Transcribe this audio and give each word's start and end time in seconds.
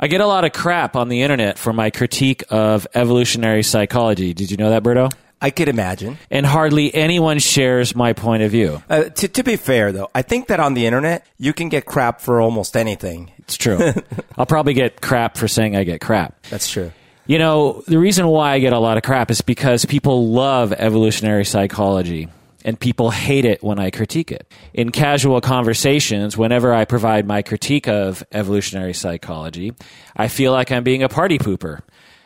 I 0.00 0.06
get 0.06 0.20
a 0.20 0.26
lot 0.26 0.44
of 0.44 0.52
crap 0.52 0.94
on 0.94 1.08
the 1.08 1.22
internet 1.22 1.58
for 1.58 1.72
my 1.72 1.90
critique 1.90 2.44
of 2.50 2.86
evolutionary 2.94 3.64
psychology. 3.64 4.32
Did 4.32 4.50
you 4.50 4.56
know 4.56 4.70
that, 4.70 4.82
Berto? 4.84 5.12
I 5.40 5.50
could 5.50 5.68
imagine. 5.68 6.18
And 6.30 6.46
hardly 6.46 6.94
anyone 6.94 7.38
shares 7.38 7.94
my 7.94 8.12
point 8.12 8.42
of 8.42 8.50
view. 8.50 8.82
Uh, 8.88 9.04
to, 9.04 9.28
to 9.28 9.42
be 9.42 9.56
fair, 9.56 9.92
though, 9.92 10.08
I 10.14 10.22
think 10.22 10.48
that 10.48 10.60
on 10.60 10.74
the 10.74 10.86
internet, 10.86 11.26
you 11.36 11.52
can 11.52 11.68
get 11.68 11.84
crap 11.84 12.20
for 12.20 12.40
almost 12.40 12.76
anything. 12.76 13.32
It's 13.38 13.56
true. 13.56 13.92
I'll 14.38 14.46
probably 14.46 14.74
get 14.74 15.00
crap 15.00 15.36
for 15.36 15.48
saying 15.48 15.76
I 15.76 15.84
get 15.84 16.00
crap. 16.00 16.40
That's 16.50 16.70
true. 16.70 16.92
You 17.26 17.38
know, 17.38 17.82
the 17.86 17.98
reason 17.98 18.26
why 18.28 18.52
I 18.52 18.58
get 18.58 18.72
a 18.72 18.78
lot 18.78 18.96
of 18.96 19.02
crap 19.02 19.30
is 19.30 19.40
because 19.40 19.84
people 19.84 20.28
love 20.28 20.72
evolutionary 20.72 21.44
psychology 21.44 22.28
and 22.64 22.78
people 22.78 23.10
hate 23.10 23.44
it 23.44 23.62
when 23.62 23.78
I 23.78 23.90
critique 23.90 24.32
it. 24.32 24.50
In 24.74 24.90
casual 24.90 25.40
conversations, 25.40 26.36
whenever 26.36 26.74
I 26.74 26.84
provide 26.84 27.26
my 27.26 27.42
critique 27.42 27.88
of 27.88 28.24
evolutionary 28.32 28.94
psychology, 28.94 29.74
I 30.16 30.28
feel 30.28 30.52
like 30.52 30.72
I'm 30.72 30.84
being 30.84 31.02
a 31.02 31.08
party 31.08 31.38
pooper. 31.38 31.80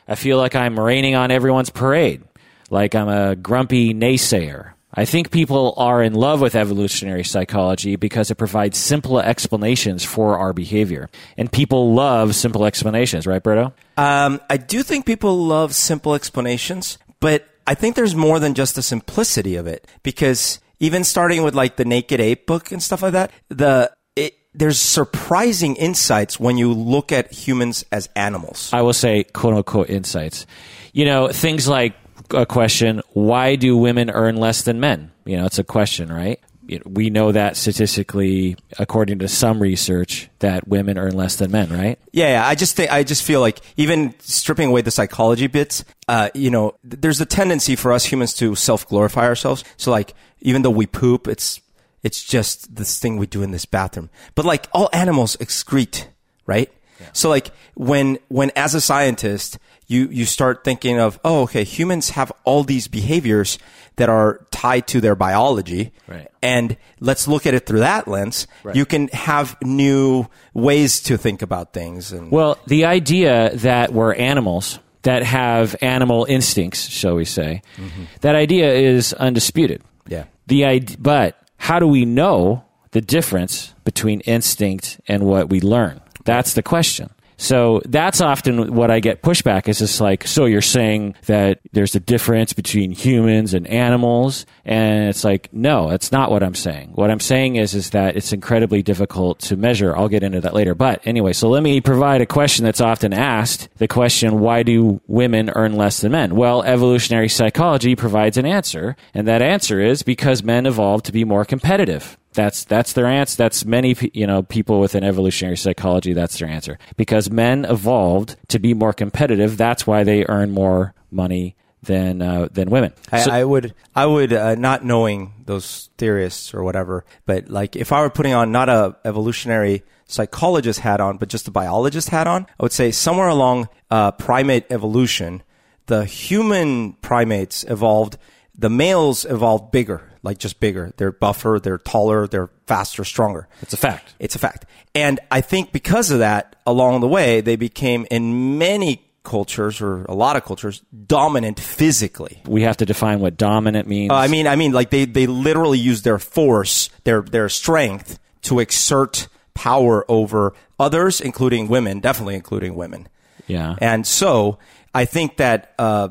I 0.08 0.14
feel 0.14 0.38
like 0.38 0.54
I'm 0.54 0.78
raining 0.78 1.14
on 1.14 1.30
everyone's 1.30 1.70
parade, 1.70 2.22
like 2.70 2.94
I'm 2.94 3.08
a 3.08 3.36
grumpy 3.36 3.94
naysayer. 3.94 4.72
I 4.94 5.06
think 5.06 5.30
people 5.30 5.72
are 5.78 6.02
in 6.02 6.12
love 6.12 6.42
with 6.42 6.54
evolutionary 6.54 7.24
psychology 7.24 7.96
because 7.96 8.30
it 8.30 8.34
provides 8.34 8.76
simple 8.76 9.18
explanations 9.18 10.04
for 10.04 10.36
our 10.36 10.52
behavior. 10.52 11.08
And 11.38 11.50
people 11.50 11.94
love 11.94 12.34
simple 12.34 12.66
explanations, 12.66 13.26
right, 13.26 13.42
Berto? 13.42 13.72
Um, 13.96 14.38
I 14.50 14.58
do 14.58 14.82
think 14.82 15.06
people 15.06 15.46
love 15.46 15.74
simple 15.74 16.14
explanations, 16.14 16.98
but 17.20 17.46
I 17.66 17.74
think 17.74 17.96
there's 17.96 18.14
more 18.14 18.38
than 18.38 18.54
just 18.54 18.74
the 18.74 18.82
simplicity 18.82 19.56
of 19.56 19.66
it 19.66 19.86
because 20.02 20.60
even 20.80 21.04
starting 21.04 21.42
with 21.42 21.54
like 21.54 21.76
the 21.76 21.84
Naked 21.84 22.20
Ape 22.20 22.46
book 22.46 22.72
and 22.72 22.82
stuff 22.82 23.02
like 23.02 23.12
that, 23.12 23.30
the 23.48 23.92
it, 24.16 24.34
there's 24.52 24.78
surprising 24.78 25.76
insights 25.76 26.40
when 26.40 26.58
you 26.58 26.72
look 26.72 27.12
at 27.12 27.32
humans 27.32 27.84
as 27.92 28.08
animals. 28.16 28.70
I 28.72 28.82
will 28.82 28.92
say 28.92 29.24
quote 29.24 29.54
unquote 29.54 29.90
insights. 29.90 30.46
You 30.92 31.04
know, 31.04 31.28
things 31.28 31.68
like 31.68 31.94
a 32.30 32.46
question, 32.46 33.00
why 33.10 33.56
do 33.56 33.76
women 33.76 34.10
earn 34.10 34.36
less 34.36 34.62
than 34.62 34.80
men? 34.80 35.12
You 35.24 35.36
know, 35.36 35.46
it's 35.46 35.58
a 35.58 35.64
question, 35.64 36.12
right? 36.12 36.40
You 36.66 36.78
know, 36.78 36.84
we 36.86 37.10
know 37.10 37.32
that 37.32 37.56
statistically, 37.56 38.56
according 38.78 39.18
to 39.20 39.28
some 39.28 39.60
research, 39.60 40.30
that 40.38 40.68
women 40.68 40.96
earn 40.96 41.16
less 41.16 41.36
than 41.36 41.50
men, 41.50 41.70
right? 41.70 41.98
Yeah, 42.12 42.28
yeah. 42.28 42.46
I 42.46 42.54
just 42.54 42.76
think 42.76 42.92
I 42.92 43.02
just 43.02 43.22
feel 43.22 43.40
like 43.40 43.60
even 43.76 44.14
stripping 44.20 44.68
away 44.68 44.82
the 44.82 44.90
psychology 44.90 45.48
bits, 45.48 45.84
uh, 46.08 46.30
you 46.34 46.50
know, 46.50 46.76
th- 46.88 47.00
there's 47.00 47.20
a 47.20 47.26
tendency 47.26 47.74
for 47.74 47.92
us 47.92 48.04
humans 48.04 48.34
to 48.34 48.54
self 48.54 48.88
glorify 48.88 49.24
ourselves. 49.24 49.64
So 49.76 49.90
like, 49.90 50.14
even 50.40 50.62
though 50.62 50.70
we 50.70 50.86
poop, 50.86 51.26
it's 51.26 51.60
it's 52.02 52.22
just 52.22 52.74
this 52.74 52.98
thing 52.98 53.16
we 53.16 53.26
do 53.26 53.42
in 53.42 53.50
this 53.50 53.64
bathroom. 53.64 54.10
But 54.34 54.44
like 54.44 54.68
all 54.72 54.88
animals 54.92 55.36
excrete, 55.36 56.06
right? 56.46 56.70
So 57.12 57.28
like 57.28 57.50
when 57.74 58.18
when 58.28 58.52
as 58.56 58.74
a 58.74 58.80
scientist 58.80 59.58
you 59.86 60.08
you 60.08 60.24
start 60.24 60.64
thinking 60.64 60.98
of 60.98 61.18
oh 61.24 61.42
okay 61.42 61.64
humans 61.64 62.10
have 62.10 62.32
all 62.44 62.64
these 62.64 62.88
behaviors 62.88 63.58
that 63.96 64.08
are 64.08 64.46
tied 64.50 64.86
to 64.88 65.00
their 65.00 65.14
biology 65.14 65.92
Right. 66.08 66.28
and 66.42 66.76
let's 67.00 67.28
look 67.28 67.46
at 67.46 67.54
it 67.54 67.66
through 67.66 67.80
that 67.80 68.08
lens 68.08 68.46
Right. 68.64 68.74
you 68.76 68.84
can 68.86 69.08
have 69.08 69.56
new 69.62 70.26
ways 70.54 71.00
to 71.02 71.16
think 71.18 71.42
about 71.42 71.72
things 71.72 72.12
and 72.12 72.30
Well, 72.30 72.58
the 72.66 72.84
idea 72.86 73.50
that 73.56 73.92
we're 73.92 74.14
animals 74.14 74.78
that 75.02 75.22
have 75.24 75.74
animal 75.82 76.24
instincts, 76.28 76.88
shall 76.88 77.16
we 77.16 77.24
say, 77.24 77.60
mm-hmm. 77.76 78.04
that 78.20 78.34
idea 78.34 78.72
is 78.72 79.12
undisputed. 79.14 79.82
yeah 80.08 80.24
The 80.46 80.64
id- 80.64 80.96
but 81.02 81.36
how 81.58 81.78
do 81.78 81.86
we 81.86 82.04
know 82.04 82.64
the 82.92 83.00
difference 83.00 83.74
between 83.84 84.20
instinct 84.20 85.00
and 85.08 85.22
what 85.24 85.48
we 85.50 85.60
learn? 85.60 86.00
That's 86.24 86.54
the 86.54 86.62
question. 86.62 87.10
So 87.42 87.82
that's 87.86 88.20
often 88.20 88.72
what 88.72 88.92
I 88.92 89.00
get 89.00 89.20
pushback 89.20 89.66
is 89.66 89.80
just 89.80 90.00
like, 90.00 90.28
so 90.28 90.44
you're 90.44 90.62
saying 90.62 91.16
that 91.26 91.58
there's 91.72 91.96
a 91.96 92.00
difference 92.00 92.52
between 92.52 92.92
humans 92.92 93.52
and 93.52 93.66
animals, 93.66 94.46
and 94.64 95.08
it's 95.08 95.24
like, 95.24 95.52
no, 95.52 95.90
that's 95.90 96.12
not 96.12 96.30
what 96.30 96.44
I'm 96.44 96.54
saying. 96.54 96.92
What 96.94 97.10
I'm 97.10 97.18
saying 97.18 97.56
is 97.56 97.74
is 97.74 97.90
that 97.90 98.14
it's 98.16 98.32
incredibly 98.32 98.80
difficult 98.84 99.40
to 99.40 99.56
measure. 99.56 99.96
I'll 99.96 100.08
get 100.08 100.22
into 100.22 100.40
that 100.40 100.54
later. 100.54 100.76
But 100.76 101.04
anyway, 101.04 101.32
so 101.32 101.48
let 101.48 101.64
me 101.64 101.80
provide 101.80 102.20
a 102.20 102.26
question 102.26 102.64
that's 102.64 102.80
often 102.80 103.12
asked. 103.12 103.68
The 103.76 103.88
question, 103.88 104.38
why 104.38 104.62
do 104.62 105.00
women 105.08 105.50
earn 105.56 105.76
less 105.76 106.00
than 106.00 106.12
men? 106.12 106.36
Well, 106.36 106.62
evolutionary 106.62 107.28
psychology 107.28 107.96
provides 107.96 108.36
an 108.36 108.46
answer, 108.46 108.94
and 109.14 109.26
that 109.26 109.42
answer 109.42 109.80
is 109.80 110.04
because 110.04 110.44
men 110.44 110.64
evolved 110.64 111.06
to 111.06 111.12
be 111.12 111.24
more 111.24 111.44
competitive. 111.44 112.16
That's 112.34 112.64
that's 112.64 112.92
their 112.94 113.06
answer. 113.06 113.36
That's 113.36 113.64
many 113.64 113.94
you 114.14 114.26
know 114.26 114.42
people 114.42 114.80
within 114.80 115.04
evolutionary 115.04 115.56
psychology. 115.56 116.12
That's 116.12 116.38
their 116.38 116.48
answer 116.48 116.78
because 116.96 117.30
men 117.30 117.64
evolved 117.64 118.36
to 118.48 118.58
be 118.58 118.74
more 118.74 118.92
competitive. 118.92 119.56
That's 119.56 119.86
why 119.86 120.04
they 120.04 120.24
earn 120.28 120.50
more 120.50 120.94
money 121.10 121.56
than 121.82 122.22
uh, 122.22 122.48
than 122.50 122.70
women. 122.70 122.92
I, 123.10 123.20
So- 123.22 123.30
I 123.32 123.44
would, 123.44 123.74
I 123.94 124.06
would, 124.06 124.32
uh, 124.32 124.54
not 124.54 124.84
knowing 124.84 125.34
those 125.46 125.90
theorists 125.98 126.54
or 126.54 126.62
whatever, 126.62 127.04
but 127.26 127.48
like 127.48 127.76
if 127.76 127.92
I 127.92 128.00
were 128.00 128.10
putting 128.10 128.32
on 128.34 128.52
not 128.52 128.68
a 128.68 128.96
evolutionary 129.04 129.82
psychologist 130.06 130.80
hat 130.80 131.00
on, 131.00 131.16
but 131.18 131.28
just 131.28 131.48
a 131.48 131.50
biologist 131.50 132.10
hat 132.10 132.26
on, 132.26 132.46
I 132.58 132.62
would 132.62 132.72
say 132.72 132.90
somewhere 132.92 133.28
along 133.28 133.68
uh, 133.90 134.12
primate 134.12 134.66
evolution, 134.70 135.42
the 135.86 136.04
human 136.04 136.92
primates 136.94 137.64
evolved. 137.64 138.16
The 138.54 138.68
males 138.70 139.24
evolved 139.24 139.72
bigger, 139.72 140.11
like 140.22 140.38
just 140.38 140.60
bigger. 140.60 140.92
They're 140.96 141.12
buffer, 141.12 141.58
they're 141.62 141.78
taller, 141.78 142.26
they're 142.26 142.50
faster, 142.66 143.04
stronger. 143.04 143.48
it's 143.60 143.72
a 143.72 143.76
fact. 143.76 144.14
It's 144.18 144.34
a 144.34 144.38
fact. 144.38 144.66
And 144.94 145.20
I 145.30 145.40
think 145.40 145.72
because 145.72 146.10
of 146.10 146.20
that, 146.20 146.56
along 146.66 147.00
the 147.00 147.08
way, 147.08 147.40
they 147.40 147.56
became 147.56 148.06
in 148.10 148.58
many 148.58 149.04
cultures 149.24 149.80
or 149.80 150.04
a 150.04 150.14
lot 150.14 150.36
of 150.36 150.44
cultures 150.44 150.82
dominant 151.06 151.58
physically. 151.60 152.42
We 152.46 152.62
have 152.62 152.76
to 152.78 152.86
define 152.86 153.20
what 153.20 153.36
dominant 153.36 153.86
means. 153.88 154.10
Uh, 154.10 154.16
I 154.16 154.28
mean, 154.28 154.46
I 154.46 154.56
mean, 154.56 154.72
like 154.72 154.90
they, 154.90 155.04
they 155.04 155.26
literally 155.26 155.78
use 155.78 156.02
their 156.02 156.18
force, 156.18 156.90
their, 157.04 157.22
their 157.22 157.48
strength 157.48 158.18
to 158.42 158.58
exert 158.58 159.28
power 159.54 160.04
over 160.10 160.54
others, 160.78 161.20
including 161.20 161.68
women, 161.68 162.00
definitely 162.00 162.34
including 162.34 162.74
women. 162.74 163.08
yeah. 163.46 163.76
And 163.80 164.06
so 164.06 164.58
I 164.94 165.04
think 165.04 165.36
that, 165.36 165.74
uh, 165.78 166.08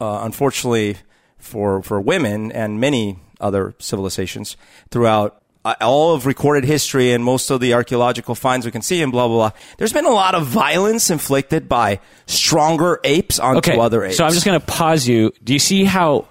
uh, 0.00 0.20
unfortunately 0.22 0.96
for, 1.38 1.82
for 1.82 2.00
women 2.00 2.50
and 2.52 2.80
many 2.80 3.18
other 3.40 3.74
civilizations 3.78 4.56
throughout 4.90 5.42
uh, 5.64 5.74
all 5.80 6.14
of 6.14 6.24
recorded 6.24 6.64
history 6.64 7.12
and 7.12 7.22
most 7.24 7.50
of 7.50 7.60
the 7.60 7.74
archaeological 7.74 8.34
finds 8.34 8.64
we 8.64 8.72
can 8.72 8.80
see 8.82 9.02
and 9.02 9.10
blah, 9.12 9.26
blah, 9.26 9.50
blah, 9.50 9.60
there's 9.76 9.92
been 9.92 10.06
a 10.06 10.10
lot 10.10 10.34
of 10.34 10.46
violence 10.46 11.10
inflicted 11.10 11.68
by 11.68 12.00
stronger 12.26 13.00
apes 13.04 13.38
onto 13.38 13.58
okay. 13.58 13.78
other 13.78 14.04
apes. 14.04 14.16
So 14.16 14.24
I'm 14.24 14.32
just 14.32 14.46
going 14.46 14.58
to 14.58 14.64
pause 14.64 15.06
you. 15.06 15.32
Do 15.42 15.52
you 15.52 15.58
see 15.58 15.84
how 15.84 16.26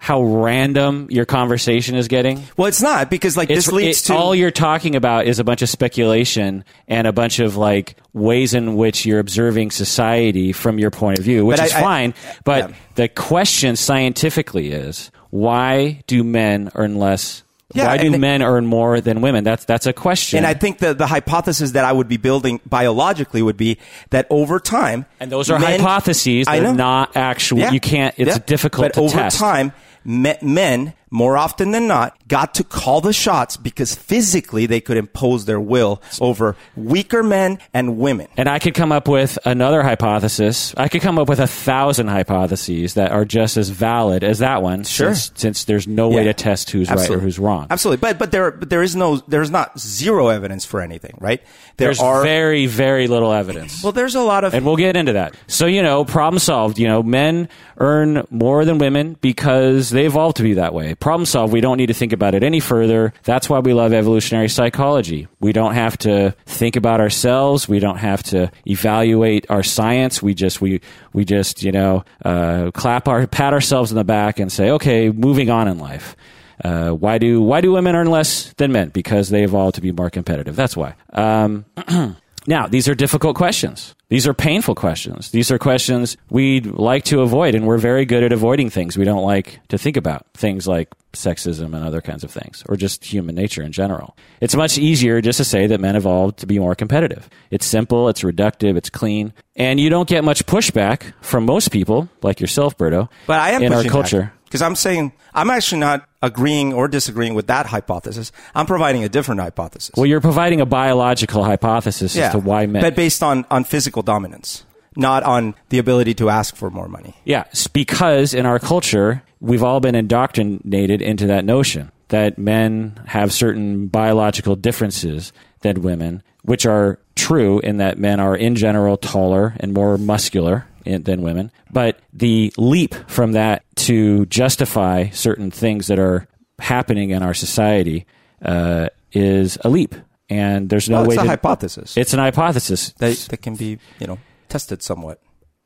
how 0.00 0.22
random 0.22 1.08
your 1.10 1.26
conversation 1.26 1.96
is 1.96 2.06
getting? 2.06 2.40
well, 2.56 2.68
it's 2.68 2.80
not 2.80 3.10
because 3.10 3.36
like 3.36 3.50
It's, 3.50 3.66
this 3.66 3.72
leads 3.72 4.02
it- 4.02 4.04
to 4.06 4.14
all 4.14 4.32
you're 4.32 4.52
talking 4.52 4.94
about 4.94 5.26
is 5.26 5.40
a 5.40 5.44
bunch 5.44 5.60
of 5.60 5.68
speculation 5.68 6.64
and 6.86 7.08
a 7.08 7.12
bunch 7.12 7.40
of 7.40 7.56
like 7.56 7.96
ways 8.12 8.54
in 8.54 8.76
which 8.76 9.04
you're 9.04 9.18
observing 9.18 9.72
society 9.72 10.52
from 10.52 10.78
your 10.78 10.92
point 10.92 11.18
of 11.18 11.24
view, 11.24 11.44
which 11.44 11.60
is 11.60 11.72
I- 11.72 11.78
I- 11.78 11.82
fine. 11.82 12.14
But 12.44 12.70
yeah. 12.70 12.76
the 12.94 13.08
question 13.08 13.74
scientifically 13.74 14.70
is 14.70 15.10
why 15.30 16.02
do 16.06 16.24
men 16.24 16.70
earn 16.74 16.98
less? 16.98 17.42
Yeah, 17.74 17.86
why 17.88 17.98
do 17.98 18.16
men 18.16 18.40
earn 18.42 18.64
more 18.66 18.98
than 19.02 19.20
women? 19.20 19.44
That's 19.44 19.66
that's 19.66 19.86
a 19.86 19.92
question. 19.92 20.38
And 20.38 20.46
I 20.46 20.54
think 20.54 20.78
the, 20.78 20.94
the 20.94 21.06
hypothesis 21.06 21.72
that 21.72 21.84
I 21.84 21.92
would 21.92 22.08
be 22.08 22.16
building 22.16 22.60
biologically 22.64 23.42
would 23.42 23.58
be 23.58 23.76
that 24.08 24.26
over 24.30 24.58
time, 24.58 25.04
And 25.20 25.30
those 25.30 25.50
are 25.50 25.58
men- 25.58 25.78
hypotheses. 25.80 26.48
I 26.48 26.60
They're 26.60 26.68
know. 26.70 26.74
not 26.74 27.14
actual. 27.16 27.58
Yeah. 27.58 27.72
You 27.72 27.80
can't. 27.80 28.14
It's 28.16 28.36
Yeah. 28.36 28.42
difficult 28.46 28.94
But 28.94 28.98
over 28.98 29.12
test. 29.12 29.38
time, 29.38 29.72
me, 30.02 30.34
men 30.40 30.94
more 31.10 31.36
often 31.36 31.70
than 31.70 31.86
not 31.86 32.16
got 32.28 32.54
to 32.54 32.64
call 32.64 33.00
the 33.00 33.12
shots 33.12 33.56
because 33.56 33.94
physically 33.94 34.66
they 34.66 34.80
could 34.80 34.96
impose 34.96 35.44
their 35.46 35.60
will 35.60 36.02
over 36.20 36.56
weaker 36.76 37.22
men 37.22 37.58
and 37.72 37.98
women. 37.98 38.28
And 38.36 38.48
I 38.48 38.58
could 38.58 38.74
come 38.74 38.92
up 38.92 39.08
with 39.08 39.38
another 39.44 39.82
hypothesis. 39.82 40.74
I 40.76 40.88
could 40.88 41.02
come 41.02 41.18
up 41.18 41.28
with 41.28 41.40
a 41.40 41.46
thousand 41.46 42.08
hypotheses 42.08 42.94
that 42.94 43.12
are 43.12 43.24
just 43.24 43.56
as 43.56 43.70
valid 43.70 44.24
as 44.24 44.40
that 44.40 44.62
one. 44.62 44.84
Sure. 44.84 45.14
Since, 45.14 45.40
since 45.40 45.64
there's 45.64 45.86
no 45.86 46.08
way 46.08 46.24
to 46.24 46.34
test 46.34 46.70
who's 46.70 46.90
right 46.90 47.10
or 47.10 47.18
who's 47.18 47.38
wrong. 47.38 47.66
Absolutely, 47.70 48.00
but 48.00 48.18
but 48.18 48.30
there 48.32 48.50
but 48.50 48.70
there 48.70 48.82
is 48.82 48.94
no 48.94 49.16
there's 49.28 49.50
not 49.50 49.78
zero 49.78 50.28
evidence 50.28 50.64
for 50.64 50.80
anything, 50.80 51.16
right? 51.20 51.40
There 51.76 51.88
There's 51.88 52.00
are 52.00 52.22
very, 52.22 52.66
very 52.66 53.06
little 53.06 53.32
evidence. 53.32 53.82
well, 53.82 53.92
there's 53.92 54.14
a 54.14 54.20
lot 54.20 54.44
of 54.44 54.52
and 54.54 54.66
we'll 54.66 54.76
get 54.76 54.96
into 54.96 55.12
that. 55.14 55.34
So, 55.46 55.66
you 55.66 55.82
know, 55.82 56.04
problem 56.04 56.38
solved. 56.40 56.78
You 56.78 56.88
know, 56.88 57.02
men 57.02 57.48
earn 57.78 58.26
more 58.30 58.64
than 58.64 58.78
women 58.78 59.16
because 59.20 59.90
they 59.90 60.06
evolved 60.06 60.38
to 60.38 60.42
be 60.42 60.54
that 60.54 60.74
way. 60.74 60.94
Problem 61.00 61.26
solved. 61.26 61.52
We 61.52 61.60
don't 61.60 61.76
need 61.76 61.86
to 61.86 61.94
think 61.94 62.12
about 62.12 62.34
it 62.34 62.42
any 62.42 62.60
further. 62.60 63.12
That's 63.22 63.48
why 63.48 63.60
we 63.60 63.72
love 63.72 63.92
evolutionary 63.92 64.48
psychology. 64.48 65.28
We 65.38 65.52
don't 65.52 65.74
have 65.74 65.96
to 65.98 66.34
think 66.46 66.74
about 66.76 67.00
ourselves. 67.00 67.68
We 67.68 67.78
don't 67.78 67.98
have 67.98 68.22
to 68.24 68.50
evaluate 68.66 69.46
our 69.48 69.62
science. 69.62 70.20
We 70.22 70.34
just, 70.34 70.60
we, 70.60 70.80
we 71.12 71.24
just, 71.24 71.62
you 71.62 71.70
know, 71.70 72.04
uh, 72.24 72.72
clap 72.74 73.06
our, 73.06 73.26
pat 73.26 73.52
ourselves 73.52 73.92
in 73.92 73.96
the 73.96 74.04
back 74.04 74.40
and 74.40 74.50
say, 74.50 74.70
okay, 74.70 75.10
moving 75.10 75.50
on 75.50 75.68
in 75.68 75.78
life. 75.78 76.16
Uh, 76.64 76.90
why 76.90 77.18
do 77.18 77.40
why 77.40 77.60
do 77.60 77.70
women 77.72 77.94
earn 77.94 78.10
less 78.10 78.52
than 78.54 78.72
men? 78.72 78.88
Because 78.88 79.28
they 79.28 79.44
evolved 79.44 79.76
to 79.76 79.80
be 79.80 79.92
more 79.92 80.10
competitive. 80.10 80.56
That's 80.56 80.76
why. 80.76 80.94
Um, 81.12 81.64
Now, 82.48 82.66
these 82.66 82.88
are 82.88 82.94
difficult 82.94 83.36
questions. 83.36 83.94
These 84.08 84.26
are 84.26 84.32
painful 84.32 84.74
questions. 84.74 85.32
These 85.32 85.50
are 85.50 85.58
questions 85.58 86.16
we'd 86.30 86.64
like 86.64 87.04
to 87.04 87.20
avoid, 87.20 87.54
and 87.54 87.66
we're 87.66 87.76
very 87.76 88.06
good 88.06 88.22
at 88.22 88.32
avoiding 88.32 88.70
things 88.70 88.96
we 88.96 89.04
don't 89.04 89.22
like 89.22 89.60
to 89.68 89.76
think 89.76 89.98
about. 89.98 90.26
Things 90.32 90.66
like 90.66 90.88
sexism 91.12 91.74
and 91.74 91.84
other 91.84 92.00
kinds 92.00 92.24
of 92.24 92.30
things, 92.30 92.64
or 92.66 92.76
just 92.76 93.04
human 93.04 93.34
nature 93.34 93.62
in 93.62 93.70
general. 93.70 94.16
It's 94.40 94.54
much 94.54 94.78
easier 94.78 95.20
just 95.20 95.36
to 95.36 95.44
say 95.44 95.66
that 95.66 95.78
men 95.78 95.94
evolved 95.94 96.38
to 96.38 96.46
be 96.46 96.58
more 96.58 96.74
competitive. 96.74 97.28
It's 97.50 97.66
simple, 97.66 98.08
it's 98.08 98.22
reductive, 98.22 98.78
it's 98.78 98.88
clean, 98.88 99.34
and 99.54 99.78
you 99.78 99.90
don't 99.90 100.08
get 100.08 100.24
much 100.24 100.46
pushback 100.46 101.12
from 101.20 101.44
most 101.44 101.70
people, 101.70 102.08
like 102.22 102.40
yourself, 102.40 102.78
Berto, 102.78 103.10
But 103.26 103.40
I 103.40 103.50
am 103.50 103.62
in 103.62 103.74
our 103.74 103.84
culture. 103.84 104.32
Because 104.48 104.62
I'm 104.62 104.74
saying 104.74 105.12
I'm 105.34 105.50
actually 105.50 105.80
not 105.80 106.08
agreeing 106.22 106.72
or 106.72 106.88
disagreeing 106.88 107.34
with 107.34 107.46
that 107.48 107.66
hypothesis. 107.66 108.32
I'm 108.54 108.66
providing 108.66 109.04
a 109.04 109.08
different 109.08 109.40
hypothesis. 109.40 109.94
Well, 109.96 110.06
you're 110.06 110.20
providing 110.20 110.60
a 110.60 110.66
biological 110.66 111.44
hypothesis 111.44 112.16
as 112.16 112.32
to 112.32 112.38
why 112.38 112.66
men. 112.66 112.82
but 112.82 112.96
based 112.96 113.22
on 113.22 113.44
on 113.50 113.64
physical 113.64 114.02
dominance, 114.02 114.64
not 114.96 115.22
on 115.22 115.54
the 115.68 115.78
ability 115.78 116.14
to 116.14 116.30
ask 116.30 116.56
for 116.56 116.70
more 116.70 116.88
money. 116.88 117.14
Yeah, 117.24 117.44
because 117.72 118.34
in 118.34 118.46
our 118.46 118.58
culture, 118.58 119.22
we've 119.40 119.62
all 119.62 119.80
been 119.80 119.94
indoctrinated 119.94 121.02
into 121.02 121.26
that 121.28 121.44
notion 121.44 121.92
that 122.08 122.38
men 122.38 122.98
have 123.06 123.32
certain 123.32 123.86
biological 123.86 124.56
differences 124.56 125.32
than 125.60 125.82
women, 125.82 126.22
which 126.42 126.64
are 126.64 126.98
true 127.14 127.60
in 127.60 127.76
that 127.76 127.98
men 127.98 128.18
are 128.18 128.34
in 128.34 128.54
general 128.54 128.96
taller 128.96 129.54
and 129.60 129.74
more 129.74 129.98
muscular 129.98 130.66
in, 130.88 131.02
than 131.04 131.22
women. 131.22 131.52
But 131.70 132.00
the 132.12 132.52
leap 132.56 132.94
from 133.08 133.32
that 133.32 133.62
to 133.86 134.26
justify 134.26 135.10
certain 135.10 135.50
things 135.50 135.86
that 135.88 135.98
are 135.98 136.26
happening 136.58 137.10
in 137.10 137.22
our 137.22 137.34
society 137.34 138.06
uh, 138.42 138.88
is 139.12 139.58
a 139.64 139.68
leap. 139.68 139.94
And 140.30 140.68
there's 140.68 140.88
no 140.90 140.96
Well, 141.00 141.06
way 141.08 141.14
it's 141.14 141.22
a 141.22 141.24
to, 141.24 141.30
hypothesis 141.30 141.96
it's 141.96 142.12
an 142.12 142.18
hypothesis. 142.18 142.92
that, 142.98 143.16
that 143.30 143.38
can 143.42 143.54
be 143.56 143.78
you 144.00 144.06
know 144.06 144.18
tested 144.48 144.82
somewhat. 144.82 145.20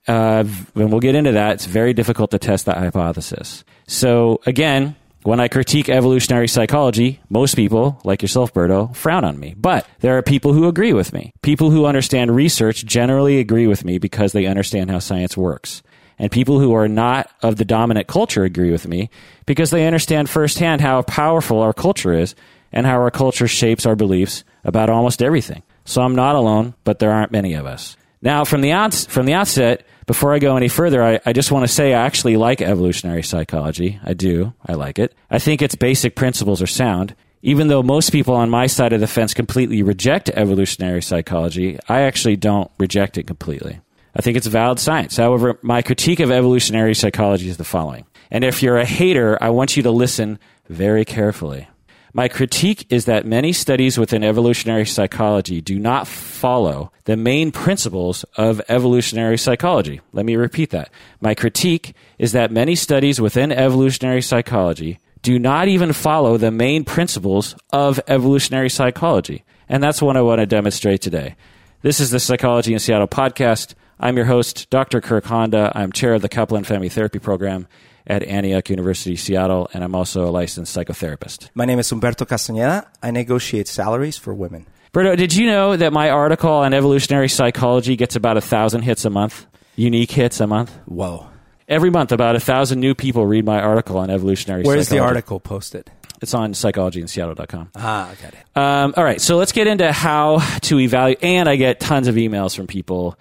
uh, 0.09 0.45
and 0.75 0.91
we'll 0.91 1.01
get 1.01 1.15
into 1.15 1.33
that. 1.33 1.55
It's 1.55 1.67
very 1.67 1.93
difficult 1.95 2.31
to 2.33 2.39
test 2.39 2.67
that 2.67 2.77
hypothesis. 2.79 3.65
So 3.89 4.41
again, 4.47 4.95
when 5.25 5.41
I 5.41 5.49
critique 5.49 5.89
evolutionary 5.89 6.49
psychology, 6.49 7.21
most 7.29 7.55
people, 7.55 8.01
like 8.05 8.23
yourself, 8.23 8.53
Berto, 8.53 8.95
frown 8.95 9.25
on 9.25 9.39
me. 9.39 9.55
But 9.57 9.87
there 10.01 10.17
are 10.19 10.23
people 10.23 10.53
who 10.53 10.69
agree 10.69 10.93
with 10.93 11.13
me. 11.13 11.33
People 11.43 11.71
who 11.71 11.87
understand 11.87 12.35
research 12.35 12.85
generally 12.85 13.39
agree 13.39 13.67
with 13.67 13.85
me 13.85 13.99
because 13.99 14.33
they 14.33 14.47
understand 14.47 14.91
how 14.91 14.99
science 14.99 15.37
works. 15.37 15.83
And 16.19 16.31
people 16.31 16.61
who 16.61 16.75
are 16.75 16.89
not 16.89 17.31
of 17.43 17.57
the 17.57 17.65
dominant 17.65 18.07
culture 18.07 18.45
agree 18.45 18.71
with 18.71 18.87
me 18.87 19.11
because 19.47 19.71
they 19.71 19.87
understand 19.87 20.29
firsthand 20.29 20.81
how 20.81 21.03
powerful 21.03 21.61
our 21.61 21.73
culture 21.73 22.13
is 22.13 22.35
and 22.73 22.87
how 22.87 23.01
our 23.01 23.11
culture 23.11 23.49
shapes 23.49 23.87
our 23.87 23.97
beliefs 23.97 24.45
about 24.65 24.91
almost 24.91 25.23
everything. 25.23 25.63
So 25.85 26.03
I'm 26.03 26.15
not 26.15 26.37
alone, 26.37 26.75
but 26.85 26.99
there 26.99 27.13
aren't 27.13 27.33
many 27.33 27.55
of 27.55 27.67
us. 27.67 27.97
Now, 28.21 28.45
from 28.45 28.61
the, 28.61 28.73
outs- 28.73 29.07
from 29.07 29.27
the 29.27 29.35
outset, 29.35 29.85
before 30.07 30.35
I 30.35 30.39
go 30.39 30.57
any 30.57 30.69
further, 30.69 31.03
I, 31.03 31.21
I 31.25 31.33
just 31.33 31.53
want 31.53 31.67
to 31.67 31.73
say 31.73 31.95
I 31.95 32.05
actually 32.05 32.37
like 32.37 32.61
evolutionary 32.61 33.23
psychology. 33.23 34.01
I 34.05 34.15
do. 34.15 34.53
I 34.67 34.75
like 34.75 34.99
it. 34.99 35.15
I 35.31 35.39
think 35.39 35.63
its 35.63 35.75
basic 35.75 36.17
principles 36.17 36.61
are 36.63 36.67
sound. 36.67 37.15
Even 37.43 37.69
though 37.69 37.83
most 37.83 38.13
people 38.13 38.35
on 38.35 38.51
my 38.51 38.67
side 38.67 38.93
of 38.93 39.01
the 39.01 39.07
fence 39.07 39.35
completely 39.35 39.83
reject 39.83 40.31
evolutionary 40.31 41.03
psychology, 41.03 41.79
I 41.89 42.03
actually 42.03 42.37
don't 42.37 42.71
reject 42.79 43.19
it 43.19 43.27
completely. 43.27 43.81
I 44.15 44.23
think 44.23 44.37
it's 44.37 44.47
valid 44.47 44.79
science. 44.79 45.17
However, 45.17 45.59
my 45.63 45.83
critique 45.83 46.21
of 46.21 46.31
evolutionary 46.31 46.95
psychology 46.95 47.49
is 47.49 47.57
the 47.57 47.65
following. 47.65 48.05
And 48.31 48.45
if 48.45 48.63
you're 48.63 48.79
a 48.79 48.85
hater, 48.85 49.39
I 49.41 49.51
want 49.51 49.77
you 49.77 49.83
to 49.85 49.91
listen 49.91 50.39
very 50.69 51.05
carefully. 51.05 51.69
My 52.15 52.29
critique 52.29 52.87
is 52.91 53.07
that 53.07 53.25
many 53.25 53.55
studies 53.55 53.97
within 53.97 54.23
evolutionary 54.23 54.85
psychology 54.85 55.63
do 55.63 55.79
not 55.79 56.07
follow 56.07 56.93
the 57.05 57.17
main 57.17 57.51
principles 57.51 58.25
of 58.37 58.61
evolutionary 58.69 59.39
psychology. 59.39 60.03
Let 60.13 60.27
me 60.27 60.37
repeat 60.37 60.71
that. 60.71 60.91
My 61.23 61.35
critique 61.35 61.95
is 62.19 62.33
that 62.33 62.51
many 62.51 62.75
studies 62.75 63.19
within 63.19 63.51
evolutionary 63.51 64.21
psychology 64.21 64.99
do 65.23 65.39
not 65.39 65.69
even 65.69 65.95
follow 65.95 66.37
the 66.37 66.51
main 66.51 66.85
principles 66.85 67.57
of 67.73 67.99
evolutionary 68.07 68.69
psychology. 68.69 69.43
And 69.67 69.83
that's 69.83 70.03
what 70.03 70.19
I 70.19 70.23
want 70.23 70.41
to 70.41 70.47
demonstrate 70.47 71.01
today. 71.01 71.35
This 71.81 71.99
is 71.99 72.11
the 72.11 72.21
Psychology 72.21 72.75
in 72.75 72.79
Seattle 72.79 73.09
podcast. 73.09 73.75
I'm 73.99 74.17
your 74.17 74.27
host, 74.27 74.69
Dr. 74.69 75.01
Kirk 75.01 75.25
Honda. 75.25 75.73
I'm 75.75 75.93
chair 75.93 76.13
of 76.13 76.21
the 76.21 76.29
Couple 76.29 76.59
and 76.59 76.67
Family 76.67 76.91
Therapy 76.91 77.21
Program 77.21 77.67
at 78.07 78.23
Antioch 78.23 78.69
University, 78.71 79.17
Seattle, 79.17 79.69
and 79.73 79.85
I'm 79.85 79.95
also 79.95 80.25
a 80.29 80.31
licensed 80.31 80.77
psychotherapist. 80.77 81.51
My 81.55 81.65
name 81.65 81.79
is 81.79 81.91
Humberto 81.91 82.27
Castañeda. 82.27 82.87
I 83.03 83.11
negotiate 83.11 83.69
salaries 83.69 84.17
for 84.19 84.35
women. 84.35 84.67
Berto, 84.93 85.17
did 85.17 85.35
you 85.35 85.47
know 85.47 85.77
that 85.77 85.93
my 85.93 86.11
article 86.11 86.51
on 86.51 86.75
evolutionary 86.75 87.29
psychology 87.29 87.97
gets 87.97 88.15
about 88.17 88.37
a 88.37 88.43
thousand 88.43 88.83
hits 88.83 89.05
a 89.05 89.11
month? 89.11 89.47
Unique 89.75 90.11
hits 90.11 90.41
a 90.41 90.47
month? 90.47 90.71
Whoa. 90.85 91.29
Every 91.67 91.89
month, 91.91 92.13
about 92.13 92.37
a 92.37 92.41
thousand 92.41 92.81
new 92.81 92.95
people 92.95 93.25
read 93.25 93.47
my 93.47 93.61
article 93.61 93.97
on 93.97 94.11
evolutionary 94.11 94.63
psychology. 94.63 94.77
Where's 94.77 94.89
the 94.89 94.99
article 94.99 95.41
posted? 95.41 95.91
It's 96.21 96.35
on 96.35 96.53
psychologyinseattle.com. 96.53 97.71
Ah, 97.75 98.15
got 98.21 98.35
it. 98.35 98.57
Um, 98.57 98.95
all 98.97 99.03
right, 99.03 99.21
so 99.21 99.39
let's 99.39 99.53
get 99.53 99.67
into 99.67 99.91
how 99.91 100.39
to 100.61 100.79
evaluate. 100.79 101.25
And 101.25 101.49
I 101.49 101.57
get 101.57 101.81
tons 101.81 102.07
of 102.07 102.17
emails 102.17 102.55
from 102.55 102.67
people 102.67 103.19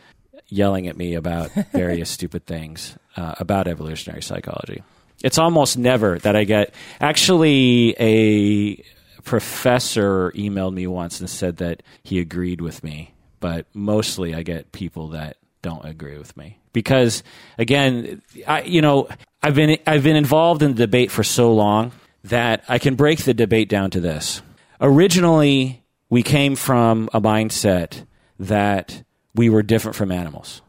yelling 0.49 0.87
at 0.87 0.97
me 0.97 1.15
about 1.15 1.51
various 1.71 2.09
stupid 2.09 2.45
things 2.45 2.97
uh, 3.15 3.35
about 3.39 3.67
evolutionary 3.67 4.21
psychology. 4.21 4.83
It's 5.23 5.37
almost 5.37 5.77
never 5.77 6.17
that 6.19 6.35
I 6.35 6.43
get. 6.43 6.73
Actually, 6.99 7.95
a 7.99 8.83
professor 9.23 10.31
emailed 10.31 10.73
me 10.73 10.87
once 10.87 11.19
and 11.19 11.29
said 11.29 11.57
that 11.57 11.83
he 12.03 12.19
agreed 12.19 12.61
with 12.61 12.83
me, 12.83 13.13
but 13.39 13.67
mostly 13.73 14.33
I 14.33 14.43
get 14.43 14.71
people 14.71 15.09
that 15.09 15.37
don't 15.61 15.85
agree 15.85 16.17
with 16.17 16.35
me 16.35 16.57
because, 16.73 17.23
again, 17.57 18.21
I 18.47 18.63
you 18.63 18.81
know 18.81 19.09
I've 19.43 19.55
been 19.55 19.77
I've 19.85 20.03
been 20.03 20.15
involved 20.15 20.63
in 20.63 20.71
the 20.71 20.85
debate 20.85 21.11
for 21.11 21.23
so 21.23 21.53
long 21.53 21.91
that 22.23 22.63
I 22.67 22.79
can 22.79 22.95
break 22.95 23.23
the 23.23 23.33
debate 23.33 23.69
down 23.69 23.91
to 23.91 23.99
this. 23.99 24.41
Originally, 24.79 25.83
we 26.09 26.23
came 26.23 26.55
from 26.55 27.09
a 27.13 27.21
mindset 27.21 28.05
that 28.39 29.03
we 29.35 29.49
were 29.49 29.63
different 29.63 29.95
from 29.95 30.11
animals. 30.11 30.61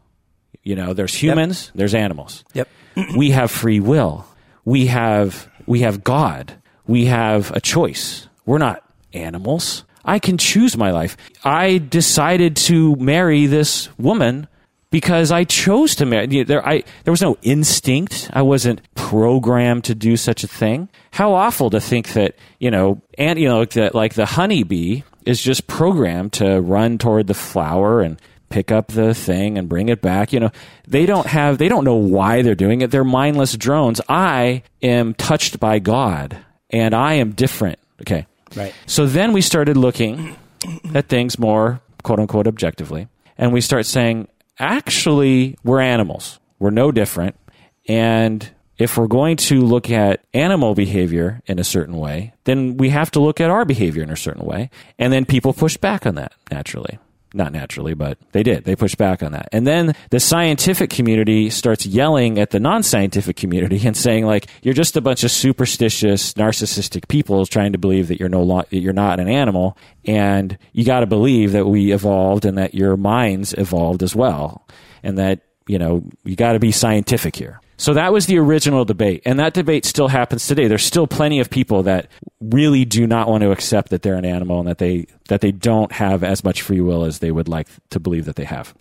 You 0.63 0.75
know, 0.75 0.93
there's 0.93 1.13
humans, 1.13 1.71
there's 1.75 1.93
animals. 1.93 2.43
Yep. 2.53 2.67
we 3.17 3.31
have 3.31 3.51
free 3.51 3.79
will. 3.79 4.25
We 4.65 4.87
have 4.87 5.49
we 5.65 5.81
have 5.81 6.03
God. 6.03 6.53
We 6.87 7.05
have 7.05 7.51
a 7.51 7.61
choice. 7.61 8.27
We're 8.45 8.57
not 8.57 8.83
animals. 9.13 9.83
I 10.05 10.19
can 10.19 10.37
choose 10.37 10.75
my 10.75 10.91
life. 10.91 11.15
I 11.43 11.77
decided 11.77 12.57
to 12.57 12.95
marry 12.97 13.45
this 13.45 13.87
woman 13.97 14.47
because 14.89 15.31
I 15.31 15.43
chose 15.45 15.95
to 15.95 16.05
marry. 16.05 16.43
There, 16.43 16.65
I, 16.65 16.83
there 17.03 17.11
was 17.11 17.21
no 17.21 17.37
instinct. 17.41 18.29
I 18.33 18.41
wasn't 18.41 18.81
programmed 18.95 19.85
to 19.85 19.95
do 19.95 20.17
such 20.17 20.43
a 20.43 20.47
thing. 20.47 20.89
How 21.11 21.33
awful 21.33 21.69
to 21.69 21.79
think 21.79 22.13
that 22.13 22.35
you 22.59 22.69
know, 22.69 23.01
and 23.17 23.39
you 23.39 23.47
know, 23.47 23.65
the, 23.65 23.91
like 23.93 24.13
the 24.13 24.25
honeybee 24.25 25.03
is 25.25 25.41
just 25.41 25.67
programmed 25.67 26.33
to 26.33 26.59
run 26.59 26.97
toward 26.97 27.27
the 27.27 27.33
flower 27.33 28.01
and 28.01 28.21
pick 28.53 28.71
up 28.71 28.87
the 28.89 29.15
thing 29.15 29.57
and 29.57 29.67
bring 29.67 29.89
it 29.89 29.99
back. 30.01 30.31
You 30.31 30.39
know, 30.39 30.51
they 30.87 31.07
don't 31.07 31.25
have, 31.25 31.57
they 31.57 31.67
don't 31.67 31.83
know 31.83 31.95
why 31.95 32.43
they're 32.43 32.53
doing 32.53 32.81
it. 32.81 32.91
They're 32.91 33.03
mindless 33.03 33.57
drones. 33.57 33.99
I 34.07 34.61
am 34.83 35.15
touched 35.15 35.59
by 35.59 35.79
God, 35.79 36.37
and 36.69 36.93
I 36.93 37.13
am 37.15 37.31
different. 37.31 37.79
Okay, 38.01 38.27
Right. 38.55 38.73
so 38.85 39.07
then 39.07 39.33
we 39.33 39.41
started 39.41 39.75
looking 39.75 40.35
at 40.93 41.07
things 41.09 41.39
more 41.39 41.81
quote 42.03 42.19
unquote 42.19 42.47
objectively. 42.47 43.07
And 43.37 43.51
we 43.51 43.59
start 43.61 43.85
saying, 43.87 44.27
actually, 44.59 45.57
we're 45.63 45.81
animals. 45.81 46.39
We're 46.59 46.69
no 46.69 46.91
different. 46.91 47.35
And 47.87 48.47
if 48.77 48.97
we're 48.97 49.07
going 49.07 49.37
to 49.37 49.61
look 49.61 49.89
at 49.89 50.21
animal 50.33 50.75
behavior 50.75 51.41
in 51.47 51.57
a 51.59 51.63
certain 51.63 51.97
way, 51.97 52.33
then 52.43 52.77
we 52.77 52.89
have 52.89 53.09
to 53.11 53.19
look 53.19 53.41
at 53.41 53.49
our 53.49 53.65
behavior 53.65 54.03
in 54.03 54.09
a 54.09 54.15
certain 54.15 54.45
way. 54.45 54.69
And 54.99 55.11
then 55.11 55.25
people 55.25 55.53
push 55.53 55.77
back 55.77 56.05
on 56.05 56.15
that 56.15 56.33
naturally. 56.51 56.99
Not 57.35 57.51
naturally, 57.51 57.95
but 57.95 58.19
they 58.31 58.43
did. 58.43 58.63
They 58.63 58.75
pushed 58.75 58.99
back 58.99 59.23
on 59.23 59.31
that. 59.31 59.49
And 59.51 59.65
then 59.65 59.95
the 60.11 60.19
scientific 60.19 60.91
community 60.91 61.49
starts 61.49 61.83
yelling 61.83 62.37
at 62.37 62.51
the 62.51 62.59
non 62.59 62.83
scientific 62.83 63.35
community 63.35 63.87
and 63.87 63.97
saying, 63.97 64.27
like, 64.27 64.47
you're 64.61 64.75
just 64.75 64.95
a 64.95 65.01
bunch 65.01 65.23
of 65.23 65.31
superstitious, 65.31 66.33
narcissistic 66.33 67.07
people 67.07 67.47
trying 67.47 67.71
to 67.71 67.79
believe 67.79 68.07
that 68.09 68.19
you're 68.19 68.29
no 68.29 68.43
lo- 68.43 68.65
you're 68.69 68.93
not 68.93 69.19
an 69.19 69.27
animal. 69.27 69.75
And 70.05 70.59
you 70.73 70.85
got 70.85 70.99
to 70.99 71.07
believe 71.07 71.53
that 71.53 71.65
we 71.65 71.91
evolved 71.91 72.45
and 72.45 72.59
that 72.59 72.75
your 72.75 72.97
minds 72.97 73.53
evolved 73.53 74.03
as 74.03 74.15
well. 74.15 74.67
And 75.01 75.17
that, 75.17 75.41
you 75.67 75.79
know, 75.79 76.03
you 76.23 76.35
got 76.35 76.53
to 76.53 76.59
be 76.59 76.71
scientific 76.71 77.35
here. 77.35 77.59
So 77.77 77.93
that 77.93 78.13
was 78.13 78.27
the 78.27 78.37
original 78.37 78.85
debate. 78.85 79.23
And 79.25 79.39
that 79.39 79.53
debate 79.53 79.85
still 79.85 80.07
happens 80.07 80.45
today. 80.47 80.67
There's 80.67 80.85
still 80.85 81.07
plenty 81.07 81.39
of 81.39 81.49
people 81.49 81.83
that 81.83 82.07
really 82.39 82.85
do 82.85 83.07
not 83.07 83.27
want 83.27 83.41
to 83.41 83.51
accept 83.51 83.89
that 83.89 84.01
they're 84.01 84.15
an 84.15 84.25
animal 84.25 84.59
and 84.59 84.67
that 84.67 84.77
they, 84.77 85.07
that 85.27 85.41
they 85.41 85.51
don't 85.51 85.91
have 85.91 86.23
as 86.23 86.43
much 86.43 86.61
free 86.61 86.81
will 86.81 87.03
as 87.03 87.19
they 87.19 87.31
would 87.31 87.47
like 87.47 87.67
to 87.89 87.99
believe 87.99 88.25
that 88.25 88.35
they 88.35 88.45
have. 88.45 88.73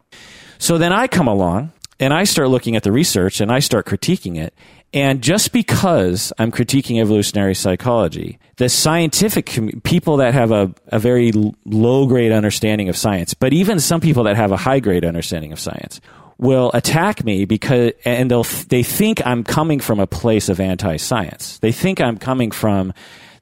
So 0.58 0.78
then 0.78 0.92
I 0.92 1.06
come 1.08 1.26
along 1.26 1.72
and 1.98 2.12
I 2.12 2.24
start 2.24 2.48
looking 2.48 2.76
at 2.76 2.82
the 2.82 2.92
research 2.92 3.40
and 3.40 3.50
I 3.50 3.60
start 3.60 3.86
critiquing 3.86 4.36
it. 4.36 4.54
And 4.94 5.22
just 5.22 5.52
because 5.52 6.32
I'm 6.38 6.52
critiquing 6.52 7.00
evolutionary 7.00 7.54
psychology, 7.54 8.38
the 8.56 8.68
scientific 8.68 9.46
com- 9.46 9.80
people 9.84 10.18
that 10.18 10.34
have 10.34 10.50
a, 10.50 10.74
a 10.88 10.98
very 10.98 11.32
low 11.64 12.06
grade 12.06 12.30
understanding 12.30 12.90
of 12.90 12.96
science, 12.96 13.32
but 13.32 13.54
even 13.54 13.80
some 13.80 14.00
people 14.02 14.24
that 14.24 14.36
have 14.36 14.52
a 14.52 14.56
high 14.56 14.80
grade 14.80 15.04
understanding 15.04 15.50
of 15.50 15.58
science, 15.58 16.00
will 16.42 16.72
attack 16.74 17.24
me 17.24 17.44
because, 17.44 17.92
and 18.04 18.30
they'll 18.30 18.42
they 18.68 18.82
think 18.82 19.24
I'm 19.24 19.44
coming 19.44 19.78
from 19.80 20.00
a 20.00 20.06
place 20.06 20.48
of 20.48 20.60
anti-science. 20.60 21.60
They 21.60 21.72
think 21.72 22.00
I'm 22.00 22.18
coming 22.18 22.50
from 22.50 22.92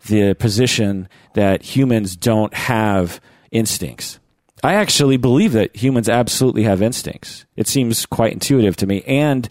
the 0.06 0.34
position 0.34 1.08
that 1.34 1.62
humans 1.62 2.14
don't 2.14 2.52
have 2.54 3.20
instincts. 3.50 4.20
I 4.62 4.74
actually 4.74 5.16
believe 5.16 5.52
that 5.52 5.74
humans 5.74 6.10
absolutely 6.10 6.64
have 6.64 6.82
instincts. 6.82 7.46
It 7.56 7.66
seems 7.66 8.04
quite 8.04 8.34
intuitive 8.34 8.76
to 8.76 8.86
me, 8.86 9.02
and 9.06 9.48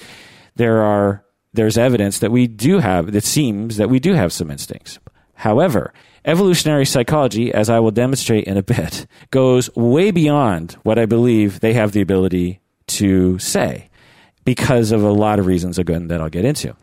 there 0.56 0.84
are 0.84 1.26
there's 1.52 1.80
evidence 1.80 2.20
that 2.20 2.32
we 2.32 2.46
do 2.46 2.78
have, 2.78 3.12
that 3.12 3.24
seems 3.24 3.78
that 3.78 3.90
we 3.90 4.00
do 4.00 4.14
have 4.14 4.32
some 4.32 4.52
instincts. 4.52 5.00
However, 5.34 5.92
evolutionary 6.24 6.86
psychology, 6.86 7.52
as 7.52 7.72
I 7.72 7.80
will 7.80 7.90
demonstrate 7.90 8.44
in 8.44 8.58
a 8.58 8.62
bit, 8.62 9.08
goes 9.32 9.76
way 9.76 10.12
beyond 10.12 10.74
what 10.84 11.00
I 11.00 11.08
believe 11.08 11.60
they 11.60 11.74
have 11.74 11.94
the 11.94 12.02
ability 12.02 12.60
to 12.90 13.40
say 13.40 13.90
because 14.46 14.92
of 14.92 15.04
a 15.04 15.12
lot 15.12 15.40
of 15.40 15.46
reasons 15.46 15.78
again 15.78 16.08
that 16.08 16.22
I'll 16.22 16.30
get 16.30 16.46
into. 16.46 16.76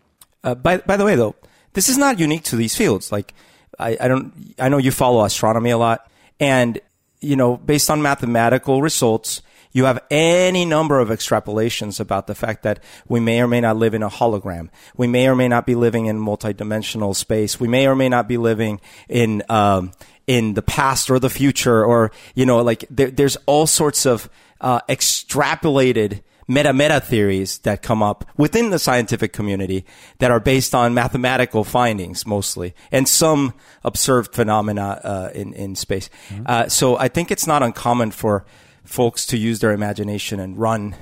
Uh, 0.44 0.54
by, 0.54 0.78
by 0.78 0.96
the 0.96 1.04
way, 1.04 1.16
though, 1.16 1.34
this 1.72 1.88
is 1.88 1.98
not 1.98 2.18
unique 2.18 2.44
to 2.44 2.56
these 2.56 2.76
fields. 2.76 3.10
Like, 3.10 3.34
I, 3.78 3.96
I 4.00 4.08
don't, 4.08 4.54
I 4.58 4.68
know 4.68 4.78
you 4.78 4.90
follow 4.90 5.24
astronomy 5.24 5.70
a 5.70 5.78
lot 5.78 6.10
and, 6.40 6.80
you 7.20 7.36
know, 7.36 7.56
based 7.56 7.90
on 7.90 8.02
mathematical 8.02 8.82
results, 8.82 9.42
you 9.72 9.84
have 9.84 10.02
any 10.10 10.64
number 10.64 11.00
of 11.00 11.10
extrapolations 11.10 12.00
about 12.00 12.26
the 12.26 12.34
fact 12.34 12.62
that 12.62 12.82
we 13.08 13.20
may 13.20 13.42
or 13.42 13.46
may 13.46 13.60
not 13.60 13.76
live 13.76 13.92
in 13.92 14.02
a 14.02 14.08
hologram. 14.08 14.70
We 14.96 15.06
may 15.06 15.28
or 15.28 15.36
may 15.36 15.48
not 15.48 15.66
be 15.66 15.74
living 15.74 16.06
in 16.06 16.18
multidimensional 16.18 17.14
space. 17.14 17.60
We 17.60 17.68
may 17.68 17.86
or 17.86 17.94
may 17.94 18.08
not 18.08 18.26
be 18.26 18.38
living 18.38 18.80
in 19.08 19.42
um, 19.50 19.92
in 20.26 20.54
the 20.54 20.62
past 20.62 21.10
or 21.10 21.18
the 21.18 21.30
future, 21.30 21.84
or 21.84 22.10
you 22.34 22.46
know, 22.46 22.62
like 22.62 22.84
there, 22.90 23.10
there's 23.10 23.36
all 23.46 23.66
sorts 23.66 24.06
of 24.06 24.28
uh, 24.60 24.80
extrapolated 24.88 26.22
meta 26.48 26.72
meta 26.72 27.00
theories 27.00 27.58
that 27.58 27.82
come 27.82 28.02
up 28.02 28.24
within 28.36 28.70
the 28.70 28.78
scientific 28.78 29.32
community 29.32 29.84
that 30.18 30.30
are 30.30 30.40
based 30.40 30.74
on 30.74 30.94
mathematical 30.94 31.64
findings 31.64 32.24
mostly 32.24 32.72
and 32.92 33.08
some 33.08 33.52
observed 33.82 34.34
phenomena 34.34 35.00
uh, 35.02 35.30
in 35.34 35.52
in 35.54 35.74
space. 35.74 36.08
Mm-hmm. 36.28 36.44
Uh, 36.46 36.68
so 36.68 36.96
I 36.96 37.08
think 37.08 37.30
it's 37.30 37.46
not 37.46 37.62
uncommon 37.62 38.10
for 38.12 38.44
folks 38.84 39.26
to 39.26 39.36
use 39.36 39.58
their 39.58 39.72
imagination 39.72 40.40
and 40.40 40.56
run 40.56 40.94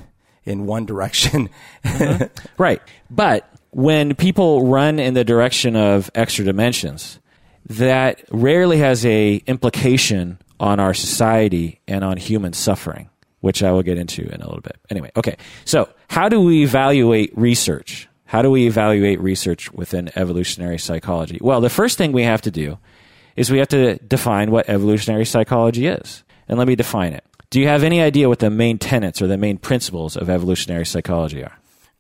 in 0.45 0.67
one 0.67 0.87
direction. 0.87 1.49
uh-huh. 1.85 2.29
Right. 2.59 2.83
But 3.11 3.49
when 3.71 4.15
people 4.15 4.67
run 4.67 4.99
in 4.99 5.15
the 5.15 5.25
direction 5.25 5.77
of 5.77 6.11
extra 6.15 6.45
dimensions, 6.45 7.19
that 7.67 8.23
rarely 8.31 8.79
has 8.79 9.05
a 9.07 9.37
implication 9.47 10.39
on 10.61 10.81
our 10.81 10.95
society 10.95 11.81
and 11.89 12.05
on 12.05 12.17
human 12.17 12.53
suffering, 12.53 13.09
which 13.41 13.63
I 13.63 13.73
will 13.73 13.83
get 13.83 13.99
into 13.99 14.23
in 14.23 14.41
a 14.41 14.47
little 14.47 14.61
bit. 14.61 14.77
Anyway, 14.91 15.11
okay. 15.17 15.37
So, 15.65 15.89
how 16.09 16.29
do 16.29 16.41
we 16.41 16.63
evaluate 16.63 17.37
research? 17.37 18.09
How 18.27 18.43
do 18.43 18.51
we 18.51 18.67
evaluate 18.67 19.21
research 19.21 19.73
within 19.73 20.11
evolutionary 20.17 20.79
psychology? 20.79 21.39
Well, 21.41 21.61
the 21.61 21.71
first 21.71 21.99
thing 21.99 22.13
we 22.13 22.23
have 22.23 22.43
to 22.43 22.51
do 22.51 22.79
is 23.37 23.51
we 23.51 23.59
have 23.59 23.69
to 23.69 23.97
define 23.99 24.51
what 24.51 24.69
evolutionary 24.69 25.25
psychology 25.25 25.87
is. 25.87 26.25
And 26.49 26.59
let 26.59 26.69
me 26.69 26.77
define 26.77 27.13
it. 27.13 27.25
Do 27.51 27.61
you 27.61 27.69
have 27.69 27.83
any 27.83 28.01
idea 28.01 28.29
what 28.29 28.41
the 28.41 28.51
main 28.51 28.79
tenets 28.79 29.23
or 29.23 29.27
the 29.27 29.37
main 29.37 29.59
principles 29.59 30.17
of 30.17 30.29
evolutionary 30.29 30.85
psychology 30.85 31.45
are? 31.45 31.57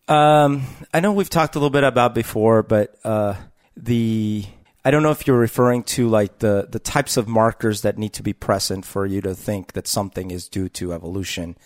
Um, 0.09 0.64
I 0.92 1.00
know 1.00 1.12
we've 1.12 1.30
talked 1.30 1.54
a 1.54 1.59
little 1.59 1.71
bit 1.71 1.85
about 1.85 2.14
before, 2.14 2.62
but 2.62 2.99
uh, 3.04 3.35
the 3.76 4.44
I 4.85 4.91
don't 4.91 5.03
know 5.03 5.11
if 5.11 5.26
you're 5.26 5.38
referring 5.38 5.83
to 5.85 6.09
like 6.09 6.38
the 6.41 6.69
the 6.71 6.79
types 6.79 7.17
of 7.17 7.26
markers 7.26 7.83
that 7.83 7.97
need 7.97 8.12
to 8.14 8.23
be 8.23 8.33
present 8.33 8.85
for 8.85 9.07
you 9.07 9.21
to 9.23 9.35
think 9.35 9.73
that 9.73 9.87
something 9.87 10.31
is 10.31 10.49
due 10.49 10.69
to 10.71 10.93
evolution 10.93 11.57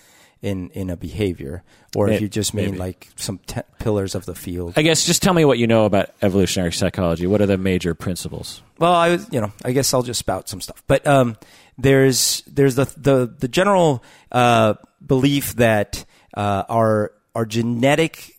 in 0.41 0.71
in 0.71 0.89
a 0.89 0.97
behavior, 0.97 1.65
or 1.97 2.09
if 2.09 2.21
you 2.21 2.29
just 2.29 2.55
mean 2.55 2.67
maybe. 2.67 2.79
like 2.79 3.09
some 3.17 3.39
te- 3.39 3.63
pillars 3.81 4.15
of 4.15 4.25
the 4.25 4.35
field. 4.35 4.75
I 4.77 4.83
guess 4.83 5.05
just 5.05 5.21
tell 5.23 5.35
me 5.35 5.45
what 5.45 5.59
you 5.59 5.67
know 5.67 5.85
about 5.85 6.11
evolutionary 6.23 6.73
psychology. 6.73 7.27
What 7.27 7.41
are 7.41 7.47
the 7.47 7.59
major 7.59 7.95
principles? 7.95 8.63
Well, 8.79 8.95
I 8.95 9.19
you 9.31 9.41
know 9.41 9.53
I 9.65 9.73
guess 9.73 9.93
I'll 9.93 10.03
just 10.03 10.21
spout 10.21 10.49
some 10.49 10.61
stuff, 10.61 10.83
but 10.87 11.05
um, 11.07 11.37
there's 11.77 12.43
there's 12.47 12.77
the 12.77 12.85
the 12.97 13.35
the 13.37 13.49
general 13.49 14.05
uh, 14.31 14.75
belief 15.05 15.57
that 15.57 16.05
uh, 16.35 16.65
our 16.69 17.13
our 17.35 17.45
genetic 17.45 18.39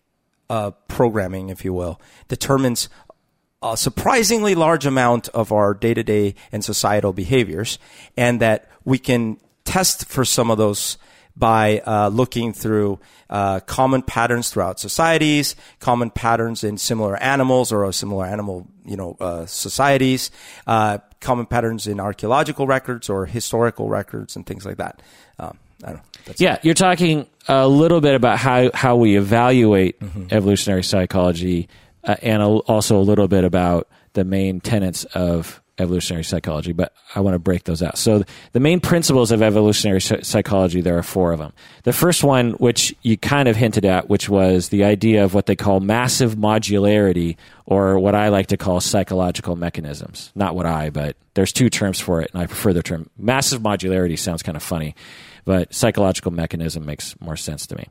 uh, 0.50 0.72
programming, 0.88 1.50
if 1.50 1.66
you 1.66 1.74
will, 1.74 2.00
determines 2.28 2.90
a 3.62 3.76
surprisingly 3.76 4.56
large 4.56 4.86
amount 4.86 5.28
of 5.30 5.52
our 5.52 5.74
day 5.74 5.94
to 5.94 6.04
day 6.04 6.36
and 6.52 6.64
societal 6.64 7.14
behaviors, 7.14 7.78
and 8.16 8.40
that 8.40 8.70
we 8.86 8.98
can 8.98 9.38
test 9.66 10.06
for 10.06 10.24
some 10.26 10.50
of 10.50 10.58
those 10.58 10.98
by 11.36 11.80
uh, 11.86 12.10
looking 12.10 12.52
through 12.52 13.00
uh, 13.30 13.62
common 13.62 14.02
patterns 14.02 14.50
throughout 14.50 14.80
societies, 14.80 15.56
common 15.80 16.10
patterns 16.10 16.64
in 16.64 16.78
similar 16.78 17.16
animals 17.18 17.72
or 17.72 17.90
similar 17.94 18.26
animal, 18.26 18.68
you 18.86 18.98
know, 18.98 19.16
uh, 19.20 19.46
societies, 19.46 20.32
uh, 20.68 20.98
common 21.22 21.46
patterns 21.46 21.88
in 21.88 22.00
archaeological 22.00 22.68
records 22.68 23.10
or 23.10 23.26
historical 23.26 23.88
records 23.88 24.36
and 24.36 24.46
things 24.46 24.66
like 24.66 24.78
that. 24.78 25.02
Um, 25.38 25.58
I 25.84 25.88
don't 25.88 25.96
know. 26.28 26.34
yeah, 26.38 26.56
it. 26.56 26.66
you're 26.66 26.74
talking 26.74 27.26
a 27.48 27.68
little 27.68 28.02
bit 28.02 28.16
about 28.16 28.38
how, 28.38 28.70
how 28.74 28.98
we 28.98 29.18
evaluate 29.18 30.00
mm-hmm. 30.00 30.28
evolutionary 30.32 30.84
psychology 30.84 31.70
uh, 32.04 32.16
and 32.22 32.42
a, 32.42 32.46
also 32.46 33.00
a 33.00 33.04
little 33.04 33.28
bit 33.28 33.44
about 33.44 33.88
the 34.14 34.24
main 34.24 34.60
tenets 34.60 35.04
of 35.06 35.62
evolutionary 35.80 36.24
psychology, 36.24 36.74
but 36.74 36.94
I 37.16 37.22
want 37.22 37.36
to 37.36 37.40
break 37.40 37.64
those 37.64 37.82
out. 37.82 37.98
So 37.98 38.24
the 38.52 38.60
main 38.60 38.80
principles 38.80 39.32
of 39.32 39.42
evolutionary 39.42 40.02
psychology, 40.02 40.82
there 40.82 40.98
are 40.98 41.04
four 41.04 41.32
of 41.32 41.40
them. 41.40 41.54
The 41.84 41.94
first 41.94 42.24
one, 42.24 42.52
which 42.54 42.94
you 43.02 43.18
kind 43.18 43.48
of 43.48 43.56
hinted 43.56 43.86
at, 43.86 44.10
which 44.10 44.28
was 44.28 44.70
the 44.70 44.84
idea 44.84 45.24
of 45.24 45.34
what 45.34 45.46
they 45.46 45.56
call 45.56 45.80
massive 45.80 46.36
modularity, 46.36 47.38
or 47.66 47.98
what 47.98 48.14
I 48.14 48.28
like 48.30 48.48
to 48.48 48.58
call 48.58 48.82
psychological 48.82 49.56
mechanisms. 49.56 50.32
Not 50.36 50.56
what 50.56 50.66
I, 50.66 50.90
but 50.90 51.16
there's 51.36 51.54
two 51.54 51.70
terms 51.70 52.00
for 52.00 52.22
it, 52.22 52.32
and 52.34 52.42
I 52.42 52.48
prefer 52.48 52.74
the 52.74 52.84
term. 52.84 53.10
Massive 53.18 53.62
modularity 53.62 54.20
sounds 54.20 54.44
kind 54.44 54.58
of 54.58 54.64
funny, 54.64 54.96
but 55.46 55.74
psychological 55.74 56.32
mechanism 56.32 56.86
makes 56.86 57.20
more 57.20 57.36
sense 57.36 57.68
to 57.68 57.76
me. 57.76 57.88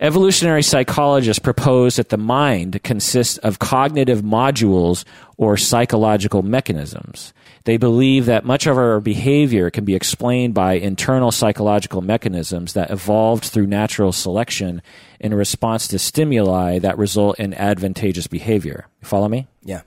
Evolutionary 0.00 0.62
psychologists 0.62 1.38
propose 1.38 1.96
that 1.96 2.08
the 2.08 2.16
mind 2.16 2.82
consists 2.82 3.38
of 3.38 3.58
cognitive 3.58 4.22
modules 4.22 5.04
or 5.36 5.56
psychological 5.56 6.42
mechanisms. 6.42 7.32
They 7.64 7.76
believe 7.76 8.26
that 8.26 8.44
much 8.44 8.66
of 8.66 8.78
our 8.78 9.00
behavior 9.00 9.70
can 9.70 9.84
be 9.84 9.94
explained 9.94 10.54
by 10.54 10.74
internal 10.74 11.30
psychological 11.30 12.00
mechanisms 12.00 12.72
that 12.72 12.90
evolved 12.90 13.44
through 13.44 13.66
natural 13.66 14.12
selection 14.12 14.80
in 15.20 15.34
response 15.34 15.86
to 15.88 15.98
stimuli 15.98 16.78
that 16.78 16.96
result 16.96 17.38
in 17.38 17.52
advantageous 17.52 18.26
behavior. 18.26 18.86
You 19.02 19.08
follow 19.08 19.28
me? 19.28 19.46
Yeah. 19.62 19.82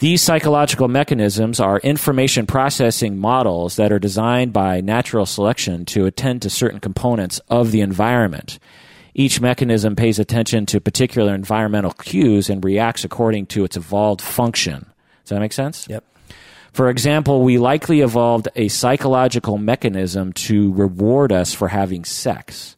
These 0.00 0.22
psychological 0.22 0.88
mechanisms 0.88 1.60
are 1.60 1.78
information 1.80 2.46
processing 2.46 3.18
models 3.18 3.76
that 3.76 3.92
are 3.92 3.98
designed 3.98 4.50
by 4.50 4.80
natural 4.80 5.26
selection 5.26 5.84
to 5.86 6.06
attend 6.06 6.40
to 6.40 6.48
certain 6.48 6.80
components 6.80 7.38
of 7.50 7.70
the 7.70 7.82
environment. 7.82 8.58
Each 9.12 9.42
mechanism 9.42 9.96
pays 9.96 10.18
attention 10.18 10.64
to 10.66 10.80
particular 10.80 11.34
environmental 11.34 11.92
cues 11.92 12.48
and 12.48 12.64
reacts 12.64 13.04
according 13.04 13.44
to 13.48 13.64
its 13.64 13.76
evolved 13.76 14.22
function. 14.22 14.86
Does 15.24 15.28
that 15.28 15.40
make 15.40 15.52
sense? 15.52 15.86
Yep. 15.86 16.02
For 16.72 16.88
example, 16.88 17.42
we 17.42 17.58
likely 17.58 18.00
evolved 18.00 18.48
a 18.56 18.68
psychological 18.68 19.58
mechanism 19.58 20.32
to 20.32 20.72
reward 20.72 21.30
us 21.30 21.52
for 21.52 21.68
having 21.68 22.06
sex. 22.06 22.74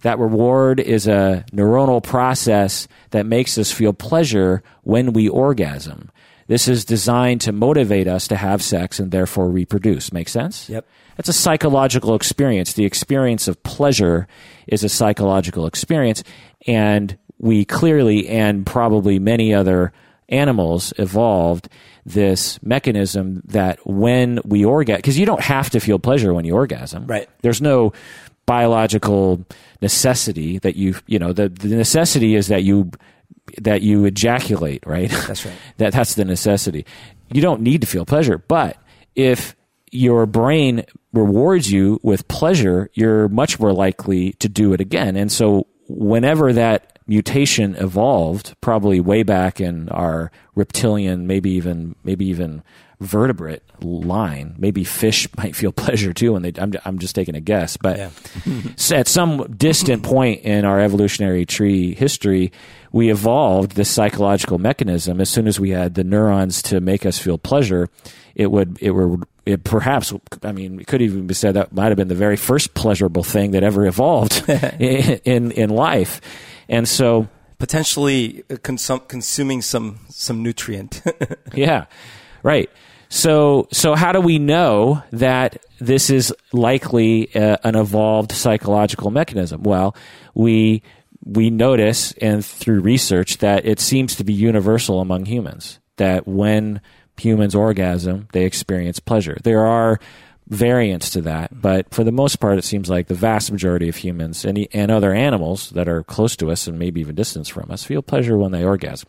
That 0.00 0.18
reward 0.18 0.80
is 0.80 1.06
a 1.06 1.44
neuronal 1.52 2.02
process 2.02 2.88
that 3.10 3.26
makes 3.26 3.58
us 3.58 3.70
feel 3.70 3.92
pleasure 3.92 4.62
when 4.82 5.12
we 5.12 5.28
orgasm. 5.28 6.10
This 6.46 6.68
is 6.68 6.84
designed 6.84 7.40
to 7.42 7.52
motivate 7.52 8.06
us 8.06 8.28
to 8.28 8.36
have 8.36 8.62
sex 8.62 9.00
and 9.00 9.10
therefore 9.10 9.48
reproduce. 9.48 10.12
Make 10.12 10.28
sense? 10.28 10.68
Yep. 10.68 10.86
It's 11.18 11.28
a 11.28 11.32
psychological 11.32 12.14
experience. 12.14 12.72
The 12.72 12.84
experience 12.84 13.48
of 13.48 13.62
pleasure 13.62 14.26
is 14.66 14.84
a 14.84 14.88
psychological 14.88 15.66
experience. 15.66 16.22
And 16.66 17.16
we 17.38 17.64
clearly, 17.64 18.28
and 18.28 18.66
probably 18.66 19.18
many 19.18 19.54
other 19.54 19.92
animals, 20.28 20.92
evolved 20.98 21.68
this 22.06 22.62
mechanism 22.62 23.42
that 23.44 23.84
when 23.86 24.40
we 24.44 24.64
orgasm, 24.64 24.98
because 24.98 25.18
you 25.18 25.26
don't 25.26 25.42
have 25.42 25.70
to 25.70 25.80
feel 25.80 25.98
pleasure 25.98 26.34
when 26.34 26.44
you 26.44 26.54
orgasm. 26.54 27.06
Right. 27.06 27.28
There's 27.42 27.62
no 27.62 27.92
biological 28.46 29.44
necessity 29.80 30.58
that 30.58 30.76
you, 30.76 30.96
you 31.06 31.18
know, 31.18 31.32
the, 31.32 31.48
the 31.48 31.68
necessity 31.68 32.34
is 32.34 32.48
that 32.48 32.62
you 32.62 32.90
that 33.60 33.82
you 33.82 34.04
ejaculate, 34.04 34.84
right? 34.86 35.10
That's 35.10 35.44
right. 35.44 35.54
that 35.78 35.92
that's 35.92 36.14
the 36.14 36.24
necessity. 36.24 36.86
You 37.32 37.42
don't 37.42 37.62
need 37.62 37.80
to 37.80 37.86
feel 37.86 38.04
pleasure, 38.04 38.38
but 38.38 38.76
if 39.14 39.54
your 39.90 40.26
brain 40.26 40.84
rewards 41.12 41.70
you 41.70 42.00
with 42.02 42.26
pleasure, 42.28 42.90
you're 42.94 43.28
much 43.28 43.60
more 43.60 43.72
likely 43.72 44.32
to 44.34 44.48
do 44.48 44.72
it 44.72 44.80
again. 44.80 45.16
And 45.16 45.30
so 45.30 45.68
whenever 45.88 46.52
that 46.52 46.98
mutation 47.06 47.74
evolved, 47.76 48.56
probably 48.60 49.00
way 49.00 49.22
back 49.22 49.60
in 49.60 49.88
our 49.90 50.32
reptilian, 50.54 51.26
maybe 51.26 51.50
even 51.50 51.94
maybe 52.02 52.26
even 52.26 52.62
vertebrate 53.00 53.62
line. 53.80 54.54
Maybe 54.58 54.84
fish 54.84 55.28
might 55.36 55.54
feel 55.56 55.72
pleasure 55.72 56.12
too, 56.12 56.36
and 56.36 56.44
they. 56.44 56.60
I'm, 56.60 56.72
I'm 56.84 56.98
just 56.98 57.14
taking 57.14 57.34
a 57.34 57.40
guess, 57.40 57.76
but 57.76 57.96
Yeah. 57.96 58.10
at 58.96 59.08
some 59.08 59.52
distant 59.56 60.02
point 60.02 60.42
in 60.42 60.64
our 60.64 60.80
evolutionary 60.80 61.46
tree 61.46 61.94
history, 61.94 62.52
we 62.92 63.10
evolved 63.10 63.72
this 63.72 63.90
psychological 63.90 64.58
mechanism. 64.58 65.20
As 65.20 65.28
soon 65.30 65.46
as 65.46 65.58
we 65.58 65.70
had 65.70 65.94
the 65.94 66.04
neurons 66.04 66.62
to 66.62 66.80
make 66.80 67.04
us 67.06 67.18
feel 67.18 67.38
pleasure, 67.38 67.88
it 68.34 68.50
would 68.50 68.78
it 68.80 68.90
were 68.92 69.16
it 69.46 69.62
perhaps 69.64 70.12
I 70.42 70.52
mean 70.52 70.80
it 70.80 70.86
could 70.86 71.02
even 71.02 71.26
be 71.26 71.34
said 71.34 71.54
that 71.54 71.72
might 71.74 71.88
have 71.88 71.96
been 71.96 72.08
the 72.08 72.14
very 72.14 72.36
first 72.36 72.74
pleasurable 72.74 73.22
thing 73.24 73.50
that 73.50 73.62
ever 73.62 73.86
evolved 73.86 74.48
in, 74.48 75.20
in 75.24 75.50
in 75.52 75.70
life, 75.70 76.20
and 76.68 76.88
so 76.88 77.28
Potentially 77.58 78.42
consum- 78.48 79.06
consuming 79.08 79.62
some 79.62 80.00
some 80.10 80.42
nutrient. 80.42 81.02
yeah, 81.54 81.86
right. 82.44 82.70
So, 83.08 83.68
so 83.72 83.94
how 83.94 84.12
do 84.12 84.20
we 84.20 84.38
know 84.38 85.02
that 85.12 85.64
this 85.78 86.10
is 86.10 86.32
likely 86.52 87.34
uh, 87.34 87.56
an 87.64 87.76
evolved 87.76 88.32
psychological 88.32 89.10
mechanism? 89.10 89.62
Well, 89.62 89.96
we 90.34 90.82
we 91.24 91.48
notice 91.48 92.12
and 92.20 92.44
through 92.44 92.80
research 92.80 93.38
that 93.38 93.64
it 93.64 93.80
seems 93.80 94.14
to 94.16 94.24
be 94.24 94.32
universal 94.32 95.00
among 95.00 95.26
humans. 95.26 95.78
That 95.96 96.26
when 96.26 96.80
humans 97.16 97.54
orgasm, 97.54 98.28
they 98.32 98.44
experience 98.44 99.00
pleasure. 99.00 99.38
There 99.42 99.64
are 99.64 100.00
variants 100.48 101.10
to 101.10 101.22
that, 101.22 101.62
but 101.62 101.92
for 101.94 102.04
the 102.04 102.12
most 102.12 102.36
part, 102.36 102.58
it 102.58 102.64
seems 102.64 102.90
like 102.90 103.06
the 103.06 103.14
vast 103.14 103.50
majority 103.50 103.88
of 103.88 103.96
humans 103.96 104.44
and, 104.44 104.66
and 104.72 104.90
other 104.90 105.14
animals 105.14 105.70
that 105.70 105.88
are 105.88 106.02
close 106.02 106.36
to 106.36 106.50
us 106.50 106.66
and 106.66 106.78
maybe 106.78 107.00
even 107.00 107.14
distance 107.14 107.48
from 107.48 107.70
us 107.70 107.84
feel 107.84 108.02
pleasure 108.02 108.36
when 108.36 108.52
they 108.52 108.64
orgasm. 108.64 109.08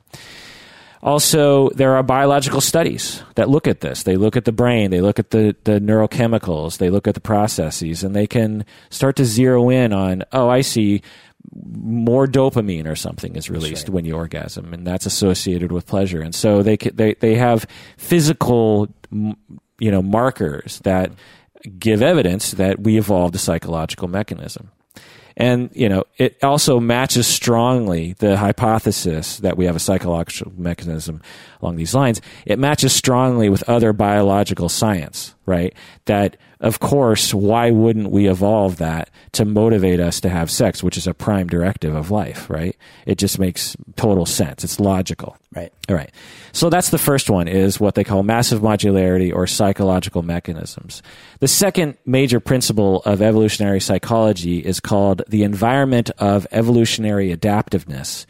Also, 1.05 1.69
there 1.69 1.95
are 1.95 2.01
biological 2.01 2.59
studies 2.59 3.21
that 3.35 3.47
look 3.47 3.67
at 3.67 3.81
this. 3.81 4.01
They 4.01 4.17
look 4.17 4.35
at 4.35 4.45
the 4.45 4.51
brain, 4.51 4.89
they 4.89 5.01
look 5.01 5.19
at 5.19 5.29
the, 5.29 5.55
the 5.63 5.79
neurochemicals, 5.79 6.79
they 6.79 6.89
look 6.89 7.07
at 7.07 7.13
the 7.13 7.21
processes, 7.21 8.03
and 8.03 8.15
they 8.15 8.25
can 8.25 8.65
start 8.89 9.15
to 9.17 9.25
zero 9.25 9.69
in 9.69 9.93
on, 9.93 10.23
oh, 10.31 10.49
I 10.49 10.61
see 10.61 11.03
more 11.53 12.25
dopamine 12.25 12.87
or 12.87 12.95
something 12.95 13.35
is 13.35 13.51
released 13.51 13.87
when 13.87 14.03
you 14.03 14.15
orgasm, 14.15 14.73
and 14.73 14.85
that's 14.85 15.05
associated 15.05 15.71
with 15.71 15.85
pleasure. 15.85 16.21
And 16.21 16.33
so 16.33 16.63
they 16.63 16.75
they 16.75 17.13
they 17.13 17.35
have 17.35 17.67
physical, 17.97 18.89
you 19.11 19.91
know, 19.91 20.01
markers 20.01 20.79
that 20.79 21.11
give 21.77 22.01
evidence 22.01 22.51
that 22.53 22.79
we 22.79 22.97
evolved 22.97 23.35
a 23.35 23.39
psychological 23.39 24.07
mechanism. 24.07 24.71
And, 25.37 25.69
you 25.73 25.89
know, 25.89 26.05
it 26.17 26.41
also 26.43 26.79
matches 26.79 27.27
strongly 27.27 28.13
the 28.19 28.37
hypothesis 28.37 29.37
that 29.39 29.57
we 29.57 29.65
have 29.65 29.75
a 29.75 29.79
psychological 29.79 30.53
mechanism 30.57 31.21
along 31.61 31.75
these 31.75 31.93
lines. 31.93 32.21
It 32.45 32.57
matches 32.57 32.93
strongly 32.93 33.49
with 33.49 33.67
other 33.67 33.91
biological 33.91 34.69
science, 34.69 35.35
right? 35.45 35.73
That, 36.05 36.37
of 36.59 36.79
course, 36.79 37.33
why 37.33 37.71
wouldn't 37.71 38.11
we 38.11 38.27
evolve 38.27 38.77
that 38.77 39.09
to 39.33 39.45
motivate 39.45 39.99
us 39.99 40.21
to 40.21 40.29
have 40.29 40.49
sex, 40.49 40.81
which 40.81 40.97
is 40.97 41.07
a 41.07 41.13
prime 41.13 41.47
directive 41.47 41.93
of 41.93 42.11
life, 42.11 42.49
right? 42.49 42.77
It 43.05 43.17
just 43.17 43.39
makes 43.39 43.75
total 43.95 44.25
sense. 44.25 44.63
It's 44.63 44.79
logical. 44.79 45.37
right. 45.53 45.71
All 45.89 45.95
right. 45.95 46.11
So 46.53 46.69
that's 46.69 46.89
the 46.89 46.97
first 46.97 47.29
one 47.29 47.47
is 47.47 47.79
what 47.79 47.95
they 47.95 48.03
call 48.03 48.23
massive 48.23 48.61
modularity 48.61 49.33
or 49.33 49.47
psychological 49.47 50.21
mechanisms. 50.21 51.03
The 51.39 51.47
second 51.47 51.97
major 52.05 52.39
principle 52.39 53.01
of 53.03 53.21
evolutionary 53.21 53.81
psychology 53.81 54.59
is 54.59 54.79
called 54.79 55.23
the 55.27 55.43
environment 55.43 56.11
of 56.17 56.47
evolutionary 56.51 57.35
adaptiveness. 57.35 58.25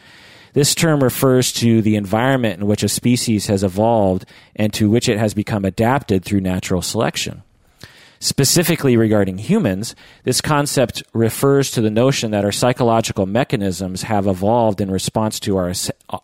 This 0.53 0.73
term 0.73 1.03
refers 1.03 1.51
to 1.53 1.81
the 1.81 1.97
environment 1.97 2.61
in 2.61 2.67
which 2.67 2.81
a 2.81 2.89
species 2.89 3.47
has 3.47 3.63
evolved 3.63 4.25
and 4.55 4.73
to 4.73 4.89
which 4.89 5.09
it 5.09 5.19
has 5.19 5.33
become 5.33 5.65
adapted 5.65 6.23
through 6.23 6.41
natural 6.41 6.81
selection. 6.81 7.43
Specifically 8.25 8.97
regarding 8.97 9.37
humans, 9.37 9.95
this 10.23 10.41
concept 10.41 11.03
refers 11.13 11.69
to 11.69 11.79
the 11.79 11.91
notion 11.91 12.31
that 12.31 12.43
our 12.43 12.51
psychological 12.51 13.27
mechanisms 13.27 14.01
have 14.01 14.25
evolved 14.25 14.81
in 14.81 14.89
response 14.89 15.39
to 15.41 15.57
our 15.57 15.73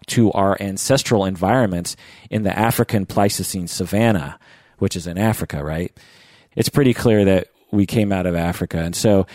to 0.07 0.31
our 0.31 0.57
ancestral 0.59 1.25
environments 1.25 1.95
in 2.31 2.41
the 2.41 2.57
African 2.57 3.05
Pleistocene 3.05 3.67
savanna, 3.67 4.39
which 4.79 4.95
is 4.95 5.05
in 5.05 5.19
Africa, 5.19 5.63
right? 5.63 5.95
It's 6.55 6.69
pretty 6.69 6.95
clear 6.95 7.23
that 7.23 7.49
we 7.69 7.85
came 7.85 8.11
out 8.11 8.25
of 8.25 8.33
Africa, 8.33 8.79
and 8.79 8.95
so 8.95 9.27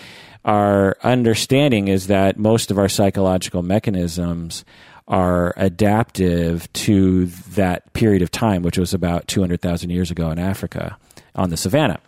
our 0.45 0.97
understanding 1.05 1.87
is 1.87 2.09
that 2.09 2.37
most 2.37 2.73
of 2.73 2.79
our 2.79 2.89
psychological 2.89 3.63
mechanisms 3.63 4.65
are 5.07 5.55
adaptive 5.57 6.73
to 6.73 7.27
that 7.27 7.93
period 7.93 8.23
of 8.23 8.33
time, 8.33 8.65
which 8.65 8.77
was 8.77 8.93
about 8.93 9.29
200,000 9.29 9.91
years 9.91 10.11
ago 10.11 10.33
in 10.33 10.41
Africa 10.41 10.99
on 11.37 11.51
the 11.51 11.57
savannah. 11.57 12.01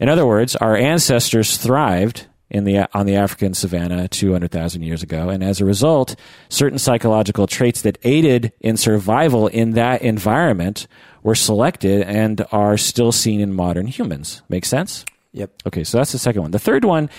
In 0.00 0.08
other 0.08 0.26
words, 0.26 0.56
our 0.56 0.76
ancestors 0.76 1.56
thrived 1.56 2.26
in 2.48 2.64
the 2.64 2.88
on 2.96 3.06
the 3.06 3.16
African 3.16 3.54
savannah 3.54 4.08
200,000 4.08 4.82
years 4.82 5.02
ago, 5.02 5.28
and 5.28 5.42
as 5.42 5.60
a 5.60 5.64
result, 5.64 6.14
certain 6.48 6.78
psychological 6.78 7.46
traits 7.46 7.82
that 7.82 7.98
aided 8.04 8.52
in 8.60 8.76
survival 8.76 9.48
in 9.48 9.72
that 9.72 10.02
environment 10.02 10.86
were 11.22 11.34
selected 11.34 12.02
and 12.02 12.46
are 12.52 12.76
still 12.76 13.10
seen 13.10 13.40
in 13.40 13.52
modern 13.52 13.86
humans. 13.86 14.42
Make 14.48 14.64
sense? 14.64 15.04
Yep. 15.32 15.50
Okay, 15.66 15.84
so 15.84 15.98
that's 15.98 16.12
the 16.12 16.18
second 16.18 16.42
one. 16.42 16.50
The 16.52 16.58
third 16.58 16.84
one 16.84 17.10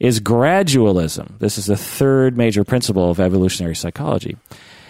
is 0.00 0.20
gradualism. 0.20 1.38
This 1.38 1.58
is 1.58 1.66
the 1.66 1.76
third 1.76 2.36
major 2.36 2.64
principle 2.64 3.10
of 3.10 3.20
evolutionary 3.20 3.76
psychology. 3.76 4.36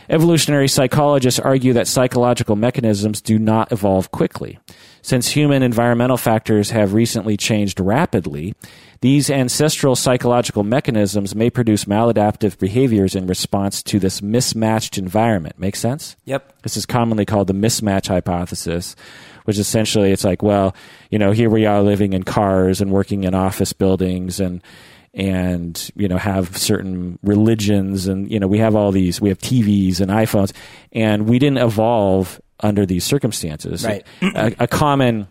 Evolutionary 0.09 0.69
psychologists 0.69 1.41
argue 1.41 1.73
that 1.73 1.89
psychological 1.89 2.57
mechanisms 2.57 3.21
do 3.21 3.39
not 3.39 3.73
evolve 3.73 4.11
quickly. 4.11 4.59
Since 5.05 5.29
human 5.29 5.65
environmental 5.65 6.17
factors 6.17 6.71
have 6.71 6.95
recently 6.95 7.37
changed 7.37 7.81
rapidly, 7.81 8.55
these 9.01 9.31
ancestral 9.31 9.97
psychological 9.97 10.63
mechanisms 10.63 11.35
may 11.35 11.51
produce 11.51 11.87
maladaptive 11.87 12.57
behaviors 12.59 13.17
in 13.17 13.27
response 13.27 13.83
to 13.85 13.99
this 13.99 14.23
mismatched 14.23 14.99
environment. 14.99 15.59
Make 15.59 15.75
sense? 15.75 16.15
Yep. 16.25 16.63
This 16.63 16.77
is 16.77 16.87
commonly 16.87 17.25
called 17.25 17.49
the 17.49 17.53
mismatch 17.53 18.07
hypothesis, 18.07 18.95
which 19.45 19.59
essentially 19.59 20.13
it's 20.13 20.25
like, 20.25 20.41
well, 20.41 20.73
you 21.11 21.19
know, 21.19 21.33
here 21.33 21.51
we 21.51 21.67
are 21.67 21.83
living 21.83 22.13
in 22.13 22.23
cars 22.23 22.81
and 22.81 22.93
working 22.93 23.25
in 23.25 23.35
office 23.35 23.73
buildings 23.73 24.39
and 24.39 24.63
and 25.15 25.91
you 25.95 26.09
know 26.09 26.17
have 26.17 26.57
certain 26.57 27.19
religions 27.23 28.07
and 28.07 28.31
you 28.31 28.41
know 28.41 28.47
we 28.47 28.59
have 28.59 28.75
all 28.75 28.91
these 28.93 29.21
we 29.21 29.29
have 29.29 29.39
TVs 29.39 30.01
and 30.01 30.11
iPhones 30.11 30.53
and 30.93 31.29
we 31.29 31.39
didn't 31.39 31.59
evolve 31.59 32.41
under 32.61 32.87
these 32.87 33.05
circumstances. 33.05 33.85
Right. 33.85 34.07
a, 34.23 34.55
a 34.61 34.67
common 34.67 35.29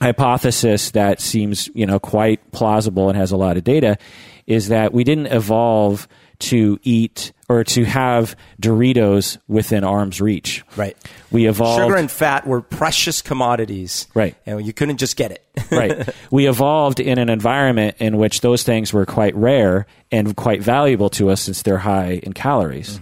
hypothesis 0.00 0.92
that 0.92 1.20
seems 1.20 1.68
you 1.74 1.86
know 1.86 1.98
quite 1.98 2.52
plausible 2.52 3.08
and 3.08 3.18
has 3.18 3.32
a 3.32 3.36
lot 3.36 3.56
of 3.56 3.64
data 3.64 3.98
is 4.46 4.68
that 4.68 4.92
we 4.92 5.04
didn't 5.04 5.26
evolve 5.26 6.06
to 6.40 6.78
eat 6.82 7.32
or 7.48 7.64
to 7.64 7.84
have 7.84 8.36
Doritos 8.60 9.38
within 9.48 9.82
arm's 9.82 10.20
reach. 10.20 10.64
Right. 10.76 10.96
We 11.30 11.46
evolved 11.46 11.82
Sugar 11.82 11.96
and 11.96 12.10
fat 12.10 12.46
were 12.46 12.60
precious 12.60 13.22
commodities. 13.22 14.06
Right. 14.14 14.36
And 14.44 14.64
you 14.64 14.72
couldn't 14.72 14.98
just 14.98 15.16
get 15.16 15.32
it. 15.32 15.44
right. 15.70 16.08
We 16.30 16.46
evolved 16.48 17.00
in 17.00 17.18
an 17.18 17.30
environment 17.30 17.96
in 17.98 18.18
which 18.18 18.42
those 18.42 18.62
things 18.62 18.92
were 18.92 19.06
quite 19.06 19.34
rare 19.34 19.86
and 20.12 20.36
quite 20.36 20.62
valuable 20.62 21.10
to 21.10 21.30
us 21.30 21.40
since 21.42 21.62
they're 21.62 21.78
high 21.78 22.20
in 22.22 22.34
calories. 22.34 23.00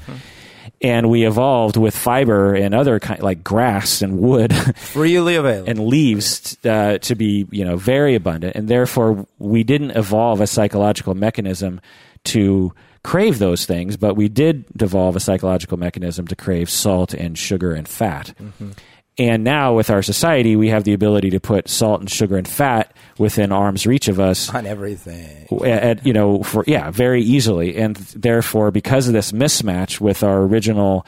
And 0.80 1.08
we 1.10 1.26
evolved 1.26 1.76
with 1.76 1.96
fiber 1.96 2.54
and 2.54 2.74
other 2.74 3.00
kind 3.00 3.22
like 3.22 3.42
grass 3.42 4.02
and 4.02 4.18
wood 4.20 4.54
Freely 4.76 5.34
available. 5.34 5.70
and 5.70 5.86
leaves 5.86 6.56
uh, 6.64 6.98
to 6.98 7.14
be 7.14 7.46
you 7.50 7.64
know 7.64 7.78
very 7.78 8.14
abundant, 8.14 8.56
and 8.56 8.68
therefore 8.68 9.26
we 9.38 9.64
didn't 9.64 9.92
evolve 9.92 10.42
a 10.42 10.46
psychological 10.46 11.14
mechanism 11.14 11.80
to 12.24 12.74
crave 13.06 13.38
those 13.38 13.64
things, 13.64 13.96
but 13.96 14.16
we 14.16 14.28
did 14.28 14.64
evolve 14.82 15.14
a 15.14 15.20
psychological 15.20 15.76
mechanism 15.78 16.26
to 16.26 16.34
crave 16.34 16.68
salt 16.68 17.14
and 17.14 17.38
sugar 17.38 17.72
and 17.72 17.86
fat. 17.86 18.34
And 19.16 19.44
now 19.44 19.74
with 19.74 19.90
our 19.90 20.02
society, 20.02 20.56
we 20.56 20.70
have 20.70 20.82
the 20.82 20.92
ability 20.92 21.30
to 21.30 21.38
put 21.38 21.68
salt 21.68 22.00
and 22.00 22.10
sugar 22.10 22.36
and 22.36 22.46
fat 22.46 22.94
within 23.16 23.52
arm's 23.52 23.86
reach 23.86 24.08
of 24.08 24.18
us 24.18 24.52
on 24.52 24.66
everything. 24.66 25.46
at, 25.64 26.04
you 26.04 26.12
know 26.12 26.42
for 26.42 26.64
yeah 26.66 26.90
very 26.90 27.22
easily 27.22 27.76
and 27.76 27.96
therefore 27.96 28.70
because 28.70 29.06
of 29.06 29.14
this 29.14 29.32
mismatch 29.32 30.00
with 30.00 30.22
our 30.22 30.42
original 30.42 31.06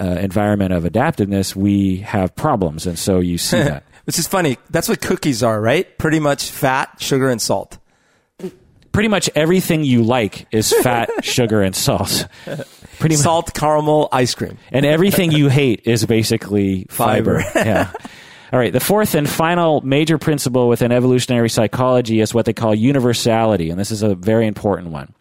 uh, 0.00 0.04
environment 0.04 0.72
of 0.72 0.84
adaptiveness 0.84 1.56
we 1.56 1.96
have 1.96 2.32
problems 2.36 2.86
and 2.86 2.96
so 2.96 3.18
you 3.18 3.38
see 3.38 3.56
that 3.72 3.82
Which 4.04 4.18
is 4.18 4.26
funny. 4.26 4.58
That's 4.70 4.88
what 4.88 5.00
cookies 5.00 5.42
are, 5.42 5.60
right? 5.60 5.86
Pretty 5.96 6.18
much 6.18 6.50
fat, 6.50 6.96
sugar, 6.98 7.30
and 7.30 7.40
salt. 7.40 7.78
Pretty 8.92 9.08
much 9.08 9.28
everything 9.34 9.84
you 9.84 10.02
like 10.02 10.46
is 10.52 10.72
fat 10.82 11.10
sugar 11.24 11.62
and 11.62 11.74
salt 11.74 12.26
pretty 12.98 13.16
much 13.16 13.22
Salt, 13.22 13.54
caramel, 13.54 14.08
ice 14.12 14.34
cream. 14.34 14.58
and 14.70 14.86
everything 14.86 15.32
you 15.32 15.48
hate 15.48 15.82
is 15.86 16.06
basically 16.06 16.86
fiber. 16.88 17.40
Fiber. 17.42 17.68
yeah. 17.68 17.92
All 18.52 18.58
right. 18.58 18.72
The 18.72 18.80
fourth 18.80 19.14
and 19.14 19.28
final 19.28 19.80
major 19.80 20.18
principle 20.18 20.68
within 20.68 20.92
evolutionary 20.92 21.48
psychology 21.48 22.20
is 22.20 22.32
what 22.34 22.44
they 22.44 22.52
call 22.52 22.74
universality, 22.74 23.70
and 23.70 23.80
this 23.80 23.90
is 23.90 24.02
a 24.02 24.14
very 24.14 24.46
important 24.46 24.90
one. 24.90 25.14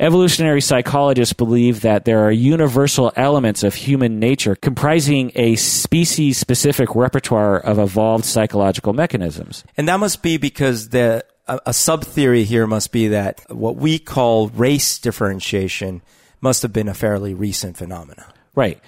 Evolutionary 0.00 0.60
psychologists 0.60 1.34
believe 1.34 1.82
that 1.82 2.04
there 2.04 2.24
are 2.24 2.32
universal 2.32 3.12
elements 3.14 3.62
of 3.62 3.74
human 3.74 4.18
nature 4.18 4.56
comprising 4.56 5.30
a 5.36 5.54
species 5.54 6.36
specific 6.36 6.96
repertoire 6.96 7.60
of 7.60 7.78
evolved 7.78 8.24
psychological 8.24 8.92
mechanisms. 8.92 9.62
And 9.76 9.86
that 9.86 10.00
must 10.00 10.20
be 10.20 10.36
because 10.36 10.88
the 10.88 11.24
a, 11.46 11.60
a 11.66 11.72
sub 11.74 12.04
theory 12.04 12.44
here 12.44 12.66
must 12.66 12.92
be 12.92 13.08
that 13.08 13.40
what 13.48 13.76
we 13.76 13.98
call 13.98 14.48
race 14.48 14.98
differentiation 14.98 16.02
must 16.40 16.62
have 16.62 16.72
been 16.72 16.88
a 16.88 16.94
fairly 16.94 17.34
recent 17.34 17.76
phenomenon. 17.76 18.26
Right. 18.54 18.80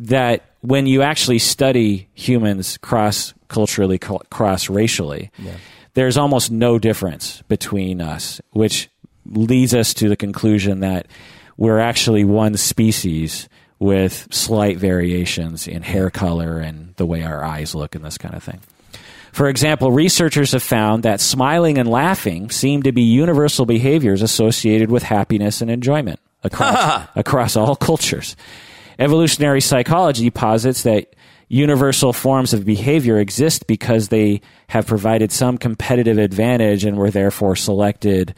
That 0.00 0.44
when 0.60 0.86
you 0.86 1.02
actually 1.02 1.38
study 1.38 2.08
humans 2.14 2.78
cross 2.78 3.32
culturally, 3.48 3.98
cross 3.98 4.68
racially, 4.68 5.30
yeah. 5.38 5.56
there's 5.94 6.16
almost 6.16 6.50
no 6.50 6.78
difference 6.78 7.42
between 7.42 8.00
us, 8.00 8.40
which 8.50 8.90
leads 9.24 9.74
us 9.74 9.94
to 9.94 10.08
the 10.08 10.16
conclusion 10.16 10.80
that 10.80 11.06
we're 11.56 11.78
actually 11.78 12.24
one 12.24 12.56
species 12.56 13.48
with 13.78 14.28
slight 14.30 14.78
variations 14.78 15.66
in 15.68 15.82
hair 15.82 16.10
color 16.10 16.58
and 16.58 16.94
the 16.96 17.06
way 17.06 17.22
our 17.22 17.44
eyes 17.44 17.74
look 17.74 17.94
and 17.94 18.04
this 18.04 18.18
kind 18.18 18.34
of 18.34 18.42
thing. 18.42 18.60
For 19.36 19.50
example, 19.50 19.92
researchers 19.92 20.52
have 20.52 20.62
found 20.62 21.02
that 21.02 21.20
smiling 21.20 21.76
and 21.76 21.86
laughing 21.86 22.48
seem 22.48 22.84
to 22.84 22.92
be 22.92 23.02
universal 23.02 23.66
behaviors 23.66 24.22
associated 24.22 24.90
with 24.90 25.02
happiness 25.02 25.60
and 25.60 25.70
enjoyment 25.70 26.20
across, 26.42 27.06
across 27.16 27.54
all 27.54 27.76
cultures. 27.76 28.34
Evolutionary 28.98 29.60
psychology 29.60 30.30
posits 30.30 30.84
that 30.84 31.14
universal 31.48 32.14
forms 32.14 32.54
of 32.54 32.64
behavior 32.64 33.18
exist 33.18 33.66
because 33.66 34.08
they 34.08 34.40
have 34.68 34.86
provided 34.86 35.30
some 35.30 35.58
competitive 35.58 36.16
advantage 36.16 36.86
and 36.86 36.96
were 36.96 37.10
therefore 37.10 37.56
selected 37.56 38.34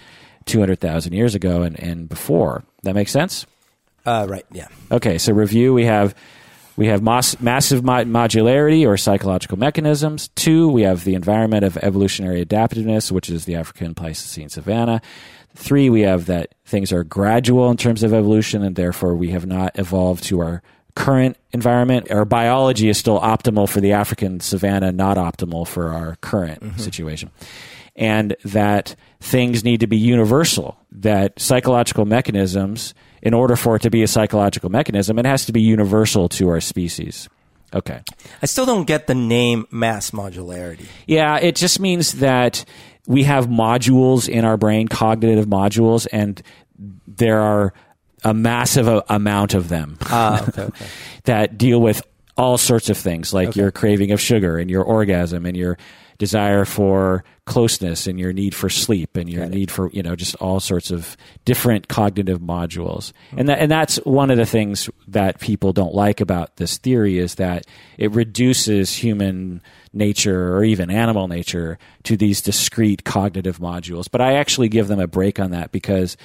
200,000 0.47 1.13
years 1.13 1.37
ago 1.37 1.63
and, 1.63 1.79
and 1.79 2.09
before. 2.09 2.65
That 2.83 2.97
makes 2.97 3.13
sense? 3.13 3.47
Uh, 4.05 4.27
right, 4.29 4.47
yeah. 4.51 4.67
Okay, 4.91 5.19
so 5.19 5.33
review 5.33 5.73
we 5.73 5.85
have 5.85 6.17
we 6.79 6.87
have 6.87 7.03
mass, 7.03 7.41
massive 7.41 7.83
modularity 7.83 8.87
or 8.87 8.97
psychological 8.97 9.59
mechanisms. 9.59 10.29
Two, 10.37 10.69
we 10.69 10.83
have 10.83 11.03
the 11.03 11.17
environment 11.17 11.65
of 11.65 11.77
evolutionary 11.79 12.41
adaptiveness, 12.41 13.11
which 13.11 13.29
is 13.29 13.47
the 13.47 13.57
African 13.57 13.97
Pleistocene 13.97 14.49
savanna. 14.49 15.03
Three, 15.57 15.91
we 15.91 16.03
have 16.03 16.27
that 16.27 16.55
things 16.65 16.93
are 16.93 17.03
gradual 17.03 17.69
in 17.69 17.79
terms 17.79 18.05
of 18.05 18.15
evolution, 18.15 18.63
and 18.63 18.77
therefore 18.77 19.17
we 19.17 19.31
have 19.31 19.45
not 19.45 19.77
evolved 19.77 20.23
to 20.25 20.39
our 20.39 20.63
current 20.95 21.37
environment. 21.51 22.13
Our 22.13 22.25
biology 22.25 22.89
is 22.89 22.97
still 22.97 23.19
optimal 23.19 23.69
for 23.69 23.81
the 23.81 23.91
African 23.91 24.39
savanna, 24.39 24.93
not 24.93 25.17
optimal 25.17 25.67
for 25.67 25.89
our 25.89 26.15
current 26.21 26.63
mm-hmm. 26.63 26.79
situation. 26.79 27.33
And 27.97 28.37
that 28.45 28.95
things 29.19 29.65
need 29.65 29.81
to 29.81 29.89
be 29.89 29.97
universal, 29.97 30.79
that 30.93 31.41
psychological 31.41 32.05
mechanisms, 32.05 32.95
in 33.23 33.35
order 33.35 33.57
for 33.57 33.77
it 33.77 33.83
to 33.83 33.91
be 33.91 34.03
a 34.03 34.09
psychological 34.09 34.71
mechanism, 34.71 35.19
it 35.19 35.27
has 35.27 35.47
to 35.47 35.53
be 35.53 35.61
universal 35.61 36.29
to 36.31 36.49
our 36.49 36.61
species. 36.61 37.29
Okay. 37.75 38.01
I 38.43 38.47
still 38.47 38.67
don't 38.67 38.87
get 38.87 39.07
the 39.07 39.15
name 39.15 39.67
mass 39.71 40.11
modularity. 40.11 40.87
Yeah, 41.07 41.37
it 41.39 41.55
just 41.55 41.81
means 41.81 42.15
that 42.15 42.65
we 43.07 43.25
have 43.25 43.47
modules 43.47 44.29
in 44.29 44.45
our 44.45 44.57
brain, 44.57 44.89
cognitive 44.89 45.47
modules, 45.47 46.07
and 46.13 46.43
there 47.07 47.41
are 47.41 47.73
a 48.25 48.35
massive 48.35 48.89
amount 49.09 49.55
of 49.55 49.69
them 49.69 49.97
ah, 50.07 50.45
okay, 50.49 50.63
okay. 50.63 50.87
that 51.25 51.57
deal 51.57 51.81
with 51.81 52.03
all 52.37 52.59
sorts 52.59 52.89
of 52.89 52.97
things, 52.97 53.33
like 53.33 53.49
okay. 53.49 53.61
your 53.61 53.71
craving 53.71 54.13
of 54.13 54.21
sugar 54.21 54.59
and 54.59 54.71
your 54.71 54.85
orgasm 54.85 55.45
and 55.45 55.57
your 55.57 55.77
desire 56.19 56.65
for 56.65 57.25
closeness 57.47 58.07
and 58.07 58.19
your 58.19 58.33
need 58.33 58.55
for 58.55 58.69
sleep 58.69 59.17
and 59.17 59.31
your 59.31 59.47
need 59.47 59.71
for 59.71 59.89
you 59.93 60.03
know 60.03 60.15
just 60.15 60.35
all 60.37 60.61
sorts 60.61 60.91
of 60.91 61.17
different 61.45 61.89
cognitive 61.89 62.41
modules. 62.41 63.13
And 63.37 63.49
that 63.49 63.61
and 63.61 63.71
that's 63.71 63.97
one 63.99 64.31
of 64.31 64.37
the 64.37 64.47
things 64.47 64.91
that 65.07 65.41
people 65.41 65.73
don't 65.73 65.95
like 65.95 66.21
about 66.21 66.57
this 66.57 66.77
theory 66.77 67.19
is 67.19 67.37
that 67.37 67.67
it 67.97 68.11
reduces 68.13 68.95
human 68.95 69.63
nature 69.93 70.55
or 70.55 70.65
even 70.65 70.91
animal 70.91 71.29
nature 71.29 71.79
to 72.03 72.17
these 72.17 72.43
discrete 72.43 73.05
cognitive 73.05 73.59
modules. 73.59 74.09
But 74.11 74.21
I 74.21 74.35
actually 74.35 74.69
give 74.69 74.89
them 74.89 75.01
a 75.01 75.07
break 75.07 75.41
on 75.41 75.53
that 75.53 75.73
because 75.73 76.17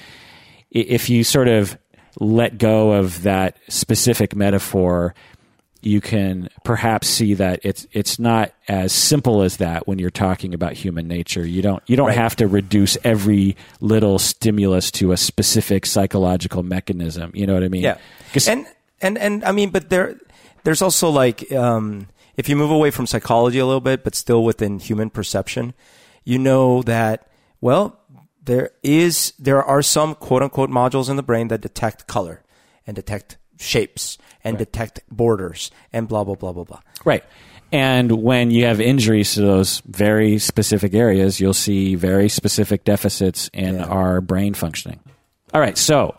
if 0.70 1.08
you 1.08 1.24
sort 1.24 1.48
of 1.48 1.78
let 2.20 2.58
go 2.58 2.92
of 2.92 3.22
that 3.22 3.56
specific 3.68 4.36
metaphor 4.36 5.14
you 5.84 6.00
can 6.00 6.48
perhaps 6.62 7.08
see 7.08 7.34
that 7.34 7.60
it's 7.62 7.86
it's 7.92 8.18
not 8.18 8.52
as 8.68 8.92
simple 8.92 9.42
as 9.42 9.58
that 9.58 9.86
when 9.86 9.98
you're 9.98 10.10
talking 10.10 10.54
about 10.54 10.72
human 10.72 11.06
nature. 11.08 11.46
You 11.46 11.62
don't 11.62 11.82
you 11.86 11.96
don't 11.96 12.08
right. 12.08 12.16
have 12.16 12.36
to 12.36 12.46
reduce 12.46 12.96
every 13.04 13.56
little 13.80 14.18
stimulus 14.18 14.90
to 14.92 15.12
a 15.12 15.16
specific 15.16 15.86
psychological 15.86 16.62
mechanism. 16.62 17.30
You 17.34 17.46
know 17.46 17.54
what 17.54 17.64
I 17.64 17.68
mean? 17.68 17.82
Yeah. 17.82 17.98
And 18.46 18.66
and 19.00 19.18
and 19.18 19.44
I 19.44 19.52
mean, 19.52 19.70
but 19.70 19.90
there 19.90 20.18
there's 20.64 20.82
also 20.82 21.10
like 21.10 21.50
um, 21.52 22.08
if 22.36 22.48
you 22.48 22.56
move 22.56 22.70
away 22.70 22.90
from 22.90 23.06
psychology 23.06 23.58
a 23.58 23.66
little 23.66 23.80
bit, 23.80 24.04
but 24.04 24.14
still 24.14 24.42
within 24.42 24.78
human 24.78 25.10
perception, 25.10 25.74
you 26.24 26.38
know 26.38 26.82
that 26.82 27.28
well 27.60 28.00
there 28.42 28.70
is 28.82 29.32
there 29.38 29.62
are 29.62 29.82
some 29.82 30.14
quote 30.14 30.42
unquote 30.42 30.70
modules 30.70 31.08
in 31.08 31.16
the 31.16 31.22
brain 31.22 31.48
that 31.48 31.60
detect 31.60 32.06
color 32.06 32.42
and 32.86 32.96
detect 32.96 33.36
shapes 33.58 34.18
and 34.42 34.54
right. 34.54 34.58
detect 34.58 35.00
borders 35.10 35.70
and 35.92 36.08
blah 36.08 36.24
blah 36.24 36.34
blah 36.34 36.52
blah 36.52 36.64
blah. 36.64 36.80
Right. 37.04 37.24
And 37.72 38.22
when 38.22 38.52
you 38.52 38.66
have 38.66 38.80
injuries 38.80 39.34
to 39.34 39.40
those 39.40 39.80
very 39.80 40.38
specific 40.38 40.94
areas, 40.94 41.40
you'll 41.40 41.54
see 41.54 41.96
very 41.96 42.28
specific 42.28 42.84
deficits 42.84 43.50
in 43.52 43.76
yeah. 43.76 43.86
our 43.86 44.20
brain 44.20 44.54
functioning. 44.54 45.00
All 45.52 45.60
right, 45.60 45.76
so 45.76 46.16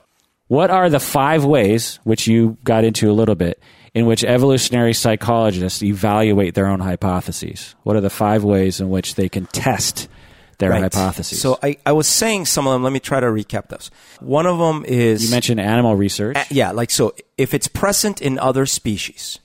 what 0.48 0.70
are 0.70 0.90
the 0.90 1.00
five 1.00 1.46
ways, 1.46 2.00
which 2.04 2.28
you 2.28 2.58
got 2.64 2.84
into 2.84 3.10
a 3.10 3.14
little 3.14 3.36
bit, 3.36 3.62
in 3.94 4.06
which 4.06 4.24
evolutionary 4.24 4.94
psychologists 4.94 5.82
evaluate 5.82 6.56
their 6.56 6.68
own 6.68 6.82
hypotheses? 6.82 7.74
What 7.84 7.96
are 7.96 8.02
the 8.02 8.10
five 8.10 8.44
ways 8.44 8.82
in 8.82 8.90
which 8.90 9.16
they 9.16 9.30
can 9.30 9.46
test 9.48 10.10
their 10.58 10.72
right. 10.72 10.82
hypotheses. 10.82 11.42
So 11.42 11.60
I, 11.62 11.78
I 11.86 11.92
was 11.92 12.08
saying 12.08 12.46
some 12.46 12.68
of 12.68 12.74
them. 12.74 12.84
Let 12.84 12.94
me 12.94 13.00
try 13.00 13.20
to 13.20 13.28
recap 13.28 13.70
those. 13.70 13.92
One 14.20 14.46
of 14.46 14.58
them 14.58 14.86
is 14.86 15.26
you 15.26 15.32
mentioned 15.32 15.60
animal 15.60 15.96
research. 15.96 16.38
A, 16.38 16.46
yeah, 16.50 16.72
like 16.72 16.92
so 16.92 17.14
if 17.38 17.54
it's 17.54 17.68
present 17.68 18.22
in 18.22 18.40
other 18.40 18.66
species. 18.66 19.40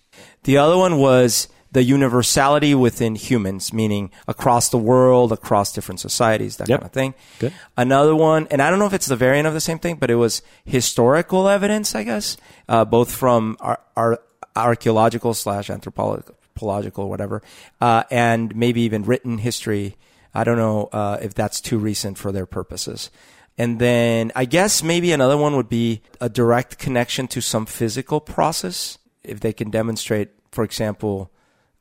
The 0.44 0.57
other 0.57 0.79
one 0.79 0.96
was 0.96 1.49
the 1.73 1.83
universality 1.83 2.75
within 2.75 3.14
humans, 3.14 3.73
meaning 3.73 4.11
across 4.27 4.70
the 4.70 4.79
world, 4.79 5.33
across 5.33 5.73
different 5.73 6.01
societies, 6.01 6.57
that 6.57 6.68
yep. 6.68 6.81
kind 6.81 6.87
of 6.87 6.92
thing. 6.92 7.14
Good. 7.38 7.53
Another 7.77 8.16
one, 8.16 8.49
and 8.51 8.61
I 8.61 8.70
don't 8.70 8.79
know 8.79 8.87
if 8.87 8.92
it's 8.92 9.07
the 9.07 9.16
variant 9.16 9.46
of 9.46 9.55
the 9.55 9.61
same 9.61 9.79
thing, 9.79 9.96
but 9.96 10.11
it 10.11 10.16
was 10.16 10.42
historical 10.64 11.49
evidence, 11.49 11.94
I 11.94 12.05
guess, 12.05 12.37
uh, 12.68 12.85
both 12.85 13.14
from 13.14 13.57
our, 13.61 13.81
our 13.96 14.20
archaeological 14.57 15.33
slash 15.35 15.70
anthropological, 15.70 17.09
whatever, 17.09 17.42
uh, 17.81 18.03
and 18.11 18.55
maybe 18.57 18.81
even 18.81 19.05
written 19.05 19.38
history 19.38 19.96
I 20.35 20.45
don't 20.45 20.59
know 20.59 20.88
uh, 20.93 21.19
if 21.21 21.35
that's 21.35 21.61
too 21.61 21.79
recent 21.79 22.19
for 22.19 22.33
their 22.33 22.47
purposes. 22.47 23.11
And 23.59 23.79
then 23.79 24.33
I 24.35 24.47
guess 24.47 24.83
maybe 24.83 25.12
another 25.12 25.37
one 25.37 25.57
would 25.57 25.69
be 25.69 26.03
a 26.21 26.29
direct 26.29 26.79
connection 26.79 27.29
to 27.29 27.43
some 27.43 27.66
physical 27.66 28.21
process. 28.21 28.99
If 29.23 29.40
they 29.40 29.53
can 29.53 29.71
demonstrate, 29.71 30.31
for 30.51 30.64
example, 30.64 31.31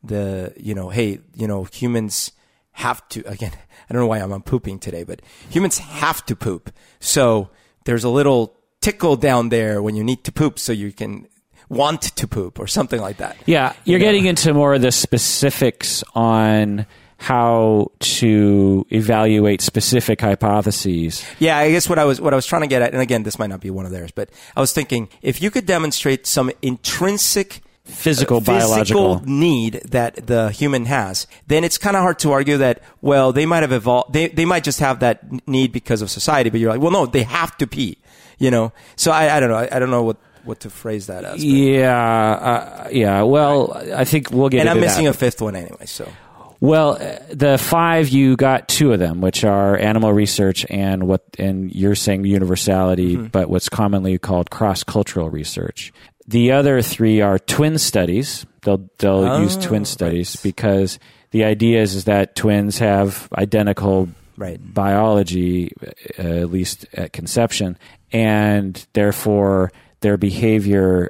the, 0.03 0.53
you 0.57 0.75
know, 0.75 0.89
hey, 0.89 1.19
you 1.35 1.47
know, 1.47 1.63
humans 1.63 2.31
have 2.73 3.07
to, 3.09 3.21
again, 3.27 3.51
I 3.89 3.93
don't 3.93 4.01
know 4.01 4.07
why 4.07 4.19
I'm 4.19 4.33
on 4.33 4.41
pooping 4.41 4.79
today, 4.79 5.03
but 5.03 5.21
humans 5.49 5.77
have 5.77 6.25
to 6.25 6.35
poop. 6.35 6.71
So 6.99 7.49
there's 7.85 8.03
a 8.03 8.09
little 8.09 8.57
tickle 8.81 9.15
down 9.15 9.49
there 9.49 9.81
when 9.81 9.95
you 9.95 10.03
need 10.03 10.23
to 10.25 10.31
poop 10.31 10.59
so 10.59 10.73
you 10.73 10.91
can 10.91 11.27
want 11.69 12.01
to 12.01 12.27
poop 12.27 12.59
or 12.59 12.67
something 12.67 12.99
like 12.99 13.17
that. 13.17 13.38
Yeah. 13.45 13.73
You're 13.85 13.99
you 13.99 14.05
know? 14.05 14.12
getting 14.12 14.25
into 14.25 14.53
more 14.53 14.73
of 14.73 14.81
the 14.81 14.91
specifics 14.91 16.03
on 16.13 16.85
how 17.19 17.91
to 17.99 18.86
evaluate 18.91 19.62
specific 19.62 20.21
hypotheses. 20.21 21.25
Yeah, 21.38 21.58
I 21.58 21.69
guess 21.69 21.89
what 21.89 21.99
I 21.99 22.05
was 22.05 22.19
what 22.21 22.34
I 22.34 22.36
was 22.36 22.45
trying 22.45 22.62
to 22.62 22.67
get 22.67 22.82
at, 22.82 22.93
and 22.93 23.01
again, 23.01 23.23
this 23.23 23.38
might 23.38 23.49
not 23.49 23.60
be 23.60 23.69
one 23.69 23.86
of 23.86 23.91
theirs, 23.91 24.12
but 24.12 24.29
I 24.55 24.62
was 24.62 24.71
thinking 24.71 25.10
if 25.21 25.41
you 25.41 25.51
could 25.51 25.65
demonstrate 25.65 26.25
some 26.25 26.49
intrinsic 26.62 27.62
physical, 27.84 28.38
uh, 28.38 28.39
biological 28.39 29.21
need 29.25 29.82
that 29.86 30.27
the 30.27 30.49
human 30.51 30.86
has, 30.86 31.27
then 31.47 31.65
it's 31.65 31.77
kind 31.77 31.97
of 31.97 32.03
hard 32.03 32.19
to 32.19 32.32
argue 32.32 32.58
that 32.58 32.82
well 33.01 33.34
they 33.34 33.45
might 33.45 33.63
have 33.63 33.73
evolved, 33.73 34.13
they 34.13 34.29
they 34.29 34.45
might 34.45 34.63
just 34.63 34.79
have 34.79 35.01
that 35.01 35.21
need 35.45 35.73
because 35.73 36.01
of 36.01 36.10
society, 36.10 36.49
but 36.49 36.62
you're 36.62 36.71
like, 36.71 36.82
well, 36.82 36.91
no, 36.91 37.05
they 37.05 37.23
have 37.23 37.58
to 37.58 37.67
pee, 37.67 37.97
you 38.38 38.49
know. 38.49 38.71
So 38.95 39.12
I, 39.12 39.36
I 39.36 39.39
don't 39.41 39.49
know, 39.49 39.58
I, 39.58 39.67
I 39.73 39.79
don't 39.79 39.91
know 39.91 40.03
what 40.03 40.17
what 40.45 40.62
to 40.62 40.69
phrase 40.69 41.08
that 41.08 41.25
as. 41.25 41.43
Yeah, 41.43 41.93
uh, 41.93 42.89
yeah. 42.93 43.23
Well. 43.23 43.73
I 43.93 44.05
think 44.05 44.32
we'll 44.32 44.47
get. 44.47 44.62
And 44.62 44.69
I'm 44.69 44.79
missing 44.79 45.03
that. 45.03 45.12
a 45.12 45.13
fifth 45.13 45.41
one 45.41 45.58
anyway. 45.58 45.86
So 45.86 46.10
well, 46.59 46.97
uh, 47.01 47.19
the 47.29 47.57
five 47.57 48.09
you 48.09 48.35
got 48.35 48.67
two 48.67 48.91
of 48.91 48.99
them, 48.99 49.21
which 49.21 49.43
are 49.43 49.77
animal 49.77 50.11
research 50.11 50.65
and 50.69 51.07
what, 51.07 51.23
and 51.37 51.73
you're 51.73 51.95
saying 51.95 52.25
universality, 52.25 53.15
mm-hmm. 53.15 53.27
but 53.27 53.49
what's 53.49 53.69
commonly 53.69 54.17
called 54.17 54.49
cross 54.49 54.83
cultural 54.83 55.29
research. 55.29 55.93
The 56.27 56.51
other 56.51 56.81
three 56.81 57.21
are 57.21 57.39
twin 57.39 57.77
studies. 57.77 58.45
They'll 58.61 58.89
they'll 58.97 59.25
oh, 59.25 59.41
use 59.41 59.57
twin 59.57 59.85
studies 59.85 60.35
right. 60.35 60.43
because 60.43 60.99
the 61.31 61.43
idea 61.43 61.81
is, 61.81 61.95
is 61.95 62.03
that 62.05 62.35
twins 62.35 62.79
have 62.79 63.29
identical 63.33 64.09
Right. 64.37 64.57
biology, 64.73 65.73
uh, 66.17 66.21
at 66.21 66.49
least 66.49 66.85
at 66.93 67.11
conception, 67.11 67.77
and 68.13 68.87
therefore 68.93 69.73
their 69.99 70.15
behavior, 70.15 71.09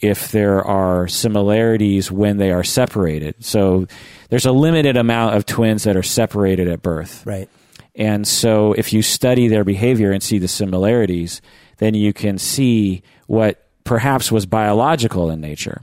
if 0.00 0.32
there 0.32 0.64
are 0.64 1.06
similarities 1.06 2.10
when 2.10 2.38
they 2.38 2.50
are 2.50 2.64
separated. 2.64 3.36
So 3.44 3.86
there's 4.28 4.46
a 4.46 4.52
limited 4.52 4.96
amount 4.96 5.36
of 5.36 5.46
twins 5.46 5.84
that 5.84 5.96
are 5.96 6.02
separated 6.02 6.68
at 6.68 6.82
birth. 6.82 7.24
Right. 7.26 7.48
And 7.94 8.26
so 8.26 8.72
if 8.74 8.92
you 8.92 9.02
study 9.02 9.48
their 9.48 9.64
behavior 9.64 10.12
and 10.12 10.22
see 10.22 10.38
the 10.38 10.48
similarities, 10.48 11.40
then 11.78 11.94
you 11.94 12.12
can 12.12 12.38
see 12.38 13.02
what 13.26 13.66
perhaps 13.84 14.30
was 14.30 14.46
biological 14.46 15.30
in 15.30 15.40
nature. 15.40 15.82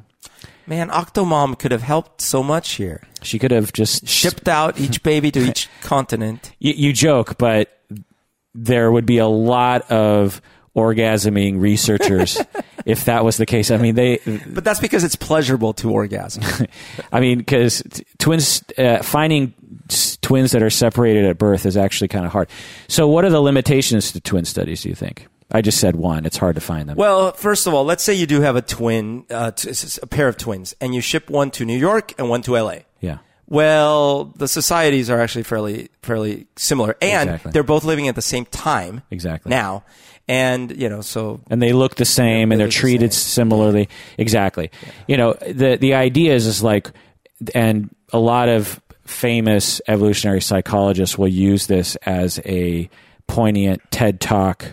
Man, 0.66 0.90
Octomom 0.90 1.58
could 1.58 1.72
have 1.72 1.82
helped 1.82 2.22
so 2.22 2.42
much 2.42 2.74
here. 2.74 3.02
She 3.22 3.38
could 3.40 3.52
have 3.52 3.74
just 3.74 4.08
Shipped 4.08 4.48
out 4.48 4.80
each 4.80 5.04
baby 5.04 5.32
to 5.32 5.40
each 5.40 5.70
continent. 5.82 6.54
you, 6.60 6.74
you 6.74 6.94
joke, 6.94 7.38
but 7.38 7.80
there 8.54 8.92
would 8.92 9.06
be 9.06 9.18
a 9.18 9.28
lot 9.28 9.90
of 9.92 10.42
orgasming 10.76 11.60
researchers 11.62 12.42
if 12.86 13.06
that 13.06 13.24
was 13.24 13.38
the 13.38 13.46
case. 13.46 13.72
I 13.72 13.78
mean, 13.78 13.96
they, 13.96 14.20
But 14.48 14.64
that's 14.64 14.80
because 14.80 15.04
it's 15.04 15.16
pleasurable 15.16 15.74
to 15.76 15.92
orgasm. 15.92 16.44
I 17.12 17.20
mean, 17.20 17.38
because 17.40 17.84
t- 17.90 18.04
twins, 18.18 18.64
uh, 18.78 19.02
finding 19.04 19.54
s- 19.90 20.18
twins 20.22 20.52
that 20.52 20.64
are 20.64 20.70
separated 20.70 21.26
at 21.26 21.38
birth 21.38 21.66
is 21.66 21.78
actually 21.78 22.08
kind 22.08 22.26
of 22.26 22.32
hard. 22.32 22.50
So, 22.88 23.08
what 23.08 23.24
are 23.26 23.30
the 23.30 23.42
limitations 23.42 24.12
to 24.14 24.22
twin 24.22 24.46
studies? 24.46 24.82
Do 24.84 24.90
you 24.90 24.96
think? 24.96 25.28
I 25.52 25.62
just 25.62 25.80
said 25.80 25.96
one. 25.96 26.26
It's 26.26 26.38
hard 26.38 26.56
to 26.56 26.62
find 26.62 26.90
them. 26.90 26.98
Well, 26.98 27.32
first 27.34 27.68
of 27.68 27.74
all, 27.76 27.84
let's 27.86 28.04
say 28.04 28.14
you 28.16 28.26
do 28.26 28.42
have 28.42 28.56
a 28.56 28.62
twin, 28.62 29.26
uh, 29.30 29.52
t- 29.52 29.70
s- 29.70 29.84
s- 29.84 30.00
a 30.02 30.08
pair 30.08 30.28
of 30.28 30.38
twins, 30.38 30.76
and 30.82 30.96
you 30.96 31.02
ship 31.02 31.30
one 31.30 31.52
to 31.52 31.66
New 31.66 31.78
York 31.78 32.14
and 32.18 32.28
one 32.30 32.42
to 32.44 32.58
LA. 32.58 32.78
yeah. 33.00 33.20
Well, 33.46 34.34
the 34.38 34.48
societies 34.48 35.10
are 35.12 35.20
actually 35.20 35.44
fairly 35.44 35.90
fairly 36.02 36.48
similar, 36.56 36.96
and 37.02 37.30
Exactly. 37.30 37.52
they're 37.52 37.62
both 37.62 37.84
living 37.84 38.08
at 38.08 38.16
the 38.16 38.22
same 38.22 38.46
time 38.46 39.04
Exactly. 39.12 39.50
now, 39.52 39.84
and 40.28 40.76
you 40.76 40.90
know, 40.90 41.02
so 41.02 41.42
and 41.50 41.62
they 41.62 41.74
look 41.74 41.96
the 41.96 42.06
same 42.06 42.50
they 42.50 42.54
and 42.54 42.60
they're 42.60 42.68
the 42.68 42.74
treated 42.74 43.14
same. 43.14 43.46
similarly. 43.46 43.90
Exactly. 44.18 44.72
You 45.08 45.18
know 45.18 45.34
the 45.34 45.78
the 45.80 45.94
idea 45.94 46.34
is 46.34 46.48
is 46.48 46.64
like 46.64 46.92
and 47.54 47.94
a 48.12 48.20
lot 48.20 48.50
of 48.50 48.80
famous 49.06 49.82
evolutionary 49.88 50.42
psychologists 50.42 51.18
will 51.18 51.28
use 51.28 51.68
this 51.68 51.96
as 51.98 52.40
a 52.46 52.90
poignant 53.28 53.82
ted 53.92 54.22
talk 54.22 54.66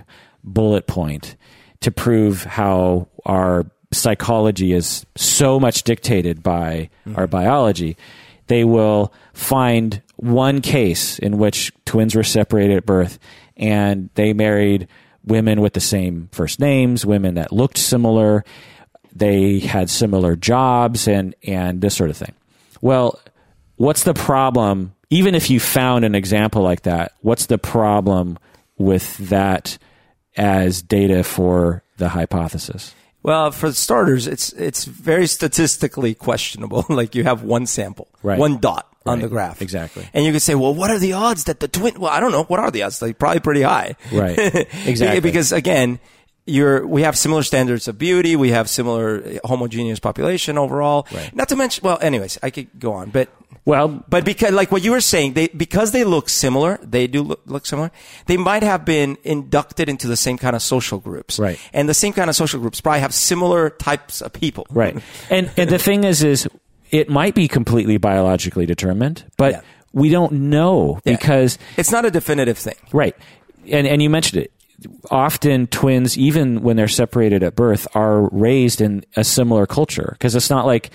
bullet 0.44 0.86
point 0.86 1.36
to 1.80 1.90
prove 1.90 2.44
how 2.44 3.08
our 3.24 3.66
psychology 3.92 4.72
is 4.72 5.04
so 5.16 5.58
much 5.58 5.82
dictated 5.82 6.42
by 6.42 6.90
mm-hmm. 7.06 7.18
our 7.18 7.26
biology. 7.26 7.96
They 8.46 8.64
will 8.64 9.12
find 9.32 10.00
one 10.16 10.60
case 10.60 11.18
in 11.18 11.38
which 11.38 11.72
twins 11.86 12.14
were 12.14 12.22
separated 12.22 12.76
at 12.76 12.86
birth 12.86 13.18
and 13.56 14.10
they 14.14 14.32
married 14.32 14.88
women 15.24 15.60
with 15.60 15.74
the 15.74 15.80
same 15.80 16.28
first 16.32 16.60
names, 16.60 17.04
women 17.04 17.34
that 17.34 17.52
looked 17.52 17.78
similar, 17.78 18.44
they 19.14 19.58
had 19.58 19.90
similar 19.90 20.36
jobs 20.36 21.08
and 21.08 21.34
and 21.42 21.80
this 21.80 21.94
sort 21.96 22.10
of 22.10 22.16
thing. 22.16 22.32
Well, 22.80 23.20
what's 23.76 24.04
the 24.04 24.14
problem 24.14 24.94
even 25.10 25.34
if 25.34 25.50
you 25.50 25.58
found 25.58 26.04
an 26.04 26.14
example 26.14 26.62
like 26.62 26.82
that, 26.82 27.12
what's 27.20 27.46
the 27.46 27.58
problem 27.58 28.38
with 28.78 29.18
that 29.28 29.76
as 30.36 30.80
data 30.82 31.24
for 31.24 31.82
the 31.98 32.08
hypothesis? 32.08 32.94
Well, 33.22 33.50
for 33.50 33.72
starters, 33.72 34.26
it's 34.26 34.52
it's 34.54 34.84
very 34.84 35.26
statistically 35.26 36.14
questionable. 36.14 36.86
like 36.88 37.14
you 37.14 37.24
have 37.24 37.42
one 37.42 37.66
sample, 37.66 38.08
Right. 38.22 38.38
one 38.38 38.58
dot 38.58 38.89
on 39.06 39.14
Right. 39.18 39.22
the 39.22 39.28
graph, 39.28 39.62
Exactly. 39.62 40.08
And 40.12 40.24
you 40.24 40.32
could 40.32 40.42
say, 40.42 40.54
well, 40.54 40.74
what 40.74 40.90
are 40.90 40.98
the 40.98 41.14
odds 41.14 41.44
that 41.44 41.60
the 41.60 41.68
twin? 41.68 41.98
Well, 42.00 42.10
I 42.10 42.20
don't 42.20 42.32
know. 42.32 42.44
What 42.44 42.60
are 42.60 42.70
the 42.70 42.82
odds? 42.82 43.00
Like 43.00 43.18
probably 43.18 43.40
pretty 43.40 43.62
high, 43.62 43.96
Right. 44.12 44.38
Exactly. 44.86 45.20
because 45.20 45.52
again, 45.52 45.98
you're 46.46 46.86
we 46.86 47.02
have 47.02 47.16
similar 47.16 47.42
standards 47.42 47.86
of 47.88 47.96
beauty. 47.98 48.34
We 48.34 48.50
have 48.50 48.68
similar 48.68 49.22
homogeneous 49.44 50.00
population 50.00 50.58
overall. 50.58 51.06
Right. 51.14 51.34
Not 51.34 51.48
to 51.50 51.56
mention, 51.56 51.82
well, 51.84 51.98
anyways, 52.00 52.38
I 52.42 52.50
could 52.50 52.68
go 52.78 52.92
on, 52.94 53.10
but 53.10 53.28
Well, 53.66 54.02
but 54.08 54.24
because, 54.24 54.52
like 54.52 54.72
what 54.72 54.82
you 54.82 54.90
were 54.90 55.02
saying, 55.02 55.34
they 55.34 55.48
because 55.48 55.92
they 55.92 56.02
look 56.02 56.28
similar, 56.28 56.78
they 56.82 57.06
do 57.06 57.22
look, 57.22 57.40
look 57.46 57.66
similar. 57.66 57.90
They 58.26 58.36
might 58.38 58.62
have 58.64 58.84
been 58.84 59.16
inducted 59.22 59.88
into 59.88 60.08
the 60.08 60.16
same 60.16 60.38
kind 60.38 60.56
of 60.56 60.62
social 60.62 60.98
groups, 60.98 61.38
Right. 61.38 61.58
And 61.72 61.88
the 61.88 61.94
same 61.94 62.12
kind 62.14 62.28
of 62.30 62.34
social 62.36 62.58
groups 62.58 62.80
probably 62.80 63.00
have 63.00 63.14
similar 63.14 63.70
types 63.70 64.20
of 64.22 64.32
people, 64.32 64.66
Right. 64.70 64.96
And 65.30 65.50
and 65.56 65.70
the 65.70 65.78
thing 65.78 66.04
is 66.04 66.22
is 66.24 66.48
it 66.90 67.08
might 67.08 67.34
be 67.34 67.48
completely 67.48 67.96
biologically 67.96 68.66
determined, 68.66 69.24
but 69.36 69.52
Yeah. 69.52 69.60
we 69.92 70.08
don't 70.10 70.32
know 70.32 71.00
Yeah. 71.04 71.16
because 71.16 71.58
It's 71.76 71.90
not 71.92 72.04
a 72.04 72.10
definitive 72.10 72.58
thing. 72.58 72.74
right. 72.92 73.14
And 73.70 73.86
and 73.86 74.02
you 74.02 74.10
mentioned 74.10 74.42
it. 74.44 74.52
Often 75.10 75.66
twins 75.68 76.16
even 76.16 76.62
when 76.62 76.76
they're 76.76 76.88
separated 76.88 77.42
at 77.42 77.54
birth 77.54 77.86
are 77.94 78.28
raised 78.32 78.80
in 78.80 79.04
a 79.16 79.24
similar 79.24 79.66
culture 79.66 80.10
because 80.18 80.34
it's 80.34 80.48
not 80.50 80.64
like 80.66 80.90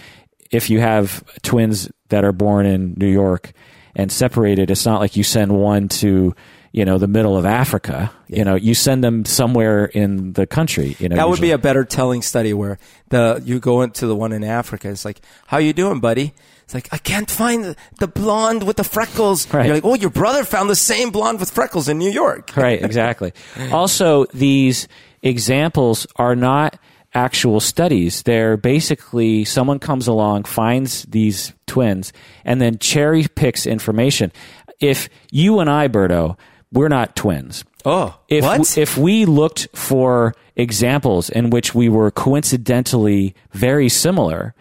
if 0.52 0.70
you 0.70 0.80
have 0.80 1.24
twins 1.44 1.90
that 2.10 2.24
are 2.26 2.32
born 2.32 2.66
in 2.66 2.96
New 2.98 3.08
York 3.12 3.52
and 3.96 4.12
separated 4.12 4.72
it's 4.72 4.86
not 4.86 5.00
like 5.02 5.16
you 5.16 5.24
send 5.24 5.52
one 5.52 5.88
to 5.90 6.34
you 6.76 6.84
know 6.84 6.98
the 6.98 7.08
middle 7.08 7.38
of 7.38 7.46
Africa 7.46 8.12
you 8.28 8.44
know 8.44 8.56
you 8.56 8.76
send 8.76 9.02
them 9.02 9.24
somewhere 9.24 9.86
in 9.86 10.34
the 10.34 10.46
country 10.46 10.98
you 11.00 11.08
know 11.08 11.16
That 11.16 11.30
would 11.30 11.40
be 11.40 11.52
a 11.52 11.58
better 11.58 11.86
telling 11.86 12.22
study 12.22 12.54
where 12.54 12.78
the 13.08 13.42
you 13.46 13.60
go 13.60 13.82
into 13.82 14.06
the 14.08 14.16
one 14.16 14.34
in 14.34 14.44
Africa. 14.44 14.90
It's 14.90 15.06
like, 15.06 15.22
how 15.48 15.58
you 15.58 15.72
doing, 15.72 16.02
buddy? 16.02 16.34
It's 16.66 16.74
like 16.74 16.90
I 16.92 16.98
can't 16.98 17.32
find 17.32 17.64
the, 17.64 17.76
the 18.00 18.08
blonde 18.08 18.64
with 18.64 18.76
the 18.76 18.84
freckles. 18.84 19.48
Right. 19.54 19.68
You're 19.68 19.76
like, 19.76 19.86
oh, 19.86 19.96
your 19.96 20.10
brother 20.10 20.44
found 20.44 20.70
the 20.70 20.76
same 20.76 21.12
blonde 21.12 21.40
with 21.40 21.50
freckles 21.50 21.88
in 21.88 21.98
New 21.98 22.12
York. 22.12 22.52
right 22.58 22.82
exactly 22.84 23.32
also 23.72 24.26
these 24.34 24.90
examples 25.24 26.06
are 26.18 26.36
not 26.36 26.78
actual 27.14 27.62
studies 27.62 28.24
they're 28.24 28.58
basically 28.58 29.46
someone 29.46 29.80
comes 29.80 30.08
along 30.08 30.44
finds 30.44 31.04
these 31.04 31.54
twins 31.66 32.12
and 32.44 32.60
then 32.60 32.78
cherry 32.78 33.26
picks 33.36 33.66
information 33.66 34.30
if 34.82 35.08
you 35.32 35.60
and 35.62 35.70
i 35.70 35.88
berto 35.88 36.36
we're 36.76 36.90
not 36.90 37.16
twins 37.16 37.64
Oh, 37.88 38.16
if 38.30 38.44
what? 38.44 38.78
if 38.78 38.98
we 38.98 39.26
looked 39.26 39.68
for 39.74 40.34
examples 40.56 41.30
in 41.30 41.50
which 41.50 41.74
we 41.76 41.88
were 41.90 42.10
coincidentally 42.12 43.34
very 43.54 43.90
similar 43.90 44.54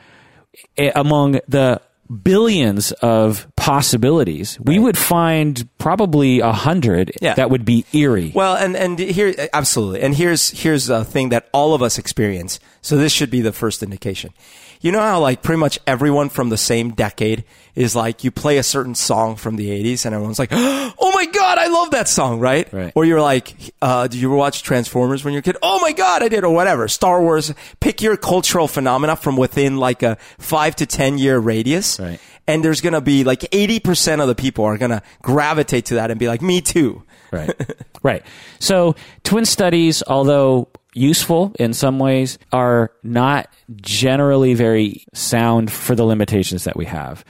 eh, 0.76 0.92
among 0.94 1.40
the 1.48 1.80
billions 2.22 2.92
of 3.00 3.46
possibilities, 3.56 4.58
we 4.60 4.78
would 4.78 4.98
find 4.98 5.66
probably 5.78 6.40
a 6.40 6.52
hundred 6.52 7.12
Yeah. 7.22 7.32
that 7.34 7.48
would 7.48 7.64
be 7.64 7.86
eerie. 7.94 8.30
Well, 8.34 8.56
and 8.56 8.76
and 8.76 8.98
here 8.98 9.34
absolutely, 9.54 10.02
and 10.02 10.14
here's 10.14 10.50
here's 10.50 10.90
a 10.90 11.02
thing 11.04 11.30
that 11.30 11.48
all 11.52 11.72
of 11.72 11.82
us 11.82 11.96
experience. 11.98 12.60
So 12.82 12.96
this 12.98 13.10
should 13.12 13.30
be 13.30 13.40
the 13.40 13.52
first 13.52 13.82
indication. 13.82 14.32
You 14.84 14.92
know 14.92 15.00
how 15.00 15.18
like 15.18 15.40
pretty 15.42 15.58
much 15.58 15.78
everyone 15.86 16.28
from 16.28 16.50
the 16.50 16.58
same 16.58 16.90
decade 16.90 17.44
is 17.74 17.96
like 17.96 18.22
you 18.22 18.30
play 18.30 18.58
a 18.58 18.62
certain 18.62 18.94
song 18.94 19.34
from 19.36 19.56
the 19.56 19.70
'80s 19.70 20.04
and 20.04 20.14
everyone's 20.14 20.38
like, 20.38 20.50
"Oh 20.52 21.10
my 21.14 21.24
god, 21.24 21.56
I 21.56 21.68
love 21.68 21.92
that 21.92 22.06
song!" 22.06 22.38
Right? 22.38 22.70
Right. 22.70 22.92
Or 22.94 23.06
you're 23.06 23.22
like, 23.22 23.54
uh, 23.80 24.08
"Did 24.08 24.20
you 24.20 24.28
ever 24.28 24.36
watch 24.36 24.62
Transformers 24.62 25.24
when 25.24 25.32
you 25.32 25.38
were 25.38 25.40
a 25.40 25.42
kid?" 25.42 25.56
"Oh 25.62 25.80
my 25.80 25.92
god, 25.92 26.22
I 26.22 26.28
did," 26.28 26.44
or 26.44 26.52
whatever. 26.52 26.86
Star 26.88 27.22
Wars. 27.22 27.54
Pick 27.80 28.02
your 28.02 28.18
cultural 28.18 28.68
phenomena 28.68 29.16
from 29.16 29.38
within 29.38 29.78
like 29.78 30.02
a 30.02 30.18
five 30.38 30.76
to 30.76 30.84
ten 30.84 31.16
year 31.16 31.38
radius, 31.38 31.98
Right. 31.98 32.20
and 32.46 32.62
there's 32.62 32.82
gonna 32.82 33.00
be 33.00 33.24
like 33.24 33.48
eighty 33.52 33.80
percent 33.80 34.20
of 34.20 34.28
the 34.28 34.34
people 34.34 34.66
are 34.66 34.76
gonna 34.76 35.00
gravitate 35.22 35.86
to 35.86 35.94
that 35.94 36.10
and 36.10 36.20
be 36.20 36.28
like, 36.28 36.42
"Me 36.42 36.60
too." 36.60 37.02
right. 37.32 37.54
right. 38.02 38.22
So 38.58 38.96
twin 39.22 39.46
studies, 39.46 40.02
although 40.06 40.68
useful 40.94 41.54
in 41.58 41.74
some 41.74 41.98
ways, 41.98 42.38
are 42.52 42.90
not 43.02 43.48
generally 43.76 44.54
very 44.54 45.04
sound 45.12 45.70
for 45.70 45.94
the 45.94 46.04
limitations 46.04 46.64
that 46.64 46.76
we 46.76 46.86
have. 46.86 47.24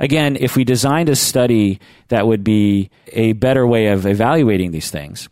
Again, 0.00 0.36
if 0.40 0.56
we 0.56 0.64
designed 0.64 1.08
a 1.08 1.16
study 1.16 1.78
that 2.08 2.26
would 2.26 2.42
be 2.42 2.90
a 3.12 3.34
better 3.34 3.66
way 3.66 3.88
of 3.88 4.04
evaluating 4.06 4.72
these 4.72 4.90
things, 4.90 5.28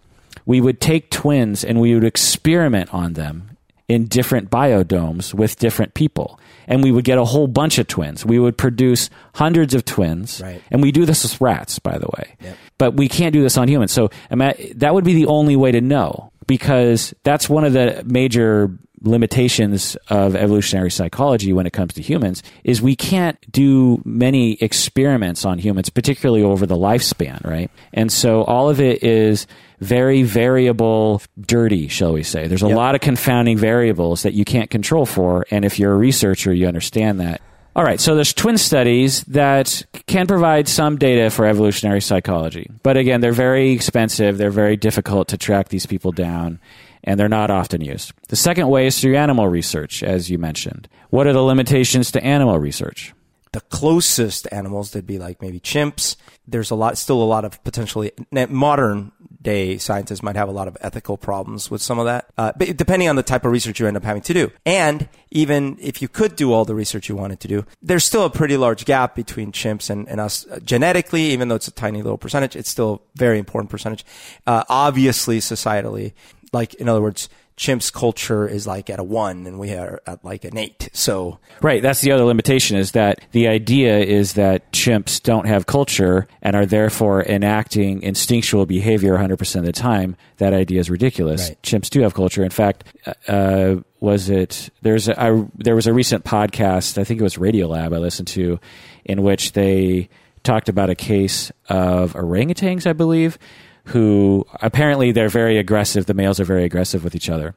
we 0.47 0.61
would 0.61 0.81
take 0.81 1.11
twins 1.11 1.65
and 1.65 1.81
we 1.81 1.95
would 1.95 2.05
experiment 2.05 2.93
on 2.95 3.15
them 3.15 3.57
in 3.89 4.07
different 4.07 4.51
biodomes 4.51 5.35
with 5.35 5.59
different 5.59 5.95
people. 5.95 6.39
And 6.69 6.85
we 6.85 6.93
would 6.93 7.05
get 7.05 7.19
a 7.19 7.25
whole 7.25 7.49
bunch 7.49 7.79
of 7.79 7.89
twins. 7.89 8.25
We 8.25 8.39
would 8.39 8.57
produce 8.57 9.11
hundreds 9.35 9.75
of 9.75 9.85
twins. 9.85 10.41
Right. 10.41 10.63
And 10.71 10.81
we 10.81 10.93
do 10.93 11.05
this 11.05 11.25
with 11.25 11.41
rats, 11.41 11.81
by 11.81 11.99
the 11.99 12.07
way. 12.17 12.37
But 12.79 12.95
we 12.95 13.09
can't 13.09 13.33
do 13.33 13.43
this 13.43 13.57
on 13.57 13.67
humans. 13.67 13.91
So 13.91 14.11
that 14.31 14.95
would 14.95 15.05
be 15.05 15.15
the 15.15 15.27
only 15.27 15.57
way 15.57 15.73
to 15.73 15.81
know 15.81 16.30
because 16.51 17.15
that's 17.23 17.49
one 17.49 17.65
of 17.65 17.73
the 17.73 18.03
major 18.05 18.77
limitations 19.03 19.97
of 20.09 20.35
evolutionary 20.35 20.91
psychology 20.91 21.53
when 21.53 21.65
it 21.65 21.73
comes 21.73 21.95
to 21.95 22.03
humans 22.03 22.43
is 22.65 22.83
we 22.83 22.97
can't 22.97 23.39
do 23.53 24.03
many 24.05 24.55
experiments 24.55 25.45
on 25.45 25.59
humans 25.61 25.89
particularly 25.89 26.43
over 26.43 26.67
the 26.67 26.77
lifespan 26.77 27.43
right? 27.45 27.71
And 27.95 28.11
so 28.13 28.43
all 28.43 28.69
of 28.69 28.81
it 28.81 29.03
is 29.05 29.47
very 29.79 30.23
variable 30.25 31.23
dirty 31.41 31.87
shall 31.89 32.13
we 32.13 32.25
say. 32.25 32.49
There's 32.49 32.65
a 32.65 32.69
Yep. 32.69 32.77
lot 32.77 32.95
of 32.97 33.01
confounding 33.01 33.57
variables 33.57 34.25
that 34.25 34.35
you 34.35 34.45
can't 34.45 34.71
control 34.71 35.07
for 35.07 35.47
and 35.53 35.65
if 35.65 35.79
you're 35.79 35.93
a 35.93 35.97
researcher 35.97 36.53
you 36.53 36.67
understand 36.67 37.21
that 37.21 37.41
All 37.81 37.87
right, 37.87 37.99
so 37.99 38.15
there's 38.15 38.35
twin 38.35 38.59
studies 38.59 39.25
that 39.25 39.87
can 40.07 40.27
provide 40.27 40.69
some 40.69 40.99
data 40.99 41.31
for 41.31 41.47
evolutionary 41.47 42.03
psychology. 42.03 42.71
But 42.83 42.99
again, 42.99 43.23
they're 43.23 43.33
very 43.33 43.71
expensive, 43.71 44.37
they're 44.37 44.51
very 44.51 44.77
difficult 44.77 45.29
to 45.29 45.39
track 45.39 45.71
these 45.71 45.87
people 45.87 46.13
down, 46.13 46.61
and 47.05 47.19
they're 47.19 47.27
not 47.27 47.51
often 47.51 47.81
used. 47.81 48.13
The 48.29 48.37
second 48.37 48.69
way 48.69 48.87
is 48.87 49.01
through 49.01 49.17
animal 49.17 49.49
research, 49.49 50.03
as 50.03 50.29
you 50.29 50.37
mentioned. 50.37 50.91
What 51.09 51.27
are 51.27 51.33
the 51.33 51.41
limitations 51.41 52.11
to 52.11 52.23
animal 52.23 52.59
research? 52.59 53.15
the 53.53 53.61
closest 53.63 54.47
animals 54.53 54.93
that'd 54.93 55.09
be 55.09 55.19
like 55.19 55.43
maybe 55.43 55.59
chimps. 55.59 56.15
There's 56.47 56.71
a 56.71 56.77
lot, 56.77 56.97
still 56.97 57.21
a 57.21 57.25
lot 57.25 57.45
of 57.45 57.63
potentially 57.65 58.13
modern 58.31 59.11
day 59.43 59.79
scientists 59.79 60.23
might 60.23 60.37
have 60.37 60.49
a 60.49 60.53
lot 60.53 60.69
of 60.69 60.77
ethical 60.81 61.17
problems 61.17 61.71
with 61.71 61.81
some 61.81 61.99
of 61.99 62.05
that, 62.05 62.27
uh, 62.37 62.53
but 62.57 62.77
depending 62.77 63.09
on 63.09 63.17
the 63.17 63.23
type 63.23 63.45
of 63.45 63.53
research 63.53 63.81
you 63.81 63.87
end 63.87 63.97
up 63.97 64.05
having 64.05 64.23
to 64.23 64.35
do. 64.35 64.51
And 64.67 65.09
even 65.31 65.79
if 65.81 66.03
you 66.03 66.09
could 66.09 66.37
do 66.37 66.53
all 66.53 66.65
the 66.65 66.75
research 66.75 67.09
you 67.09 67.17
wanted 67.17 67.41
to 67.41 67.49
do, 67.49 67.65
there's 67.83 68.05
still 68.05 68.25
a 68.25 68.31
pretty 68.31 68.57
large 68.57 68.85
gap 68.85 69.15
between 69.15 69.53
chimps 69.53 69.91
and, 69.91 70.09
and 70.09 70.21
us 70.21 70.47
uh, 70.47 70.61
genetically, 70.61 71.23
even 71.31 71.49
though 71.49 71.55
it's 71.55 71.69
a 71.69 71.73
tiny 71.73 72.03
little 72.03 72.19
percentage, 72.19 72.57
it's 72.57 72.69
still 72.69 73.03
a 73.15 73.19
very 73.19 73.39
important 73.39 73.71
percentage. 73.71 74.05
Uh, 74.47 74.65
obviously, 74.69 75.39
societally, 75.39 76.13
like 76.53 76.75
in 76.75 76.89
other 76.89 77.01
words, 77.01 77.29
chimps 77.61 77.93
culture 77.93 78.49
is 78.49 78.67
like 78.67 78.89
at 78.89 78.99
a 78.99 79.05
one 79.05 79.47
and 79.47 79.59
we 79.59 79.71
are 79.73 80.01
at 80.07 80.25
like 80.25 80.45
an 80.45 80.57
eight. 80.57 80.89
So 80.95 81.39
right, 81.61 81.83
that's 81.83 82.01
the 82.01 82.11
other 82.11 82.25
limitation 82.25 82.79
is 82.79 82.93
that 82.93 83.21
the 83.33 83.49
idea 83.49 83.99
is 83.99 84.33
that 84.33 84.73
chimps 84.73 85.23
don't 85.23 85.47
have 85.47 85.67
culture 85.67 86.27
and 86.41 86.57
are 86.57 86.65
therefore 86.65 87.23
enacting 87.23 88.03
instinctual 88.03 88.65
behavior 88.65 89.15
100% 89.15 89.57
of 89.57 89.67
the 89.67 89.73
time. 89.73 90.17
That 90.39 90.55
idea 90.55 90.81
is 90.81 90.89
ridiculous. 90.89 91.51
Right. 91.51 91.63
Chimps 91.63 91.91
do 91.91 92.01
have 92.01 92.15
culture. 92.15 92.43
In 92.43 92.51
fact, 92.51 92.85
uh, 93.29 93.77
was 94.01 94.31
it 94.31 94.71
there's 94.81 95.09
a, 95.09 95.23
I, 95.23 95.45
there 95.55 95.75
was 95.75 95.87
a 95.87 95.93
recent 95.93 96.25
podcast 96.25 96.97
I 96.97 97.05
think 97.05 97.21
it 97.21 97.25
was 97.25 97.37
Radiolab 97.37 97.95
I 97.95 97.99
listened 97.99 98.29
to 98.29 98.59
in 99.05 99.23
which 99.23 99.53
they 99.53 100.09
talked 100.45 100.71
about 100.71 100.89
a 100.89 100.95
case 100.95 101.53
of 101.69 102.15
orangutans 102.15 102.87
I 102.87 102.95
believe 102.95 103.39
who 103.85 104.47
apparently 104.61 105.13
they're 105.13 105.29
very 105.29 105.59
aggressive. 105.59 106.07
The 106.07 106.15
males 106.15 106.41
are 106.41 106.45
very 106.45 106.65
aggressive 106.65 107.05
with 107.05 107.15
each 107.15 107.29
other. 107.29 107.55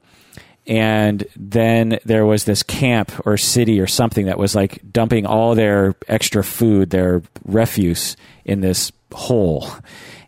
And 0.66 1.26
then 1.36 2.00
there 2.06 2.26
was 2.26 2.46
this 2.46 2.64
camp 2.64 3.12
or 3.26 3.36
city 3.38 3.82
or 3.82 3.88
something 3.88 4.28
that 4.28 4.38
was 4.38 4.56
like 4.56 4.82
dumping 4.92 5.26
all 5.26 5.56
their 5.56 5.96
extra 6.08 6.44
food, 6.44 6.90
their 6.90 7.22
refuse 7.46 8.16
in 8.46 8.62
this 8.62 8.92
hole. 9.12 9.70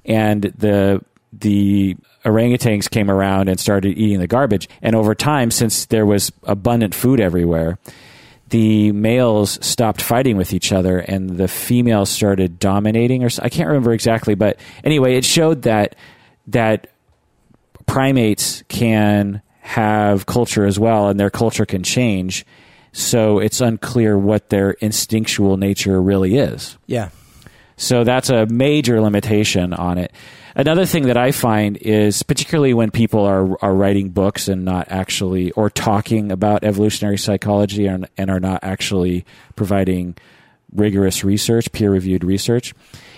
And 0.03 0.43
the 0.43 1.03
the 1.31 1.95
orangutans 2.23 2.89
came 2.89 3.09
around 3.09 3.49
and 3.49 3.59
started 3.59 3.97
eating 3.97 4.19
the 4.19 4.27
garbage. 4.27 4.67
And 4.81 4.95
over 4.95 5.15
time, 5.15 5.51
since 5.51 5.85
there 5.85 6.05
was 6.05 6.31
abundant 6.43 6.95
food 6.95 7.19
everywhere, 7.19 7.77
the 8.49 8.91
males 8.91 9.57
stopped 9.65 10.01
fighting 10.01 10.37
with 10.37 10.53
each 10.53 10.71
other 10.71 10.99
and 10.99 11.31
the 11.31 11.47
females 11.47 12.09
started 12.09 12.59
dominating 12.59 13.23
or 13.23 13.29
I 13.41 13.49
can't 13.49 13.67
remember 13.67 13.91
exactly 13.91 14.35
but 14.35 14.59
anyway 14.83 15.15
it 15.15 15.25
showed 15.25 15.63
that 15.63 15.95
that 16.47 16.87
primates 17.85 18.63
can 18.67 19.41
have 19.61 20.25
culture 20.25 20.65
as 20.65 20.79
well 20.79 21.09
and 21.09 21.19
their 21.19 21.29
culture 21.29 21.65
can 21.65 21.83
change. 21.83 22.45
So 22.91 23.39
it's 23.39 23.61
unclear 23.61 24.17
what 24.17 24.49
their 24.49 24.71
instinctual 24.71 25.57
nature 25.57 26.01
really 26.01 26.37
is. 26.37 26.77
Yeah. 26.85 27.09
So 27.75 28.03
that's 28.03 28.29
a 28.29 28.45
major 28.45 29.01
limitation 29.01 29.73
on 29.73 29.97
it 29.97 30.13
Another 30.57 30.85
thing 30.85 31.07
that 31.07 31.17
I 31.17 31.33
find 31.33 31.75
is 31.77 32.23
particularly 32.23 32.73
when 32.73 32.89
people 32.89 33.25
are 33.25 33.61
are 33.61 33.75
writing 33.75 34.09
books 34.09 34.47
and 34.47 34.63
not 34.63 34.87
actually 34.89 35.51
or 35.51 35.69
talking 35.69 36.31
about 36.31 36.63
evolutionary 36.63 37.17
psychology 37.17 37.87
and, 37.87 38.07
and 38.17 38.29
are 38.29 38.39
not 38.39 38.63
actually 38.63 39.25
providing 39.57 40.15
rigorous 40.73 41.25
research, 41.25 41.71
peer 41.73 41.91
reviewed 41.91 42.23
research, 42.23 42.73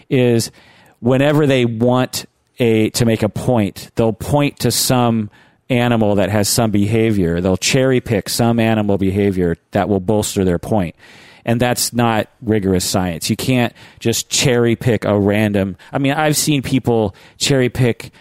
is 0.10 0.52
whenever 1.00 1.46
they 1.46 1.66
want 1.66 2.26
a 2.58 2.90
to 2.92 3.06
make 3.06 3.22
a 3.22 3.30
point, 3.30 3.92
they'll 3.96 4.14
point 4.14 4.60
to 4.62 4.72
some 4.72 5.30
animal 5.70 6.16
that 6.16 6.32
has 6.32 6.50
some 6.50 6.72
behavior. 6.72 7.40
They'll 7.40 7.56
cherry 7.56 8.02
pick 8.02 8.30
some 8.30 8.60
animal 8.60 8.98
behavior 8.98 9.58
that 9.72 9.90
will 9.90 10.00
bolster 10.00 10.44
their 10.44 10.58
point 10.58 10.96
and 11.48 11.62
that's 11.62 11.94
not 11.94 12.28
rigorous 12.42 12.84
science. 12.84 13.30
You 13.30 13.38
can't 13.38 13.74
just 14.00 14.30
cherry 14.30 14.76
pick 14.76 15.06
a 15.06 15.18
random. 15.18 15.78
I 15.94 15.98
mean, 15.98 16.12
I've 16.12 16.36
seen 16.36 16.62
people 16.62 17.16
cherry 17.38 17.70
pick 17.70 18.12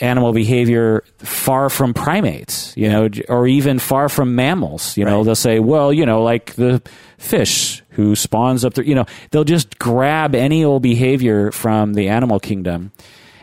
animal 0.00 0.32
behavior 0.32 1.04
far 1.18 1.68
from 1.68 1.92
primates, 1.92 2.74
you 2.76 2.88
know, 2.88 3.08
or 3.28 3.46
even 3.46 3.78
far 3.78 4.08
from 4.08 4.34
mammals. 4.34 4.96
You 4.96 5.04
know, 5.04 5.18
right. 5.18 5.24
they'll 5.24 5.34
say, 5.34 5.60
well, 5.60 5.92
you 5.92 6.06
know, 6.06 6.22
like 6.22 6.54
the 6.54 6.82
fish 7.18 7.82
who 7.90 8.16
spawns 8.16 8.64
up 8.64 8.72
there, 8.72 8.84
you 8.84 8.94
know, 8.94 9.04
they'll 9.30 9.44
just 9.44 9.78
grab 9.78 10.34
any 10.34 10.64
old 10.64 10.82
behavior 10.82 11.52
from 11.52 11.92
the 11.92 12.08
animal 12.08 12.40
kingdom 12.40 12.90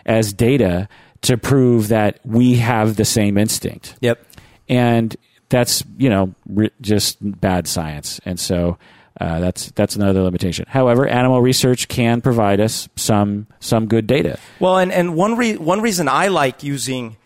as 0.07 0.33
data 0.33 0.89
to 1.21 1.37
prove 1.37 1.89
that 1.89 2.19
we 2.25 2.55
have 2.55 2.95
the 2.95 3.05
same 3.05 3.37
instinct. 3.37 3.95
Yep. 4.01 4.25
And 4.67 5.15
that's, 5.49 5.83
you 5.97 6.09
know, 6.09 6.33
re- 6.47 6.71
just 6.81 7.17
bad 7.21 7.67
science. 7.67 8.19
And 8.25 8.39
so 8.39 8.77
uh, 9.19 9.39
that's 9.39 9.71
that's 9.71 9.95
another 9.95 10.21
limitation. 10.21 10.65
However, 10.67 11.07
animal 11.07 11.41
research 11.41 11.87
can 11.87 12.21
provide 12.21 12.59
us 12.59 12.87
some 12.95 13.47
some 13.59 13.87
good 13.87 14.07
data. 14.07 14.39
Well, 14.59 14.77
and 14.77 14.91
and 14.91 15.15
one 15.15 15.35
re- 15.35 15.57
one 15.57 15.81
reason 15.81 16.07
I 16.07 16.27
like 16.27 16.63
using 16.63 17.17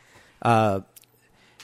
uh, 0.42 0.82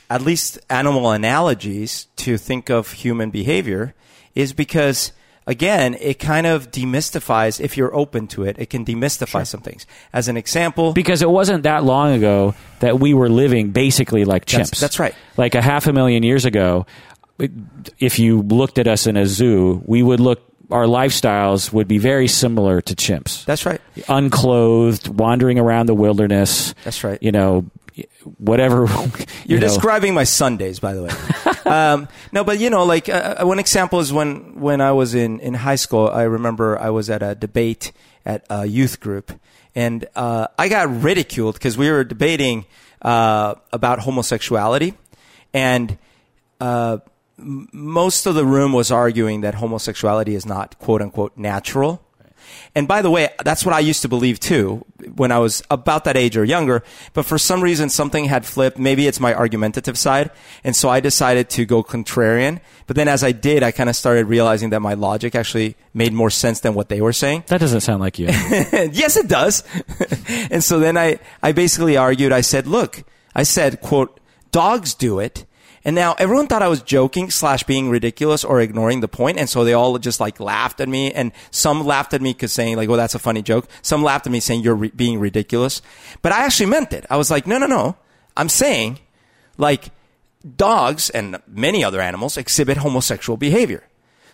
at 0.10 0.22
least 0.22 0.60
animal 0.70 1.12
analogies 1.12 2.08
to 2.18 2.38
think 2.38 2.70
of 2.70 2.92
human 2.92 3.32
behavior 3.32 3.96
is 4.36 4.54
because 4.54 5.14
again, 5.50 5.98
it 6.00 6.20
kind 6.20 6.46
of 6.46 6.70
demystifies, 6.70 7.60
if 7.60 7.76
you're 7.76 7.94
open 7.94 8.28
to 8.28 8.44
it, 8.44 8.58
it 8.60 8.70
can 8.70 8.86
demystify 8.86 9.32
sure. 9.32 9.46
some 9.46 9.62
things. 9.62 9.88
As 10.14 10.28
an 10.28 10.38
example. 10.38 10.94
Because 10.94 11.22
it 11.24 11.30
wasn't 11.30 11.64
that 11.64 11.84
long 11.84 12.14
ago 12.14 12.54
that 12.80 13.00
we 13.00 13.14
were 13.14 13.30
living 13.30 13.72
basically 13.72 14.26
like 14.26 14.46
chimps. 14.46 14.70
That's, 14.70 14.80
that's 14.80 15.00
right. 15.00 15.16
Like 15.38 15.56
a 15.56 15.62
half 15.62 15.88
a 15.88 15.94
million 15.94 16.22
years 16.24 16.46
ago, 16.46 16.86
if 18.00 18.20
you 18.20 18.42
looked 18.42 18.80
at 18.80 18.88
us 18.88 19.08
in 19.08 19.18
a 19.18 19.26
zoo, 19.26 19.82
we 19.86 20.04
would 20.04 20.20
look 20.20 20.44
our 20.72 20.86
lifestyles 20.86 21.74
would 21.74 21.88
be 21.88 21.98
very 21.98 22.28
similar 22.28 22.80
to 22.82 22.96
chimps. 22.96 23.44
That's 23.46 23.66
right. 23.66 23.82
Unclothed, 24.08 25.08
wandering 25.08 25.58
around 25.58 25.88
the 25.88 25.96
wilderness. 25.96 26.76
That's 26.84 27.04
right. 27.04 27.18
You 27.24 27.32
know, 27.32 27.66
whatever. 28.38 28.88
You 29.46 29.58
are 29.58 29.60
describing 29.60 30.14
my 30.14 30.26
Sundays, 30.26 30.80
by 30.80 30.94
the 30.94 31.04
way. 31.04 31.10
um, 31.66 32.08
no, 32.32 32.44
but 32.44 32.60
you 32.60 32.70
know, 32.70 32.86
like 32.86 33.10
uh, 33.10 33.38
uh, 33.42 33.48
one 33.48 33.58
example 33.58 34.00
is 34.00 34.14
when 34.14 34.60
when 34.60 34.80
I 34.80 34.92
was 34.92 35.16
in 35.16 35.40
in 35.40 35.56
high 35.56 35.76
school. 35.76 36.08
I 36.08 36.24
remember 36.24 36.78
I 36.78 36.92
was 36.92 37.10
at 37.10 37.24
a 37.24 37.34
debate 37.34 37.92
at 38.26 38.46
a 38.52 38.68
youth 38.68 39.00
group, 39.00 39.32
and 39.74 40.06
uh, 40.16 40.48
I 40.60 40.70
got 40.70 41.02
ridiculed 41.02 41.56
because 41.56 41.80
we 41.80 41.90
were 41.90 42.04
debating 42.04 42.66
uh, 43.02 43.56
about 43.74 44.02
homosexuality, 44.02 44.94
and 45.52 45.98
uh, 46.62 47.00
most 47.42 48.26
of 48.26 48.36
the 48.36 48.46
room 48.46 48.74
was 48.74 48.92
arguing 48.92 49.42
that 49.42 49.56
homosexuality 49.56 50.36
is 50.36 50.46
not 50.46 50.78
quote 50.80 51.02
unquote 51.02 51.38
natural. 51.38 52.02
And 52.76 52.88
by 52.88 53.02
the 53.02 53.10
way, 53.10 53.30
that's 53.44 53.66
what 53.66 53.74
I 53.74 53.80
used 53.80 54.02
to 54.04 54.08
believe 54.08 54.40
too 54.40 54.86
when 55.16 55.32
I 55.32 55.40
was 55.40 55.64
about 55.70 56.04
that 56.04 56.18
age 56.18 56.38
or 56.38 56.44
younger. 56.44 56.84
But 57.14 57.26
for 57.26 57.38
some 57.38 57.62
reason, 57.62 57.90
something 57.90 58.26
had 58.26 58.46
flipped. 58.46 58.78
Maybe 58.78 59.08
it's 59.08 59.20
my 59.20 59.34
argumentative 59.34 59.98
side. 59.98 60.32
And 60.64 60.76
so 60.76 60.90
I 60.90 61.00
decided 61.00 61.50
to 61.52 61.66
go 61.66 61.84
contrarian. 61.84 62.60
But 62.88 62.96
then 62.96 63.08
as 63.08 63.24
I 63.24 63.32
did, 63.32 63.64
I 63.64 63.72
kind 63.72 63.90
of 63.90 63.96
started 63.96 64.28
realizing 64.28 64.70
that 64.70 64.82
my 64.82 64.94
logic 64.94 65.36
actually 65.36 65.76
made 65.94 66.14
more 66.14 66.30
sense 66.30 66.60
than 66.60 66.74
what 66.74 66.90
they 66.90 67.02
were 67.02 67.14
saying. 67.14 67.46
That 67.48 67.60
doesn't 67.60 67.82
sound 67.82 68.02
like 68.02 68.20
you. 68.20 68.28
yes, 68.28 69.18
it 69.18 69.28
does. 69.28 69.64
and 70.52 70.64
so 70.64 70.80
then 70.80 70.98
I, 70.98 71.20
I 71.42 71.52
basically 71.52 71.98
argued, 71.98 72.32
I 72.32 72.42
said, 72.42 72.68
look, 72.68 73.04
I 73.36 73.44
said, 73.44 73.82
quote, 73.82 74.20
dogs 74.52 74.94
do 74.94 75.20
it 75.20 75.46
and 75.86 75.96
now 75.96 76.16
everyone 76.18 76.48
thought 76.48 76.62
I 76.62 76.68
was 76.68 76.82
joking 76.82 77.30
slash 77.30 77.64
being 77.64 77.90
ridiculous 77.90 78.44
or 78.44 78.60
ignoring 78.60 79.00
the 79.00 79.08
point. 79.08 79.38
And 79.38 79.50
so 79.50 79.64
they 79.64 79.74
all 79.74 79.98
just 79.98 80.20
like 80.20 80.40
laughed 80.40 80.82
at 80.82 80.90
me. 80.90 81.12
And 81.12 81.32
some 81.52 81.86
laughed 81.86 82.14
at 82.14 82.22
me 82.22 82.34
because 82.34 82.52
saying 82.52 82.76
like, 82.76 82.90
oh, 82.90 82.98
that's 82.98 83.16
a 83.16 83.20
funny 83.20 83.42
joke. 83.42 83.68
Some 83.82 84.04
laughed 84.04 84.26
at 84.26 84.32
me 84.32 84.40
saying 84.40 84.62
you're 84.62 84.76
re- 84.76 84.92
being 84.96 85.20
ridiculous. 85.20 85.82
But 86.22 86.32
I 86.32 86.46
actually 86.46 86.68
meant 86.68 86.94
it. 86.94 87.06
I 87.10 87.18
was 87.18 87.32
like, 87.32 87.48
no, 87.48 87.58
no, 87.58 87.68
no. 87.68 87.96
I'm 88.36 88.50
saying 88.50 89.00
like 89.58 89.92
dogs 90.56 91.10
and 91.10 91.42
many 91.48 91.84
other 91.84 92.02
animals 92.02 92.38
exhibit 92.38 92.78
homosexual 92.78 93.38
behavior. 93.38 93.84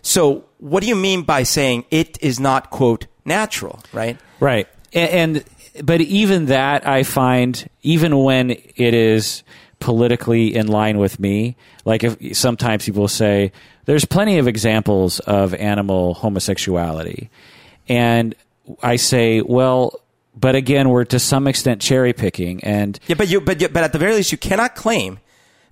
So 0.02 0.44
what 0.58 0.82
do 0.82 0.88
you 0.88 0.96
mean 0.96 1.22
by 1.22 1.42
saying 1.42 1.84
it 1.90 2.18
is 2.20 2.38
not 2.38 2.70
quote 2.70 3.06
natural, 3.24 3.80
right? 3.92 4.18
Right. 4.40 4.68
And, 4.92 5.10
and 5.10 5.44
but 5.84 6.00
even 6.00 6.46
that 6.46 6.86
I 6.86 7.02
find 7.02 7.68
even 7.82 8.16
when 8.18 8.50
it 8.50 8.94
is 8.94 9.42
politically 9.78 10.54
in 10.54 10.66
line 10.68 10.98
with 10.98 11.18
me. 11.20 11.56
Like 11.84 12.04
if 12.04 12.36
sometimes 12.36 12.84
people 12.84 13.08
say 13.08 13.52
there's 13.84 14.04
plenty 14.04 14.38
of 14.38 14.48
examples 14.48 15.20
of 15.20 15.54
animal 15.54 16.14
homosexuality, 16.14 17.30
and 17.88 18.34
I 18.82 18.96
say, 18.96 19.42
well, 19.42 20.00
but 20.34 20.54
again, 20.56 20.88
we're 20.88 21.04
to 21.06 21.18
some 21.18 21.46
extent 21.46 21.80
cherry 21.80 22.12
picking, 22.12 22.62
and 22.64 22.98
yeah, 23.06 23.14
but 23.16 23.28
you, 23.28 23.40
but 23.40 23.58
but 23.72 23.84
at 23.84 23.92
the 23.92 23.98
very 23.98 24.14
least, 24.14 24.32
you 24.32 24.38
cannot 24.38 24.74
claim 24.74 25.18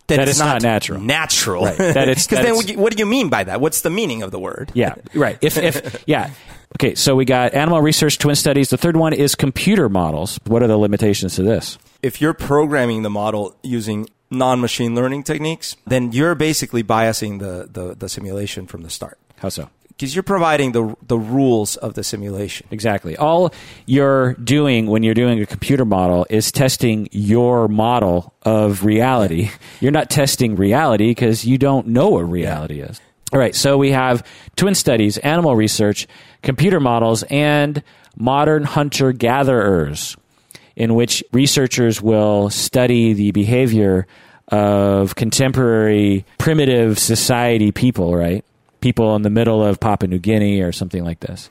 that, 0.06 0.16
That 0.16 0.22
it's 0.28 0.32
it's 0.32 0.40
not 0.40 0.62
natural. 0.62 1.00
Natural. 1.00 1.64
Right. 1.64 1.76
That 1.78 2.08
it's- 2.08 2.26
Because 2.28 2.44
then, 2.44 2.46
it's- 2.46 2.56
what 2.56 2.66
do 2.66 2.72
you- 2.72 2.78
what 2.78 2.92
do 2.92 2.98
you 2.98 3.06
mean 3.06 3.28
by 3.30 3.44
that? 3.44 3.60
What's 3.60 3.80
the 3.80 3.90
meaning 3.90 4.22
of 4.22 4.30
the 4.30 4.38
word? 4.38 4.70
Yeah, 4.74 4.94
right. 5.14 5.38
If, 5.40 5.56
if 5.58 6.04
yeah. 6.06 6.30
Okay, 6.76 6.94
so 6.94 7.14
we 7.16 7.24
got 7.24 7.54
animal 7.54 7.80
research, 7.80 8.18
twin 8.18 8.34
studies. 8.34 8.70
The 8.70 8.76
third 8.76 8.96
one 8.96 9.12
is 9.12 9.34
computer 9.34 9.88
models. 9.88 10.38
What 10.46 10.62
are 10.62 10.66
the 10.66 10.76
limitations 10.76 11.36
to 11.36 11.42
this? 11.42 11.78
If 12.04 12.20
you're 12.20 12.34
programming 12.34 13.02
the 13.02 13.08
model 13.08 13.56
using 13.62 14.10
non-machine 14.30 14.94
learning 14.94 15.22
techniques, 15.22 15.74
then 15.86 16.12
you're 16.12 16.34
basically 16.34 16.84
biasing 16.84 17.38
the, 17.38 17.66
the, 17.72 17.94
the 17.94 18.10
simulation 18.10 18.66
from 18.66 18.82
the 18.82 18.90
start. 18.90 19.16
How 19.38 19.48
so? 19.48 19.70
Because 19.88 20.14
you're 20.14 20.22
providing 20.22 20.72
the, 20.72 20.94
the 21.06 21.16
rules 21.16 21.76
of 21.76 21.94
the 21.94 22.04
simulation. 22.04 22.66
Exactly. 22.70 23.16
All 23.16 23.54
you're 23.86 24.34
doing 24.34 24.86
when 24.86 25.02
you're 25.02 25.14
doing 25.14 25.40
a 25.40 25.46
computer 25.46 25.86
model 25.86 26.26
is 26.28 26.52
testing 26.52 27.08
your 27.10 27.68
model 27.68 28.34
of 28.42 28.84
reality. 28.84 29.50
You're 29.80 29.92
not 29.92 30.10
testing 30.10 30.56
reality 30.56 31.08
because 31.08 31.46
you 31.46 31.56
don't 31.56 31.86
know 31.86 32.10
what 32.10 32.28
reality 32.28 32.80
is. 32.80 33.00
All 33.32 33.38
right. 33.38 33.54
So 33.54 33.78
we 33.78 33.92
have 33.92 34.26
twin 34.56 34.74
studies, 34.74 35.16
animal 35.18 35.56
research, 35.56 36.06
computer 36.42 36.80
models, 36.80 37.22
and 37.30 37.82
modern 38.16 38.64
hunter 38.64 39.12
gatherers, 39.12 40.16
in 40.76 40.94
which 40.94 41.22
researchers 41.32 42.02
will 42.02 42.50
study 42.50 43.12
the 43.12 43.30
behavior 43.32 44.06
of 44.48 45.14
contemporary 45.14 46.24
primitive 46.38 46.98
society 46.98 47.72
people, 47.72 48.14
right? 48.14 48.44
People 48.80 49.16
in 49.16 49.22
the 49.22 49.30
middle 49.30 49.64
of 49.64 49.80
Papua 49.80 50.08
New 50.08 50.18
Guinea 50.18 50.60
or 50.60 50.72
something 50.72 51.04
like 51.04 51.20
this 51.20 51.48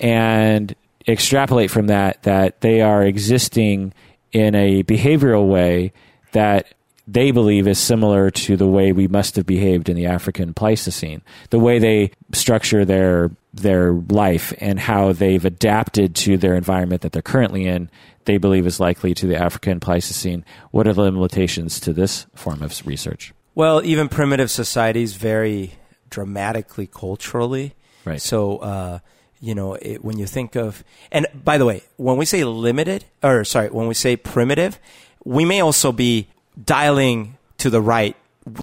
and 0.00 0.74
extrapolate 1.06 1.70
from 1.70 1.86
that 1.88 2.22
that 2.22 2.60
they 2.62 2.80
are 2.80 3.04
existing 3.04 3.92
in 4.32 4.54
a 4.54 4.82
behavioral 4.82 5.48
way 5.48 5.92
that 6.32 6.74
they 7.06 7.32
believe 7.32 7.66
is 7.66 7.78
similar 7.78 8.30
to 8.30 8.56
the 8.56 8.66
way 8.66 8.92
we 8.92 9.08
must 9.08 9.36
have 9.36 9.46
behaved 9.46 9.88
in 9.88 9.96
the 9.96 10.06
African 10.06 10.54
Pleistocene. 10.54 11.22
The 11.50 11.58
way 11.58 11.78
they 11.78 12.12
structure 12.32 12.84
their 12.84 13.30
their 13.52 13.92
life 13.92 14.54
and 14.58 14.78
how 14.78 15.12
they've 15.12 15.44
adapted 15.44 16.14
to 16.14 16.36
their 16.36 16.54
environment 16.54 17.02
that 17.02 17.10
they're 17.10 17.20
currently 17.20 17.66
in, 17.66 17.90
they 18.30 18.38
believe 18.38 18.64
is 18.64 18.78
likely 18.78 19.12
to 19.12 19.26
the 19.26 19.36
African 19.36 19.80
Pleistocene. 19.80 20.44
What 20.70 20.86
are 20.86 20.92
the 20.92 21.02
limitations 21.02 21.80
to 21.80 21.92
this 21.92 22.26
form 22.34 22.62
of 22.62 22.80
research? 22.86 23.34
Well, 23.56 23.82
even 23.84 24.08
primitive 24.08 24.52
societies 24.52 25.14
vary 25.14 25.72
dramatically 26.10 26.86
culturally. 26.86 27.74
Right. 28.04 28.22
So, 28.22 28.58
uh, 28.58 28.98
you 29.40 29.56
know, 29.56 29.74
it, 29.74 30.04
when 30.04 30.16
you 30.16 30.26
think 30.26 30.54
of, 30.54 30.84
and 31.10 31.26
by 31.34 31.58
the 31.58 31.66
way, 31.66 31.82
when 31.96 32.16
we 32.16 32.24
say 32.24 32.44
limited, 32.44 33.04
or 33.20 33.44
sorry, 33.44 33.68
when 33.70 33.88
we 33.88 33.94
say 33.94 34.14
primitive, 34.16 34.78
we 35.24 35.44
may 35.44 35.60
also 35.60 35.90
be 35.90 36.28
dialing 36.62 37.36
to 37.58 37.68
the 37.68 37.82
right 37.82 38.14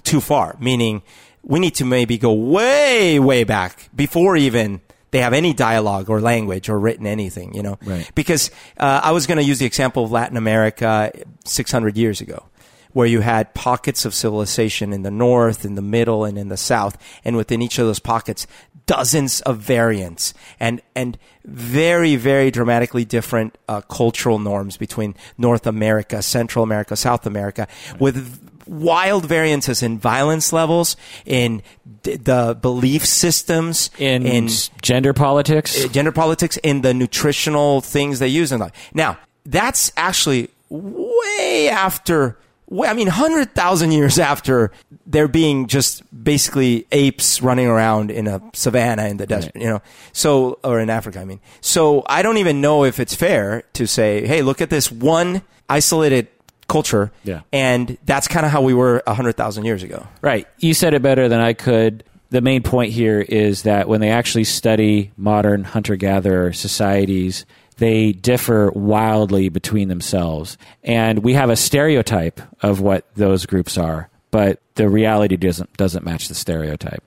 too 0.02 0.22
far, 0.22 0.56
meaning 0.58 1.02
we 1.42 1.60
need 1.60 1.74
to 1.74 1.84
maybe 1.84 2.16
go 2.16 2.32
way, 2.32 3.18
way 3.18 3.44
back 3.44 3.90
before 3.94 4.34
even 4.34 4.80
they 5.10 5.20
have 5.20 5.32
any 5.32 5.52
dialogue 5.52 6.10
or 6.10 6.20
language 6.20 6.68
or 6.68 6.78
written 6.78 7.06
anything, 7.06 7.54
you 7.54 7.62
know? 7.62 7.78
Right. 7.84 8.10
Because 8.14 8.50
uh, 8.76 9.00
I 9.02 9.12
was 9.12 9.26
going 9.26 9.38
to 9.38 9.44
use 9.44 9.58
the 9.58 9.66
example 9.66 10.04
of 10.04 10.12
Latin 10.12 10.36
America 10.36 11.12
600 11.44 11.96
years 11.96 12.20
ago, 12.20 12.46
where 12.92 13.06
you 13.06 13.20
had 13.20 13.54
pockets 13.54 14.04
of 14.04 14.14
civilization 14.14 14.92
in 14.92 15.02
the 15.02 15.10
north, 15.10 15.64
in 15.64 15.74
the 15.74 15.82
middle, 15.82 16.24
and 16.24 16.36
in 16.36 16.48
the 16.48 16.56
south, 16.56 16.96
and 17.24 17.36
within 17.36 17.62
each 17.62 17.78
of 17.78 17.86
those 17.86 18.00
pockets, 18.00 18.46
dozens 18.88 19.42
of 19.42 19.58
variants 19.58 20.32
and 20.58 20.80
and 20.96 21.18
very 21.44 22.16
very 22.16 22.50
dramatically 22.50 23.04
different 23.04 23.58
uh, 23.68 23.82
cultural 23.82 24.38
norms 24.38 24.78
between 24.78 25.14
North 25.36 25.66
America, 25.66 26.22
Central 26.22 26.64
America, 26.64 26.96
South 26.96 27.26
America, 27.26 27.68
with 28.00 28.47
wild 28.68 29.26
variances 29.26 29.82
in 29.82 29.98
violence 29.98 30.52
levels, 30.52 30.96
in 31.26 31.62
d- 32.02 32.16
the 32.16 32.56
belief 32.60 33.04
systems, 33.04 33.90
In, 33.98 34.26
in 34.26 34.48
gender 34.82 35.12
politics? 35.12 35.84
uh, 35.84 35.88
gender 35.88 36.12
politics 36.12 36.56
in 36.58 36.82
the 36.82 36.92
nutritional 36.94 37.80
things 37.80 38.18
they 38.18 38.28
use 38.28 38.52
in 38.52 38.60
life. 38.60 38.72
Now, 38.94 39.18
that's 39.44 39.90
actually 39.96 40.50
way 40.68 41.68
after, 41.70 42.38
I 42.70 42.92
mean, 42.92 43.06
100,000 43.08 43.92
years 43.92 44.18
after 44.18 44.70
there 45.06 45.28
being 45.28 45.66
just 45.66 46.02
basically 46.22 46.86
apes 46.92 47.40
running 47.40 47.66
around 47.66 48.10
in 48.10 48.26
a 48.26 48.42
savannah 48.52 49.06
in 49.08 49.16
the 49.16 49.26
desert, 49.26 49.52
you 49.56 49.64
know? 49.66 49.80
So, 50.12 50.58
or 50.62 50.78
in 50.80 50.90
Africa, 50.90 51.20
I 51.20 51.24
mean. 51.24 51.40
So 51.62 52.02
I 52.06 52.20
don't 52.22 52.36
even 52.36 52.60
know 52.60 52.84
if 52.84 53.00
it's 53.00 53.14
fair 53.14 53.62
to 53.72 53.86
say, 53.86 54.26
hey, 54.26 54.42
look 54.42 54.60
at 54.60 54.68
this 54.68 54.92
one 54.92 55.40
isolated 55.70 56.28
culture. 56.68 57.10
Yeah. 57.24 57.40
And 57.52 57.98
that's 58.04 58.28
kind 58.28 58.46
of 58.46 58.52
how 58.52 58.62
we 58.62 58.74
were 58.74 59.02
100,000 59.06 59.64
years 59.64 59.82
ago. 59.82 60.06
Right. 60.22 60.46
You 60.58 60.74
said 60.74 60.94
it 60.94 61.02
better 61.02 61.28
than 61.28 61.40
I 61.40 61.54
could. 61.54 62.04
The 62.30 62.42
main 62.42 62.62
point 62.62 62.92
here 62.92 63.20
is 63.20 63.62
that 63.62 63.88
when 63.88 64.00
they 64.00 64.10
actually 64.10 64.44
study 64.44 65.12
modern 65.16 65.64
hunter 65.64 65.96
gatherer 65.96 66.52
societies, 66.52 67.46
they 67.78 68.12
differ 68.12 68.70
wildly 68.72 69.48
between 69.48 69.88
themselves. 69.88 70.58
And 70.84 71.20
we 71.20 71.32
have 71.34 71.48
a 71.48 71.56
stereotype 71.56 72.40
of 72.62 72.80
what 72.80 73.06
those 73.14 73.46
groups 73.46 73.78
are, 73.78 74.10
but 74.30 74.60
the 74.74 74.88
reality 74.88 75.36
doesn't, 75.36 75.74
doesn't 75.76 76.04
match 76.04 76.28
the 76.28 76.34
stereotype. 76.34 77.02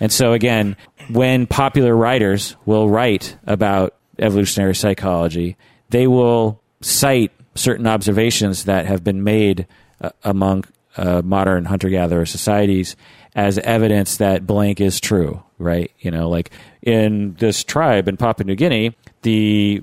And 0.00 0.10
so, 0.10 0.32
again, 0.32 0.76
when 1.10 1.46
popular 1.46 1.94
writers 1.94 2.56
will 2.64 2.88
write 2.88 3.36
about 3.46 3.94
evolutionary 4.18 4.74
psychology, 4.74 5.56
they 5.90 6.06
will 6.06 6.60
cite 6.80 7.30
certain 7.54 7.86
observations 7.86 8.64
that 8.64 8.86
have 8.86 9.04
been 9.04 9.22
made 9.24 9.66
uh, 10.00 10.10
among 10.24 10.64
uh, 10.96 11.22
modern 11.24 11.64
hunter 11.64 11.88
gatherer 11.88 12.26
societies 12.26 12.96
as 13.34 13.58
evidence 13.58 14.18
that 14.18 14.46
blank 14.46 14.80
is 14.80 15.00
true, 15.00 15.42
right? 15.58 15.90
You 16.00 16.10
know, 16.10 16.28
like 16.28 16.50
in 16.82 17.34
this 17.34 17.64
tribe 17.64 18.08
in 18.08 18.16
Papua 18.16 18.44
New 18.46 18.56
Guinea, 18.56 18.94
the 19.22 19.82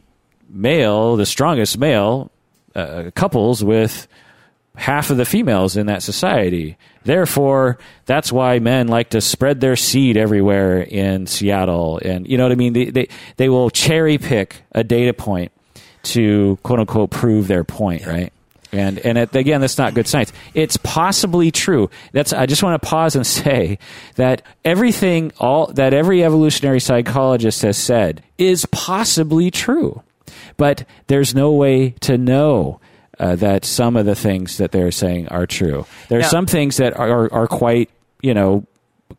male, 0.49 1.15
the 1.15 1.25
strongest 1.25 1.77
male, 1.77 2.31
uh, 2.75 3.11
couples 3.15 3.63
with 3.63 4.07
half 4.75 5.09
of 5.09 5.17
the 5.17 5.25
females 5.25 5.75
in 5.75 5.87
that 5.87 6.03
society. 6.03 6.77
Therefore, 7.03 7.79
that's 8.05 8.31
why 8.31 8.59
men 8.59 8.87
like 8.87 9.09
to 9.09 9.21
spread 9.21 9.61
their 9.61 9.75
seed 9.75 10.15
everywhere 10.15 10.81
in 10.81 11.25
Seattle. 11.25 11.99
And 12.03 12.27
you 12.27 12.37
know 12.37 12.43
what 12.43 12.51
I 12.51 12.55
mean? 12.55 12.73
They, 12.73 12.85
they, 12.85 13.07
they 13.37 13.49
will 13.49 13.69
cherry 13.69 14.17
pick 14.17 14.61
a 14.71 14.83
data 14.83 15.13
point 15.13 15.51
to 16.03 16.57
quote 16.63 16.79
unquote 16.79 17.09
prove 17.11 17.47
their 17.47 17.63
point, 17.63 18.05
right? 18.05 18.31
And 18.71 18.99
and 18.99 19.17
it, 19.17 19.35
again, 19.35 19.61
that's 19.61 19.77
not 19.79 19.95
good 19.95 20.07
science. 20.07 20.31
It's 20.53 20.77
possibly 20.77 21.49
true. 21.49 21.89
That's 22.11 22.33
I 22.33 22.45
just 22.45 22.61
want 22.61 22.79
to 22.81 22.87
pause 22.87 23.15
and 23.15 23.25
say 23.27 23.79
that 24.15 24.43
everything 24.63 25.31
all 25.39 25.67
that 25.73 25.93
every 25.93 26.23
evolutionary 26.23 26.79
psychologist 26.79 27.63
has 27.63 27.77
said 27.77 28.21
is 28.37 28.65
possibly 28.67 29.49
true, 29.49 30.03
but 30.57 30.85
there's 31.07 31.33
no 31.33 31.51
way 31.51 31.91
to 32.01 32.17
know 32.17 32.79
uh, 33.19 33.35
that 33.37 33.65
some 33.65 33.97
of 33.97 34.05
the 34.05 34.15
things 34.15 34.57
that 34.57 34.71
they're 34.71 34.91
saying 34.91 35.27
are 35.29 35.47
true. 35.47 35.85
There 36.07 36.19
are 36.19 36.21
Now- 36.21 36.27
some 36.29 36.45
things 36.45 36.77
that 36.77 36.95
are 36.97 37.31
are 37.33 37.47
quite 37.47 37.89
you 38.21 38.35
know 38.35 38.65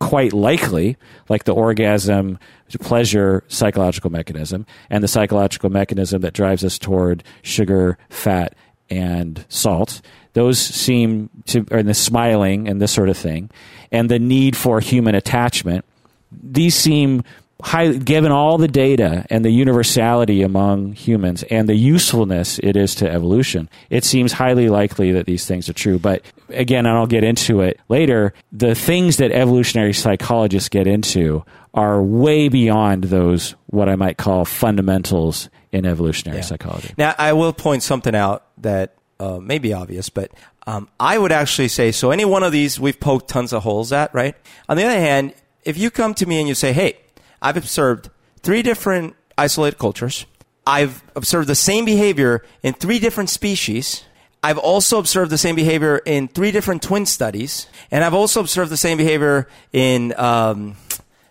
quite 0.01 0.32
likely, 0.32 0.96
like 1.28 1.44
the 1.44 1.55
orgasm 1.55 2.38
pleasure 2.80 3.44
psychological 3.48 4.11
mechanism 4.11 4.64
and 4.88 5.05
the 5.05 5.09
psychological 5.09 5.70
mechanism 5.70 6.22
that 6.22 6.34
drives 6.34 6.64
us 6.64 6.78
toward 6.78 7.22
sugar, 7.42 7.98
fat, 8.09 8.55
and 8.88 9.44
salt. 9.48 10.01
Those 10.32 10.59
seem 10.59 11.30
to, 11.46 11.66
or 11.70 11.82
the 11.82 11.94
smiling 11.94 12.68
and 12.68 12.80
this 12.80 12.92
sort 12.92 13.09
of 13.09 13.16
thing, 13.16 13.51
and 13.92 14.09
the 14.09 14.18
need 14.18 14.57
for 14.57 14.80
human 14.80 15.14
attachment. 15.14 15.84
These 16.32 16.76
seem 16.76 17.24
high, 17.62 17.92
given 17.92 18.32
all 18.32 18.58
the 18.58 18.68
data 18.68 19.26
and 19.30 19.44
the 19.44 19.50
universality 19.50 20.42
among 20.42 20.92
humans 20.92 21.42
and 21.44 21.68
the 21.68 21.74
usefulness 21.74 22.58
it 22.61 22.76
is 22.76 22.94
to 22.96 23.11
evolution, 23.11 23.68
it 23.90 24.04
seems 24.04 24.32
highly 24.32 24.68
likely 24.68 25.12
that 25.12 25.26
these 25.26 25.46
things 25.46 25.68
are 25.68 25.72
true. 25.72 25.98
But 25.98 26.22
again, 26.48 26.86
and 26.86 26.96
I'll 26.96 27.06
get 27.06 27.24
into 27.24 27.61
it 27.61 27.78
later, 27.88 28.34
the 28.52 28.74
things 28.74 29.16
that 29.18 29.32
evolutionary 29.32 29.92
psychologists 29.92 30.68
get 30.68 30.86
into 30.86 31.44
are 31.74 32.02
way 32.02 32.48
beyond 32.48 33.04
those, 33.04 33.54
what 33.66 33.88
I 33.88 33.96
might 33.96 34.16
call 34.16 34.44
fundamentals 34.44 35.48
in 35.72 35.86
evolutionary 35.86 36.38
Yeah. 36.38 36.44
psychology. 36.44 36.92
Now, 36.98 37.14
I 37.18 37.32
will 37.32 37.52
point 37.52 37.82
something 37.82 38.14
out 38.14 38.44
that 38.58 38.94
uh, 39.20 39.38
may 39.38 39.58
be 39.58 39.72
obvious, 39.72 40.08
but 40.08 40.30
um, 40.66 40.88
I 40.98 41.18
would 41.18 41.30
actually 41.32 41.68
say 41.68 41.92
so. 41.92 42.11
Any 42.11 42.24
one 42.24 42.42
of 42.42 42.52
these 42.52 42.80
we've 42.80 42.98
poked 42.98 43.28
tons 43.28 43.52
of 43.52 43.62
holes 43.62 43.92
at, 43.92 44.12
right? 44.14 44.34
On 44.68 44.76
the 44.76 44.84
other 44.84 44.98
hand, 44.98 45.34
if 45.64 45.76
you 45.76 45.90
come 45.90 46.14
to 46.14 46.26
me 46.26 46.38
and 46.38 46.48
you 46.48 46.54
say, 46.54 46.72
"Hey, 46.72 46.96
I've 47.43 47.57
observed 47.57 48.11
three 48.43 48.62
different 48.62 49.16
isolated 49.36 49.78
cultures. 49.78 50.26
I've 50.66 51.03
observed 51.16 51.49
the 51.49 51.55
same 51.55 51.84
behavior 51.84 52.45
in 52.62 52.74
three 52.74 52.99
different 52.99 53.30
species." 53.30 54.05
I've 54.43 54.59
also 54.59 54.99
observed 54.99 55.30
the 55.30 55.38
same 55.38 55.55
behavior 55.55 55.99
in 55.99 56.28
three 56.28 56.51
different 56.51 56.82
twin 56.82 57.05
studies, 57.05 57.66
and 57.91 58.03
I've 58.03 58.14
also 58.14 58.41
observed 58.41 58.70
the 58.70 58.76
same 58.76 58.97
behavior 58.97 59.47
in 59.72 60.18
um, 60.18 60.76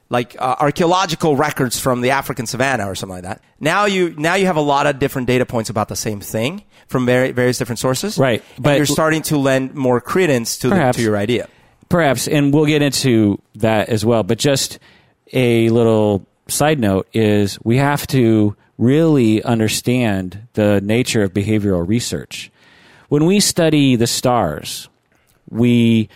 like 0.09 0.35
uh, 0.39 0.55
archaeological 0.59 1.35
records 1.35 1.79
from 1.79 2.01
the 2.01 2.11
African 2.11 2.45
savannah 2.45 2.89
or 2.89 2.95
something 2.95 3.15
like 3.15 3.23
that. 3.23 3.41
Now 3.59 3.85
you 3.85 4.13
now 4.17 4.35
you 4.35 4.45
have 4.45 4.57
a 4.57 4.61
lot 4.61 4.85
of 4.85 4.99
different 4.99 5.27
data 5.27 5.45
points 5.45 5.69
about 5.71 5.87
the 5.87 5.95
same 5.95 6.19
thing 6.19 6.63
from 6.87 7.05
very, 7.05 7.31
various 7.31 7.57
different 7.57 7.79
sources. 7.79 8.17
Right, 8.17 8.43
but 8.59 8.77
you're 8.77 8.85
starting 8.85 9.23
to 9.23 9.37
lend 9.37 9.73
more 9.73 10.01
credence 10.01 10.57
to 10.59 10.69
the, 10.69 10.91
to 10.91 11.01
your 11.01 11.17
idea. 11.17 11.47
Perhaps, 11.89 12.27
and 12.27 12.53
we'll 12.53 12.67
get 12.67 12.83
into 12.83 13.41
that 13.55 13.89
as 13.89 14.05
well. 14.05 14.21
But 14.21 14.37
just 14.37 14.77
a 15.33 15.69
little 15.69 16.25
side 16.47 16.79
note 16.79 17.07
is 17.13 17.59
we 17.63 17.77
have 17.77 18.07
to 18.07 18.55
really 18.77 19.43
understand 19.43 20.47
the 20.53 20.81
nature 20.81 21.23
of 21.23 21.33
behavioral 21.33 21.87
research. 21.87 22.51
When 23.09 23.25
we 23.25 23.39
study 23.39 23.95
the 23.95 24.07
stars, 24.07 24.87
we 25.49 26.09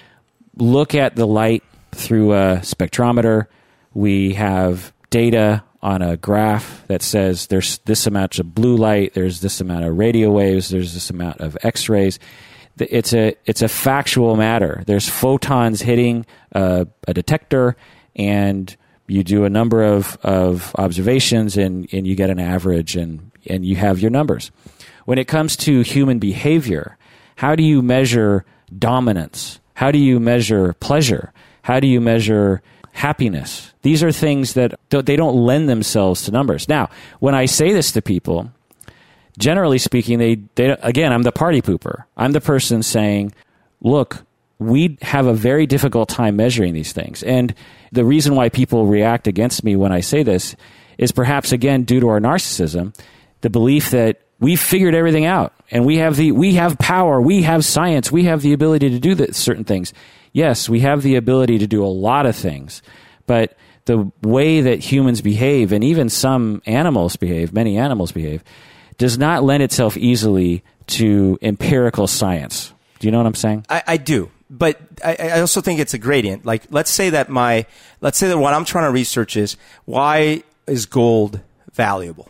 look 0.56 0.96
at 0.96 1.16
the 1.16 1.28
light 1.28 1.64
through 1.92 2.34
a 2.34 2.58
spectrometer. 2.58 3.48
We 3.94 4.34
have 4.34 4.94
data 5.10 5.64
on 5.82 6.02
a 6.02 6.16
graph 6.16 6.88
that 6.88 7.02
says 7.02 7.48
there's 7.48 7.80
this 7.80 8.08
amount 8.08 8.40
of 8.40 8.56
blue 8.56 8.78
light, 8.78 9.14
there's 9.14 9.42
this 9.42 9.60
amount 9.60 9.84
of 9.84 9.98
radio 9.98 10.32
waves, 10.32 10.70
there's 10.70 10.94
this 10.94 11.10
amount 11.10 11.42
of 11.42 11.58
X 11.62 11.90
rays. 11.90 12.20
It's 12.80 13.14
a 13.14 13.36
it's 13.46 13.62
a 13.62 13.68
factual 13.68 14.36
matter. 14.36 14.84
There's 14.88 15.08
photons 15.08 15.82
hitting 15.82 16.26
a, 16.54 16.88
a 17.08 17.14
detector, 17.14 17.76
and 18.16 18.76
you 19.08 19.24
do 19.24 19.46
a 19.46 19.50
number 19.50 19.84
of, 19.84 20.18
of 20.24 20.74
observations, 20.78 21.58
and, 21.58 21.92
and 21.94 22.08
you 22.08 22.16
get 22.16 22.30
an 22.30 22.40
average, 22.40 22.96
and 22.96 23.32
and 23.48 23.66
you 23.66 23.76
have 23.76 24.00
your 24.00 24.12
numbers. 24.12 24.52
When 25.06 25.18
it 25.18 25.28
comes 25.28 25.58
to 25.58 25.82
human 25.82 26.20
behavior, 26.20 26.98
how 27.36 27.56
do 27.56 27.64
you 27.64 27.82
measure 27.82 28.46
dominance? 28.78 29.60
How 29.74 29.92
do 29.92 29.98
you 29.98 30.20
measure 30.20 30.74
pleasure? 30.74 31.34
How 31.64 31.80
do 31.80 31.88
you 31.88 32.00
measure 32.00 32.62
happiness? 32.94 33.74
These 33.82 34.04
are 34.04 34.12
things 34.12 34.54
that 34.54 34.80
they 34.90 35.16
don't 35.16 35.36
lend 35.36 35.68
themselves 35.68 36.24
to 36.24 36.32
numbers. 36.32 36.70
Now, 36.70 36.90
when 37.20 37.36
I 37.36 37.46
say 37.46 37.74
this 37.74 37.92
to 37.94 38.02
people, 38.02 38.52
generally 39.38 39.78
speaking, 39.78 40.20
they, 40.20 40.36
they 40.56 40.70
again, 40.82 41.12
I'm 41.12 41.24
the 41.24 41.32
party 41.32 41.62
pooper. 41.62 42.06
I'm 42.16 42.32
the 42.32 42.42
person 42.42 42.84
saying, 42.84 43.34
look, 43.82 44.24
we 44.60 44.98
have 45.02 45.26
a 45.26 45.34
very 45.34 45.66
difficult 45.66 46.08
time 46.08 46.36
measuring 46.38 46.74
these 46.74 46.94
things. 46.94 47.24
And 47.24 47.54
the 47.94 48.04
reason 48.04 48.36
why 48.36 48.50
people 48.50 48.88
react 48.88 49.28
against 49.28 49.64
me 49.64 49.76
when 49.76 49.92
I 49.92 50.00
say 50.00 50.24
this 50.24 50.56
is 50.98 51.12
perhaps 51.12 51.52
again 51.52 51.84
due 51.84 52.00
to 52.00 52.10
our 52.10 52.20
narcissism, 52.20 52.96
the 53.42 53.50
belief 53.50 53.92
that 53.92 54.22
we've 54.40 54.60
figured 54.60 54.96
everything 54.96 55.26
out 55.26 55.54
and 55.72 55.86
we 55.86 55.98
have 55.98 56.16
the 56.16 56.32
we 56.32 56.56
have 56.56 56.78
power, 56.80 57.22
we 57.22 57.44
have 57.44 57.64
science, 57.64 58.12
we 58.12 58.26
have 58.26 58.42
the 58.42 58.54
ability 58.54 58.90
to 58.90 59.00
do 59.00 59.16
the, 59.16 59.34
certain 59.34 59.64
things. 59.64 59.94
Yes, 60.32 60.68
we 60.68 60.80
have 60.80 61.04
the 61.04 61.16
ability 61.16 61.60
to 61.60 61.68
do 61.68 61.86
a 61.86 61.88
lot 61.88 62.26
of 62.26 62.36
things, 62.36 62.82
but 63.28 63.56
the 63.86 64.12
way 64.22 64.62
that 64.62 64.80
humans 64.80 65.22
behave 65.22 65.72
and 65.72 65.84
even 65.84 66.10
some 66.10 66.62
animals 66.66 67.16
behave, 67.16 67.54
many 67.54 67.78
animals 67.78 68.12
behave, 68.12 68.44
does 68.98 69.18
not 69.18 69.44
lend 69.44 69.62
itself 69.62 69.98
easily 69.98 70.64
to 70.88 71.38
empirical 71.42 72.08
science. 72.08 72.74
Do 73.00 73.08
you 73.08 73.12
know 73.12 73.18
what 73.18 73.28
I'm 73.28 73.36
saying? 73.36 73.66
I, 73.70 73.84
I 73.86 73.98
do, 73.98 74.32
but 74.54 74.80
I, 75.04 75.16
I 75.20 75.40
also 75.42 75.62
think 75.62 75.80
it's 75.80 75.96
a 75.96 75.98
gradient. 75.98 76.46
Like, 76.46 76.64
let's 76.70 76.92
say 76.92 77.10
that 77.10 77.30
my, 77.30 77.66
let's 78.02 78.18
say 78.18 78.28
that 78.28 78.38
what 78.38 78.54
I'm 78.54 78.66
trying 78.66 78.86
to 78.86 78.92
research 78.92 79.36
is 79.36 79.58
why 79.86 80.44
is 80.68 80.86
gold 80.86 81.42
valuable 81.74 82.30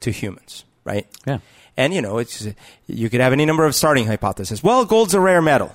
to 0.00 0.12
humans, 0.12 0.64
right? 0.84 1.06
Yeah. 1.26 1.38
And 1.76 1.92
you 1.92 2.00
know, 2.00 2.18
it's 2.18 2.46
you 2.86 3.10
could 3.10 3.20
have 3.20 3.32
any 3.32 3.44
number 3.44 3.64
of 3.64 3.74
starting 3.74 4.06
hypotheses. 4.06 4.62
Well, 4.62 4.84
gold's 4.84 5.14
a 5.14 5.20
rare 5.20 5.42
metal. 5.42 5.72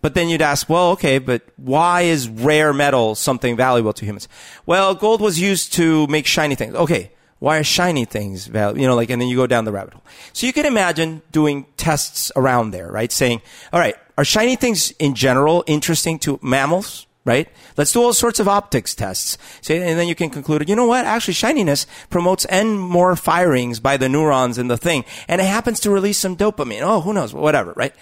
But 0.00 0.12
then 0.12 0.28
you'd 0.28 0.42
ask, 0.42 0.68
well, 0.68 0.90
okay, 0.90 1.18
but 1.18 1.42
why 1.56 2.02
is 2.02 2.28
rare 2.28 2.74
metal 2.74 3.14
something 3.14 3.56
valuable 3.56 3.94
to 3.94 4.04
humans? 4.04 4.28
Well, 4.66 4.94
gold 4.94 5.22
was 5.22 5.40
used 5.40 5.72
to 5.74 6.06
make 6.08 6.26
shiny 6.26 6.54
things. 6.54 6.74
Okay, 6.74 7.10
why 7.44 7.58
are 7.58 7.64
shiny 7.64 8.06
things 8.06 8.46
valuable? 8.46 8.80
You 8.80 8.86
know, 8.86 8.96
like, 8.96 9.10
and 9.10 9.20
then 9.20 9.28
you 9.28 9.36
go 9.36 9.46
down 9.46 9.66
the 9.66 9.72
rabbit 9.72 9.92
hole. 9.92 10.02
So 10.32 10.46
you 10.46 10.52
can 10.52 10.64
imagine 10.64 11.20
doing 11.30 11.66
tests 11.76 12.32
around 12.34 12.70
there, 12.70 12.90
right? 12.90 13.12
Saying, 13.12 13.42
all 13.70 13.80
right, 13.80 13.94
are 14.16 14.24
shiny 14.24 14.56
things 14.56 14.92
in 14.92 15.14
general 15.14 15.62
interesting 15.66 16.18
to 16.20 16.38
mammals? 16.42 17.06
Right? 17.26 17.48
Let's 17.78 17.90
do 17.90 18.02
all 18.02 18.12
sorts 18.12 18.38
of 18.38 18.48
optics 18.48 18.94
tests. 18.94 19.38
Say, 19.62 19.78
and 19.78 19.98
then 19.98 20.08
you 20.08 20.14
can 20.14 20.28
conclude, 20.28 20.68
you 20.68 20.76
know 20.76 20.86
what? 20.86 21.06
Actually, 21.06 21.32
shininess 21.32 21.86
promotes 22.10 22.44
N 22.50 22.76
more 22.76 23.16
firings 23.16 23.80
by 23.80 23.96
the 23.96 24.10
neurons 24.10 24.58
in 24.58 24.68
the 24.68 24.76
thing. 24.76 25.06
And 25.26 25.40
it 25.40 25.46
happens 25.46 25.80
to 25.80 25.90
release 25.90 26.18
some 26.18 26.36
dopamine. 26.36 26.82
Oh, 26.82 27.00
who 27.00 27.14
knows? 27.14 27.32
Whatever, 27.32 27.72
right? 27.76 27.94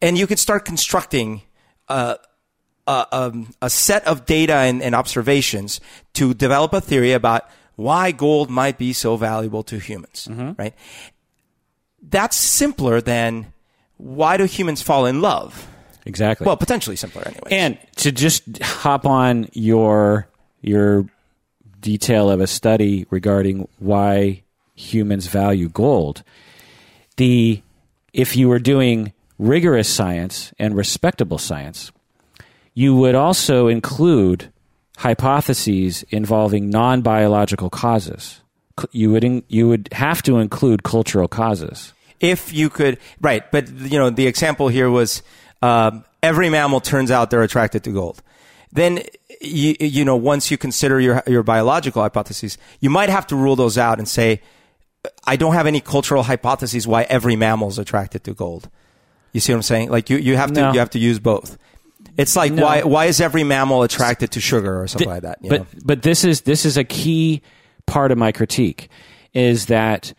And 0.00 0.16
you 0.16 0.26
can 0.26 0.38
start 0.38 0.64
constructing, 0.64 1.42
uh, 1.88 2.16
a, 2.86 3.06
um, 3.12 3.52
a 3.60 3.68
set 3.68 4.06
of 4.06 4.24
data 4.24 4.54
and, 4.54 4.82
and 4.82 4.94
observations 4.94 5.80
to 6.14 6.32
develop 6.32 6.72
a 6.72 6.80
theory 6.80 7.12
about 7.12 7.48
why 7.76 8.12
gold 8.12 8.50
might 8.50 8.78
be 8.78 8.92
so 8.92 9.16
valuable 9.16 9.62
to 9.64 9.78
humans, 9.78 10.28
mm-hmm. 10.30 10.52
right? 10.56 10.74
That's 12.02 12.36
simpler 12.36 13.00
than 13.00 13.52
why 13.96 14.36
do 14.36 14.44
humans 14.44 14.82
fall 14.82 15.06
in 15.06 15.20
love? 15.20 15.66
Exactly. 16.06 16.44
Well, 16.44 16.56
potentially 16.56 16.96
simpler 16.96 17.22
anyway. 17.26 17.48
and 17.50 17.78
to 17.96 18.12
just 18.12 18.62
hop 18.62 19.06
on 19.06 19.48
your 19.52 20.28
your 20.60 21.06
detail 21.80 22.30
of 22.30 22.40
a 22.40 22.46
study 22.46 23.06
regarding 23.10 23.68
why 23.78 24.42
humans 24.74 25.26
value 25.26 25.68
gold, 25.68 26.22
the 27.16 27.62
if 28.12 28.36
you 28.36 28.48
were 28.48 28.58
doing 28.58 29.12
rigorous 29.38 29.88
science 29.88 30.52
and 30.58 30.76
respectable 30.76 31.38
science, 31.38 31.90
you 32.74 32.94
would 32.94 33.14
also 33.14 33.68
include 33.68 34.52
hypotheses 34.96 36.04
involving 36.10 36.70
non-biological 36.70 37.70
causes. 37.70 38.40
You 38.92 39.12
would 39.12 39.24
in, 39.24 39.42
you 39.48 39.68
would 39.68 39.88
have 39.92 40.22
to 40.24 40.38
include 40.38 40.82
cultural 40.82 41.28
causes. 41.28 41.92
if 42.20 42.52
you 42.52 42.68
could, 42.70 42.98
right? 43.20 43.48
But 43.52 43.68
you 43.70 43.98
know, 43.98 44.10
the 44.10 44.26
example 44.26 44.68
here 44.68 44.90
was 44.90 45.22
um, 45.62 46.04
every 46.22 46.48
mammal 46.48 46.80
turns 46.80 47.10
out 47.10 47.30
they're 47.30 47.42
attracted 47.42 47.84
to 47.84 47.90
gold. 47.90 48.22
Then 48.72 49.02
you, 49.40 49.76
you 49.78 50.04
know, 50.04 50.16
once 50.16 50.50
you 50.50 50.56
consider 50.58 50.98
your 51.00 51.22
your 51.26 51.42
biological 51.44 52.02
hypotheses, 52.02 52.58
you 52.80 52.90
might 52.90 53.10
have 53.10 53.26
to 53.28 53.36
rule 53.36 53.54
those 53.56 53.78
out 53.78 53.98
and 53.98 54.08
say, 54.08 54.40
I 55.24 55.36
don't 55.36 55.54
have 55.54 55.66
any 55.66 55.80
cultural 55.80 56.22
hypotheses 56.24 56.86
why 56.86 57.02
every 57.04 57.36
mammal 57.36 57.68
is 57.68 57.78
attracted 57.78 58.24
to 58.24 58.34
gold. 58.34 58.68
You 59.32 59.40
see 59.40 59.52
what 59.52 59.58
I'm 59.58 59.62
saying? 59.62 59.90
Like 59.90 60.10
you, 60.10 60.16
you 60.16 60.36
have 60.36 60.52
to 60.54 60.60
No. 60.60 60.72
you 60.72 60.78
have 60.80 60.90
to 60.90 60.98
use 60.98 61.18
both. 61.20 61.58
It's 62.16 62.36
like 62.36 62.52
No. 62.52 62.64
why 62.64 62.82
why 62.82 63.06
is 63.06 63.20
every 63.20 63.44
mammal 63.44 63.82
attracted 63.82 64.30
to 64.32 64.40
sugar 64.40 64.80
or 64.80 64.86
something 64.86 65.08
like 65.08 65.22
that? 65.22 65.38
you 65.42 65.50
but 65.50 65.60
know? 65.60 65.66
but 65.84 66.02
this 66.02 66.24
is 66.24 66.42
this 66.42 66.64
is 66.64 66.76
a 66.76 66.84
key 66.84 67.42
part 67.86 68.12
of 68.12 68.18
my 68.18 68.32
critique 68.32 68.88
is 69.32 69.66
that 69.66 70.14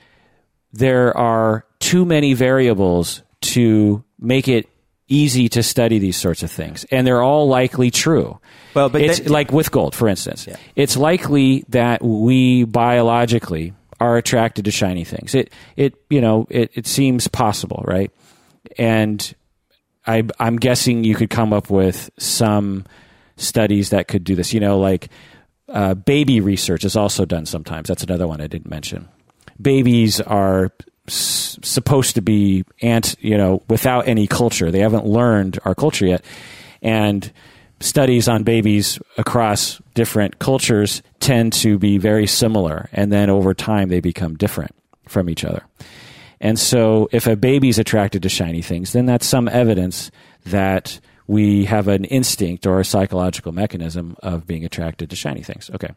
there 0.73 1.15
are 1.17 1.65
too 1.79 2.05
many 2.05 2.33
variables 2.33 3.23
to 3.41 4.03
make 4.19 4.47
it 4.47 4.67
easy 5.07 5.47
to 5.49 5.61
study 5.63 5.99
these 5.99 6.17
sorts 6.17 6.41
of 6.43 6.49
things 6.51 6.83
and 6.91 7.05
they're 7.05 7.21
all 7.21 7.47
likely 7.47 7.91
true 7.91 8.39
Well, 8.73 8.89
but 8.89 9.01
it's 9.01 9.29
like 9.29 9.51
with 9.51 9.71
gold 9.71 9.93
for 9.95 10.07
instance 10.07 10.47
Yeah. 10.47 10.55
it's 10.75 10.97
likely 10.97 11.63
that 11.69 12.03
we 12.03 12.63
biologically 12.65 13.73
are 13.99 14.17
attracted 14.17 14.65
to 14.65 14.71
shiny 14.71 15.03
things 15.05 15.35
it 15.35 15.51
it 15.77 15.93
you 16.09 16.21
know 16.21 16.47
it, 16.49 16.71
it 16.73 16.87
seems 16.87 17.27
possible 17.27 17.83
right 17.87 18.11
and 18.79 19.33
I, 20.07 20.23
I'm 20.39 20.57
guessing 20.57 21.03
you 21.03 21.15
could 21.15 21.29
come 21.29 21.53
up 21.53 21.69
with 21.69 22.09
some 22.17 22.85
studies 23.37 23.89
that 23.89 24.07
could 24.07 24.23
do 24.23 24.35
this. 24.35 24.53
You 24.53 24.59
know, 24.59 24.79
like 24.79 25.09
uh, 25.69 25.93
baby 25.95 26.39
research 26.39 26.85
is 26.85 26.95
also 26.95 27.25
done 27.25 27.45
sometimes. 27.45 27.87
That's 27.87 28.03
another 28.03 28.27
one 28.27 28.41
I 28.41 28.47
didn't 28.47 28.69
mention. 28.69 29.07
Babies 29.61 30.21
are 30.21 30.71
s- 31.07 31.57
supposed 31.63 32.15
to 32.15 32.21
be 32.21 32.65
ant, 32.81 33.15
you 33.19 33.37
know, 33.37 33.63
without 33.69 34.07
any 34.07 34.27
culture. 34.27 34.71
They 34.71 34.79
haven't 34.79 35.05
learned 35.05 35.59
our 35.65 35.75
culture 35.75 36.05
yet, 36.05 36.23
and 36.81 37.31
studies 37.79 38.27
on 38.27 38.43
babies 38.43 38.99
across 39.17 39.81
different 39.93 40.39
cultures 40.39 41.01
tend 41.19 41.53
to 41.53 41.77
be 41.77 41.97
very 41.97 42.27
similar, 42.27 42.89
and 42.93 43.11
then 43.11 43.29
over 43.29 43.53
time 43.53 43.89
they 43.89 43.99
become 43.99 44.35
different 44.35 44.71
from 45.07 45.29
each 45.29 45.43
other. 45.43 45.63
And 46.41 46.59
so, 46.59 47.07
if 47.11 47.27
a 47.27 47.35
baby's 47.35 47.79
attracted 47.79 48.23
to 48.23 48.29
shiny 48.29 48.61
things, 48.61 48.93
then 48.93 49.05
that's 49.05 49.25
some 49.25 49.47
evidence 49.47 50.11
that 50.45 50.99
we 51.27 51.65
have 51.65 51.87
an 51.87 52.05
instinct 52.05 52.67
or 52.67 52.79
a 52.79 52.85
psychological 52.85 53.51
mechanism 53.51 54.15
of 54.21 54.45
being 54.45 54.65
attracted 54.65 55.09
to 55.09 55.15
shiny 55.15 55.41
things. 55.41 55.71
Okay. 55.73 55.89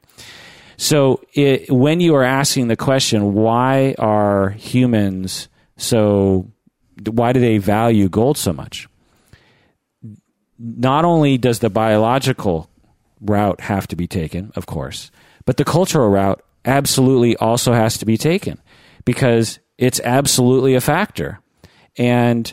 So, 0.76 1.20
it, 1.34 1.70
when 1.70 2.00
you 2.00 2.14
are 2.14 2.24
asking 2.24 2.68
the 2.68 2.76
question, 2.76 3.34
why 3.34 3.94
are 3.98 4.50
humans 4.50 5.48
so, 5.78 6.50
why 7.06 7.32
do 7.32 7.40
they 7.40 7.58
value 7.58 8.08
gold 8.08 8.36
so 8.36 8.52
much? 8.52 8.88
Not 10.58 11.04
only 11.04 11.38
does 11.38 11.60
the 11.60 11.70
biological 11.70 12.68
route 13.20 13.60
have 13.60 13.86
to 13.88 13.96
be 13.96 14.08
taken, 14.08 14.52
of 14.56 14.66
course, 14.66 15.10
but 15.46 15.56
the 15.56 15.64
cultural 15.64 16.10
route 16.10 16.42
absolutely 16.64 17.36
also 17.36 17.72
has 17.72 17.96
to 17.98 18.04
be 18.04 18.18
taken 18.18 18.60
because 19.04 19.60
it's 19.78 20.00
absolutely 20.00 20.74
a 20.74 20.80
factor. 20.80 21.40
And 21.96 22.52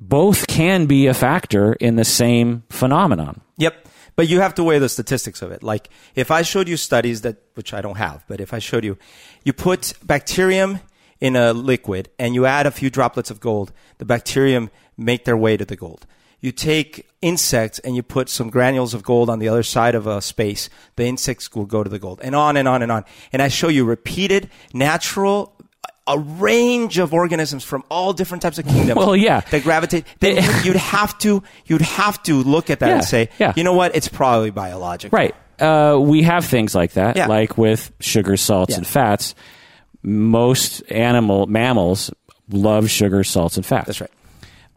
both 0.00 0.46
can 0.46 0.86
be 0.86 1.06
a 1.06 1.14
factor 1.14 1.72
in 1.74 1.96
the 1.96 2.04
same 2.04 2.62
phenomenon. 2.70 3.40
Yep. 3.56 3.88
But 4.14 4.28
you 4.28 4.40
have 4.40 4.54
to 4.54 4.64
weigh 4.64 4.78
the 4.78 4.88
statistics 4.88 5.42
of 5.42 5.52
it. 5.52 5.62
Like 5.62 5.90
if 6.14 6.30
I 6.30 6.42
showed 6.42 6.68
you 6.68 6.76
studies 6.76 7.22
that, 7.22 7.36
which 7.54 7.74
I 7.74 7.80
don't 7.80 7.96
have, 7.96 8.24
but 8.28 8.40
if 8.40 8.54
I 8.54 8.58
showed 8.58 8.84
you, 8.84 8.96
you 9.44 9.52
put 9.52 9.94
bacterium 10.02 10.80
in 11.20 11.36
a 11.36 11.52
liquid 11.52 12.08
and 12.18 12.34
you 12.34 12.46
add 12.46 12.66
a 12.66 12.70
few 12.70 12.90
droplets 12.90 13.30
of 13.30 13.40
gold, 13.40 13.72
the 13.98 14.04
bacterium 14.04 14.70
make 14.96 15.24
their 15.24 15.36
way 15.36 15.56
to 15.56 15.64
the 15.64 15.76
gold. 15.76 16.06
You 16.40 16.52
take 16.52 17.08
insects 17.22 17.78
and 17.80 17.96
you 17.96 18.02
put 18.02 18.28
some 18.28 18.50
granules 18.50 18.94
of 18.94 19.02
gold 19.02 19.28
on 19.30 19.38
the 19.38 19.48
other 19.48 19.62
side 19.62 19.94
of 19.94 20.06
a 20.06 20.20
space, 20.20 20.68
the 20.96 21.04
insects 21.04 21.52
will 21.54 21.64
go 21.64 21.82
to 21.82 21.90
the 21.90 21.98
gold, 21.98 22.20
and 22.22 22.34
on 22.34 22.56
and 22.56 22.68
on 22.68 22.82
and 22.82 22.92
on. 22.92 23.04
And 23.32 23.42
I 23.42 23.48
show 23.48 23.68
you 23.68 23.84
repeated 23.84 24.50
natural 24.72 25.55
a 26.08 26.18
range 26.18 26.98
of 26.98 27.12
organisms 27.12 27.64
from 27.64 27.82
all 27.90 28.12
different 28.12 28.42
types 28.42 28.58
of 28.58 28.66
kingdoms. 28.66 28.96
Well, 28.96 29.16
yeah. 29.16 29.40
that 29.40 29.62
gravitate. 29.62 30.04
Then 30.20 30.36
you'd 30.64 30.76
have 30.76 31.18
to 31.18 31.42
you'd 31.66 31.80
have 31.82 32.22
to 32.24 32.34
look 32.42 32.70
at 32.70 32.80
that 32.80 32.88
Yeah, 32.88 32.94
and 32.96 33.04
say, 33.04 33.28
yeah. 33.38 33.52
you 33.56 33.64
know 33.64 33.74
what? 33.74 33.94
It's 33.96 34.08
probably 34.08 34.50
biological. 34.50 35.16
Right. 35.16 35.34
Uh, 35.58 35.98
we 36.00 36.22
have 36.22 36.44
things 36.44 36.74
like 36.74 36.92
that, 36.92 37.16
Yeah. 37.16 37.26
like 37.26 37.56
with 37.58 37.90
sugars, 38.00 38.40
salts, 38.42 38.72
Yeah. 38.72 38.78
and 38.78 38.86
fats. 38.86 39.34
Most 40.02 40.82
animal 40.90 41.46
mammals 41.46 42.10
love 42.50 42.88
sugar, 42.90 43.24
salts, 43.24 43.56
and 43.56 43.66
fats. 43.66 43.86
That's 43.86 44.00
right. 44.00 44.10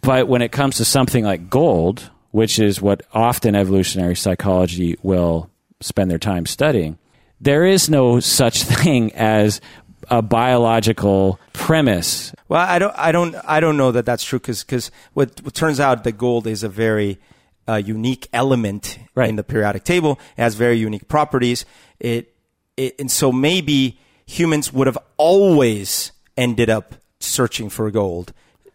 But 0.01 0.27
when 0.27 0.41
it 0.41 0.51
comes 0.51 0.77
to 0.77 0.85
something 0.85 1.23
like 1.23 1.49
gold, 1.49 2.09
which 2.31 2.57
is 2.57 2.81
what 2.81 3.03
often 3.13 3.55
evolutionary 3.55 4.15
psychology 4.15 4.97
will 5.03 5.49
spend 5.81 6.09
their 6.09 6.17
time 6.17 6.45
studying, 6.45 6.97
there 7.41 7.65
is 7.65 7.89
no 7.89 8.19
such 8.19 8.63
thing 8.63 9.13
as 9.13 9.61
a 10.09 10.21
biological 10.21 11.39
premise. 11.53 12.33
Well, 12.47 12.61
I 12.61 12.79
don't, 12.79 12.93
I 12.97 13.11
don't, 13.11 13.35
I 13.45 13.59
don't 13.59 13.77
know 13.77 13.91
that 13.91 14.05
that's 14.05 14.23
true 14.23 14.39
because 14.39 14.91
what, 15.13 15.41
what 15.41 15.53
turns 15.53 15.79
out 15.79 16.03
that 16.03 16.13
gold 16.17 16.47
is 16.47 16.63
a 16.63 16.69
very 16.69 17.19
uh, 17.67 17.75
unique 17.75 18.27
element 18.33 18.99
Right. 19.15 19.29
in 19.29 19.35
the 19.35 19.43
periodic 19.43 19.83
table. 19.83 20.19
It 20.37 20.41
has 20.41 20.55
very 20.55 20.77
unique 20.77 21.07
properties. 21.07 21.65
It, 21.99 22.33
it, 22.77 22.95
and 22.99 23.11
so 23.11 23.31
maybe 23.31 23.99
humans 24.25 24.71
would 24.73 24.87
have 24.87 24.97
always 25.17 26.11
ended 26.37 26.69
up 26.69 26.95
searching 27.19 27.69
for 27.69 27.91
gold 27.91 28.33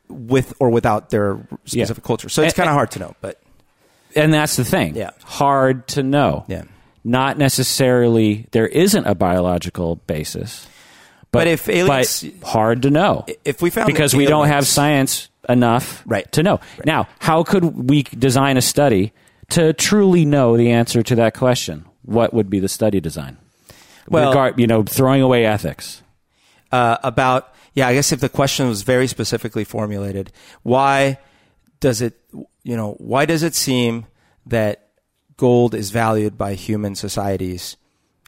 with 0.09 0.53
or 0.61 0.69
without 0.71 1.11
their 1.11 1.49
specific 1.65 2.05
culture. 2.05 2.29
So 2.29 2.43
it's 2.43 2.55
kind 2.55 2.69
of 2.69 2.75
hard 2.75 2.91
to 2.93 2.99
know, 2.99 3.17
but 3.21 3.41
And 4.15 4.33
that's 4.33 4.57
the 4.57 4.65
thing. 4.65 4.95
Yeah. 4.95 5.11
Hard 5.25 5.89
to 5.89 6.03
know. 6.03 6.45
Yeah. 6.47 6.65
Not 7.03 7.37
necessarily, 7.39 8.47
there 8.53 8.67
isn't 8.69 9.07
a 9.07 9.15
biological 9.15 9.97
basis. 10.07 10.69
But 11.35 11.47
if 11.49 11.69
aliens- 11.69 12.23
but 12.41 12.49
hard 12.49 12.83
to 12.83 12.91
know. 12.91 13.25
if 13.45 13.61
we 13.61 13.71
found 13.71 13.87
because 13.87 14.13
that 14.13 14.19
we 14.19 14.27
don't 14.27 14.47
have 14.49 14.67
science 14.67 15.29
enough 15.49 16.03
Right. 16.07 16.31
to 16.33 16.43
know. 16.43 16.61
Now, 16.87 17.07
how 17.19 17.43
could 17.43 17.89
we 17.91 18.03
design 18.05 18.57
a 18.57 18.63
study 18.63 19.13
to 19.51 19.73
truly 19.75 20.25
know 20.25 20.57
the 20.57 20.71
answer 20.71 21.03
to 21.03 21.15
that 21.17 21.35
question? 21.35 21.85
What 22.03 22.33
would 22.33 22.49
be 22.49 22.61
the 22.61 22.69
study 22.69 23.01
design? 23.01 23.37
Well- 24.09 24.29
Regard, 24.31 24.59
you 24.59 24.67
know, 24.67 24.83
throwing 24.83 25.21
away 25.23 25.45
ethics. 25.47 26.01
uh, 26.73 26.97
about 27.05 27.53
yeah 27.75 27.87
i 27.87 27.95
guess 27.95 28.11
if 28.11 28.19
the 28.21 28.29
question 28.29 28.67
was 28.69 28.83
very 28.83 29.07
specifically 29.07 29.63
formulated 29.65 30.33
why 30.65 31.19
does 31.79 32.01
it 32.03 32.19
you 32.65 32.77
know 32.77 32.97
why 32.99 33.25
does 33.27 33.43
it 33.45 33.55
seem 33.55 34.07
that 34.47 34.89
gold 35.37 35.73
is 35.75 35.91
valued 35.93 36.37
by 36.37 36.55
human 36.55 36.95
societies 36.97 37.77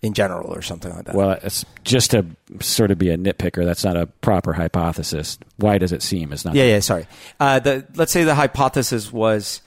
in 0.07 0.15
general 0.15 0.53
or 0.55 0.63
something 0.63 0.95
like 0.95 1.05
that 1.05 1.15
Well, 1.15 1.33
it's 1.43 1.65
just 1.85 2.13
to 2.13 2.25
sort 2.61 2.91
of 2.91 2.99
be 2.99 3.11
a 3.11 3.19
nitpicker. 3.19 3.65
That's 3.65 3.85
not 3.85 3.97
a 3.97 4.07
proper 4.07 4.53
hypothesis. 4.55 5.39
Why 5.57 5.79
does 5.79 5.93
it 5.93 6.03
seem? 6.03 6.33
Is 6.33 6.45
not. 6.45 6.55
yeah 6.55 6.65
yeah 6.65 6.81
sorry 6.81 7.07
uh, 7.41 7.59
the 7.59 7.85
let's 7.97 8.13
say 8.13 8.25
the 8.25 8.35
hypothesis 8.35 9.13
was 9.13 9.61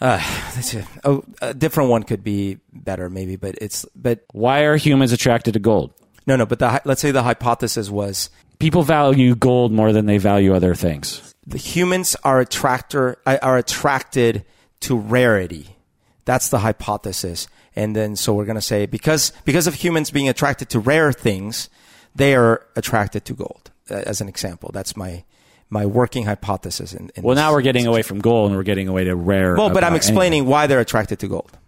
uh, 0.00 0.20
let's 0.54 0.76
oh, 1.04 1.24
a 1.40 1.54
different 1.54 1.90
one 1.90 2.02
could 2.02 2.22
be 2.22 2.58
better 2.72 3.08
maybe 3.08 3.36
but 3.36 3.54
it's 3.60 3.86
but 3.96 4.24
Why 4.32 4.60
are 4.60 4.76
humans 4.76 5.12
attracted 5.12 5.52
to 5.54 5.60
gold? 5.60 5.92
no 6.26 6.36
no 6.36 6.46
but 6.46 6.58
the 6.58 6.80
let's 6.84 7.00
say 7.00 7.10
the 7.10 7.22
hypothesis 7.22 7.90
was 7.90 8.30
People 8.60 8.82
value 8.82 9.34
gold 9.34 9.72
more 9.72 9.92
than 9.92 10.06
they 10.06 10.18
value 10.18 10.54
other 10.54 10.74
things. 10.74 11.34
the 11.46 11.58
humans 11.58 12.16
are 12.22 12.40
attractor 12.40 13.18
are 13.26 13.56
attracted 13.58 14.44
to 14.80 14.96
rarity. 14.96 15.76
That's 16.24 16.48
the 16.48 16.58
hypothesis. 16.60 17.48
And 17.76 17.94
then 17.96 18.16
so 18.16 18.32
we're 18.34 18.44
going 18.44 18.56
to 18.56 18.60
say 18.62 18.86
because 18.86 19.32
because 19.44 19.66
of 19.66 19.74
humans 19.74 20.10
being 20.10 20.28
attracted 20.28 20.68
to 20.70 20.78
rare 20.78 21.12
things, 21.12 21.68
they 22.14 22.34
are 22.34 22.64
attracted 22.76 23.24
to 23.26 23.34
gold. 23.34 23.70
uh, 23.90 23.94
As 24.06 24.20
an 24.20 24.28
example, 24.28 24.70
that's 24.72 24.96
my 24.96 25.24
my 25.70 25.84
working 25.86 26.24
hypothesis. 26.26 26.92
In, 26.92 27.10
in 27.16 27.22
Well, 27.24 27.34
now 27.34 27.52
we're 27.52 27.62
getting 27.62 27.86
away 27.86 28.02
from 28.02 28.20
gold 28.20 28.48
and 28.50 28.56
we're 28.56 28.62
getting 28.62 28.86
away 28.88 29.04
to 29.04 29.16
rare. 29.16 29.56
Well, 29.56 29.70
but 29.70 29.82
I'm 29.82 29.96
explaining 29.96 30.46
why 30.46 30.66
they're 30.68 30.80
attracted 30.80 31.18
to 31.20 31.28
gold. 31.28 31.58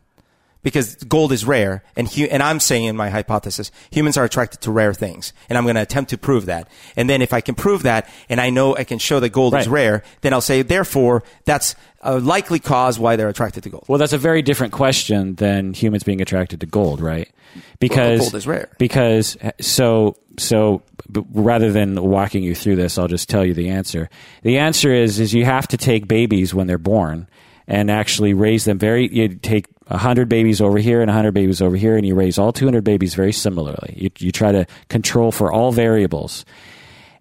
Because 0.66 0.96
gold 1.04 1.30
is 1.30 1.44
rare, 1.44 1.84
and 1.94 2.08
hu- 2.08 2.24
and 2.24 2.42
I'm 2.42 2.58
saying 2.58 2.86
in 2.86 2.96
my 2.96 3.08
hypothesis, 3.08 3.70
humans 3.92 4.16
are 4.16 4.24
attracted 4.24 4.62
to 4.62 4.72
rare 4.72 4.92
things, 4.92 5.32
and 5.48 5.56
I'm 5.56 5.62
going 5.62 5.76
to 5.76 5.80
attempt 5.80 6.10
to 6.10 6.18
prove 6.18 6.46
that. 6.46 6.68
And 6.96 7.08
then 7.08 7.22
if 7.22 7.32
I 7.32 7.40
can 7.40 7.54
prove 7.54 7.84
that, 7.84 8.10
and 8.28 8.40
I 8.40 8.50
know 8.50 8.74
I 8.74 8.82
can 8.82 8.98
show 8.98 9.20
that 9.20 9.28
gold 9.28 9.54
is 9.54 9.68
rare, 9.68 10.02
then 10.22 10.32
I'll 10.32 10.40
say, 10.40 10.62
therefore, 10.62 11.22
that's 11.44 11.76
a 12.00 12.18
likely 12.18 12.58
cause 12.58 12.98
why 12.98 13.14
they're 13.14 13.28
attracted 13.28 13.62
to 13.62 13.70
gold. 13.70 13.84
Well, 13.86 14.00
that's 14.00 14.12
a 14.12 14.18
very 14.18 14.42
different 14.42 14.72
question 14.72 15.36
than 15.36 15.72
humans 15.72 16.02
being 16.02 16.20
attracted 16.20 16.58
to 16.58 16.66
gold, 16.66 17.00
right? 17.00 17.30
Because 17.78 18.18
gold 18.18 18.34
is 18.34 18.48
rare. 18.48 18.68
Because 18.76 19.36
eh, 19.42 19.52
so 19.60 20.16
so 20.36 20.82
rather 21.30 21.70
than 21.70 21.94
walking 22.02 22.42
you 22.42 22.56
through 22.56 22.74
this, 22.74 22.98
I'll 22.98 23.06
just 23.06 23.28
tell 23.28 23.44
you 23.44 23.54
the 23.54 23.68
answer. 23.68 24.10
The 24.42 24.58
answer 24.58 24.92
is 24.92 25.20
is 25.20 25.32
you 25.32 25.44
have 25.44 25.68
to 25.68 25.76
take 25.76 26.08
babies 26.08 26.52
when 26.52 26.66
they're 26.66 26.76
born 26.76 27.28
and 27.68 27.88
actually 27.88 28.34
raise 28.34 28.64
them 28.64 28.80
very. 28.80 29.08
You 29.14 29.28
take 29.36 29.66
hundred 29.88 30.28
babies 30.28 30.60
over 30.60 30.78
here 30.78 31.00
and 31.00 31.10
hundred 31.10 31.32
babies 31.32 31.62
over 31.62 31.76
here, 31.76 31.96
and 31.96 32.06
you 32.06 32.14
raise 32.14 32.38
all 32.38 32.52
two 32.52 32.64
hundred 32.64 32.84
babies 32.84 33.14
very 33.14 33.32
similarly. 33.32 33.94
You 33.96 34.10
you 34.18 34.32
try 34.32 34.52
to 34.52 34.66
control 34.88 35.32
for 35.32 35.52
all 35.52 35.72
variables 35.72 36.44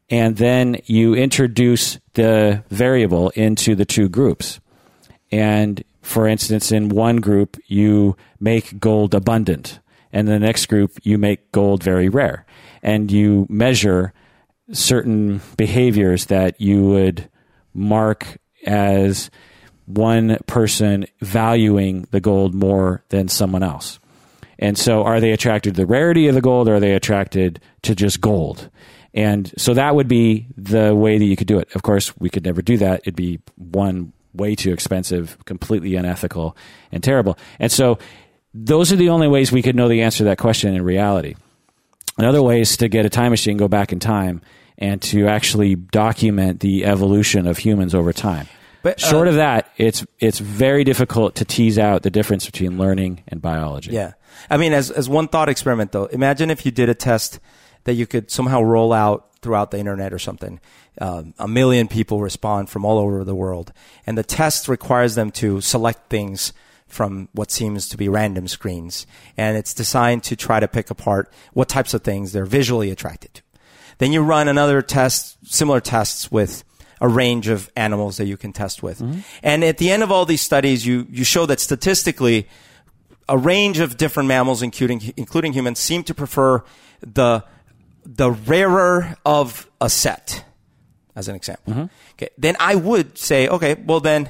and 0.09 0.37
then 0.37 0.77
you 0.85 1.15
introduce 1.15 1.99
the 2.13 2.63
variable 2.69 3.29
into 3.31 3.75
the 3.75 3.85
two 3.85 4.07
groups. 4.07 4.59
And 5.31 5.83
for 6.01 6.27
instance, 6.27 6.71
in 6.71 6.89
one 6.89 7.17
group, 7.17 7.57
you 7.65 8.15
make 8.39 8.79
gold 8.79 9.15
abundant, 9.15 9.79
and 10.13 10.27
the 10.27 10.39
next 10.39 10.67
group, 10.67 10.91
you 11.03 11.17
make 11.17 11.51
gold 11.51 11.83
very 11.83 12.09
rare. 12.09 12.45
And 12.83 13.11
you 13.11 13.47
measure 13.49 14.13
certain 14.71 15.41
behaviors 15.57 16.27
that 16.27 16.61
you 16.61 16.83
would 16.85 17.29
mark 17.73 18.37
as 18.65 19.31
one 19.85 20.37
person 20.47 21.05
valuing 21.21 22.07
the 22.11 22.19
gold 22.19 22.53
more 22.53 23.03
than 23.09 23.27
someone 23.27 23.63
else. 23.63 23.99
And 24.57 24.77
so, 24.77 25.03
are 25.03 25.19
they 25.19 25.31
attracted 25.31 25.75
to 25.75 25.81
the 25.81 25.85
rarity 25.85 26.27
of 26.27 26.35
the 26.35 26.41
gold, 26.41 26.69
or 26.69 26.75
are 26.75 26.79
they 26.79 26.93
attracted 26.93 27.59
to 27.83 27.93
just 27.93 28.21
gold? 28.21 28.69
And 29.13 29.51
so 29.57 29.73
that 29.73 29.95
would 29.95 30.07
be 30.07 30.47
the 30.57 30.93
way 30.93 31.17
that 31.17 31.25
you 31.25 31.35
could 31.35 31.47
do 31.47 31.59
it. 31.59 31.73
Of 31.73 31.83
course, 31.83 32.15
we 32.17 32.29
could 32.29 32.43
never 32.43 32.61
do 32.61 32.77
that. 32.77 33.01
It'd 33.01 33.15
be 33.15 33.39
one 33.55 34.13
way 34.33 34.55
too 34.55 34.73
expensive, 34.73 35.37
completely 35.45 35.95
unethical, 35.95 36.55
and 36.91 37.03
terrible. 37.03 37.37
And 37.59 37.71
so, 37.71 37.99
those 38.53 38.91
are 38.93 38.97
the 38.97 39.09
only 39.09 39.27
ways 39.27 39.51
we 39.51 39.61
could 39.61 39.75
know 39.75 39.89
the 39.89 40.01
answer 40.01 40.19
to 40.19 40.23
that 40.25 40.37
question 40.37 40.73
in 40.73 40.83
reality. 40.83 41.35
Another 42.17 42.41
way 42.41 42.61
is 42.61 42.77
to 42.77 42.87
get 42.87 43.05
a 43.05 43.09
time 43.09 43.31
machine, 43.31 43.57
go 43.57 43.67
back 43.67 43.91
in 43.91 43.99
time, 43.99 44.41
and 44.77 45.01
to 45.01 45.27
actually 45.27 45.75
document 45.75 46.61
the 46.61 46.85
evolution 46.85 47.47
of 47.47 47.57
humans 47.57 47.93
over 47.93 48.13
time. 48.13 48.47
But, 48.85 49.03
uh, 49.03 49.07
Short 49.07 49.27
of 49.27 49.33
that, 49.33 49.71
it's 49.77 50.05
it's 50.19 50.37
very 50.37 50.83
difficult 50.83 51.33
to 51.37 51.45
tease 51.45 51.79
out 51.79 52.03
the 52.03 52.11
difference 52.11 52.45
between 52.45 52.77
learning 52.77 53.23
and 53.27 53.41
biology. 53.41 53.89
Yeah. 53.89 54.13
I 54.47 54.57
mean, 54.57 54.73
as, 54.73 54.91
as 54.91 55.09
one 55.09 55.27
thought 55.27 55.49
experiment 55.49 55.91
though, 55.91 56.05
imagine 56.05 56.51
if 56.51 56.67
you 56.67 56.71
did 56.71 56.87
a 56.87 56.93
test 56.93 57.39
that 57.85 57.95
you 57.95 58.05
could 58.05 58.29
somehow 58.29 58.61
roll 58.61 58.93
out 58.93 59.41
throughout 59.41 59.71
the 59.71 59.79
internet 59.79 60.13
or 60.13 60.19
something. 60.19 60.59
Um, 61.01 61.33
a 61.39 61.47
million 61.47 61.87
people 61.87 62.21
respond 62.21 62.69
from 62.69 62.85
all 62.85 62.99
over 62.99 63.23
the 63.23 63.33
world. 63.33 63.73
And 64.05 64.19
the 64.19 64.23
test 64.23 64.67
requires 64.67 65.15
them 65.15 65.31
to 65.31 65.61
select 65.61 66.11
things 66.11 66.53
from 66.85 67.27
what 67.33 67.49
seems 67.49 67.89
to 67.89 67.97
be 67.97 68.07
random 68.07 68.47
screens. 68.47 69.07
And 69.35 69.57
it's 69.57 69.73
designed 69.73 70.21
to 70.25 70.35
try 70.35 70.59
to 70.59 70.67
pick 70.67 70.91
apart 70.91 71.33
what 71.53 71.69
types 71.69 71.95
of 71.95 72.03
things 72.03 72.33
they're 72.33 72.45
visually 72.45 72.91
attracted 72.91 73.33
to. 73.33 73.41
Then 73.97 74.11
you 74.13 74.21
run 74.21 74.47
another 74.47 74.83
test, 74.83 75.37
similar 75.43 75.79
tests 75.79 76.31
with 76.31 76.63
a 77.05 77.07
range 77.07 77.47
of 77.47 77.69
animals 77.75 78.17
that 78.17 78.25
you 78.25 78.37
can 78.37 78.51
test 78.51 78.81
with. 78.81 78.99
Mm-hmm. 78.99 79.19
And 79.43 79.63
at 79.63 79.77
the 79.77 79.91
end 79.91 80.01
of 80.03 80.11
all 80.11 80.25
these 80.25 80.41
studies, 80.41 80.85
you, 80.85 81.05
you 81.09 81.23
show 81.23 81.45
that 81.45 81.59
statistically, 81.59 82.47
a 83.27 83.37
range 83.37 83.79
of 83.79 83.97
different 83.97 84.27
mammals, 84.27 84.61
including 84.61 85.13
including 85.17 85.53
humans, 85.53 85.79
seem 85.79 86.03
to 86.03 86.13
prefer 86.13 86.63
the 87.01 87.43
the 88.03 88.31
rarer 88.31 89.15
of 89.25 89.69
a 89.79 89.89
set, 89.89 90.45
as 91.15 91.27
an 91.27 91.35
example. 91.35 91.73
Mm-hmm. 91.73 91.85
Okay, 92.13 92.29
then 92.37 92.55
I 92.59 92.75
would 92.75 93.17
say, 93.17 93.47
okay, 93.47 93.75
well 93.85 93.99
then, 93.99 94.29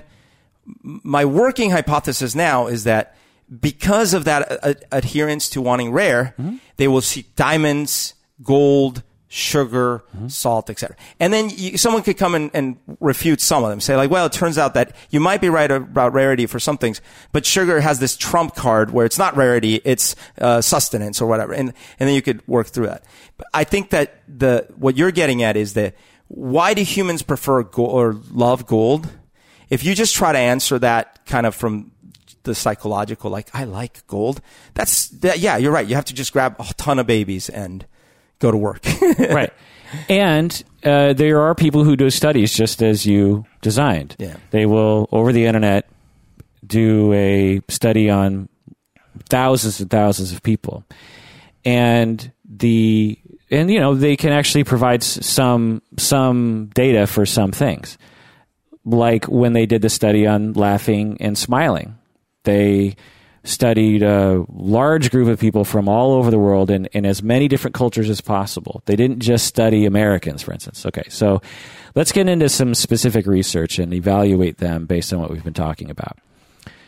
my 0.81 1.25
working 1.25 1.71
hypothesis 1.71 2.35
now 2.35 2.67
is 2.67 2.83
that 2.83 3.15
because 3.59 4.13
of 4.13 4.23
that 4.25 4.63
uh, 4.63 4.73
adherence 4.91 5.49
to 5.49 5.61
wanting 5.61 5.91
rare, 5.91 6.33
mm-hmm. 6.39 6.57
they 6.77 6.87
will 6.87 7.01
seek 7.01 7.35
diamonds, 7.35 8.15
gold, 8.43 9.03
sugar, 9.27 10.03
salt, 10.27 10.69
etc. 10.69 10.95
And 11.19 11.33
then 11.33 11.49
you, 11.49 11.77
someone 11.77 12.03
could 12.03 12.17
come 12.17 12.35
and, 12.35 12.51
and 12.53 12.77
refute 12.99 13.41
some 13.41 13.63
of 13.63 13.69
them. 13.69 13.79
Say 13.79 13.95
like, 13.95 14.11
well, 14.11 14.27
it 14.27 14.33
turns 14.33 14.57
out 14.57 14.75
that 14.75 14.95
you 15.09 15.19
might 15.19 15.41
be 15.41 15.49
right 15.49 15.69
about 15.69 16.13
rarity 16.13 16.45
for 16.45 16.59
some 16.59 16.77
things, 16.77 17.01
but 17.31 17.45
sugar 17.45 17.81
has 17.81 17.99
this 17.99 18.15
trump 18.15 18.55
card 18.55 18.91
where 18.91 19.05
it's 19.05 19.17
not 19.17 19.35
rarity, 19.35 19.81
it's 19.83 20.15
uh, 20.39 20.61
sustenance 20.61 21.21
or 21.21 21.27
whatever. 21.27 21.53
And 21.53 21.73
and 21.99 22.07
then 22.07 22.15
you 22.15 22.21
could 22.21 22.47
work 22.47 22.67
through 22.67 22.87
that. 22.87 23.03
But 23.37 23.47
I 23.53 23.63
think 23.63 23.89
that 23.89 24.21
the 24.27 24.67
what 24.75 24.95
you're 24.95 25.11
getting 25.11 25.41
at 25.43 25.57
is 25.57 25.73
that 25.73 25.95
why 26.27 26.73
do 26.73 26.83
humans 26.83 27.21
prefer 27.21 27.63
gold 27.63 27.91
or 27.91 28.21
love 28.31 28.65
gold? 28.65 29.09
If 29.69 29.83
you 29.83 29.95
just 29.95 30.15
try 30.15 30.31
to 30.31 30.37
answer 30.37 30.77
that 30.79 31.25
kind 31.25 31.45
of 31.45 31.55
from 31.55 31.91
the 32.43 32.53
psychological, 32.53 33.31
like 33.31 33.49
I 33.53 33.63
like 33.63 34.05
gold, 34.07 34.39
that's 34.75 35.07
that. 35.09 35.39
Yeah, 35.39 35.57
you're 35.57 35.71
right. 35.71 35.87
You 35.87 35.95
have 35.95 36.05
to 36.05 36.13
just 36.13 36.31
grab 36.31 36.55
a 36.59 36.65
ton 36.75 36.99
of 36.99 37.07
babies 37.07 37.49
and 37.49 37.85
go 38.39 38.51
to 38.51 38.57
work. 38.57 38.85
right. 39.19 39.53
And 40.09 40.63
uh, 40.83 41.13
there 41.13 41.41
are 41.41 41.55
people 41.55 41.83
who 41.83 41.95
do 41.95 42.09
studies 42.09 42.53
just 42.53 42.83
as 42.83 43.05
you 43.05 43.45
designed. 43.61 44.15
Yeah. 44.19 44.35
They 44.51 44.65
will, 44.65 45.07
over 45.11 45.31
the 45.31 45.45
internet, 45.45 45.89
do 46.65 47.13
a 47.13 47.61
study 47.69 48.09
on 48.09 48.49
thousands 49.29 49.79
and 49.79 49.89
thousands 49.89 50.31
of 50.31 50.43
people. 50.43 50.83
And 51.63 52.31
the 52.47 53.17
and 53.51 53.71
you 53.71 53.79
know 53.79 53.95
they 53.95 54.15
can 54.15 54.31
actually 54.31 54.63
provide 54.63 55.03
some 55.03 55.81
some 55.97 56.69
data 56.73 57.07
for 57.07 57.25
some 57.25 57.51
things 57.51 57.97
like 58.85 59.25
when 59.25 59.53
they 59.53 59.65
did 59.65 59.81
the 59.81 59.89
study 59.89 60.27
on 60.27 60.53
laughing 60.53 61.17
and 61.19 61.37
smiling 61.37 61.97
they 62.43 62.95
studied 63.45 64.03
a 64.03 64.45
large 64.53 65.11
group 65.11 65.27
of 65.27 65.39
people 65.39 65.63
from 65.63 65.87
all 65.87 66.13
over 66.13 66.29
the 66.29 66.39
world 66.39 66.69
in, 66.69 66.85
in 66.87 67.05
as 67.05 67.23
many 67.23 67.47
different 67.47 67.73
cultures 67.73 68.09
as 68.09 68.19
possible 68.19 68.81
they 68.85 68.95
didn't 68.95 69.19
just 69.19 69.45
study 69.45 69.85
americans 69.85 70.41
for 70.41 70.51
instance 70.51 70.85
okay 70.85 71.03
so 71.09 71.41
let's 71.95 72.11
get 72.11 72.27
into 72.27 72.49
some 72.49 72.73
specific 72.73 73.25
research 73.25 73.79
and 73.79 73.93
evaluate 73.93 74.57
them 74.57 74.85
based 74.85 75.13
on 75.13 75.19
what 75.19 75.31
we've 75.31 75.43
been 75.43 75.53
talking 75.53 75.89
about 75.89 76.17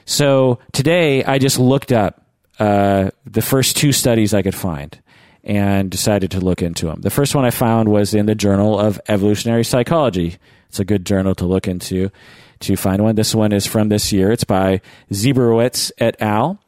so 0.08 0.60
today 0.72 1.22
I 1.26 1.38
just 1.38 1.60
looked 1.60 1.92
up 1.92 2.24
uh, 2.60 3.12
the 3.26 3.42
first 3.42 3.76
two 3.76 3.92
studies 3.92 4.34
I 4.34 4.42
could 4.42 4.56
find 4.56 4.98
and 5.44 5.92
decided 5.92 6.32
to 6.32 6.40
look 6.40 6.62
into 6.62 6.86
them. 6.86 7.02
The 7.02 7.10
first 7.10 7.36
one 7.36 7.44
I 7.44 7.52
found 7.52 7.90
was 7.90 8.14
in 8.14 8.26
the 8.26 8.34
Journal 8.34 8.80
of 8.80 9.02
Evolutionary 9.10 9.66
Psychology. 9.66 10.38
It's 10.70 10.80
a 10.80 10.86
good 10.86 11.06
journal 11.06 11.36
to 11.36 11.46
look 11.46 11.68
into 11.68 12.10
to 12.62 12.76
find 12.76 13.04
one. 13.04 13.16
This 13.16 13.36
one 13.36 13.52
is 13.52 13.66
from 13.66 13.90
this 13.90 14.12
year. 14.12 14.32
It's 14.32 14.44
by 14.44 14.82
Zebrowitz 15.12 15.92
et 15.98 16.16
al. 16.22 16.60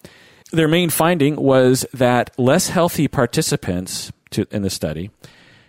Their 0.52 0.68
main 0.68 0.90
finding 0.90 1.36
was 1.36 1.86
that 1.94 2.32
less 2.40 2.70
healthy 2.70 3.08
participants 3.08 4.12
to, 4.32 4.48
in 4.52 4.64
the 4.64 4.70
study 4.70 5.12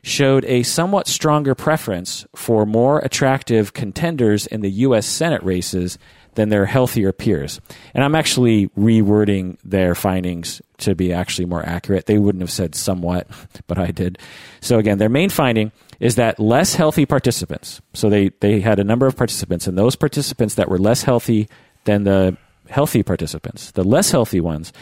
showed 0.02 0.44
a 0.46 0.62
somewhat 0.62 1.06
stronger 1.06 1.54
preference 1.54 2.26
for 2.34 2.64
more 2.64 3.00
attractive 3.00 3.74
contenders 3.74 4.46
in 4.46 4.62
the 4.62 4.70
U.S. 4.70 5.06
Senate 5.06 5.42
races 5.42 5.98
than 6.34 6.48
their 6.48 6.66
healthier 6.66 7.12
peers. 7.12 7.60
And 7.94 8.04
I'm 8.04 8.14
actually 8.14 8.68
rewording 8.68 9.58
their 9.64 9.94
findings 9.94 10.62
to 10.78 10.94
be 10.94 11.12
actually 11.12 11.46
more 11.46 11.64
accurate. 11.64 12.06
They 12.06 12.18
wouldn't 12.18 12.42
have 12.42 12.50
said 12.50 12.74
somewhat, 12.74 13.28
but 13.66 13.78
I 13.78 13.90
did. 13.90 14.18
So 14.60 14.78
again, 14.78 14.98
their 14.98 15.08
main 15.08 15.30
finding 15.30 15.72
is 15.98 16.14
that 16.16 16.40
less 16.40 16.74
healthy 16.74 17.04
participants, 17.04 17.80
so 17.92 18.08
they, 18.08 18.30
they 18.40 18.60
had 18.60 18.78
a 18.78 18.84
number 18.84 19.06
of 19.06 19.16
participants, 19.16 19.66
and 19.66 19.76
those 19.76 19.96
participants 19.96 20.54
that 20.54 20.68
were 20.68 20.78
less 20.78 21.02
healthy 21.02 21.48
than 21.84 22.04
the 22.04 22.36
healthy 22.68 23.02
participants, 23.02 23.72
the 23.72 23.84
less 23.84 24.10
healthy 24.10 24.40
ones, 24.40 24.72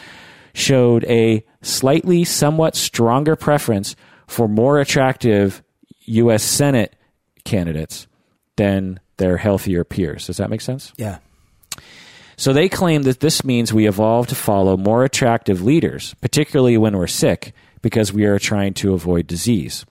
showed 0.53 1.03
a 1.05 1.43
slightly 1.61 2.23
somewhat 2.23 2.75
stronger 2.75 3.35
preference 3.35 3.95
for 4.27 4.47
more 4.47 4.79
attractive 4.79 5.61
U.S. 6.05 6.43
Senate 6.43 6.95
candidates 7.43 8.07
than 8.55 8.99
their 9.17 9.37
healthier 9.37 9.83
peers. 9.83 10.27
Does 10.27 10.37
that 10.37 10.49
make 10.49 10.61
sense? 10.61 10.93
yeah. 10.97 11.17
So 12.39 12.53
they 12.53 12.69
claim 12.69 13.01
that 13.01 13.19
this 13.19 13.43
means 13.43 13.73
we 13.73 13.85
evolve 13.85 14.27
to 14.27 14.35
follow 14.35 14.77
more 14.77 15.03
attractive 15.03 15.61
leaders, 15.61 16.15
particularly 16.21 16.77
when 16.77 16.95
we're 16.95 17.05
sick, 17.05 17.53
because 17.81 18.13
we 18.13 18.23
are 18.23 18.39
trying 18.39 18.73
to 18.75 18.93
avoid 18.93 19.27
disease. 19.27 19.85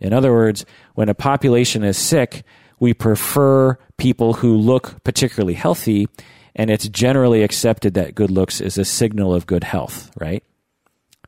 In 0.00 0.12
other 0.12 0.32
words, 0.32 0.64
when 0.94 1.08
a 1.08 1.14
population 1.14 1.82
is 1.82 1.98
sick, 1.98 2.44
we 2.78 2.94
prefer 2.94 3.76
people 3.96 4.34
who 4.34 4.54
look 4.54 5.02
particularly 5.02 5.54
healthy, 5.54 6.06
and 6.54 6.70
it's 6.70 6.88
generally 6.88 7.42
accepted 7.42 7.94
that 7.94 8.14
good 8.14 8.30
looks 8.30 8.60
is 8.60 8.78
a 8.78 8.84
signal 8.84 9.34
of 9.34 9.48
good 9.48 9.64
health, 9.64 10.12
right? 10.20 10.44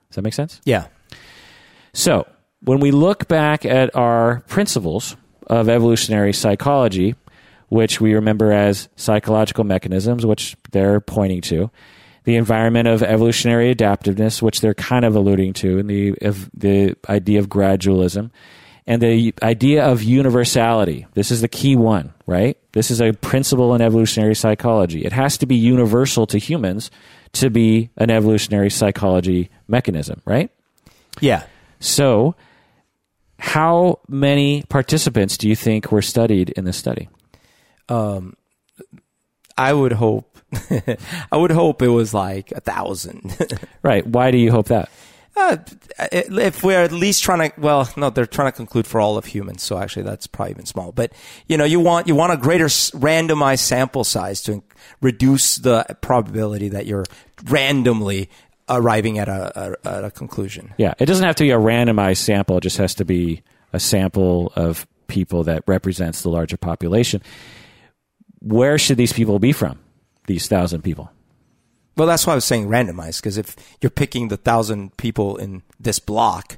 Does 0.09 0.15
that 0.15 0.23
make 0.23 0.35
sense? 0.35 0.61
Yeah. 0.65 0.87
So, 1.93 2.29
when 2.61 2.79
we 2.79 2.93
look 2.93 3.27
back 3.27 3.65
at 3.65 3.97
our 3.97 4.45
principles 4.47 5.17
of 5.49 5.69
evolutionary 5.69 6.33
psychology, 6.33 7.17
which 7.71 8.01
we 8.01 8.15
remember 8.15 8.53
as 8.53 8.89
psychological 8.97 9.65
mechanisms, 9.65 10.27
which 10.27 10.57
they're 10.73 11.01
pointing 11.01 11.41
to, 11.41 11.71
the 12.25 12.37
environment 12.37 12.89
of 12.89 13.03
evolutionary 13.03 13.71
adaptiveness, 13.71 14.43
which 14.43 14.61
they're 14.61 14.75
kind 14.75 15.05
of 15.05 15.17
alluding 15.17 15.55
to, 15.55 15.79
and 15.79 15.89
the 15.89 16.15
of 16.21 16.51
the 16.53 16.97
idea 17.09 17.39
of 17.39 17.49
gradualism, 17.49 18.31
and 18.87 19.01
the 19.01 19.33
idea 19.43 19.87
of 19.87 20.03
universality. 20.03 21.07
This 21.15 21.31
is 21.31 21.41
the 21.41 21.49
key 21.49 21.77
one, 21.77 22.13
right? 22.27 22.59
This 22.73 22.91
is 22.91 23.01
a 23.01 23.13
principle 23.13 23.75
in 23.75 23.81
evolutionary 23.81 24.35
psychology. 24.35 25.05
It 25.05 25.13
has 25.13 25.39
to 25.39 25.47
be 25.47 25.55
universal 25.55 26.27
to 26.27 26.39
humans 26.39 26.91
to 27.35 27.51
be 27.51 27.91
an 27.97 28.11
evolutionary 28.11 28.71
psychology 28.71 29.49
mechanism, 29.69 30.21
right? 30.25 30.51
Yeah. 31.21 31.45
So, 31.79 32.35
how 33.39 34.01
many 34.09 34.65
participants 34.69 35.39
do 35.39 35.49
you 35.49 35.55
think 35.55 35.93
were 35.93 36.03
studied 36.03 36.51
in 36.51 36.65
this 36.65 36.77
study? 36.77 37.09
Um, 37.91 38.37
I 39.59 39.73
would 39.73 39.93
hope. 39.93 40.39
I 41.33 41.37
would 41.37 41.51
hope 41.51 41.83
it 41.83 41.89
was 41.89 42.15
like 42.15 42.53
a 42.53 42.61
thousand. 42.61 43.37
Right. 43.83 44.07
Why 44.07 44.31
do 44.31 44.37
you 44.37 44.51
hope 44.51 44.67
that? 44.67 44.91
Uh, 45.37 45.57
if 46.13 46.63
we're 46.63 46.83
at 46.83 46.93
least 46.93 47.23
trying 47.23 47.51
to, 47.51 47.61
well, 47.61 47.89
no, 47.97 48.11
they're 48.11 48.27
trying 48.27 48.49
to 48.49 48.57
conclude 48.57 48.87
for 48.87 49.01
all 49.01 49.17
of 49.17 49.25
humans. 49.25 49.63
So 49.63 49.79
actually, 49.79 50.03
that's 50.03 50.27
probably 50.27 50.51
even 50.53 50.67
small. 50.67 50.93
But 50.93 51.13
you 51.47 51.57
know, 51.57 51.65
you 51.65 51.81
want 51.81 52.07
you 52.07 52.15
want 52.15 52.33
a 52.33 52.37
greater 52.37 52.67
s- 52.67 52.91
randomized 52.91 53.61
sample 53.61 54.05
size 54.05 54.43
to 54.43 54.63
reduce 55.01 55.57
the 55.57 55.87
probability 56.03 56.69
that 56.69 56.85
you're 56.85 57.07
randomly 57.45 58.29
arriving 58.69 59.19
at 59.19 59.29
a, 59.29 59.77
a, 59.85 59.89
at 59.89 60.05
a 60.05 60.11
conclusion. 60.11 60.75
Yeah. 60.77 60.95
It 60.99 61.07
doesn't 61.07 61.25
have 61.25 61.37
to 61.37 61.45
be 61.45 61.51
a 61.51 61.59
randomized 61.59 62.19
sample, 62.19 62.59
it 62.59 62.63
just 62.63 62.77
has 62.79 62.95
to 62.97 63.05
be 63.05 63.43
a 63.73 63.81
sample 63.81 64.53
of 64.57 64.87
people 65.07 65.45
that 65.45 65.63
represents 65.67 66.23
the 66.23 66.29
larger 66.29 66.57
population. 66.57 67.23
Where 68.41 68.79
should 68.79 68.97
these 68.97 69.13
people 69.13 69.39
be 69.39 69.53
from? 69.53 69.79
These 70.27 70.49
thousand 70.49 70.83
people. 70.83 71.11
Well, 71.97 72.07
that's 72.07 72.27
why 72.27 72.33
I 72.33 72.37
was 72.37 72.45
saying 72.45 72.69
randomized 72.69 73.19
because 73.19 73.37
if 73.37 73.57
you're 73.81 73.91
picking 73.91 74.29
the 74.29 74.37
thousand 74.37 74.97
people 74.97 75.37
in 75.37 75.63
this 75.79 75.99
block, 75.99 76.57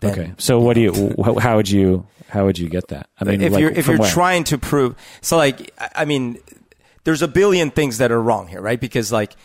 then 0.00 0.12
Okay. 0.12 0.32
So 0.38 0.60
what 0.60 0.74
do 0.74 0.80
you? 0.80 1.14
How 1.40 1.56
would 1.56 1.70
you? 1.70 2.06
How 2.28 2.44
would 2.44 2.58
you 2.58 2.68
get 2.68 2.88
that? 2.88 3.08
I 3.18 3.24
mean, 3.24 3.40
if 3.40 3.52
like, 3.52 3.60
you're 3.60 3.70
if 3.70 3.86
you're 3.86 3.98
where? 3.98 4.10
trying 4.10 4.44
to 4.44 4.58
prove 4.58 4.96
so 5.20 5.36
like 5.36 5.72
I- 5.78 6.04
mean 6.04 6.38
there's 7.04 7.22
a 7.22 7.28
billion 7.28 7.70
things 7.70 7.98
that 7.98 8.10
are 8.10 8.20
wrong 8.20 8.48
here 8.48 8.60
right 8.60 8.80
because 8.80 9.12
like 9.12 9.36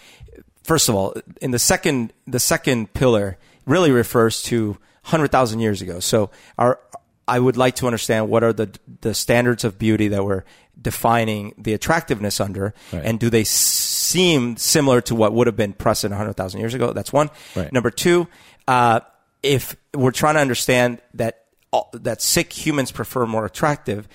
first 0.63 0.89
of 0.89 0.95
all 0.95 1.13
in 1.41 1.51
the 1.51 1.59
second 1.59 2.13
the 2.25 2.39
second 2.39 2.93
pillar 2.93 3.37
really 3.65 3.91
refers 3.91 4.41
to 4.43 4.77
100000 5.03 5.59
years 5.59 5.81
ago 5.81 5.99
so 5.99 6.29
our 6.57 6.79
i 7.27 7.39
would 7.39 7.57
like 7.57 7.75
to 7.75 7.87
understand 7.87 8.29
what 8.29 8.43
are 8.43 8.53
the 8.53 8.69
the 9.01 9.13
standards 9.13 9.63
of 9.63 9.77
beauty 9.79 10.07
that 10.09 10.23
we're 10.23 10.43
defining 10.81 11.53
the 11.57 11.73
attractiveness 11.73 12.39
under 12.39 12.73
Right. 12.93 13.03
and 13.05 13.19
do 13.19 13.29
they 13.29 13.43
seem 13.43 14.57
similar 14.57 15.01
to 15.01 15.15
what 15.15 15.33
would 15.33 15.47
have 15.47 15.55
been 15.55 15.73
precedent 15.73 16.13
100000 16.17 16.59
years 16.59 16.73
ago 16.73 16.93
that's 16.93 17.11
one 17.11 17.29
Right. 17.55 17.71
number 17.73 17.89
two 17.91 18.27
uh, 18.67 18.99
if 19.43 19.75
we're 19.95 20.11
trying 20.11 20.35
to 20.35 20.41
understand 20.41 20.99
that 21.13 21.45
all, 21.71 21.89
that 21.93 22.21
sick 22.21 22.53
humans 22.53 22.91
prefer 22.91 23.25
more 23.25 23.45
attractive 23.45 24.07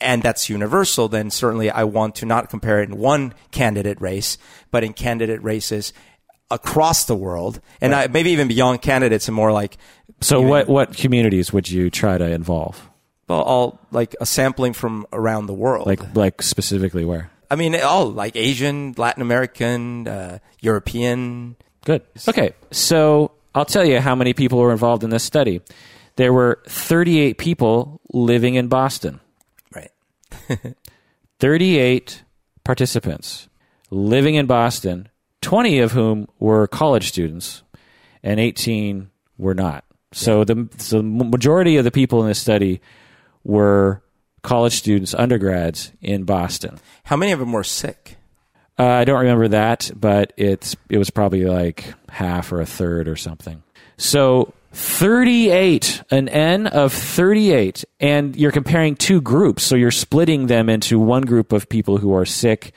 and 0.00 0.22
that's 0.22 0.48
universal, 0.48 1.08
then 1.08 1.28
certainly 1.30 1.68
I 1.70 1.82
want 1.84 2.14
to 2.16 2.26
not 2.26 2.48
compare 2.50 2.80
it 2.82 2.88
in 2.88 2.98
one 2.98 3.34
candidate 3.50 4.00
race, 4.00 4.38
but 4.70 4.84
in 4.84 4.92
candidate 4.92 5.42
races 5.42 5.92
across 6.52 7.04
the 7.06 7.16
world, 7.16 7.60
and 7.80 7.92
I, 7.94 8.06
maybe 8.06 8.30
even 8.30 8.46
beyond 8.46 8.80
candidates, 8.82 9.26
and 9.26 9.34
more 9.34 9.50
like 9.52 9.76
so 10.20 10.38
even- 10.38 10.48
what? 10.50 10.68
What 10.68 10.96
communities 10.96 11.52
would 11.52 11.68
you 11.68 11.90
try 11.90 12.16
to 12.18 12.30
involve? 12.30 12.88
Well, 13.28 13.42
all 13.42 13.80
like 13.90 14.14
a 14.20 14.26
sampling 14.26 14.72
from 14.72 15.06
around 15.12 15.46
the 15.46 15.54
world. 15.54 15.86
Like, 15.86 16.14
like 16.14 16.42
specifically 16.42 17.04
where? 17.04 17.30
I 17.50 17.56
mean, 17.56 17.78
all 17.80 18.10
like 18.10 18.36
Asian, 18.36 18.94
Latin 18.96 19.22
American, 19.22 20.08
uh, 20.08 20.38
European. 20.60 21.56
Good. 21.84 22.02
Okay. 22.28 22.52
So 22.70 23.32
I'll 23.54 23.64
tell 23.64 23.84
you 23.84 24.00
how 24.00 24.14
many 24.14 24.32
people 24.32 24.58
were 24.58 24.72
involved 24.72 25.04
in 25.04 25.10
this 25.10 25.24
study. 25.24 25.60
There 26.16 26.32
were 26.32 26.62
38 26.66 27.38
people 27.38 28.00
living 28.12 28.54
in 28.54 28.68
Boston. 28.68 29.20
Right. 29.74 29.90
38 31.40 32.22
participants 32.64 33.48
living 33.90 34.34
in 34.34 34.46
Boston, 34.46 35.08
20 35.42 35.78
of 35.80 35.92
whom 35.92 36.28
were 36.38 36.66
college 36.66 37.08
students, 37.08 37.62
and 38.22 38.40
18 38.40 39.10
were 39.38 39.54
not. 39.54 39.84
So 40.12 40.44
the 40.44 40.68
so 40.76 40.98
the 40.98 41.02
majority 41.02 41.76
of 41.76 41.84
the 41.84 41.90
people 41.90 42.22
in 42.22 42.28
this 42.28 42.38
study 42.38 42.80
were 43.44 44.02
college 44.42 44.74
students, 44.74 45.14
undergrads 45.14 45.92
in 46.00 46.24
Boston. 46.24 46.78
How 47.04 47.16
many 47.16 47.32
of 47.32 47.38
them 47.38 47.52
were 47.52 47.64
sick? 47.64 48.16
Uh, 48.78 48.86
I 48.86 49.04
don't 49.04 49.20
remember 49.20 49.48
that, 49.48 49.90
but 49.94 50.32
it's 50.36 50.76
it 50.88 50.98
was 50.98 51.10
probably 51.10 51.44
like 51.44 51.94
half 52.08 52.52
or 52.52 52.60
a 52.60 52.66
third 52.66 53.06
or 53.06 53.16
something. 53.16 53.62
So 53.96 54.54
38, 54.72 56.02
an 56.10 56.28
N 56.28 56.66
of 56.66 56.92
38, 56.92 57.84
and 58.00 58.34
you're 58.34 58.52
comparing 58.52 58.96
two 58.96 59.20
groups. 59.20 59.62
So 59.62 59.76
you're 59.76 59.90
splitting 59.90 60.46
them 60.46 60.68
into 60.68 60.98
one 60.98 61.22
group 61.22 61.52
of 61.52 61.68
people 61.68 61.98
who 61.98 62.14
are 62.14 62.24
sick, 62.24 62.72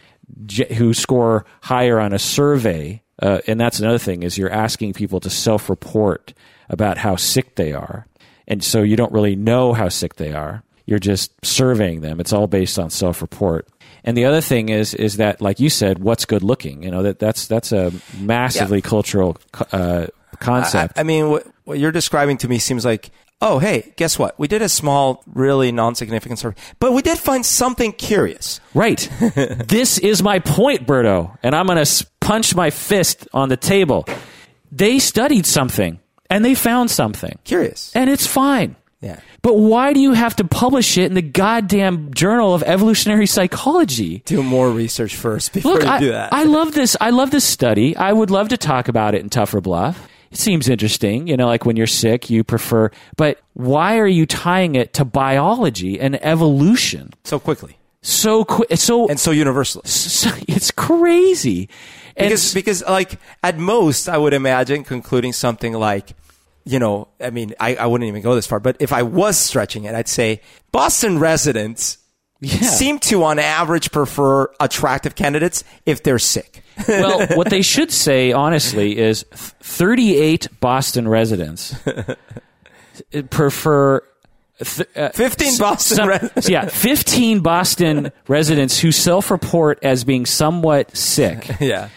who 0.74 0.94
score 0.94 1.46
higher 1.62 2.00
on 2.00 2.12
a 2.14 2.20
survey, 2.20 3.02
uh, 3.22 3.40
and 3.48 3.60
that's 3.60 3.80
another 3.80 3.98
thing 3.98 4.24
is 4.24 4.38
you're 4.38 4.52
asking 4.52 4.94
people 4.94 5.22
to 5.22 5.30
self-report 5.30 6.34
about 6.70 6.98
how 6.98 7.16
sick 7.16 7.56
they 7.56 7.72
are, 7.72 8.08
and 8.48 8.64
so 8.64 8.82
you 8.82 8.96
don't 8.96 9.12
really 9.12 9.36
know 9.36 9.74
how 9.74 9.90
sick 9.90 10.16
they 10.16 10.34
are. 10.34 10.64
You're 10.86 11.00
just 11.00 11.34
surveying 11.44 12.02
them. 12.02 12.20
It's 12.20 12.32
all 12.32 12.48
based 12.48 12.78
on 12.78 12.90
self-report. 12.92 13.68
And 14.04 14.16
the 14.16 14.26
other 14.26 14.42
thing 14.42 14.70
is 14.70 14.94
is 14.94 15.18
that, 15.18 15.42
like 15.42 15.60
you 15.60 15.70
said, 15.70 16.00
what's 16.00 16.26
good 16.26 16.44
looking? 16.44 16.84
You 16.84 16.92
know 16.92 17.04
that 17.04 17.18
that's 17.20 17.48
that's 17.48 17.72
a 17.72 17.92
massively 18.20 18.82
cultural 18.82 19.38
uh, 19.72 20.08
concept. 20.40 20.98
I, 20.98 21.02
I 21.02 21.04
mean, 21.04 21.30
what, 21.30 21.48
what 21.64 21.80
you're 21.80 21.92
describing 21.92 22.38
to 22.38 22.48
me 22.48 22.60
seems 22.60 22.86
like, 22.86 23.10
oh, 23.42 23.58
hey, 23.58 23.94
guess 23.96 24.20
what? 24.20 24.38
We 24.38 24.48
did 24.48 24.62
a 24.62 24.70
small, 24.70 25.24
really 25.26 25.72
non-significant 25.72 26.40
survey, 26.40 26.56
but 26.80 26.94
we 26.94 27.02
did 27.02 27.18
find 27.18 27.44
something 27.44 27.94
curious. 27.94 28.60
Right. 28.76 29.10
this 29.20 29.98
is 29.98 30.22
my 30.22 30.38
point, 30.38 30.86
Berto, 30.86 31.36
and 31.42 31.56
I'm 31.56 31.66
going 31.66 31.84
to 31.84 32.08
punch 32.22 32.56
my 32.56 32.70
fist 32.70 33.28
on 33.34 33.50
the 33.50 33.58
table. 33.58 34.06
They 34.72 35.00
studied 35.00 35.46
something 35.46 36.00
and 36.30 36.44
they 36.44 36.56
found 36.56 36.92
something, 36.92 37.38
Curious. 37.44 37.92
and 37.96 38.10
it's 38.10 38.28
fine. 38.28 38.76
Yeah. 39.02 39.20
But 39.42 39.58
why 39.58 39.94
do 39.94 40.00
you 40.00 40.14
have 40.14 40.36
to 40.38 40.44
publish 40.44 40.98
it 40.98 41.06
in 41.06 41.14
the 41.14 41.22
goddamn 41.22 42.14
Journal 42.14 42.56
of 42.56 42.64
Evolutionary 42.64 43.28
Psychology? 43.28 44.24
Do 44.26 44.42
more 44.42 44.72
research 44.72 45.16
first 45.16 45.54
before 45.54 45.74
Look, 45.74 45.84
you 45.84 45.90
I, 45.90 46.00
do 46.00 46.12
that. 46.12 46.34
I 46.34 46.44
love 46.44 46.74
this. 46.74 46.98
I 47.00 47.12
love 47.12 47.30
this 47.30 47.46
study. 47.46 47.96
I 47.96 48.12
would 48.12 48.32
love 48.32 48.50
to 48.50 48.58
talk 48.58 48.88
about 48.88 49.14
it 49.14 49.22
in 49.22 49.30
Tougher 49.30 49.62
Bluff. 49.62 50.08
It 50.32 50.38
seems 50.40 50.68
interesting, 50.68 51.28
you 51.28 51.38
know, 51.38 51.46
like 51.46 51.66
when 51.66 51.76
you're 51.76 51.86
sick, 51.86 52.30
you 52.30 52.44
prefer. 52.44 52.90
But 53.16 53.40
why 53.54 54.00
are 54.00 54.08
you 54.08 54.26
tying 54.26 54.76
it 54.76 54.94
to 54.96 55.06
biology 55.06 56.00
and 56.00 56.22
evolution 56.26 57.14
so 57.24 57.40
quickly 57.40 57.78
so 58.06 58.46
quick? 58.46 58.76
So, 58.76 59.08
and 59.08 59.20
so 59.20 59.32
universal. 59.32 59.82
so 59.86 60.30
it's 60.48 60.72
crazy. 60.72 61.70
Because, 62.18 62.54
because 62.54 62.84
like 62.86 63.20
at 63.44 63.58
most, 63.58 64.08
I 64.10 64.18
would 64.18 64.34
imagine 64.34 64.84
concluding 64.84 65.34
something 65.34 65.74
like, 65.74 66.16
you 66.64 66.80
know, 66.80 67.10
I 67.20 67.30
mean, 67.30 67.54
I, 67.60 67.76
I 67.76 67.86
wouldn't 67.88 68.08
even 68.08 68.22
go 68.22 68.36
this 68.36 68.48
far, 68.48 68.60
but 68.60 68.78
if 68.80 68.92
I 68.94 69.04
was 69.04 69.38
stretching 69.38 69.84
it, 69.84 69.94
I'd 69.96 70.08
say 70.08 70.42
Boston 70.72 71.20
residents 71.20 71.98
Yeah. 72.40 72.58
seem 72.62 73.00
to, 73.00 73.24
on 73.24 73.38
average, 73.40 73.92
prefer 73.92 74.50
attractive 74.60 75.16
candidates 75.16 75.64
if 75.86 76.04
they're 76.04 76.20
sick. 76.20 76.64
well, 76.88 77.26
what 77.38 77.50
they 77.50 77.62
should 77.62 77.92
say, 77.92 78.32
honestly, 78.34 78.98
is 78.98 79.24
38 79.32 80.48
Boston 80.60 81.08
residents 81.08 81.76
prefer. 83.30 84.02
Th- 84.64 84.88
uh, 84.96 85.10
15 85.10 85.58
Boston 85.58 85.98
some- 85.98 86.08
residents. 86.10 86.48
yeah, 86.50 86.68
15 86.68 87.42
Boston 87.42 88.12
residents 88.28 88.80
who 88.80 88.92
self 88.92 89.30
report 89.30 89.80
as 89.84 90.04
being 90.06 90.26
somewhat 90.26 90.96
sick, 90.96 91.50
yeah. 91.60 91.90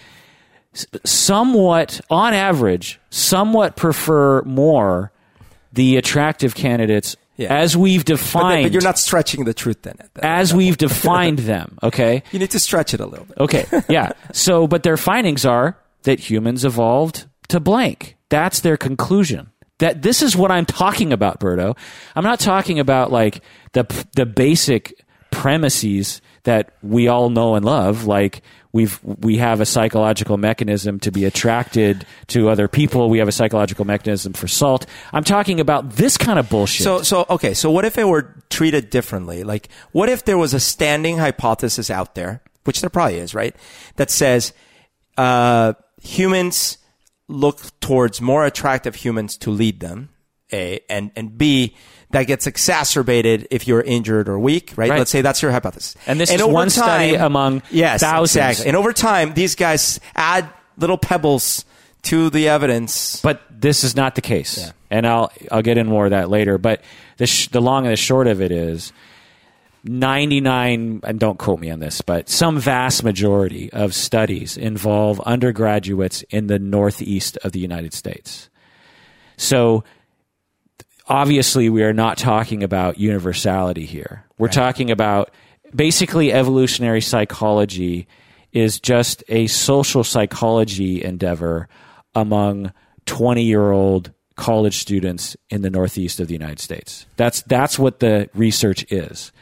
Somewhat, 1.05 2.01
on 2.11 2.35
average, 2.35 3.01
somewhat 3.11 3.77
prefer 3.77 4.43
more 4.43 5.13
the 5.73 5.97
attractive 5.97 6.55
candidates 6.55 7.17
Yeah. 7.37 7.55
as 7.55 7.77
we've 7.77 8.01
But, 8.05 8.07
defined. 8.17 8.65
but 8.65 8.73
you're 8.73 8.83
not 8.83 8.99
stretching 8.99 9.45
the 9.45 9.55
truth 9.55 9.83
then. 9.83 9.95
At 10.01 10.15
that, 10.15 10.25
as 10.25 10.53
we've 10.55 10.77
defined 10.77 11.41
them, 11.41 11.79
okay? 11.83 12.23
you 12.33 12.39
need 12.39 12.51
to 12.51 12.59
stretch 12.59 12.95
it 12.95 13.01
a 13.01 13.07
little 13.07 13.27
bit. 13.27 13.39
Okay, 13.39 13.65
yeah. 13.89 14.13
So, 14.33 14.67
but 14.67 14.83
their 14.83 14.97
findings 14.97 15.45
are 15.45 15.77
that 16.03 16.19
humans 16.21 16.65
evolved 16.65 17.27
to 17.49 17.61
blank. 17.61 18.17
That's 18.29 18.61
their 18.61 18.77
conclusion. 18.77 19.51
That 19.79 20.03
this 20.03 20.23
is 20.23 20.37
what 20.37 20.51
I'm 20.51 20.67
talking 20.67 21.13
about, 21.13 21.39
Berto. 21.39 21.77
I'm 22.17 22.25
not 22.25 22.41
talking 22.41 22.81
about 22.81 23.13
like 23.13 23.43
the 23.75 23.85
the 24.17 24.27
basic 24.27 24.93
premises 25.31 26.21
that 26.43 26.73
we 26.83 27.07
all 27.09 27.31
know 27.31 27.55
and 27.55 27.65
love, 27.65 28.05
like 28.05 28.43
we've 28.79 29.01
we 29.03 29.39
have 29.39 29.61
a 29.61 29.67
psychological 29.67 30.37
mechanism 30.37 31.01
to 31.01 31.11
be 31.11 31.25
attracted 31.25 32.07
to 32.29 32.49
other 32.49 32.69
people. 32.69 33.11
We 33.11 33.19
have 33.19 33.27
a 33.27 33.33
psychological 33.33 33.85
mechanism 33.85 34.33
for 34.35 34.47
salt. 34.47 34.87
I'm 35.13 35.25
talking 35.25 35.59
about 35.59 35.91
this 35.91 36.17
kind 36.17 36.39
of 36.39 36.49
bullshit. 36.49 36.85
So, 36.85 37.03
so 37.03 37.27
okay. 37.29 37.55
So, 37.55 37.73
what 37.73 37.85
if 37.85 37.99
it 37.99 38.05
were 38.07 38.37
treated 38.51 38.89
differently? 38.91 39.43
Like, 39.43 39.69
what 39.91 40.09
if 40.09 40.25
there 40.25 40.39
was 40.39 40.55
a 40.55 40.61
standing 40.61 41.19
hypothesis 41.19 41.91
out 41.91 42.15
there, 42.15 42.41
which 42.65 42.81
there 42.81 42.91
probably 42.91 43.19
is, 43.19 43.35
right? 43.35 43.57
That 43.97 44.11
says 44.11 44.53
uh, 45.17 45.73
humans 46.01 46.79
look 47.27 47.59
towards 47.81 48.21
more 48.21 48.47
attractive 48.47 48.95
humans 48.95 49.37
to 49.39 49.51
lead 49.51 49.81
them. 49.81 50.11
A 50.53 50.81
and 50.89 51.11
and 51.17 51.37
B 51.37 51.75
that 52.11 52.23
gets 52.25 52.47
exacerbated 52.47 53.47
if 53.51 53.69
you're 53.69 53.83
injured 53.83 54.29
or 54.29 54.39
weak, 54.39 54.73
right? 54.77 54.89
Right. 54.89 54.99
Let's 54.99 55.11
say 55.11 55.21
that's 55.21 55.43
your 55.43 55.51
hypothesis. 55.53 55.95
And 56.07 56.19
this 56.19 56.31
is 56.31 56.41
over 56.41 56.53
one 56.53 56.71
study 56.71 57.15
among 57.15 57.63
yes, 57.71 58.01
thousands. 58.01 58.37
exactly. 58.37 58.67
And 58.69 58.77
over 58.77 58.93
time, 58.95 59.35
these 59.35 59.55
guys 59.55 60.01
add 60.15 60.49
little 60.79 60.97
pebbles 60.97 61.67
to 62.05 62.31
the 62.31 62.49
evidence. 62.49 63.21
but 63.21 63.43
this 63.51 63.85
is 63.85 63.95
not 63.97 64.15
the 64.15 64.21
case, 64.23 64.57
Yeah. 64.59 64.71
and 64.91 65.07
I'll 65.07 65.31
I'll 65.51 65.63
get 65.63 65.77
in 65.77 65.87
more 65.87 66.05
of 66.07 66.11
that 66.13 66.31
later. 66.31 66.57
But 66.57 66.83
the 67.19 67.27
sh- 67.27 67.49
the 67.49 67.61
long 67.61 67.85
and 67.85 67.93
the 67.93 67.97
short 67.97 68.27
of 68.27 68.41
it 68.41 68.53
is. 68.53 68.93
99 69.85 71.01
and 71.05 71.21
don't 71.21 71.39
quote 71.39 71.61
me 71.61 71.71
on 71.71 71.79
this 71.79 72.01
but 72.01 72.29
some 72.29 72.59
vast 72.59 73.05
majority 73.05 73.73
of 73.73 73.95
studies 73.95 74.57
involve 74.57 75.21
undergraduates 75.21 76.23
in 76.31 76.49
the 76.49 76.59
northeast 76.59 77.39
of 77.45 77.53
the 77.53 77.61
United 77.61 77.95
States. 77.95 78.51
So 79.37 79.85
obviously 81.09 81.69
we 81.69 81.83
are 81.83 81.93
not 81.93 82.19
talking 82.19 82.63
about 82.63 82.99
universality 82.99 83.87
here. 83.87 84.25
We're 84.39 84.49
talking 84.49 84.91
about 84.91 85.31
basically 85.75 86.33
evolutionary 86.33 87.01
psychology 87.01 88.07
is 88.53 88.81
just 88.81 89.25
a 89.29 89.47
social 89.47 90.05
psychology 90.05 91.03
endeavor 91.03 91.69
among 92.15 92.73
20 93.07 93.43
year 93.43 93.71
old 93.71 94.13
college 94.37 94.79
students 94.79 95.37
in 95.51 95.63
the 95.63 95.71
northeast 95.71 96.21
of 96.21 96.29
the 96.29 96.35
United 96.35 96.61
States. 96.61 97.07
That's 97.17 97.43
that's 97.43 97.79
what 97.79 98.01
the 98.01 98.31
research 98.35 98.91
is. 98.91 99.33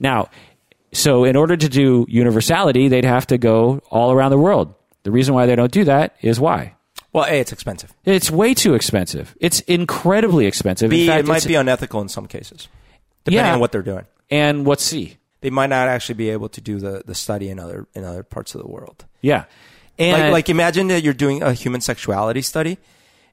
Now, 0.00 0.30
so 0.92 1.24
in 1.24 1.36
order 1.36 1.56
to 1.56 1.68
do 1.68 2.06
universality, 2.08 2.88
they'd 2.88 3.04
have 3.04 3.26
to 3.28 3.38
go 3.38 3.82
all 3.90 4.12
around 4.12 4.30
the 4.30 4.38
world. 4.38 4.74
The 5.02 5.10
reason 5.10 5.34
why 5.34 5.46
they 5.46 5.56
don't 5.56 5.72
do 5.72 5.84
that 5.84 6.16
is 6.22 6.40
why? 6.40 6.75
Well, 7.16 7.24
A, 7.24 7.40
it's 7.40 7.50
expensive. 7.50 7.92
It's 8.04 8.30
way 8.30 8.52
too 8.54 8.74
expensive. 8.74 9.34
It's 9.40 9.60
incredibly 9.60 10.44
expensive. 10.46 10.90
B, 10.90 11.00
in 11.02 11.06
fact, 11.08 11.20
it 11.20 11.26
might 11.26 11.36
it's- 11.38 11.46
be 11.46 11.54
unethical 11.54 12.00
in 12.02 12.08
some 12.08 12.26
cases, 12.26 12.68
depending 13.24 13.46
Yeah. 13.46 13.54
on 13.54 13.60
what 13.60 13.72
they're 13.72 13.82
doing. 13.82 14.04
and 14.30 14.66
what's 14.66 14.84
C? 14.84 15.16
They 15.40 15.50
might 15.50 15.70
not 15.70 15.88
actually 15.88 16.16
be 16.16 16.28
able 16.30 16.48
to 16.50 16.60
do 16.60 16.78
the, 16.78 17.02
the 17.06 17.14
study 17.14 17.48
in 17.48 17.58
other 17.58 17.86
in 17.94 18.04
other 18.04 18.22
parts 18.22 18.54
of 18.54 18.60
the 18.62 18.68
world. 18.68 19.04
Yeah. 19.22 19.44
And 19.98 20.22
Like, 20.24 20.32
like 20.32 20.48
imagine 20.50 20.88
that 20.88 21.02
you're 21.02 21.14
doing 21.14 21.42
a 21.42 21.52
human 21.54 21.80
sexuality 21.80 22.42
study, 22.42 22.76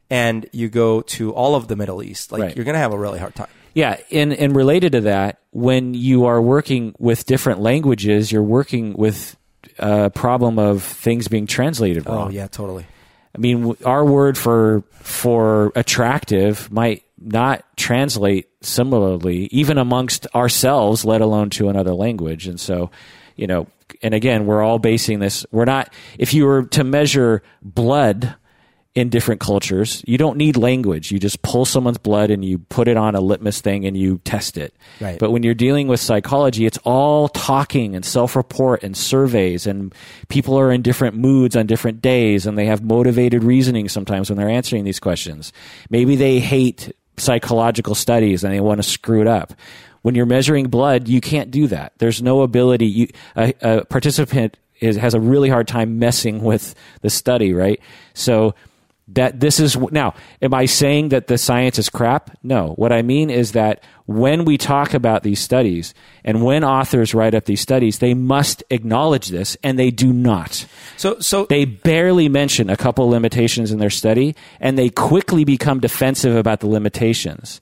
and 0.09 0.45
you 0.53 0.69
go 0.69 1.01
to 1.01 1.31
all 1.33 1.55
of 1.55 1.67
the 1.67 1.75
Middle 1.75 2.01
East. 2.03 2.31
Like 2.31 2.41
Right. 2.41 2.55
you're 2.55 2.65
going 2.65 2.75
to 2.75 2.79
have 2.79 2.93
a 2.93 2.97
really 2.97 3.19
hard 3.19 3.35
time. 3.35 3.47
Yeah, 3.73 3.97
and 4.11 4.31
and 4.33 4.55
related 4.55 4.91
to 4.93 5.01
that, 5.01 5.39
when 5.51 5.93
you 5.93 6.25
are 6.25 6.41
working 6.41 6.93
with 6.99 7.25
different 7.25 7.59
languages, 7.59 8.31
you're 8.31 8.43
working 8.43 8.93
with 8.93 9.35
a 9.79 10.09
problem 10.11 10.57
of 10.59 10.83
things 10.83 11.27
being 11.27 11.47
translated 11.47 12.05
wrong. 12.05 12.27
Oh 12.27 12.29
yeah, 12.31 12.47
totally. 12.47 12.85
I 13.35 13.39
mean, 13.39 13.75
our 13.83 14.05
word 14.05 14.37
for 14.37 14.83
for 14.93 15.71
attractive 15.75 16.71
might 16.71 17.03
not 17.19 17.65
translate 17.77 18.49
similarly, 18.61 19.47
even 19.51 19.77
amongst 19.77 20.27
ourselves, 20.35 21.03
let 21.05 21.21
alone 21.21 21.49
to 21.51 21.69
another 21.69 21.93
language. 21.93 22.47
And 22.47 22.59
so, 22.59 22.91
you 23.35 23.47
know, 23.47 23.67
and 24.01 24.13
again, 24.13 24.45
we're 24.45 24.61
all 24.61 24.79
basing 24.79 25.19
this. 25.19 25.45
We're 25.51 25.65
not. 25.65 25.93
If 26.17 26.33
you 26.33 26.45
were 26.45 26.63
to 26.63 26.83
measure 26.83 27.41
blood 27.61 28.35
in 28.95 29.09
different 29.09 29.41
cultures, 29.41 30.03
you 30.05 30.19
don't 30.19 30.37
need 30.37 30.55
language. 30.55 31.11
You 31.11 31.17
just 31.17 31.41
pull 31.41 31.65
someone's 31.65 31.97
blood 31.97 32.29
and 32.29 32.45
you 32.45 32.59
put 32.59 32.87
it 32.87 32.95
on 32.95 33.15
a 33.15 33.21
litmus 33.21 33.59
thing 33.59 33.85
and 33.85 33.97
you 33.97 34.19
test 34.19 34.55
it. 34.55 34.75
Right. 35.01 35.17
But 35.17 35.31
when 35.31 35.41
you're 35.41 35.55
dealing 35.55 35.87
with 35.87 35.99
psychology, 35.99 36.67
it's 36.67 36.77
all 36.83 37.27
talking 37.29 37.95
and 37.95 38.05
self-report 38.05 38.83
and 38.83 38.95
surveys 38.95 39.65
and 39.65 39.95
people 40.27 40.59
are 40.59 40.71
in 40.71 40.83
different 40.83 41.15
moods 41.15 41.55
on 41.55 41.65
different 41.65 42.01
days 42.01 42.45
and 42.45 42.55
they 42.55 42.67
have 42.67 42.83
motivated 42.83 43.43
reasoning 43.43 43.89
sometimes 43.89 44.29
when 44.29 44.37
they're 44.37 44.47
answering 44.49 44.83
these 44.83 44.99
questions. 44.99 45.51
Maybe 45.89 46.15
they 46.15 46.39
hate 46.39 46.95
psychological 47.17 47.95
studies 47.95 48.43
and 48.43 48.53
they 48.53 48.59
want 48.59 48.77
to 48.77 48.87
screw 48.87 49.21
it 49.21 49.27
up. 49.27 49.53
When 50.03 50.13
you're 50.13 50.27
measuring 50.27 50.67
blood, 50.67 51.07
you 51.07 51.19
can't 51.19 51.49
do 51.49 51.65
that. 51.67 51.93
There's 51.97 52.21
no 52.21 52.41
ability. 52.41 52.85
You, 52.85 53.07
a, 53.35 53.53
a 53.61 53.85
participant 53.85 54.57
is, 54.81 54.97
has 54.97 55.15
a 55.15 55.19
really 55.19 55.49
hard 55.49 55.67
time 55.67 55.97
messing 55.97 56.43
with 56.43 56.75
the 57.01 57.09
study, 57.09 57.53
right? 57.53 57.79
So 58.13 58.53
that 59.15 59.39
this 59.39 59.59
is 59.59 59.77
now 59.91 60.13
am 60.41 60.53
i 60.53 60.65
saying 60.65 61.09
that 61.09 61.27
the 61.27 61.37
science 61.37 61.79
is 61.79 61.89
crap? 61.89 62.37
No. 62.43 62.73
What 62.75 62.91
i 62.91 63.01
mean 63.01 63.29
is 63.29 63.53
that 63.53 63.83
when 64.05 64.45
we 64.45 64.57
talk 64.57 64.93
about 64.93 65.23
these 65.23 65.39
studies 65.39 65.93
and 66.23 66.43
when 66.43 66.63
authors 66.63 67.13
write 67.13 67.33
up 67.33 67.45
these 67.45 67.61
studies 67.61 67.99
they 67.99 68.13
must 68.13 68.63
acknowledge 68.69 69.29
this 69.29 69.57
and 69.63 69.77
they 69.77 69.91
do 69.91 70.11
not. 70.11 70.65
So 70.97 71.19
so 71.19 71.45
they 71.45 71.65
barely 71.65 72.29
mention 72.29 72.69
a 72.69 72.77
couple 72.77 73.07
limitations 73.09 73.71
in 73.71 73.79
their 73.79 73.89
study 73.89 74.35
and 74.59 74.77
they 74.77 74.89
quickly 74.89 75.43
become 75.43 75.79
defensive 75.79 76.35
about 76.35 76.59
the 76.59 76.67
limitations. 76.67 77.61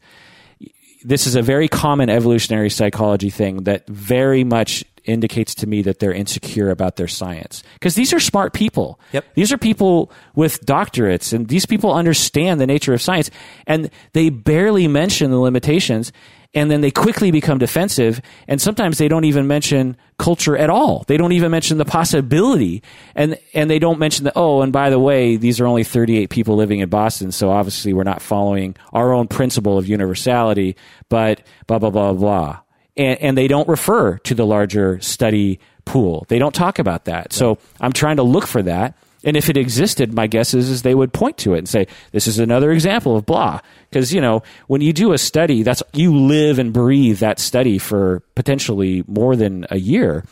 This 1.04 1.26
is 1.26 1.36
a 1.36 1.41
very 1.41 1.68
common 1.68 2.10
evolutionary 2.10 2.70
psychology 2.70 3.32
thing 3.32 3.64
that 3.64 3.88
very 3.88 4.43
much 4.43 4.86
indicates 5.06 5.56
to 5.56 5.68
me 5.68 5.82
that 5.84 5.99
they're 5.99 6.14
insecure 6.14 6.70
about 6.70 6.95
their 6.95 7.08
science. 7.08 7.64
Because 7.74 7.95
these 7.95 8.14
are 8.14 8.20
smart 8.20 8.54
people. 8.54 8.99
Yep. 9.14 9.26
these 9.36 9.52
are 9.52 9.58
people 9.58 10.12
with 10.36 10.66
doctorates 10.66 11.34
and 11.34 11.47
these 11.47 11.66
people 11.66 11.93
understand 11.93 12.60
the 12.60 12.68
nature 12.68 12.93
of 12.93 13.02
science 13.02 13.30
and 13.68 13.89
they 14.14 14.30
barely 14.30 14.88
mention 14.88 15.32
the 15.32 15.39
limitations 15.39 16.12
and 16.54 16.70
then 16.70 16.82
they 16.82 16.91
quickly 16.91 17.32
become 17.32 17.58
defensive 17.58 18.22
and 18.47 18.62
sometimes 18.62 18.97
they 18.97 19.08
don't 19.08 19.24
even 19.24 19.47
mention 19.47 19.95
culture 20.18 20.58
at 20.58 20.70
all. 20.70 21.04
They 21.08 21.18
don't 21.18 21.32
even 21.32 21.52
mention 21.52 21.78
the 21.78 21.86
possibility 21.86 22.84
and 23.16 23.38
and 23.54 23.70
they 23.70 23.80
don't 23.80 23.99
mention 23.99 24.26
the 24.26 24.34
oh 24.36 24.62
and 24.62 24.74
by 24.74 24.89
the 24.89 24.99
way 24.99 25.38
these 25.38 25.60
are 25.60 25.66
only 25.66 25.84
38 25.84 26.30
people 26.30 26.56
living 26.56 26.80
in 26.80 26.89
Boston 26.89 27.32
so 27.32 27.49
obviously 27.49 27.93
we're 27.93 28.04
not 28.04 28.22
following 28.22 28.76
our 28.93 29.14
own 29.14 29.28
principle 29.28 29.78
of 29.78 29.88
universality 29.88 30.76
but 31.10 31.41
blah 31.68 31.80
blah 31.80 31.89
blah 31.89 32.14
blah 32.14 32.60
and, 32.98 33.20
and 33.22 33.38
they 33.38 33.48
don't 33.48 33.68
refer 33.68 34.18
to 34.20 34.36
the 34.36 34.46
larger 34.46 35.00
study 35.02 35.60
pool 35.86 36.26
they 36.30 36.39
don't 36.39 36.56
talk 36.56 36.80
about 36.80 37.06
that 37.06 37.34
so 37.34 37.58
I'm 37.80 37.94
trying 37.94 38.18
to 38.18 38.24
look 38.24 38.48
for 38.48 38.62
that 38.64 38.96
and 39.24 39.38
if 39.38 39.50
it 39.50 39.58
existed, 39.58 40.14
my 40.14 40.28
guess 40.28 40.54
is, 40.54 40.70
is 40.70 40.82
they 40.82 40.96
would 40.96 41.14
point 41.14 41.38
to 41.39 41.54
it 41.54 41.60
and 41.60 41.70
say, 41.70 41.88
this 42.12 42.28
is 42.28 42.39
another 42.39 42.72
example 42.72 43.16
of 43.16 43.26
blah. 43.26 43.60
Because, 43.89 44.14
you 44.14 44.22
know, 44.22 44.42
when 44.68 44.82
you 44.82 44.94
do 44.94 45.14
a 45.14 45.18
study, 45.18 45.64
that's, 45.64 45.84
you 45.94 46.16
live 46.16 46.58
and 46.58 46.74
breathe 46.74 47.20
that 47.20 47.39
study 47.39 47.78
for 47.78 48.22
potentially 48.36 49.04
more 49.08 49.36
than 49.36 49.68
a 49.70 49.78
year. 49.78 50.26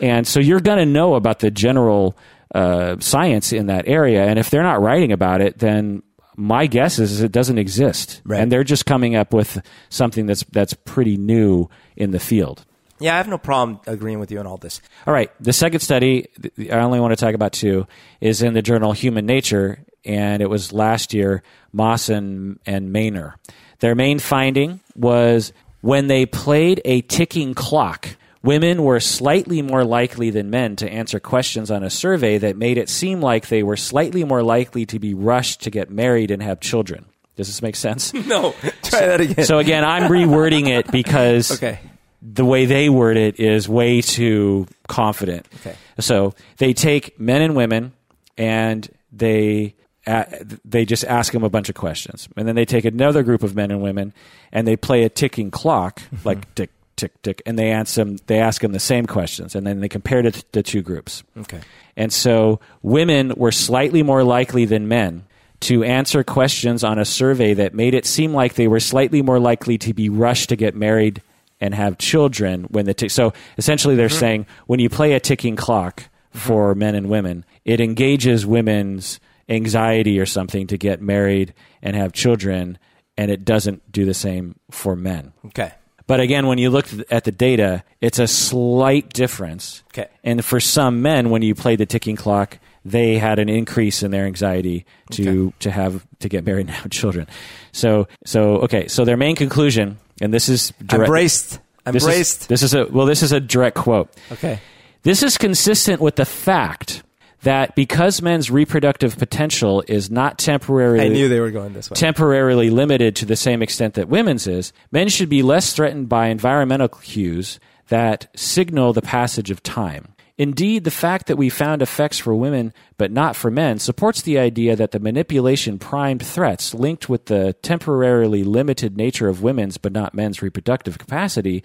And 0.00 0.26
so 0.26 0.38
you're 0.38 0.60
going 0.60 0.78
to 0.78 0.86
know 0.86 1.14
about 1.14 1.40
the 1.40 1.50
general 1.50 2.16
uh, 2.54 2.96
science 3.00 3.52
in 3.52 3.66
that 3.66 3.88
area. 3.88 4.24
And 4.24 4.38
if 4.38 4.50
they're 4.50 4.62
not 4.62 4.80
writing 4.80 5.10
about 5.10 5.40
it, 5.40 5.58
then 5.58 6.02
my 6.38 6.68
guess 6.68 7.00
is 7.00 7.20
it 7.20 7.32
doesn't 7.32 7.58
exist. 7.58 8.22
Right. 8.24 8.40
And 8.40 8.50
they're 8.52 8.62
just 8.62 8.86
coming 8.86 9.16
up 9.16 9.34
with 9.34 9.60
something 9.90 10.26
that's, 10.26 10.44
that's 10.44 10.72
pretty 10.72 11.16
new 11.16 11.68
in 11.96 12.12
the 12.12 12.20
field. 12.20 12.64
yeah, 13.00 13.14
I 13.14 13.16
have 13.16 13.26
no 13.28 13.38
problem 13.38 13.80
agreeing 13.86 14.20
with 14.20 14.30
you 14.30 14.38
on 14.38 14.46
all 14.46 14.56
this. 14.56 14.80
All 15.04 15.12
right. 15.12 15.30
The 15.40 15.52
second 15.52 15.80
study, 15.80 16.28
I 16.70 16.78
only 16.78 17.00
want 17.00 17.12
to 17.12 17.16
talk 17.16 17.34
about 17.34 17.52
two, 17.52 17.86
is 18.20 18.40
in 18.40 18.54
the 18.54 18.62
journal 18.62 18.92
Human 18.92 19.26
Nature, 19.26 19.80
and 20.04 20.40
it 20.40 20.48
was 20.48 20.72
last 20.72 21.12
year, 21.12 21.42
Moss 21.72 22.08
and, 22.08 22.60
and 22.64 22.92
Maner. 22.92 23.34
Their 23.80 23.96
main 23.96 24.20
finding 24.20 24.80
was 24.94 25.52
when 25.80 26.06
they 26.06 26.24
played 26.24 26.80
a 26.84 27.00
ticking 27.02 27.54
clock, 27.54 28.16
women 28.48 28.82
were 28.82 28.98
slightly 28.98 29.60
more 29.60 29.84
likely 29.84 30.30
than 30.30 30.48
men 30.48 30.74
to 30.74 30.90
answer 30.90 31.20
questions 31.20 31.70
on 31.70 31.84
a 31.84 31.90
survey 31.90 32.38
that 32.38 32.56
made 32.56 32.78
it 32.78 32.88
seem 32.88 33.20
like 33.20 33.48
they 33.48 33.62
were 33.62 33.76
slightly 33.76 34.24
more 34.24 34.42
likely 34.42 34.86
to 34.86 34.98
be 34.98 35.12
rushed 35.12 35.60
to 35.60 35.70
get 35.70 35.90
married 35.90 36.30
and 36.30 36.42
have 36.42 36.58
children. 36.58 37.04
Does 37.36 37.46
this 37.46 37.60
make 37.60 37.76
sense? 37.76 38.14
No, 38.26 38.54
try 38.82 39.04
that 39.06 39.20
again. 39.20 39.44
so 39.44 39.58
again, 39.58 39.84
I'm 39.84 40.10
rewording 40.10 40.68
it 40.68 40.90
because 40.90 41.52
okay, 41.52 41.78
the 42.22 42.44
way 42.44 42.64
they 42.64 42.88
word 42.88 43.18
it 43.18 43.38
is 43.38 43.68
way 43.68 44.00
too 44.00 44.66
confident. 44.86 45.46
Okay. 45.60 45.76
So 46.00 46.34
they 46.56 46.72
take 46.72 47.20
men 47.20 47.42
and 47.42 47.54
women 47.54 47.92
and 48.38 48.88
they 49.12 49.74
uh, 50.06 50.24
they 50.64 50.86
just 50.86 51.04
ask 51.04 51.34
them 51.34 51.44
a 51.44 51.50
bunch 51.50 51.68
of 51.68 51.74
questions, 51.74 52.28
and 52.34 52.48
then 52.48 52.54
they 52.54 52.64
take 52.64 52.86
another 52.86 53.22
group 53.22 53.42
of 53.42 53.54
men 53.54 53.70
and 53.70 53.82
women 53.82 54.14
and 54.52 54.66
they 54.66 54.76
play 54.76 55.04
a 55.04 55.10
ticking 55.10 55.50
clock, 55.50 56.00
like 56.24 56.54
tick 56.54 56.70
tick 56.98 57.22
tick, 57.22 57.40
and 57.46 57.58
they 57.58 57.70
ask 57.70 57.94
them 57.94 58.18
they 58.26 58.38
ask 58.38 58.60
them 58.60 58.72
the 58.72 58.80
same 58.80 59.06
questions, 59.06 59.54
and 59.54 59.66
then 59.66 59.80
they 59.80 59.88
compared 59.88 60.26
it 60.26 60.34
to 60.34 60.44
the 60.52 60.62
two 60.62 60.82
groups. 60.82 61.22
okay, 61.38 61.60
And 61.96 62.12
so 62.12 62.60
women 62.82 63.32
were 63.36 63.52
slightly 63.52 64.02
more 64.02 64.24
likely 64.24 64.66
than 64.66 64.88
men 64.88 65.24
to 65.60 65.82
answer 65.82 66.22
questions 66.22 66.84
on 66.84 66.98
a 66.98 67.04
survey 67.04 67.54
that 67.54 67.74
made 67.74 67.94
it 67.94 68.06
seem 68.06 68.32
like 68.32 68.54
they 68.54 68.68
were 68.68 68.80
slightly 68.80 69.22
more 69.22 69.40
likely 69.40 69.78
to 69.78 69.92
be 69.92 70.08
rushed 70.08 70.50
to 70.50 70.56
get 70.56 70.74
married 70.74 71.22
and 71.60 71.74
have 71.74 71.98
children 71.98 72.64
when 72.64 72.84
the 72.84 72.94
tick. 72.94 73.10
So 73.10 73.32
essentially, 73.56 73.96
they're 73.96 74.08
mm-hmm. 74.08 74.18
saying 74.18 74.46
when 74.66 74.80
you 74.80 74.88
play 74.88 75.14
a 75.14 75.20
ticking 75.20 75.56
clock 75.56 76.02
mm-hmm. 76.02 76.38
for 76.38 76.74
men 76.74 76.94
and 76.94 77.08
women, 77.08 77.44
it 77.64 77.80
engages 77.80 78.46
women's 78.46 79.18
anxiety 79.48 80.20
or 80.20 80.26
something 80.26 80.66
to 80.68 80.78
get 80.78 81.00
married 81.00 81.54
and 81.82 81.96
have 81.96 82.12
children, 82.12 82.78
and 83.16 83.30
it 83.30 83.44
doesn't 83.44 83.90
do 83.90 84.04
the 84.04 84.14
same 84.14 84.54
for 84.70 84.94
men. 84.94 85.32
okay, 85.46 85.72
But 86.08 86.18
again, 86.20 86.46
when 86.48 86.58
you 86.58 86.70
look 86.70 86.86
at 87.10 87.22
the 87.24 87.30
data, 87.30 87.84
it's 88.00 88.18
a 88.18 88.26
slight 88.26 89.12
difference. 89.12 89.84
Okay. 89.92 90.08
And 90.24 90.44
for 90.44 90.58
some 90.58 91.02
men, 91.02 91.30
when 91.30 91.42
you 91.42 91.54
play 91.54 91.76
the 91.76 91.86
ticking 91.86 92.16
clock, 92.16 92.58
they 92.84 93.18
had 93.18 93.38
an 93.38 93.48
increase 93.50 94.02
in 94.02 94.10
their 94.10 94.24
anxiety 94.24 94.86
to 95.12 95.52
to 95.60 95.70
have 95.70 96.06
to 96.20 96.28
get 96.28 96.44
married 96.46 96.66
and 96.66 96.70
have 96.70 96.90
children. 96.90 97.26
So 97.72 98.08
so 98.24 98.56
okay. 98.64 98.88
So 98.88 99.04
their 99.04 99.18
main 99.18 99.36
conclusion, 99.36 99.98
and 100.20 100.32
this 100.32 100.48
is 100.48 100.72
direct, 100.84 101.04
embraced, 101.08 101.60
This 101.84 102.02
embraced. 102.02 102.40
is, 102.42 102.46
this 102.48 102.62
is 102.62 102.74
a 102.74 102.86
well. 102.86 103.06
This 103.06 103.22
is 103.22 103.32
a 103.32 103.40
direct 103.40 103.76
quote. 103.76 104.08
okay, 104.32 104.60
This 105.02 105.22
is 105.22 105.36
consistent 105.36 106.00
with 106.00 106.16
the 106.16 106.24
fact 106.24 107.02
that 107.42 107.74
because 107.74 108.20
men's 108.20 108.50
reproductive 108.50 109.16
potential 109.16 109.82
is 109.86 110.10
not 110.10 110.38
temporarily 110.38 111.06
I 111.06 111.08
knew 111.08 111.28
they 111.28 111.40
were 111.40 111.50
going 111.50 111.72
this 111.72 111.90
way. 111.90 111.94
temporarily 111.94 112.70
limited 112.70 113.16
to 113.16 113.26
the 113.26 113.36
same 113.36 113.62
extent 113.62 113.94
that 113.94 114.08
women's 114.08 114.46
is, 114.46 114.72
men 114.90 115.08
should 115.08 115.28
be 115.28 115.42
less 115.42 115.72
threatened 115.72 116.08
by 116.08 116.28
environmental 116.28 116.88
cues 116.88 117.60
that 117.88 118.28
signal 118.36 118.92
the 118.92 119.02
passage 119.02 119.50
of 119.50 119.62
time. 119.62 120.14
Indeed, 120.36 120.84
the 120.84 120.92
fact 120.92 121.26
that 121.26 121.36
we 121.36 121.48
found 121.48 121.82
effects 121.82 122.18
for 122.18 122.32
women 122.32 122.72
but 122.96 123.10
not 123.10 123.34
for 123.34 123.50
men 123.50 123.80
supports 123.80 124.22
the 124.22 124.38
idea 124.38 124.76
that 124.76 124.92
the 124.92 125.00
manipulation 125.00 125.80
primed 125.80 126.24
threats 126.24 126.72
linked 126.72 127.08
with 127.08 127.26
the 127.26 127.54
temporarily 127.54 128.44
limited 128.44 128.96
nature 128.96 129.28
of 129.28 129.42
women's 129.42 129.78
but 129.78 129.92
not 129.92 130.14
men's 130.14 130.40
reproductive 130.40 130.96
capacity, 130.96 131.64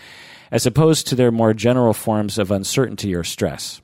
as 0.50 0.66
opposed 0.66 1.06
to 1.08 1.16
their 1.16 1.32
more 1.32 1.54
general 1.54 1.94
forms 1.94 2.40
of 2.40 2.50
uncertainty 2.50 3.14
or 3.14 3.24
stress. 3.24 3.80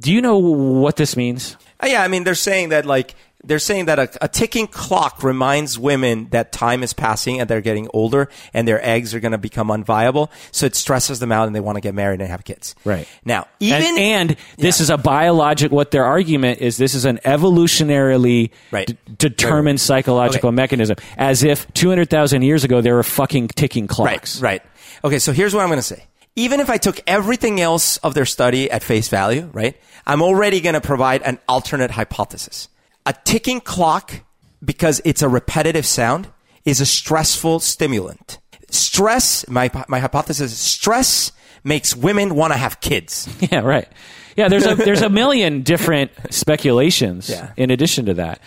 Do 0.00 0.12
you 0.12 0.20
know 0.22 0.38
what 0.38 0.96
this 0.96 1.16
means? 1.16 1.56
Uh, 1.82 1.86
yeah, 1.88 2.02
I 2.02 2.08
mean, 2.08 2.24
they're 2.24 2.34
saying 2.34 2.70
that 2.70 2.86
like 2.86 3.14
they're 3.42 3.58
saying 3.58 3.86
that 3.86 3.98
a, 3.98 4.10
a 4.22 4.28
ticking 4.28 4.66
clock 4.66 5.22
reminds 5.22 5.78
women 5.78 6.28
that 6.30 6.52
time 6.52 6.82
is 6.82 6.92
passing 6.92 7.40
and 7.40 7.48
they're 7.48 7.62
getting 7.62 7.88
older 7.94 8.28
and 8.52 8.68
their 8.68 8.84
eggs 8.86 9.14
are 9.14 9.20
going 9.20 9.32
to 9.32 9.38
become 9.38 9.68
unviable. 9.68 10.28
So 10.52 10.66
it 10.66 10.74
stresses 10.74 11.20
them 11.20 11.32
out 11.32 11.46
and 11.46 11.56
they 11.56 11.60
want 11.60 11.76
to 11.76 11.80
get 11.80 11.94
married 11.94 12.20
and 12.20 12.28
have 12.30 12.44
kids. 12.44 12.74
Right. 12.84 13.08
now, 13.24 13.46
even 13.58 13.96
and, 13.98 14.30
and 14.30 14.36
this 14.58 14.78
Yeah. 14.78 14.82
is 14.84 14.90
a 14.90 14.98
biologic. 14.98 15.72
What 15.72 15.90
their 15.90 16.04
argument 16.04 16.60
is, 16.60 16.76
this 16.76 16.94
is 16.94 17.06
an 17.06 17.18
evolutionarily 17.24 18.50
Right. 18.70 18.86
d- 18.88 18.96
determined 19.16 19.80
psychological 19.80 20.48
Okay. 20.48 20.56
mechanism. 20.56 20.96
As 21.16 21.42
if 21.42 21.72
two 21.72 21.88
hundred 21.88 22.10
thousand 22.10 22.42
years 22.42 22.64
ago 22.64 22.80
there 22.82 22.94
were 22.94 23.02
fucking 23.02 23.48
ticking 23.48 23.86
clocks. 23.86 24.40
Right, 24.40 24.60
right. 24.60 24.62
Okay, 25.02 25.18
so 25.18 25.32
here's 25.32 25.54
what 25.54 25.62
I'm 25.62 25.68
going 25.68 25.78
to 25.78 25.82
say. 25.82 26.04
Even 26.36 26.60
if 26.60 26.70
I 26.70 26.76
took 26.76 27.00
everything 27.06 27.60
else 27.60 27.96
of 27.98 28.14
their 28.14 28.24
study 28.24 28.70
at 28.70 28.82
face 28.82 29.08
value, 29.08 29.50
right, 29.52 29.76
I'm 30.06 30.22
already 30.22 30.60
going 30.60 30.74
to 30.74 30.80
provide 30.80 31.22
an 31.22 31.38
alternate 31.48 31.90
hypothesis. 31.90 32.68
A 33.04 33.14
ticking 33.24 33.60
clock, 33.60 34.20
because 34.64 35.00
it's 35.04 35.22
a 35.22 35.28
repetitive 35.28 35.84
sound, 35.86 36.28
is 36.64 36.80
a 36.80 36.86
stressful 36.86 37.60
stimulant. 37.60 38.38
Stress, 38.70 39.48
my, 39.48 39.70
my 39.88 39.98
hypothesis 39.98 40.52
is 40.52 40.58
stress 40.58 41.32
makes 41.64 41.94
women 41.96 42.34
want 42.34 42.52
to 42.52 42.58
have 42.58 42.80
kids. 42.80 43.28
Yeah. 43.50 43.60
Right. 43.60 43.88
Yeah. 44.36 44.48
There's 44.48 44.64
a 44.66 44.74
there's 44.76 45.02
a 45.02 45.10
million 45.10 45.62
different 45.62 46.12
speculations. 46.30 47.28
Yeah. 47.30 47.52
In 47.56 47.70
addition 47.70 48.06
to 48.06 48.14
that, 48.14 48.40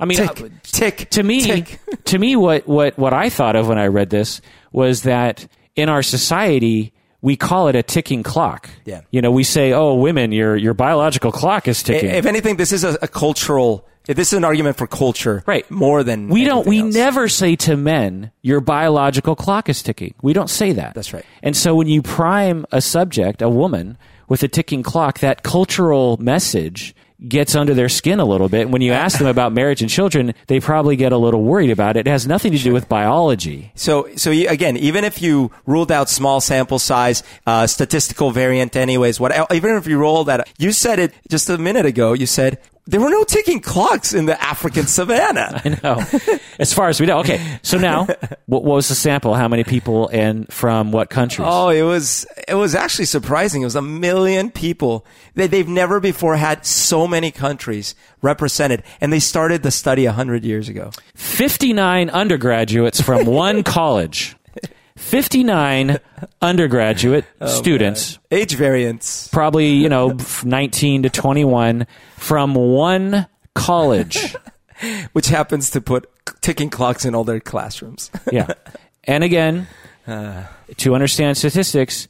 I 0.00 0.04
mean, 0.04 0.18
Tick, 0.18 0.40
uh, 0.40 0.48
tick, 0.62 1.10
to 1.10 1.22
me, 1.22 1.42
tick. 1.42 1.80
to 2.04 2.18
me, 2.18 2.36
what, 2.36 2.66
what, 2.68 2.96
what 2.98 3.12
I 3.12 3.28
thought 3.30 3.56
of 3.56 3.68
when 3.68 3.78
I 3.78 3.86
read 3.88 4.10
this 4.10 4.40
was 4.72 5.02
that 5.02 5.46
in 5.76 5.88
our 5.88 6.02
society, 6.02 6.92
we 7.20 7.36
call 7.36 7.68
it 7.68 7.76
a 7.76 7.82
ticking 7.82 8.22
clock. 8.22 8.68
Yeah. 8.84 9.00
You 9.10 9.20
know, 9.20 9.30
we 9.30 9.44
say, 9.44 9.72
oh, 9.72 9.94
women, 9.94 10.32
your, 10.32 10.56
your 10.56 10.74
biological 10.74 11.32
clock 11.32 11.66
is 11.68 11.82
ticking. 11.82 12.10
If 12.10 12.26
anything, 12.26 12.56
this 12.56 12.72
is 12.72 12.84
a, 12.84 12.96
a 13.02 13.08
cultural, 13.08 13.88
this 14.06 14.32
is 14.32 14.36
an 14.36 14.44
argument 14.44 14.76
for 14.76 14.86
culture. 14.86 15.42
Right. 15.46 15.68
More 15.70 16.04
than 16.04 16.28
we 16.28 16.44
don't, 16.44 16.66
we 16.66 16.80
else. 16.80 16.94
never 16.94 17.28
say 17.28 17.56
to 17.56 17.76
men, 17.76 18.30
your 18.42 18.60
biological 18.60 19.34
clock 19.34 19.68
is 19.68 19.82
ticking. 19.82 20.14
We 20.22 20.32
don't 20.32 20.50
say 20.50 20.72
that. 20.72 20.94
That's 20.94 21.12
right. 21.12 21.24
And 21.42 21.56
so 21.56 21.74
when 21.74 21.88
you 21.88 22.02
prime 22.02 22.66
a 22.70 22.80
subject, 22.80 23.42
a 23.42 23.48
woman, 23.48 23.98
with 24.28 24.42
a 24.42 24.48
ticking 24.48 24.82
clock, 24.82 25.18
that 25.20 25.42
cultural 25.42 26.16
message 26.18 26.94
gets 27.26 27.54
under 27.54 27.74
their 27.74 27.88
skin 27.88 28.20
a 28.20 28.24
little 28.24 28.48
bit. 28.48 28.70
When 28.70 28.82
you 28.82 28.92
ask 28.92 29.18
them 29.18 29.26
about 29.26 29.52
marriage 29.52 29.82
and 29.82 29.90
children, 29.90 30.34
they 30.46 30.60
probably 30.60 30.96
get 30.96 31.12
a 31.12 31.16
little 31.16 31.42
worried 31.42 31.70
about 31.70 31.96
it. 31.96 32.06
It 32.06 32.10
has 32.10 32.26
nothing 32.26 32.52
to 32.52 32.58
do 32.58 32.72
with 32.72 32.88
biology. 32.88 33.72
So, 33.74 34.08
so 34.16 34.30
you, 34.30 34.48
again, 34.48 34.76
even 34.76 35.04
if 35.04 35.20
you 35.20 35.50
ruled 35.66 35.90
out 35.90 36.08
small 36.08 36.40
sample 36.40 36.78
size, 36.78 37.22
uh, 37.46 37.66
statistical 37.66 38.30
variant, 38.30 38.76
anyways, 38.76 39.18
what, 39.18 39.32
even 39.52 39.76
if 39.76 39.86
you 39.86 39.98
roll 39.98 40.24
that, 40.24 40.48
you 40.58 40.70
said 40.72 40.98
it 40.98 41.12
just 41.28 41.48
a 41.50 41.58
minute 41.58 41.86
ago. 41.86 42.12
You 42.12 42.26
said 42.26 42.58
there 42.88 43.02
were 43.02 43.10
no 43.10 43.22
ticking 43.22 43.60
clocks 43.60 44.14
in 44.14 44.24
the 44.24 44.42
African 44.42 44.86
savannah. 44.86 45.60
I 45.64 45.78
know. 45.82 46.02
as 46.58 46.72
far 46.72 46.88
as 46.88 46.98
we 46.98 47.06
know. 47.06 47.18
Okay. 47.20 47.58
So 47.62 47.76
now, 47.76 48.04
what, 48.46 48.64
what 48.64 48.76
was 48.76 48.88
the 48.88 48.94
sample? 48.94 49.34
How 49.34 49.46
many 49.46 49.62
people 49.62 50.08
and 50.08 50.50
from 50.50 50.90
what 50.90 51.10
countries? 51.10 51.46
Oh, 51.48 51.68
it 51.68 51.82
was 51.82 52.26
it 52.48 52.54
was 52.54 52.74
actually 52.74 53.04
surprising. 53.04 53.60
It 53.60 53.66
was 53.66 53.76
a 53.76 53.82
million 53.82 54.50
people. 54.50 55.04
They, 55.34 55.46
they've 55.46 55.68
never 55.68 56.00
before 56.00 56.36
had 56.36 56.64
so 56.64 57.06
many 57.06 57.30
countries 57.30 57.94
represented, 58.22 58.82
and 59.02 59.12
they 59.12 59.20
started 59.20 59.62
the 59.62 59.70
study 59.70 60.06
hundred 60.06 60.42
years 60.44 60.70
ago. 60.70 60.90
59 61.14 62.08
undergraduates 62.08 63.02
from 63.02 63.26
one 63.26 63.62
college. 63.64 64.34
59 64.98 65.98
undergraduate 66.42 67.24
oh, 67.40 67.46
students, 67.46 68.18
Age 68.30 68.54
variance. 68.54 69.28
probably, 69.28 69.70
you 69.70 69.88
know, 69.88 70.16
19 70.44 71.04
to 71.04 71.10
21 71.10 71.86
from 72.16 72.54
one 72.54 73.26
college. 73.54 74.34
which 75.12 75.26
happens 75.26 75.70
to 75.70 75.80
put 75.80 76.08
ticking 76.40 76.70
clocks 76.70 77.04
in 77.04 77.14
all 77.14 77.24
their 77.24 77.40
classrooms. 77.40 78.10
Yeah. 78.32 78.52
And 79.04 79.24
again, 79.24 79.66
uh. 80.06 80.44
to 80.78 80.94
understand 80.94 81.36
statistics, 81.38 82.08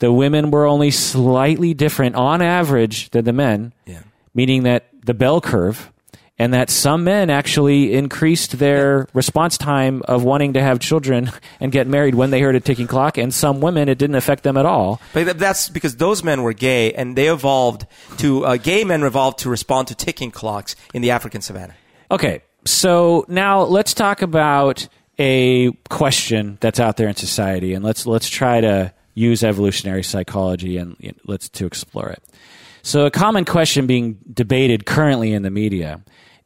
the 0.00 0.12
women 0.12 0.50
were 0.50 0.66
only 0.66 0.90
slightly 0.90 1.74
different 1.74 2.16
on 2.16 2.42
average 2.42 3.10
than 3.10 3.24
the 3.24 3.32
men, 3.32 3.72
Yeah. 3.86 4.00
meaning 4.34 4.64
that 4.64 4.88
the 5.04 5.14
bell 5.14 5.40
curve 5.40 5.92
and 6.40 6.54
that 6.54 6.70
some 6.70 7.04
men 7.04 7.28
actually 7.28 7.92
increased 7.92 8.58
their 8.58 9.06
response 9.12 9.58
time 9.58 10.00
of 10.08 10.24
wanting 10.24 10.54
to 10.54 10.62
have 10.62 10.80
children 10.80 11.30
and 11.60 11.70
get 11.70 11.86
married 11.86 12.14
when 12.14 12.30
they 12.30 12.40
heard 12.40 12.56
a 12.56 12.60
ticking 12.60 12.86
clock, 12.86 13.18
and 13.18 13.32
some 13.34 13.60
women 13.60 13.90
it 13.90 13.98
didn't 13.98 14.16
affect 14.16 14.42
them 14.42 14.56
at 14.56 14.64
all. 14.64 15.02
But 15.12 15.38
that's 15.38 15.68
because 15.68 15.96
those 15.96 16.24
men 16.24 16.42
were 16.42 16.54
gay, 16.54 16.94
and 16.94 17.14
they 17.14 17.28
evolved 17.28 17.86
to 18.18 18.46
uh, 18.46 18.56
gay 18.56 18.84
men 18.84 19.02
evolved 19.02 19.40
to 19.40 19.50
respond 19.50 19.88
to 19.88 19.94
ticking 19.94 20.30
clocks 20.30 20.76
in 20.94 21.02
the 21.02 21.10
African 21.10 21.42
savannah. 21.42 21.74
Okay, 22.10 22.40
so 22.64 23.26
now 23.28 23.60
let's 23.60 23.92
talk 23.92 24.22
about 24.22 24.88
a 25.18 25.72
question 25.90 26.56
that's 26.62 26.80
out 26.80 26.96
there 26.96 27.08
in 27.08 27.16
society, 27.16 27.74
and 27.74 27.84
let's 27.84 28.06
let's 28.06 28.30
try 28.30 28.62
to 28.62 28.94
use 29.12 29.44
evolutionary 29.44 30.02
psychology 30.02 30.78
and 30.78 30.96
you 31.00 31.08
know, 31.08 31.18
let's 31.26 31.50
to 31.50 31.66
explore 31.66 32.08
it. 32.08 32.22
So, 32.82 33.04
a 33.04 33.10
common 33.10 33.44
question 33.44 33.86
being 33.86 34.16
debated 34.32 34.86
currently 34.86 35.34
in 35.34 35.42
the 35.42 35.50
media 35.50 36.00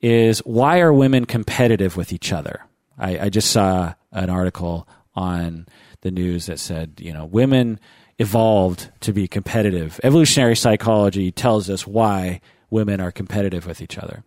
is 0.04 0.40
why 0.40 0.80
are 0.80 0.92
women 0.92 1.24
competitive 1.24 1.96
with 1.96 2.12
each 2.12 2.30
other? 2.30 2.60
I, 2.98 3.18
I 3.18 3.28
just 3.30 3.50
saw 3.50 3.94
an 4.12 4.28
article 4.28 4.86
on 5.14 5.66
the 6.02 6.10
news 6.10 6.46
that 6.46 6.58
said, 6.58 6.94
you 6.98 7.10
know, 7.12 7.24
women 7.24 7.80
evolved 8.18 8.90
to 9.00 9.14
be 9.14 9.26
competitive. 9.26 9.98
Evolutionary 10.04 10.56
psychology 10.56 11.32
tells 11.32 11.70
us 11.70 11.86
why 11.86 12.42
women 12.68 13.00
are 13.00 13.10
competitive 13.10 13.66
with 13.66 13.80
each 13.80 13.96
other. 13.96 14.22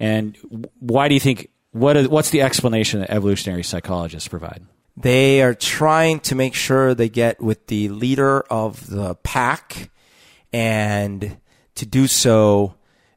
And 0.00 0.38
why 0.80 1.08
do 1.08 1.14
you 1.14 1.20
think 1.20 1.50
what 1.72 1.98
is, 1.98 2.08
what's 2.08 2.30
the 2.30 2.40
explanation 2.40 3.00
that 3.00 3.10
evolutionary 3.10 3.62
psychologists 3.62 4.28
provide? 4.28 4.62
They 4.96 5.42
are 5.42 5.54
trying 5.54 6.20
to 6.20 6.34
make 6.34 6.54
sure 6.54 6.94
they 6.94 7.10
get 7.10 7.42
with 7.42 7.66
the 7.66 7.90
leader 7.90 8.40
of 8.40 8.88
the 8.88 9.16
pack, 9.16 9.90
and 10.52 11.36
to 11.74 11.84
do 11.84 12.06
so, 12.06 12.76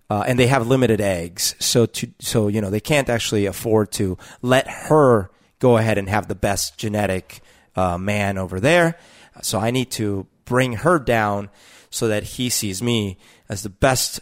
uh, 0.09 0.23
and 0.27 0.39
they 0.39 0.47
have 0.47 0.67
limited 0.67 1.01
eggs, 1.01 1.55
so 1.59 1.85
to 1.85 2.11
so 2.19 2.47
you 2.47 2.61
know 2.61 2.69
they 2.69 2.79
can't 2.79 3.09
actually 3.09 3.45
afford 3.45 3.91
to 3.93 4.17
let 4.41 4.67
her 4.67 5.29
go 5.59 5.77
ahead 5.77 5.97
and 5.97 6.09
have 6.09 6.27
the 6.27 6.35
best 6.35 6.77
genetic 6.77 7.41
uh, 7.75 7.97
man 7.97 8.37
over 8.37 8.59
there. 8.59 8.97
So 9.41 9.59
I 9.59 9.71
need 9.71 9.91
to 9.91 10.27
bring 10.45 10.73
her 10.73 10.99
down 10.99 11.49
so 11.89 12.07
that 12.07 12.23
he 12.23 12.49
sees 12.49 12.81
me 12.81 13.17
as 13.49 13.63
the 13.63 13.69
best 13.69 14.21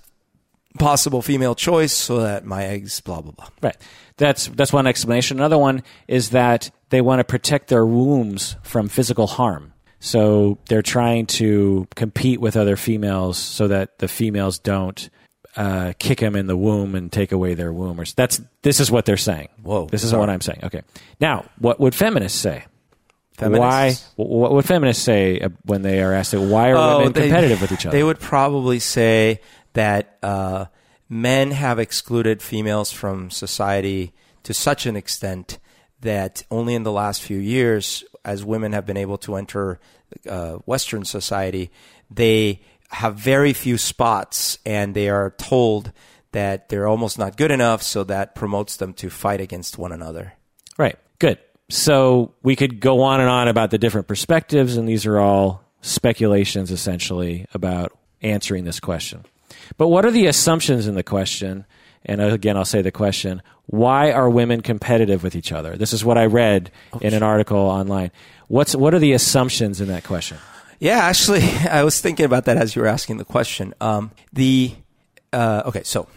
possible 0.80 1.22
female 1.22 1.56
choice, 1.56 1.94
so 1.94 2.20
that 2.20 2.46
my 2.46 2.66
eggs, 2.66 3.00
blah 3.02 3.22
blah 3.22 3.32
blah. 3.32 3.50
Right. 3.62 3.78
That's 4.18 4.48
that's 4.48 4.74
one 4.74 4.88
explanation. 4.88 5.38
Another 5.38 5.58
one 5.58 5.84
is 6.08 6.32
that 6.32 6.72
they 6.90 7.02
want 7.02 7.20
to 7.20 7.24
protect 7.24 7.68
their 7.68 7.86
wombs 7.86 8.56
from 8.64 8.88
physical 8.88 9.28
harm. 9.28 9.74
So 10.00 10.60
they're 10.68 10.82
trying 10.82 11.26
to 11.28 11.88
compete 11.96 12.40
with 12.40 12.58
other 12.58 12.76
females 12.76 13.38
so 13.38 13.68
that 13.68 13.98
the 14.00 14.08
females 14.08 14.60
don't 14.60 15.10
uh, 15.56 15.94
kick 16.00 16.20
them 16.20 16.36
in 16.36 16.48
the 16.48 16.58
womb 16.58 16.96
and 16.96 17.12
take 17.12 17.32
away 17.32 17.54
their 17.54 17.72
womb. 17.74 18.00
Or 18.00 18.06
that's 18.06 18.42
this 18.62 18.80
is 18.80 18.92
what 18.92 19.06
they're 19.06 19.18
saying. 19.18 19.50
Whoa, 19.64 19.86
This 19.88 20.04
is 20.04 20.08
bizarre. 20.10 20.20
what 20.22 20.30
I'm 20.30 20.42
saying. 20.42 20.60
Okay. 20.64 20.82
Now, 21.20 21.46
what 21.60 21.80
would 21.80 21.96
feminists 21.96 22.40
say? 22.40 22.66
Why? 23.40 23.94
What 24.16 24.52
would 24.54 24.66
feminists 24.66 25.04
say 25.04 25.40
uh, 25.42 25.50
when 25.66 25.82
they 25.82 26.02
are 26.02 26.14
asked, 26.14 26.34
"Why 26.34 26.72
are 26.72 26.76
Oh, 26.78 26.98
women 27.00 27.14
they- 27.14 27.22
competitive 27.24 27.62
with 27.62 27.72
each 27.72 27.86
other?" 27.86 27.98
They 27.98 28.04
would 28.04 28.20
probably 28.20 28.80
say 28.80 29.42
that 29.74 30.18
uh, 30.24 30.66
men 31.10 31.52
have 31.52 31.78
excluded 31.80 32.42
females 32.42 32.92
from 32.94 33.30
society 33.30 34.14
to 34.44 34.54
such 34.54 34.86
an 34.86 34.96
extent 34.96 35.60
that 36.00 36.44
only 36.50 36.76
in 36.76 36.84
the 36.84 36.92
last 36.94 37.22
few 37.24 37.38
years, 37.38 38.04
as 38.24 38.46
women 38.46 38.72
have 38.72 38.86
been 38.86 38.96
able 38.98 39.18
to 39.18 39.36
enter 39.36 39.80
uh, 40.30 40.54
Western 40.66 41.04
society, 41.04 41.72
they 42.10 42.62
have 42.90 43.16
very 43.16 43.54
few 43.54 43.78
spots 43.78 44.58
and 44.66 44.94
they 44.96 45.10
are 45.10 45.32
told 45.38 45.92
that 46.32 46.70
they're 46.70 46.88
almost 46.88 47.18
not 47.18 47.38
good 47.38 47.52
enough, 47.52 47.82
so 47.82 48.04
that 48.04 48.36
promotes 48.36 48.76
them 48.76 48.94
to 48.94 49.10
fight 49.10 49.40
against 49.40 49.78
one 49.78 49.94
another. 49.94 50.34
Right. 50.78 50.98
Good. 51.18 51.40
So 51.70 52.34
we 52.44 52.58
could 52.58 52.80
go 52.80 53.02
on 53.02 53.22
and 53.22 53.30
on 53.30 53.48
about 53.48 53.72
the 53.72 53.78
different 53.78 54.08
perspectives, 54.08 54.76
and 54.76 54.88
these 54.88 55.06
are 55.06 55.18
all 55.18 55.64
speculations 55.82 56.72
essentially 56.72 57.46
about 57.54 57.98
answering 58.22 58.66
this 58.66 58.80
question. 58.80 59.24
But 59.78 59.88
what 59.88 60.06
are 60.06 60.12
the 60.12 60.28
assumptions 60.28 60.88
in 60.88 60.96
the 60.96 61.04
question? 61.04 61.66
And 62.06 62.22
again, 62.22 62.58
I'll 62.58 62.66
say 62.66 62.82
the 62.82 62.92
question 62.92 63.42
why 63.68 64.12
are 64.12 64.30
women 64.30 64.62
competitive 64.62 65.24
with 65.24 65.36
each 65.36 65.52
other? 65.52 65.76
This 65.76 65.92
is 65.92 66.06
what 66.06 66.18
I 66.18 66.26
read 66.26 66.72
in 67.02 67.14
an 67.16 67.24
article 67.24 67.58
online. 67.58 68.12
What's, 68.48 68.76
what 68.76 68.94
are 68.94 69.00
the 69.00 69.14
assumptions 69.14 69.82
in 69.82 69.88
that 69.88 70.04
question? 70.04 70.38
Yeah, 70.80 71.00
actually, 71.00 71.44
I 71.70 71.84
was 71.84 72.00
thinking 72.02 72.26
about 72.26 72.46
that 72.46 72.58
as 72.58 72.76
you 72.76 72.82
were 72.82 72.88
asking 72.88 73.18
the 73.18 73.26
question. 73.26 73.74
Um, 73.82 74.12
the 74.34 74.74
uh, 75.34 75.64
okay, 75.68 75.84
so 75.84 76.08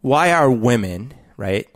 why 0.00 0.32
are 0.32 0.50
women 0.50 1.14
right? 1.38 1.66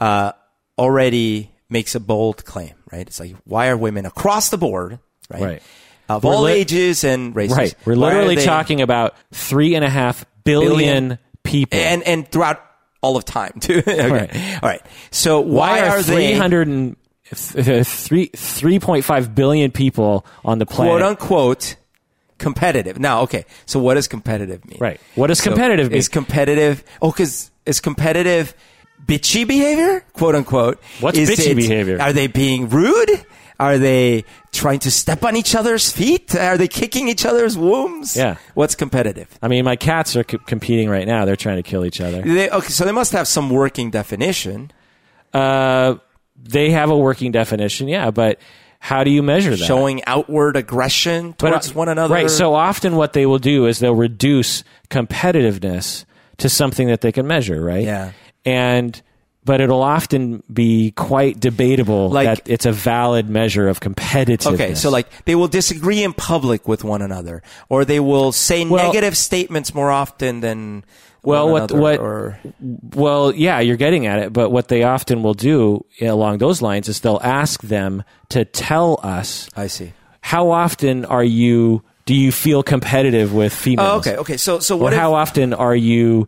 Uh, 0.00 0.32
already 0.76 1.50
makes 1.70 1.94
a 1.94 2.00
bold 2.00 2.44
claim, 2.44 2.74
right? 2.92 3.06
It's 3.06 3.18
like 3.20 3.34
why 3.44 3.68
are 3.68 3.76
women 3.76 4.04
across 4.04 4.50
the 4.50 4.58
board, 4.58 4.98
right? 5.30 5.42
Right. 5.42 5.62
Of 6.08 6.24
We're 6.24 6.34
all 6.34 6.42
lit- 6.42 6.56
ages 6.56 7.04
and 7.04 7.34
races, 7.34 7.56
Right. 7.56 7.74
We're 7.86 7.94
literally 7.94 8.34
they- 8.34 8.44
talking 8.44 8.82
about 8.82 9.14
three 9.32 9.74
and 9.76 9.84
a 9.84 9.88
half 9.88 10.26
billion, 10.44 10.68
Billion. 10.68 11.18
people. 11.44 11.78
and 11.78 12.02
and 12.02 12.28
throughout 12.28 12.60
all 13.00 13.16
of 13.16 13.24
time 13.24 13.52
too. 13.60 13.78
okay. 13.86 14.10
Right. 14.10 14.62
All 14.62 14.68
right. 14.68 14.82
So 15.10 15.40
why, 15.40 15.80
why, 15.82 15.88
are, 15.88 16.02
they 16.02 16.32
300 16.32 16.68
and, 16.68 16.96
th- 17.34 17.86
three, 17.86 18.28
3.5 18.28 19.34
billion 19.34 19.70
people 19.70 20.26
on 20.44 20.58
the 20.58 20.66
planet? 20.66 20.90
quote 20.90 21.02
unquote 21.02 21.76
competitive. 22.38 22.98
Now, 22.98 23.22
okay, 23.22 23.44
so 23.66 23.78
what 23.80 23.94
does 23.94 24.08
competitive 24.08 24.64
mean? 24.64 24.78
Right. 24.80 25.00
What 25.14 25.28
does 25.28 25.38
So 25.38 25.50
competitive 25.50 25.90
mean? 25.90 25.98
Is 25.98 26.08
competitive? 26.08 26.82
Oh, 27.00 27.10
because 27.10 27.50
is 27.66 27.80
competitive 27.80 28.54
bitchy 29.04 29.46
behavior? 29.46 30.04
Quote 30.12 30.34
unquote. 30.34 30.80
What's 31.00 31.18
Is 31.18 31.30
bitchy 31.30 31.50
it- 31.52 31.56
behavior? 31.56 32.00
Are 32.00 32.12
they 32.12 32.26
being 32.26 32.68
rude? 32.68 33.24
Are 33.60 33.78
they 33.78 34.24
trying 34.50 34.80
to 34.80 34.90
step 34.90 35.22
on 35.24 35.36
each 35.36 35.54
other's 35.54 35.92
feet? 35.92 36.34
Are 36.34 36.58
they 36.58 36.66
kicking 36.66 37.06
each 37.08 37.24
other's 37.24 37.56
wombs? 37.56 38.16
Yeah. 38.16 38.36
What's 38.54 38.74
competitive? 38.74 39.28
I 39.40 39.46
mean, 39.46 39.64
my 39.64 39.76
cats 39.76 40.16
are 40.16 40.24
c- 40.28 40.38
competing 40.46 40.88
right 40.88 41.06
now. 41.06 41.24
They're 41.24 41.36
trying 41.36 41.56
to 41.58 41.62
kill 41.62 41.84
each 41.84 42.00
other. 42.00 42.22
They, 42.22 42.50
okay, 42.50 42.68
so 42.70 42.84
they 42.84 42.90
must 42.92 43.12
have 43.12 43.28
some 43.28 43.50
working 43.50 43.90
definition. 43.92 44.72
Uh, 45.32 45.96
they 46.36 46.70
have 46.70 46.90
a 46.90 46.96
working 46.98 47.30
definition, 47.30 47.86
yeah, 47.86 48.10
but 48.10 48.40
how 48.84 49.04
do 49.04 49.12
you 49.12 49.22
measure 49.22 49.50
that? 49.50 49.64
Showing 49.64 50.02
outward 50.08 50.56
aggression 50.56 51.36
But, 51.38 51.46
uh, 51.46 51.50
towards 51.52 51.72
one 51.72 51.88
another. 51.88 52.12
Right. 52.12 52.28
So 52.28 52.54
often 52.54 52.96
what 52.96 53.12
they 53.12 53.26
will 53.26 53.38
do 53.38 53.66
is 53.66 53.78
they'll 53.78 53.94
reduce 53.94 54.64
competitiveness 54.90 56.04
to 56.38 56.48
something 56.48 56.88
that 56.88 57.00
they 57.00 57.12
can 57.12 57.28
measure, 57.28 57.62
right? 57.62 57.84
Yeah. 57.84 58.10
And 58.44 59.00
but 59.44 59.60
it'll 59.60 59.82
often 59.82 60.42
be 60.52 60.90
quite 60.92 61.38
debatable 61.38 62.10
Like- 62.10 62.26
that 62.26 62.50
it's 62.50 62.66
a 62.66 62.72
valid 62.72 63.28
measure 63.28 63.68
of 63.68 63.78
competitiveness. 63.80 64.54
Okay, 64.54 64.74
so 64.74 64.90
like 64.90 65.06
they 65.26 65.34
will 65.36 65.48
disagree 65.48 66.02
in 66.02 66.12
public 66.12 66.66
with 66.66 66.82
one 66.82 67.02
another, 67.02 67.42
or 67.68 67.84
they 67.84 68.00
will 68.00 68.32
say 68.32 68.64
Well- 68.64 68.84
negative 68.84 69.16
statements 69.16 69.72
more 69.74 69.92
often 69.92 70.40
than 70.40 70.84
Well, 71.24 71.48
what- 71.48 71.70
another, 71.70 71.80
what- 71.80 72.00
or 72.00 72.38
Well, 72.94 73.32
yeah, 73.34 73.60
you're 73.60 73.76
getting 73.76 74.06
at 74.06 74.18
it, 74.18 74.32
but 74.32 74.50
what 74.50 74.68
they 74.68 74.82
often 74.82 75.22
will 75.22 75.34
do 75.34 75.84
along 76.00 76.38
those 76.38 76.60
lines 76.62 76.88
is 76.88 77.00
they'll 77.00 77.20
ask 77.22 77.62
them 77.62 78.02
to 78.30 78.44
tell 78.44 78.98
us 79.02 79.48
I 79.56 79.68
see. 79.68 79.92
how 80.20 80.50
often 80.50 81.04
are 81.04 81.24
you 81.24 81.82
do 82.04 82.14
you 82.16 82.32
feel 82.32 82.64
competitive 82.64 83.32
with 83.32 83.54
females? 83.54 83.88
Oh, 84.06 84.10
okay, 84.10 84.16
okay. 84.20 84.36
So 84.36 84.58
so 84.58 84.74
Or 84.76 84.80
what? 84.82 84.92
if, 84.92 84.98
how 84.98 85.14
often 85.14 85.54
are 85.54 85.76
you 85.76 86.26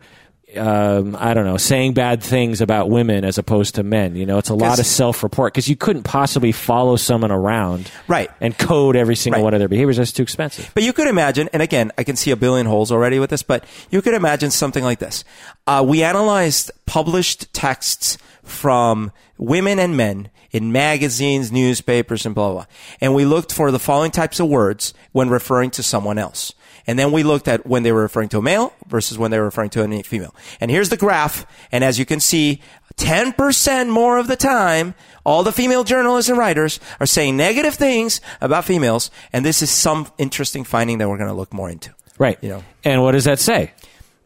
um, 0.56 1.16
I 1.18 1.34
don't 1.34 1.44
know, 1.44 1.56
saying 1.56 1.94
bad 1.94 2.22
things 2.22 2.60
about 2.60 2.90
women 2.90 3.24
as 3.24 3.38
opposed 3.38 3.74
to 3.76 3.82
men. 3.82 4.16
You 4.16 4.26
know, 4.26 4.38
it's 4.38 4.48
a 4.50 4.54
lot 4.54 4.78
of 4.78 4.86
self-report 4.86 5.52
because 5.52 5.68
you 5.68 5.76
couldn't 5.76 6.02
possibly 6.04 6.52
follow 6.52 6.96
someone 6.96 7.30
around, 7.32 7.90
Right. 8.08 8.30
and 8.40 8.56
code 8.56 8.96
every 8.96 9.16
single 9.16 9.40
Right. 9.40 9.44
one 9.44 9.54
of 9.54 9.60
their 9.60 9.68
behaviors. 9.68 9.96
That's 9.96 10.12
too 10.12 10.22
expensive. 10.22 10.70
But 10.74 10.82
you 10.82 10.92
could 10.92 11.08
imagine, 11.08 11.48
and 11.52 11.62
again, 11.62 11.92
I 11.98 12.04
can 12.04 12.16
see 12.16 12.30
a 12.30 12.36
billion 12.36 12.66
holes 12.66 12.90
already 12.92 13.18
with 13.18 13.30
this, 13.30 13.42
but 13.42 13.64
you 13.90 14.00
could 14.02 14.14
imagine 14.14 14.50
something 14.50 14.84
like 14.84 14.98
this. 14.98 15.24
Uh, 15.66 15.84
we 15.86 16.02
analyzed 16.02 16.70
published 16.86 17.52
texts 17.52 18.18
from 18.42 19.10
women 19.38 19.78
and 19.78 19.96
men 19.96 20.28
in 20.52 20.70
magazines, 20.70 21.50
newspapers, 21.50 22.24
and 22.26 22.34
blah, 22.34 22.46
blah, 22.46 22.54
blah. 22.54 22.66
And 23.00 23.14
we 23.14 23.24
looked 23.24 23.52
for 23.52 23.70
the 23.70 23.78
following 23.78 24.10
types 24.12 24.38
of 24.38 24.46
words 24.48 24.94
when 25.12 25.28
referring 25.28 25.70
to 25.72 25.82
someone 25.82 26.18
else. 26.18 26.52
And 26.86 26.98
then 26.98 27.12
we 27.12 27.22
looked 27.22 27.48
at 27.48 27.66
when 27.66 27.82
they 27.82 27.92
were 27.92 28.02
referring 28.02 28.28
to 28.30 28.38
a 28.38 28.42
male 28.42 28.72
versus 28.86 29.18
when 29.18 29.30
they 29.30 29.38
were 29.38 29.44
referring 29.44 29.70
to 29.70 29.82
a 29.82 30.02
female. 30.02 30.34
And 30.60 30.70
here's 30.70 30.88
the 30.90 30.96
graph. 30.96 31.46
And 31.72 31.82
as 31.82 31.98
you 31.98 32.04
can 32.04 32.20
see, 32.20 32.60
10% 32.96 33.88
more 33.88 34.18
of 34.18 34.26
the 34.26 34.36
time, 34.36 34.94
all 35.24 35.42
the 35.42 35.52
female 35.52 35.84
journalists 35.84 36.28
and 36.28 36.38
writers 36.38 36.78
are 37.00 37.06
saying 37.06 37.36
negative 37.36 37.74
things 37.74 38.20
about 38.40 38.64
females. 38.64 39.10
And 39.32 39.44
this 39.44 39.62
is 39.62 39.70
some 39.70 40.08
interesting 40.18 40.64
finding 40.64 40.98
that 40.98 41.08
we're 41.08 41.18
going 41.18 41.30
to 41.30 41.34
look 41.34 41.52
more 41.52 41.70
into. 41.70 41.90
Right. 42.18 42.38
You 42.42 42.50
know. 42.50 42.64
And 42.84 43.02
what 43.02 43.12
does 43.12 43.24
that 43.24 43.38
say? 43.38 43.72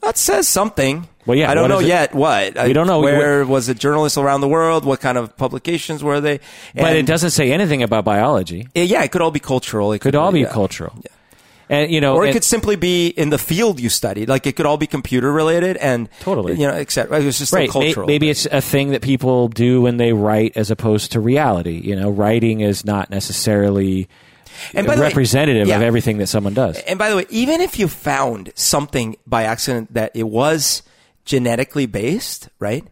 That 0.01 0.17
says 0.17 0.47
something. 0.47 1.09
Well, 1.27 1.37
yeah, 1.37 1.51
I 1.51 1.55
don't 1.55 1.69
know 1.69 1.81
yet 1.81 2.15
what. 2.15 2.55
We 2.63 2.73
don't 2.73 2.87
know. 2.87 3.01
Where 3.01 3.45
was 3.45 3.69
it 3.69 3.79
journalists 3.79 4.17
around 4.17 4.41
the 4.41 4.49
world? 4.49 4.85
What 4.85 5.01
kind 5.01 5.19
of 5.19 5.37
publications 5.37 6.03
were 6.03 6.21
they? 6.21 6.41
But 6.75 6.97
it 6.97 7.05
doesn't 7.05 7.31
say 7.31 7.53
anything 7.53 7.83
about 7.83 8.05
biology. 8.05 8.69
Yeah, 8.75 8.85
yeah, 8.85 9.03
it 9.03 9.11
could 9.11 9.21
all 9.21 9.31
be 9.31 9.41
cultural. 9.41 9.93
It 9.93 10.01
Could 10.01 10.15
all 10.15 10.33
be 10.33 10.41
yeah. 10.41 10.53
cultural. 10.53 10.95
And 11.71 11.91
you 11.91 12.01
know, 12.01 12.15
Or 12.15 12.25
it 12.25 12.29
and- 12.29 12.35
could 12.35 12.45
simply 12.45 12.77
be 12.77 13.09
in 13.09 13.31
the 13.31 13.39
field 13.39 13.79
you 13.81 13.89
studied. 13.91 14.29
Like 14.29 14.47
it 14.47 14.57
could 14.57 14.65
all 14.67 14.77
be 14.79 14.87
computer 14.87 15.31
related 15.33 15.77
and 15.77 16.09
Totally. 16.21 16.55
you 16.55 16.67
know, 16.67 16.75
except 16.75 17.13
it 17.13 17.25
was 17.25 17.39
just 17.39 17.53
right. 17.53 17.69
cultural. 17.71 18.07
Maybe 18.07 18.31
it's 18.31 18.47
a 18.47 18.61
thing 18.61 18.91
that 18.91 19.03
people 19.03 19.49
do 19.49 19.83
when 19.83 19.97
they 19.99 20.13
write, 20.13 20.57
as 20.57 20.71
opposed 20.71 21.13
to 21.13 21.21
reality. 21.21 21.81
You 21.85 21.95
know, 21.97 22.09
writing 22.11 22.61
is 22.61 22.85
not 22.85 23.11
necessarily 23.11 24.09
And 24.75 24.87
by 24.87 24.95
the 24.97 25.03
way- 25.03 25.09
representative 25.09 25.69
of 25.69 25.83
everything 25.83 26.19
that 26.19 26.27
someone 26.29 26.55
does. 26.55 26.79
And 26.81 26.99
by 26.99 27.11
the 27.11 27.17
way, 27.17 27.27
even 27.31 27.61
if 27.61 27.79
you 27.79 27.87
found 27.89 28.51
something 28.55 29.17
by 29.27 29.43
accident 29.45 29.93
that 29.95 30.13
it 30.15 30.29
was 30.29 30.83
genetically 31.25 31.85
based, 31.87 32.49
right? 32.59 32.85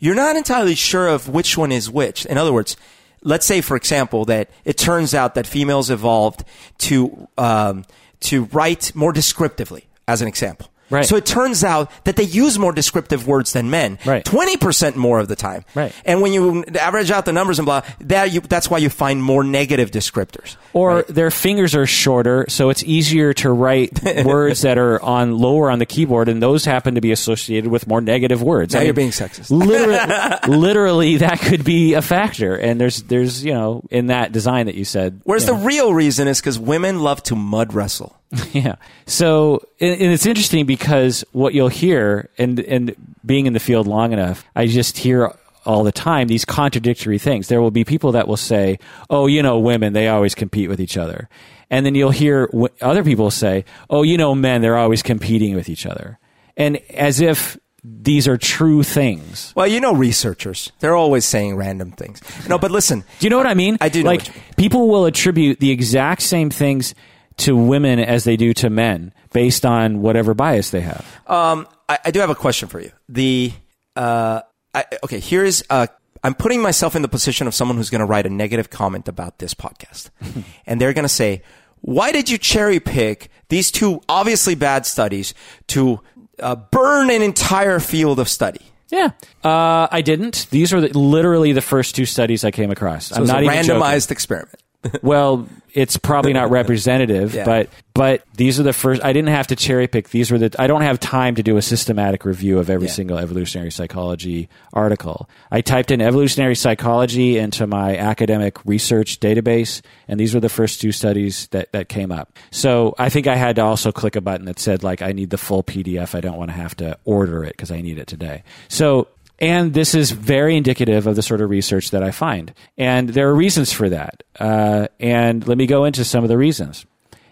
You're 0.00 0.16
not 0.16 0.34
entirely 0.36 0.74
sure 0.74 1.06
of 1.08 1.28
which 1.28 1.56
one 1.56 1.70
is 1.72 1.88
which. 1.88 2.26
In 2.26 2.36
other 2.36 2.52
words, 2.52 2.76
let's 3.22 3.46
say, 3.46 3.60
for 3.60 3.76
example, 3.76 4.24
that 4.26 4.50
it 4.64 4.76
turns 4.76 5.14
out 5.14 5.34
that 5.36 5.46
females 5.46 5.88
evolved 5.90 6.44
to 6.78 7.28
um, 7.38 7.84
to 8.20 8.44
write 8.44 8.94
more 8.94 9.12
descriptively, 9.12 9.86
as 10.06 10.22
an 10.22 10.28
example. 10.28 10.70
Right. 10.90 11.04
So 11.06 11.16
it 11.16 11.24
turns 11.26 11.64
out 11.64 11.90
that 12.04 12.16
they 12.16 12.24
use 12.24 12.58
more 12.58 12.72
descriptive 12.72 13.26
words 13.26 13.52
than 13.52 13.70
men. 13.70 13.98
Right. 14.04 14.24
Twenty 14.24 14.56
percent 14.56 14.96
more 14.96 15.18
of 15.18 15.28
the 15.28 15.36
time. 15.36 15.64
Right. 15.74 15.92
And 16.04 16.20
when 16.20 16.32
you 16.32 16.64
average 16.78 17.10
out 17.10 17.24
the 17.24 17.32
numbers 17.32 17.58
and 17.58 17.66
blah, 17.66 17.82
that 18.00 18.32
you, 18.32 18.40
that's 18.40 18.68
why 18.68 18.78
you 18.78 18.90
find 18.90 19.22
more 19.22 19.42
negative 19.44 19.90
descriptors. 19.90 20.56
Or 20.72 20.96
Right. 20.96 21.06
their 21.08 21.30
fingers 21.30 21.74
are 21.74 21.86
shorter, 21.86 22.44
so 22.48 22.68
it's 22.70 22.82
easier 22.84 23.32
to 23.34 23.50
write 23.50 23.98
words 24.24 24.62
that 24.62 24.76
are 24.78 25.00
on 25.02 25.38
lower 25.38 25.70
on 25.70 25.78
the 25.78 25.86
keyboard, 25.86 26.28
and 26.28 26.42
those 26.42 26.64
happen 26.64 26.94
to 26.96 27.00
be 27.00 27.12
associated 27.12 27.70
with 27.70 27.86
more 27.86 28.00
negative 28.00 28.42
words. 28.42 28.74
Now 28.74 28.80
I 28.80 28.84
you're 28.84 28.94
being 28.94 29.10
sexist. 29.10 29.50
literally, 29.50 30.38
literally, 30.58 31.16
that 31.18 31.40
could 31.40 31.64
be 31.64 31.94
a 31.94 32.02
factor. 32.02 32.54
And 32.56 32.80
there's, 32.80 33.02
there's, 33.04 33.44
you 33.44 33.54
know, 33.54 33.82
in 33.90 34.06
that 34.08 34.32
design 34.32 34.66
that 34.66 34.74
you 34.74 34.84
said. 34.84 35.20
Whereas 35.24 35.46
you 35.46 35.56
the 35.56 35.64
real 35.64 35.94
reason 35.94 36.28
is 36.28 36.40
because 36.40 36.58
women 36.58 37.00
love 37.00 37.22
to 37.24 37.34
mud 37.36 37.72
wrestle. 37.74 38.16
Yeah. 38.52 38.76
So, 39.06 39.62
and, 39.80 40.00
and 40.00 40.12
it's 40.12 40.26
interesting 40.26 40.66
because 40.66 41.24
what 41.32 41.54
you'll 41.54 41.68
hear, 41.68 42.30
and 42.38 42.58
and 42.60 42.94
being 43.24 43.46
in 43.46 43.52
the 43.52 43.60
field 43.60 43.86
long 43.86 44.12
enough, 44.12 44.44
I 44.54 44.66
just 44.66 44.96
hear 44.98 45.32
all 45.66 45.82
the 45.82 45.92
time 45.92 46.28
these 46.28 46.44
contradictory 46.44 47.18
things. 47.18 47.48
There 47.48 47.60
will 47.60 47.70
be 47.70 47.84
people 47.84 48.12
that 48.12 48.28
will 48.28 48.36
say, 48.36 48.78
"Oh, 49.10 49.26
you 49.26 49.42
know, 49.42 49.58
women 49.58 49.92
they 49.92 50.08
always 50.08 50.34
compete 50.34 50.68
with 50.68 50.80
each 50.80 50.96
other," 50.96 51.28
and 51.70 51.84
then 51.86 51.94
you'll 51.94 52.10
hear 52.10 52.46
w- 52.48 52.68
other 52.80 53.02
people 53.02 53.30
say, 53.30 53.64
"Oh, 53.90 54.02
you 54.02 54.16
know, 54.18 54.34
men 54.34 54.60
they're 54.62 54.78
always 54.78 55.02
competing 55.02 55.54
with 55.56 55.68
each 55.68 55.86
other," 55.86 56.18
and 56.56 56.78
as 56.90 57.20
if 57.20 57.58
these 57.86 58.26
are 58.26 58.38
true 58.38 58.82
things. 58.82 59.52
Well, 59.54 59.66
you 59.66 59.78
know, 59.78 59.92
researchers, 59.94 60.72
they're 60.80 60.96
always 60.96 61.24
saying 61.26 61.56
random 61.56 61.92
things. 61.92 62.22
No, 62.48 62.56
but 62.56 62.70
listen, 62.70 63.00
Do 63.18 63.26
you 63.26 63.28
know 63.30 63.36
what 63.36 63.46
I 63.46 63.52
mean? 63.52 63.76
I 63.80 63.90
do 63.90 64.02
know 64.02 64.08
Like 64.08 64.20
what 64.20 64.28
you 64.28 64.34
mean. 64.34 64.42
people 64.56 64.88
will 64.88 65.04
attribute 65.04 65.60
the 65.60 65.70
exact 65.70 66.22
same 66.22 66.48
things 66.48 66.94
to 67.38 67.56
women 67.56 67.98
as 67.98 68.24
they 68.24 68.36
do 68.36 68.52
to 68.54 68.70
men 68.70 69.12
based 69.32 69.66
on 69.66 70.00
whatever 70.00 70.34
bias 70.34 70.70
they 70.70 70.80
have. 70.80 71.04
um, 71.26 71.66
I, 71.88 71.98
I 72.06 72.10
do 72.10 72.20
have 72.20 72.30
a 72.30 72.34
question 72.34 72.68
for 72.68 72.80
you. 72.80 72.92
The, 73.08 73.52
uh, 73.96 74.40
I, 74.72 74.84
okay, 75.04 75.20
here's, 75.20 75.62
uh, 75.68 75.86
I'm 76.22 76.34
putting 76.34 76.62
myself 76.62 76.96
in 76.96 77.02
the 77.02 77.08
position 77.08 77.46
of 77.46 77.54
someone 77.54 77.76
who's 77.76 77.90
going 77.90 78.00
to 78.00 78.06
write 78.06 78.24
a 78.24 78.30
negative 78.30 78.70
comment 78.70 79.08
about 79.08 79.38
this 79.38 79.52
podcast. 79.52 80.08
and 80.66 80.80
they're 80.80 80.94
going 80.94 81.04
to 81.04 81.08
say, 81.10 81.42
why 81.82 82.12
did 82.12 82.30
you 82.30 82.38
cherry 82.38 82.80
pick 82.80 83.28
these 83.50 83.70
two 83.70 84.00
obviously 84.08 84.54
bad 84.54 84.86
studies 84.86 85.34
to 85.68 86.00
uh, 86.38 86.56
burn 86.56 87.10
an 87.10 87.20
entire 87.20 87.78
field 87.78 88.18
of 88.18 88.30
study? 88.30 88.62
Yeah, 88.90 89.10
uh, 89.42 89.88
I 89.90 90.00
didn't. 90.02 90.46
These 90.50 90.72
are 90.72 90.80
the, 90.80 90.96
literally 90.98 91.52
the 91.52 91.60
first 91.60 91.94
two 91.94 92.06
studies 92.06 92.44
I 92.44 92.50
came 92.52 92.70
across. 92.70 93.06
So 93.06 93.16
I'm 93.16 93.26
not 93.26 93.42
a 93.42 93.44
even 93.44 93.64
joking. 93.64 93.82
randomized 93.82 94.10
experiment. 94.10 94.62
Well, 95.02 95.48
it's 95.72 95.96
probably 95.96 96.32
not 96.32 96.50
representative, 96.50 97.34
Yeah. 97.34 97.44
but 97.44 97.68
but 97.94 98.24
these 98.36 98.58
are 98.58 98.62
the 98.64 98.72
first. 98.72 99.04
I 99.04 99.12
didn't 99.12 99.28
have 99.28 99.46
to 99.48 99.56
cherry 99.56 99.86
pick. 99.86 100.10
These 100.10 100.30
were 100.30 100.38
the. 100.38 100.54
I 100.58 100.66
don't 100.66 100.82
have 100.82 100.98
time 101.00 101.34
to 101.36 101.42
do 101.42 101.56
a 101.56 101.62
systematic 101.62 102.24
review 102.24 102.58
of 102.58 102.68
every 102.70 102.88
Yeah. 102.88 102.92
single 102.92 103.18
evolutionary 103.18 103.70
psychology 103.70 104.48
article. 104.72 105.28
I 105.50 105.60
typed 105.60 105.90
in 105.90 106.00
evolutionary 106.00 106.54
psychology 106.56 107.38
into 107.38 107.66
my 107.66 107.96
academic 107.96 108.64
research 108.64 109.20
database, 109.20 109.80
and 110.08 110.18
these 110.18 110.34
were 110.34 110.40
the 110.40 110.48
first 110.48 110.80
two 110.80 110.92
studies 110.92 111.48
that 111.52 111.70
that 111.72 111.88
came 111.88 112.10
up. 112.12 112.36
So 112.50 112.94
I 112.98 113.08
think 113.08 113.26
I 113.26 113.36
had 113.36 113.56
to 113.56 113.62
also 113.62 113.92
click 113.92 114.16
a 114.16 114.20
button 114.20 114.46
that 114.46 114.58
said 114.58 114.82
like 114.82 115.02
I 115.02 115.12
need 115.12 115.30
the 115.30 115.38
full 115.38 115.62
PDF. 115.62 116.14
I 116.14 116.20
don't 116.20 116.36
want 116.36 116.50
to 116.50 116.56
have 116.56 116.74
to 116.76 116.98
order 117.04 117.44
it 117.44 117.52
because 117.56 117.70
I 117.70 117.80
need 117.80 117.98
it 117.98 118.06
today. 118.06 118.42
So 118.68 119.08
and 119.38 119.74
this 119.74 119.94
is 119.94 120.10
very 120.10 120.56
indicative 120.56 121.06
of 121.06 121.16
the 121.16 121.22
sort 121.22 121.40
of 121.40 121.50
research 121.50 121.90
that 121.90 122.02
I 122.02 122.10
find. 122.10 122.54
And 122.78 123.08
there 123.08 123.28
are 123.28 123.34
reasons 123.34 123.72
for 123.72 123.88
that. 123.88 124.22
Uh, 124.38 124.88
and 125.00 125.46
let 125.46 125.58
me 125.58 125.66
go 125.66 125.84
into 125.84 126.04
some 126.04 126.24
of 126.24 126.28
the 126.28 126.38
reasons. 126.38 126.86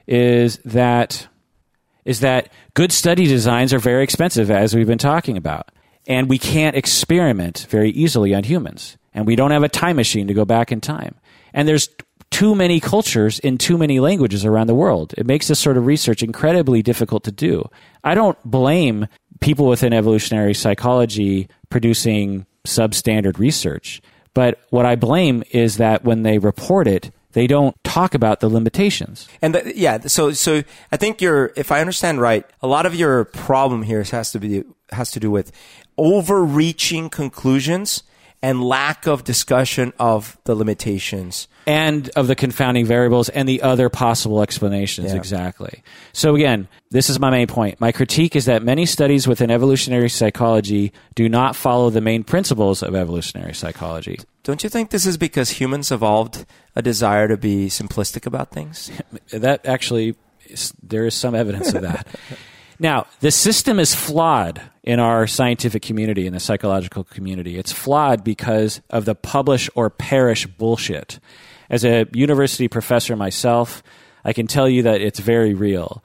Is 0.07 0.59
that 0.65 1.29
is 2.05 2.21
that 2.21 2.49
good 2.75 2.91
study 2.91 3.27
designs 3.27 3.73
are 3.73 3.79
very 3.79 4.03
expensive, 4.03 4.51
as 4.51 4.75
we've 4.75 4.89
been 4.89 4.99
talking 4.99 5.37
about, 5.37 5.71
and 6.09 6.29
we 6.29 6.37
can't 6.39 6.77
experiment 6.77 7.67
very 7.71 7.91
easily 7.91 8.35
on 8.35 8.43
humans, 8.43 8.97
and 9.15 9.25
we 9.25 9.37
don't 9.37 9.53
have 9.53 9.63
a 9.63 9.69
time 9.69 9.95
machine 9.95 10.27
to 10.27 10.35
go 10.35 10.45
back 10.45 10.73
in 10.73 10.81
time. 10.81 11.15
And 11.55 11.69
there's 11.69 11.89
too 12.31 12.57
many 12.57 12.81
cultures 12.81 13.39
in 13.39 13.59
too 13.59 13.79
many 13.79 14.01
languages 14.01 14.45
around 14.45 14.67
the 14.67 14.75
world. 14.75 15.15
It 15.17 15.27
makes 15.27 15.47
this 15.47 15.61
sort 15.61 15.77
of 15.77 15.87
research 15.87 16.23
incredibly 16.23 16.83
difficult 16.83 17.23
to 17.25 17.33
do. 17.33 17.69
I 18.03 18.15
don't 18.15 18.43
blame 18.43 19.07
people 19.41 19.67
within 19.67 19.93
evolutionary 19.93 20.55
psychology 20.55 21.49
producing 21.73 22.47
substandard 22.67 23.39
research, 23.39 24.01
but 24.35 24.61
what 24.71 24.87
I 24.87 24.95
blame 24.95 25.43
is 25.51 25.79
that 25.79 26.05
when 26.05 26.23
they 26.23 26.39
report 26.39 26.87
it, 26.87 27.11
they 27.33 27.47
don't 27.47 27.75
talk 27.83 28.15
about 28.15 28.41
the 28.41 28.49
limitations. 28.49 29.27
And 29.41 29.55
the, 29.55 29.73
yeah, 29.75 30.01
so 30.01 30.33
so 30.33 30.63
I 30.93 30.97
think 30.99 31.23
you're, 31.23 31.53
if 31.57 31.73
I 31.73 31.81
understand 31.81 32.21
right, 32.21 32.45
a 32.61 32.67
lot 32.67 32.85
of 32.85 32.95
your 32.95 33.25
problem 33.25 33.83
here 33.83 34.03
has 34.05 34.31
to 34.33 34.39
be 34.39 34.65
has 34.91 35.11
to 35.13 35.21
do 35.21 35.31
with 35.31 35.51
overreaching 35.97 37.09
conclusions 37.09 38.03
and 38.43 38.63
lack 38.63 39.07
of 39.07 39.25
discussion 39.25 39.93
of 39.99 40.37
the 40.45 40.55
limitations. 40.55 41.49
and 41.65 42.09
of 42.17 42.27
the 42.27 42.35
confounding 42.35 42.85
variables 42.85 43.29
and 43.29 43.49
the 43.49 43.63
other 43.63 43.89
possible 43.89 44.43
explanations 44.43 45.13
Yeah. 45.13 45.17
exactly. 45.17 45.85
So 46.13 46.35
again, 46.35 46.67
this 46.91 47.09
is 47.09 47.21
my 47.21 47.31
main 47.31 47.47
point. 47.47 47.81
My 47.81 47.93
critique 47.93 48.35
is 48.35 48.47
that 48.47 48.65
many 48.65 48.85
studies 48.85 49.29
within 49.29 49.49
evolutionary 49.49 50.09
psychology 50.09 50.93
do 51.15 51.29
not 51.29 51.55
follow 51.55 51.89
the 51.89 52.01
main 52.01 52.25
principles 52.25 52.83
of 52.83 52.97
evolutionary 52.97 53.55
psychology. 53.55 54.19
Don't 54.43 54.65
you 54.65 54.69
think 54.69 54.91
this 54.91 55.07
is 55.07 55.17
because 55.17 55.51
humans 55.51 55.93
evolved 55.93 56.45
a 56.75 56.83
desire 56.83 57.29
to 57.29 57.37
be 57.37 57.69
simplistic 57.69 58.27
about 58.27 58.51
things? 58.51 58.91
That 59.31 59.65
actually 59.65 60.17
there 60.83 61.07
is 61.07 61.15
some 61.15 61.37
evidence 61.37 61.73
of 61.75 61.83
that. 61.83 62.07
Now, 62.83 63.07
the 63.21 63.31
system 63.31 63.79
is 63.79 63.95
flawed 63.95 64.61
in 64.83 64.99
our 64.99 65.29
scientific 65.29 65.83
community, 65.83 66.27
in 66.27 66.33
the 66.33 66.41
psychological 66.41 67.05
community. 67.05 67.57
It's 67.57 67.71
flawed 67.71 68.25
because 68.25 68.81
of 68.91 69.05
the 69.05 69.15
publish 69.15 69.71
or 69.77 69.89
perish 69.89 70.49
bullshit. 70.49 71.21
As 71.71 71.85
a 71.85 72.09
university 72.13 72.67
professor 72.67 73.15
myself, 73.15 73.85
I 74.25 74.33
can 74.33 74.49
tell 74.49 74.69
you 74.69 74.83
that 74.83 75.01
it's 75.01 75.21
very 75.21 75.55
real. 75.55 76.03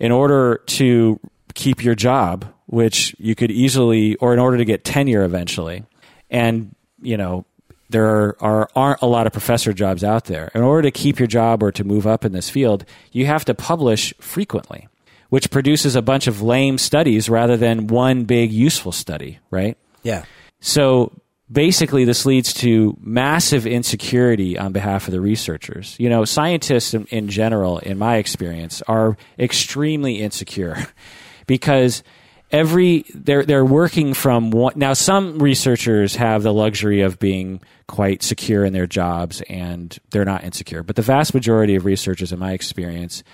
In 0.00 0.12
order 0.12 0.62
to 0.66 1.20
keep 1.52 1.84
your 1.84 1.94
job, 1.94 2.46
which 2.68 3.14
you 3.18 3.34
could 3.34 3.50
easily, 3.50 4.16
or 4.16 4.32
in 4.32 4.38
order 4.38 4.56
to 4.56 4.64
get 4.64 4.82
tenure 4.82 5.24
eventually, 5.24 5.84
and, 6.30 6.74
you 7.02 7.18
know, 7.18 7.44
there 7.90 8.06
are, 8.06 8.36
are, 8.40 8.68
aren't 8.74 9.02
a 9.02 9.06
lot 9.06 9.26
of 9.26 9.34
professor 9.34 9.74
jobs 9.74 10.02
out 10.02 10.24
there. 10.24 10.50
In 10.54 10.62
order 10.62 10.88
to 10.88 10.90
keep 10.90 11.18
your 11.18 11.28
job 11.28 11.62
or 11.62 11.70
to 11.72 11.84
move 11.84 12.06
up 12.06 12.24
in 12.24 12.32
this 12.32 12.48
field, 12.48 12.86
you 13.12 13.26
have 13.26 13.44
to 13.44 13.54
publish 13.54 14.14
frequently, 14.20 14.88
which 15.34 15.50
produces 15.50 15.96
a 15.96 16.00
bunch 16.00 16.28
of 16.28 16.42
lame 16.42 16.78
studies 16.78 17.28
rather 17.28 17.56
than 17.56 17.88
one 17.88 18.22
big 18.22 18.52
useful 18.52 18.92
study, 18.92 19.40
right? 19.50 19.76
Yeah. 20.04 20.26
So 20.60 21.10
basically, 21.50 22.04
this 22.04 22.24
leads 22.24 22.52
to 22.52 22.96
massive 23.00 23.66
insecurity 23.66 24.56
on 24.56 24.72
behalf 24.72 25.08
of 25.08 25.12
the 25.12 25.20
researchers. 25.20 25.96
You 25.98 26.08
know, 26.08 26.24
scientists 26.24 26.94
in, 26.94 27.06
in 27.06 27.28
general, 27.28 27.78
in 27.80 27.98
my 27.98 28.18
experience, 28.18 28.80
are 28.82 29.16
extremely 29.36 30.20
insecure 30.20 30.76
because 31.48 32.04
every 32.52 33.04
they're 33.12 33.44
they're 33.44 33.64
working 33.64 34.14
from 34.14 34.52
one 34.52 34.74
now 34.76 34.92
some 34.92 35.40
researchers 35.40 36.14
have 36.14 36.44
the 36.44 36.52
luxury 36.52 37.00
of 37.00 37.18
being 37.18 37.60
quite 37.88 38.22
secure 38.22 38.64
in 38.64 38.72
their 38.72 38.86
jobs 38.86 39.42
and 39.48 39.98
they're 40.10 40.26
not 40.26 40.44
insecure 40.44 40.82
but 40.82 40.94
the 40.94 41.02
vast 41.02 41.34
majority 41.34 41.74
of 41.74 41.84
researchers 41.84 42.32
in 42.32 42.38
my 42.38 42.52
experience 42.52 43.24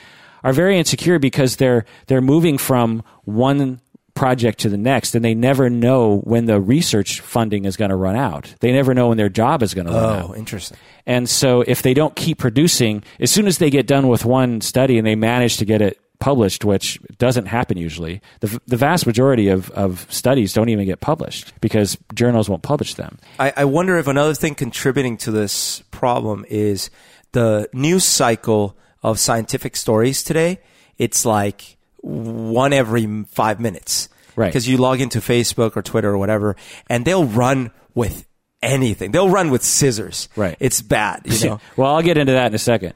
are 0.45 0.53
very 0.53 0.79
insecure 0.79 1.19
because 1.19 1.57
they're 1.57 1.85
they're 2.07 2.21
moving 2.21 2.59
from 2.59 3.03
one 3.25 3.81
project 4.15 4.59
to 4.59 4.69
the 4.69 4.77
next 4.77 5.15
and 5.15 5.25
they 5.25 5.35
never 5.35 5.71
know 5.71 6.19
when 6.25 6.45
the 6.45 6.61
research 6.61 7.21
funding 7.21 7.65
is 7.65 7.77
going 7.77 7.91
to 7.91 7.97
run 7.97 8.17
out 8.17 8.53
they 8.61 8.73
never 8.73 8.93
know 8.93 9.09
when 9.09 9.17
their 9.17 9.29
job 9.29 9.63
is 9.63 9.73
going 9.73 9.87
to 9.87 9.93
run 9.93 10.05
oh, 10.05 10.09
out 10.09 10.31
Oh, 10.31 10.35
interesting. 10.35 10.77
and 11.07 11.29
so 11.29 11.63
if 11.63 11.81
they 11.83 11.95
don't 11.95 12.15
keep 12.17 12.39
producing, 12.39 13.03
as 13.21 13.31
soon 13.31 13.47
as 13.47 13.59
they 13.59 13.71
get 13.71 13.87
done 13.87 14.09
with 14.09 14.25
one 14.25 14.61
study 14.61 14.99
and 14.99 15.07
they 15.07 15.15
manage 15.15 15.57
to 15.59 15.65
get 15.65 15.81
it 15.81 15.99
published, 16.19 16.67
which 16.67 17.01
doesn't 17.17 17.47
happen 17.47 17.79
usually, 17.79 18.21
the, 18.41 18.61
the 18.67 18.77
vast 18.77 19.07
majority 19.07 19.49
of, 19.49 19.71
of 19.71 20.07
studies 20.11 20.53
don't 20.53 20.69
even 20.69 20.85
get 20.85 21.01
published 21.01 21.55
because 21.63 21.97
journals 22.13 22.47
won't 22.51 22.63
publish 22.63 22.95
them. 22.95 23.17
I, 23.39 23.55
I 23.57 23.65
wonder 23.65 23.97
if 23.97 24.07
another 24.07 24.35
thing 24.35 24.55
contributing 24.55 25.17
to 25.19 25.31
this 25.31 25.83
problem 25.93 26.45
is 26.51 26.91
the 27.33 27.71
news 27.73 28.05
cycle 28.05 28.77
of 29.03 29.19
scientific 29.19 29.77
stories 29.77 30.23
today. 30.23 30.61
It's 30.99 31.25
like 31.25 31.77
one 32.03 32.73
every 32.73 33.25
five 33.25 33.61
minutes. 33.61 34.09
Right. 34.37 34.47
Because 34.47 34.69
you 34.69 34.77
log 34.77 35.01
into 35.01 35.19
Facebook 35.19 35.77
or 35.77 35.83
Twitter 35.83 36.11
or 36.11 36.19
whatever, 36.19 36.57
and 36.89 37.05
they'll 37.05 37.25
run 37.25 37.73
with 37.95 38.27
anything. 38.63 39.11
They'll 39.11 39.29
run 39.29 39.51
with 39.51 39.63
scissors. 39.63 40.29
Right. 40.37 40.57
It's 40.61 40.83
bad, 40.83 41.23
you 41.25 41.45
know? 41.49 41.61
well, 41.77 41.95
I'll 41.95 42.03
get 42.03 42.19
into 42.19 42.33
that 42.33 42.47
in 42.47 42.55
a 42.55 42.59
second. 42.59 42.95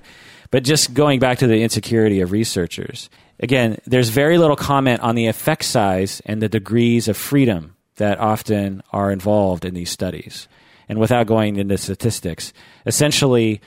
But 0.50 0.62
just 0.62 0.94
going 0.94 1.18
back 1.18 1.38
to 1.38 1.46
the 1.46 1.62
insecurity 1.62 2.20
of 2.20 2.30
researchers, 2.30 3.10
again, 3.40 3.78
there's 3.86 4.10
very 4.10 4.38
little 4.38 4.56
comment 4.56 5.00
on 5.00 5.16
the 5.16 5.26
effect 5.26 5.64
size 5.64 6.22
and 6.26 6.40
the 6.40 6.48
degrees 6.48 7.08
of 7.08 7.16
freedom 7.16 7.74
that 7.96 8.20
often 8.20 8.82
are 8.92 9.10
involved 9.10 9.64
in 9.64 9.74
these 9.74 9.90
studies. 9.90 10.48
And 10.88 11.00
without 11.00 11.26
going 11.26 11.56
into 11.56 11.78
statistics, 11.78 12.52
essentially, 12.86 13.60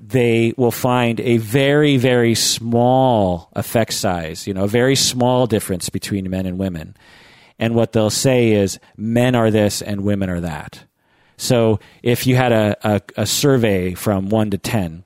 they 0.00 0.54
will 0.56 0.70
find 0.70 1.20
a 1.20 1.36
very, 1.36 1.98
very 1.98 2.34
small 2.34 3.50
effect 3.54 3.92
size, 3.92 4.46
you 4.46 4.54
know, 4.54 4.64
a 4.64 4.68
very 4.68 4.96
small 4.96 5.46
difference 5.46 5.90
between 5.90 6.30
men 6.30 6.46
and 6.46 6.58
women. 6.58 6.96
And 7.58 7.74
what 7.74 7.92
they'll 7.92 8.08
say 8.08 8.52
is 8.52 8.78
men 8.96 9.34
are 9.34 9.50
this 9.50 9.82
and 9.82 10.00
women 10.00 10.30
are 10.30 10.40
that. 10.40 10.84
So 11.36 11.80
if 12.02 12.26
you 12.26 12.34
had 12.34 12.52
a, 12.52 12.76
a, 12.82 13.00
a 13.18 13.26
survey 13.26 13.94
from 13.94 14.30
one 14.30 14.50
to 14.50 14.58
10, 14.58 15.04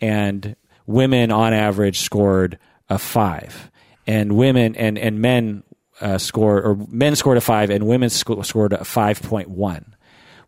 and 0.00 0.56
women 0.86 1.30
on 1.30 1.52
average 1.52 2.00
scored 2.00 2.58
a 2.88 2.98
five, 2.98 3.70
and 4.06 4.36
women 4.36 4.74
and, 4.76 4.98
and 4.98 5.20
men 5.20 5.62
uh, 6.00 6.16
scored, 6.16 6.64
or 6.64 6.76
men 6.88 7.14
scored 7.14 7.36
a 7.36 7.42
five, 7.42 7.68
and 7.68 7.86
women 7.86 8.08
sco- 8.08 8.40
scored 8.42 8.72
a 8.72 8.78
5.1. 8.78 9.84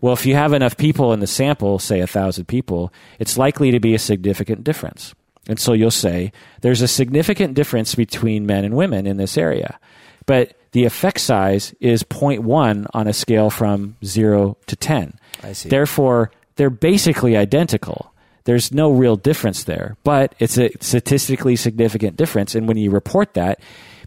Well, 0.03 0.13
if 0.13 0.27
you 0.27 0.35
have 0.35 0.53
enough 0.53 0.77
people 0.77 1.13
in 1.13 1.21
the 1.21 1.27
sample, 1.29 1.79
say 1.79 2.01
a 2.01 2.07
thousand 2.09 2.47
people, 2.47 2.93
it's 3.21 3.39
likely 3.39 3.71
to 3.71 3.81
be 3.81 3.95
a 3.95 4.01
significant 4.01 4.65
difference. 4.65 5.15
And 5.49 5.59
so 5.59 5.73
you'll 5.73 5.93
say 5.93 6.33
there's 6.61 6.83
a 6.83 6.89
significant 6.89 7.55
difference 7.55 7.95
between 7.95 8.45
men 8.45 8.65
and 8.65 8.77
women 8.77 9.07
in 9.07 9.17
this 9.17 9.39
area. 9.39 9.79
But 10.27 10.55
the 10.73 10.85
effect 10.85 11.21
size 11.21 11.73
is 11.81 12.03
0.1 12.03 12.87
on 12.93 13.07
a 13.07 13.13
scale 13.13 13.49
from 13.49 13.97
0 14.05 14.57
to 14.67 14.77
10. 14.77 15.19
I 15.45 15.53
see. 15.53 15.69
Therefore, 15.69 16.33
they're 16.57 16.71
basically 16.71 17.37
identical. 17.37 18.13
There's 18.45 18.73
no 18.73 18.91
real 18.91 19.17
difference 19.17 19.65
there, 19.65 19.97
but 20.03 20.35
it's 20.41 20.59
a 20.59 20.71
statistically 20.81 21.55
significant 21.55 22.17
difference. 22.17 22.57
And 22.57 22.67
when 22.67 22.77
you 22.77 22.91
report 22.91 23.35
that, 23.35 23.61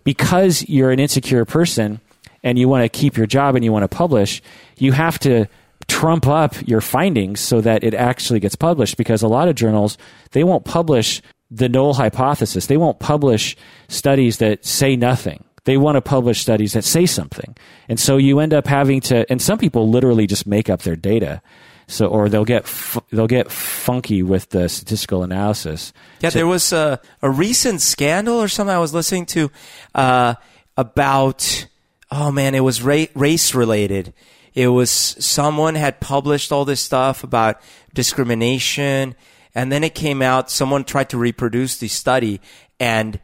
because 0.04 0.68
you're 0.68 0.92
an 0.92 1.00
insecure 1.00 1.46
person 1.46 2.02
and 2.44 2.60
you 2.60 2.68
want 2.68 2.84
to 2.84 2.90
keep 2.90 3.16
your 3.16 3.28
job 3.28 3.56
and 3.56 3.64
you 3.64 3.72
want 3.72 3.84
to 3.84 3.96
publish, 3.96 4.42
you 4.78 4.92
have 4.92 5.20
to 5.20 5.48
trump 5.88 6.28
up 6.28 6.56
your 6.68 6.82
findings 6.82 7.40
so 7.40 7.62
that 7.62 7.84
it 7.84 7.94
actually 7.94 8.40
gets 8.40 8.56
published 8.56 8.98
because 8.98 9.22
a 9.22 9.28
lot 9.28 9.48
of 9.48 9.56
journals 9.56 9.98
they 10.32 10.44
won't 10.44 10.66
publish 10.66 11.22
the 11.52 11.70
null 11.70 11.94
hypothesis 11.94 12.68
they 12.68 12.78
won't 12.78 12.99
publish 12.99 13.56
studies 13.88 14.38
that 14.38 14.66
say 14.66 14.95
nothing 14.95 15.44
they 15.66 15.78
want 15.78 15.95
to 15.95 16.02
publish 16.02 16.41
studies 16.41 16.74
that 16.74 16.84
say 16.84 17.06
something 17.06 17.56
and 17.88 17.99
so 17.99 18.18
you 18.18 18.40
end 18.40 18.53
up 18.53 18.68
having 18.68 18.99
to 18.99 19.26
and 19.32 19.41
some 19.41 19.57
people 19.57 19.90
literally 19.90 20.26
just 20.28 20.48
make 20.48 20.70
up 20.70 20.82
their 20.82 20.95
data 20.95 21.41
so 21.88 22.07
or 22.07 22.30
they'll 22.30 22.45
get 22.45 22.64
f- 22.64 22.98
they'll 23.12 23.28
get 23.28 23.52
funky 23.52 24.24
with 24.24 24.49
the 24.49 24.68
statistical 24.68 25.22
analysis 25.22 25.94
Yeah, 26.20 26.32
there 26.32 26.48
was 26.48 26.74
a, 26.74 26.99
a 27.22 27.30
recent 27.30 27.82
scandal 27.82 28.41
or 28.41 28.48
something 28.48 28.76
I 28.76 28.80
was 28.80 28.94
listening 28.94 29.28
to 29.28 29.52
uh, 29.94 30.34
about. 30.76 31.68
Oh 32.12 32.32
man, 32.32 32.56
it 32.56 32.62
was 32.62 32.82
ra- 32.82 33.06
race 33.14 33.53
related. 33.53 34.14
It 34.56 34.69
was 34.69 34.90
someone 34.90 35.76
had 35.76 35.99
published 35.99 36.52
all 36.52 36.65
this 36.65 36.82
stuff 36.82 37.23
about 37.23 37.61
discrimination, 37.94 39.15
and 39.53 39.72
then 39.72 39.84
it 39.84 39.94
came 39.94 40.22
out. 40.22 40.49
Someone 40.49 40.86
tried 40.86 41.10
to 41.10 41.18
reproduce 41.18 41.77
the 41.77 41.90
study, 41.90 42.40
and 42.80 43.19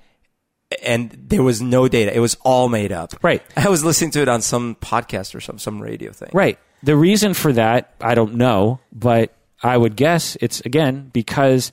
and 0.81 1.11
there 1.11 1.41
was 1.41 1.61
no 1.61 1.87
data. 1.87 2.15
It 2.15 2.19
was 2.19 2.35
all 2.41 2.69
made 2.69 2.91
up. 2.91 3.13
Right. 3.23 3.41
I 3.55 3.69
was 3.69 3.83
listening 3.83 4.11
to 4.11 4.21
it 4.21 4.27
on 4.27 4.41
some 4.41 4.75
podcast 4.75 5.33
or 5.33 5.39
some 5.39 5.57
some 5.57 5.81
radio 5.81 6.11
thing. 6.11 6.29
Right. 6.33 6.59
The 6.83 6.95
reason 6.95 7.33
for 7.33 7.53
that, 7.53 7.93
I 8.01 8.15
don't 8.15 8.35
know, 8.35 8.79
but 8.91 9.33
I 9.63 9.77
would 9.77 9.95
guess 9.95 10.35
it's 10.41 10.61
again 10.61 11.11
because 11.13 11.71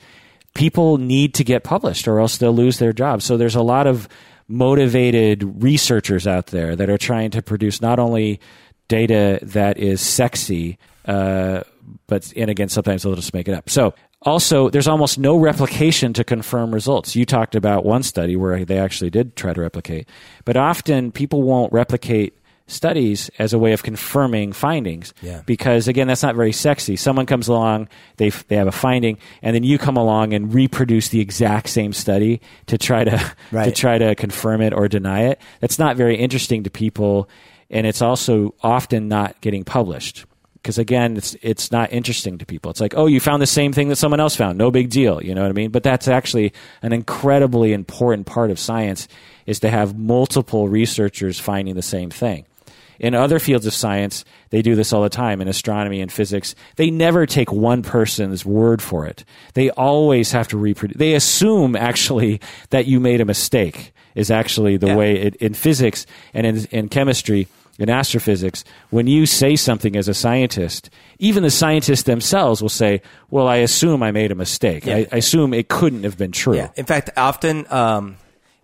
people 0.55 0.99
need 0.99 1.35
to 1.35 1.45
get 1.45 1.65
published 1.65 2.07
or 2.09 2.21
else 2.21 2.39
they'll 2.39 2.53
lose 2.53 2.79
their 2.79 2.93
jobs. 2.93 3.25
So 3.25 3.37
there's 3.37 3.55
a 3.55 3.63
lot 3.63 3.87
of 3.87 4.09
motivated 4.49 5.63
researchers 5.63 6.27
out 6.27 6.49
there 6.49 6.75
that 6.75 6.89
are 6.89 6.99
trying 6.99 7.31
to 7.31 7.43
produce 7.43 7.81
not 7.83 7.99
only 7.99 8.41
data 8.89 9.39
that 9.43 9.79
is 9.79 10.01
sexy, 10.01 10.79
uh, 11.07 11.63
but 12.07 12.33
and 12.37 12.51
again 12.51 12.69
sometimes 12.69 13.03
they'll 13.03 13.15
just 13.15 13.35
make 13.35 13.49
it 13.49 13.55
up. 13.55 13.71
So 13.71 13.95
also 14.23 14.69
there's 14.71 14.89
almost 14.89 15.19
no 15.19 15.37
replication 15.37 16.13
to 16.15 16.25
confirm 16.25 16.75
results. 16.75 17.15
You 17.15 17.25
talked 17.25 17.55
about 17.55 17.85
one 17.85 18.03
study 18.03 18.35
where 18.37 18.65
they 18.65 18.79
actually 18.79 19.11
did 19.11 19.37
try 19.37 19.53
to 19.53 19.61
replicate, 19.61 20.09
but 20.45 20.57
often 20.57 21.13
people 21.13 21.43
won't 21.43 21.73
replicate 21.73 22.35
studies 22.71 23.31
as 23.39 23.55
a 23.55 23.59
way 23.59 23.73
of 23.73 23.83
confirming 23.83 24.53
findings 24.53 25.15
Yeah. 25.23 25.41
because 25.47 25.89
again 25.89 26.07
that's 26.07 26.23
not 26.23 26.35
very 26.35 26.53
sexy 26.53 26.97
someone 26.97 27.25
comes 27.25 27.49
along 27.49 27.89
they 28.19 28.29
they 28.29 28.57
have 28.57 28.67
a 28.69 28.73
finding 28.73 29.17
and 29.41 29.55
then 29.57 29.63
you 29.65 29.79
come 29.79 29.97
along 29.97 30.35
and 30.35 30.53
reproduce 30.53 31.09
the 31.09 31.19
exact 31.19 31.71
same 31.71 31.95
study 31.95 32.43
to 32.67 32.77
try 32.77 33.05
to 33.05 33.17
to 33.65 33.73
try 33.73 33.97
to 33.97 34.15
confirm 34.15 34.61
it 34.61 34.75
or 34.75 34.87
deny 34.87 35.23
it 35.23 35.41
that's 35.61 35.79
not 35.79 35.97
very 35.97 36.17
interesting 36.19 36.63
to 36.65 36.69
people 36.69 37.27
and 37.71 37.87
it's 37.87 38.03
also 38.03 38.55
often 38.63 39.09
not 39.09 39.41
getting 39.41 39.65
published 39.65 40.25
because 40.55 40.79
again 40.79 41.17
it's 41.17 41.37
it's 41.43 41.71
not 41.71 41.93
interesting 41.93 42.39
to 42.39 42.47
people 42.47 42.71
it's 42.71 42.81
like 42.81 42.95
oh 42.97 43.07
you 43.07 43.21
found 43.21 43.41
the 43.41 43.47
same 43.47 43.73
thing 43.73 43.89
that 43.89 43.97
someone 43.97 44.21
else 44.21 44.35
found 44.37 44.59
no 44.59 44.71
big 44.71 44.91
deal 44.91 45.23
you 45.23 45.35
know 45.35 45.43
what 45.43 45.51
i 45.51 45.53
mean 45.53 45.71
but 45.71 45.83
that's 45.83 46.09
actually 46.09 46.53
an 46.83 46.93
incredibly 46.93 47.73
important 47.73 48.27
part 48.27 48.51
of 48.51 48.59
science 48.59 49.09
is 49.47 49.61
to 49.61 49.71
have 49.71 49.97
multiple 49.99 50.69
researchers 50.69 51.39
finding 51.39 51.75
the 51.75 51.83
same 51.83 52.11
thing 52.11 52.45
in 52.99 53.15
other 53.15 53.39
fields 53.39 53.65
of 53.67 53.75
science, 53.75 54.25
they 54.51 54.61
do 54.63 54.75
this 54.75 54.93
all 54.93 55.03
the 55.03 55.09
time 55.09 55.41
in 55.41 55.49
astronomy 55.49 56.01
and 56.01 56.11
physics. 56.11 56.55
They 56.77 56.91
never 56.91 57.27
take 57.27 57.53
one 57.53 57.83
person's 57.83 58.45
word 58.45 58.83
for 58.83 59.07
it. 59.07 59.25
They 59.55 59.71
always 59.71 60.33
have 60.33 60.49
to 60.49 60.59
reproduce. 60.59 60.97
They 60.99 61.15
assume 61.15 61.77
actually 61.77 62.41
that 62.71 62.87
you 62.87 62.99
made 62.99 63.21
a 63.21 63.25
mistake 63.25 63.93
is 64.15 64.31
actually 64.31 64.79
the 64.79 64.89
Yeah. 64.89 64.97
way 64.97 65.17
it, 65.17 65.37
in 65.37 65.55
physics 65.55 66.07
and 66.35 66.45
in, 66.45 66.65
in 66.73 66.89
chemistry, 66.89 67.47
in 67.79 67.89
astrophysics, 67.89 68.65
when 68.91 69.07
you 69.07 69.25
say 69.25 69.57
something 69.57 69.97
as 69.97 70.09
a 70.09 70.15
scientist, 70.15 70.91
even 71.19 71.43
the 71.45 71.51
scientists 71.51 72.03
themselves 72.03 72.61
will 72.61 72.69
say, 72.69 73.01
well, 73.31 73.47
I 73.47 73.57
assume 73.57 74.03
I 74.03 74.11
made 74.11 74.33
a 74.33 74.35
mistake. 74.35 74.85
Yeah. 74.85 74.97
I, 74.97 75.07
I 75.13 75.17
assume 75.19 75.55
it 75.55 75.69
couldn't 75.69 76.03
have 76.05 76.19
been 76.19 76.33
true. 76.33 76.57
Yeah. 76.57 76.71
In 76.77 76.85
fact, 76.85 77.11
often 77.17 77.71
um, 77.73 78.17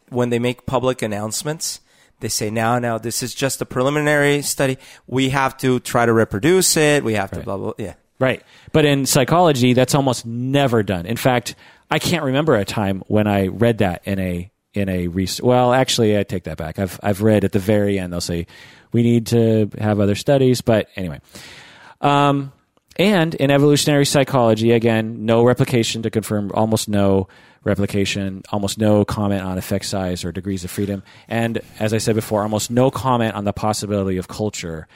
when 0.08 0.30
they 0.30 0.38
make 0.38 0.66
public 0.66 1.00
announcements, 1.00 1.80
they 2.20 2.28
say, 2.28 2.48
"Now, 2.48 2.78
now, 2.78 2.96
this 2.96 3.22
is 3.22 3.34
just 3.34 3.60
a 3.60 3.66
preliminary 3.66 4.40
study. 4.42 4.78
We 5.06 5.30
have 5.30 5.56
to 5.58 5.80
try 5.80 6.06
to 6.06 6.12
reproduce 6.12 6.76
it. 6.76 7.04
We 7.04 7.14
have 7.14 7.30
to 7.32 7.40
blah 7.40 7.56
blah." 7.56 7.72
Yeah. 7.76 7.94
Right. 8.18 8.42
But 8.72 8.84
in 8.84 9.06
psychology, 9.06 9.72
that's 9.72 9.94
almost 9.94 10.24
never 10.24 10.82
done. 10.82 11.06
In 11.06 11.16
fact, 11.16 11.56
I 11.90 11.98
can't 11.98 12.24
remember 12.24 12.54
a 12.54 12.64
time 12.64 13.02
when 13.08 13.26
I 13.26 13.48
read 13.48 13.78
that 13.78 14.02
in 14.06 14.18
a 14.18 14.50
in 14.72 14.88
a 14.88 15.08
res- 15.08 15.42
well, 15.42 15.72
actually, 15.72 16.18
I 16.18 16.22
take 16.22 16.44
that 16.44 16.56
back. 16.56 16.78
I've 16.78 16.98
I've 17.02 17.22
read 17.22 17.44
at 17.44 17.52
the 17.52 17.58
very 17.58 17.98
end 17.98 18.12
they'll 18.12 18.20
say 18.20 18.46
we 18.94 19.02
need 19.02 19.26
to 19.26 19.68
have 19.78 20.00
other 20.00 20.14
studies, 20.14 20.62
but 20.62 20.88
anyway. 20.96 21.20
Um, 22.00 22.52
And 22.96 23.34
in 23.34 23.50
evolutionary 23.50 24.06
psychology, 24.06 24.70
again, 24.70 25.26
no 25.26 25.42
replication 25.42 26.02
to 26.02 26.10
confirm 26.10 26.52
almost 26.54 26.88
no 26.88 27.26
replication, 27.64 28.42
almost 28.52 28.78
no 28.78 29.04
comment 29.04 29.42
on 29.42 29.58
effect 29.58 29.84
size 29.84 30.24
or 30.24 30.30
degrees 30.30 30.64
of 30.64 30.70
freedom. 30.70 31.02
And 31.26 31.60
as 31.80 31.92
I 31.92 31.98
said 31.98 32.14
before, 32.14 32.42
almost 32.42 32.70
no 32.70 32.90
comment 32.90 33.34
on 33.34 33.44
the 33.44 33.52
possibility 33.52 34.16
of 34.16 34.28
culture, 34.28 34.86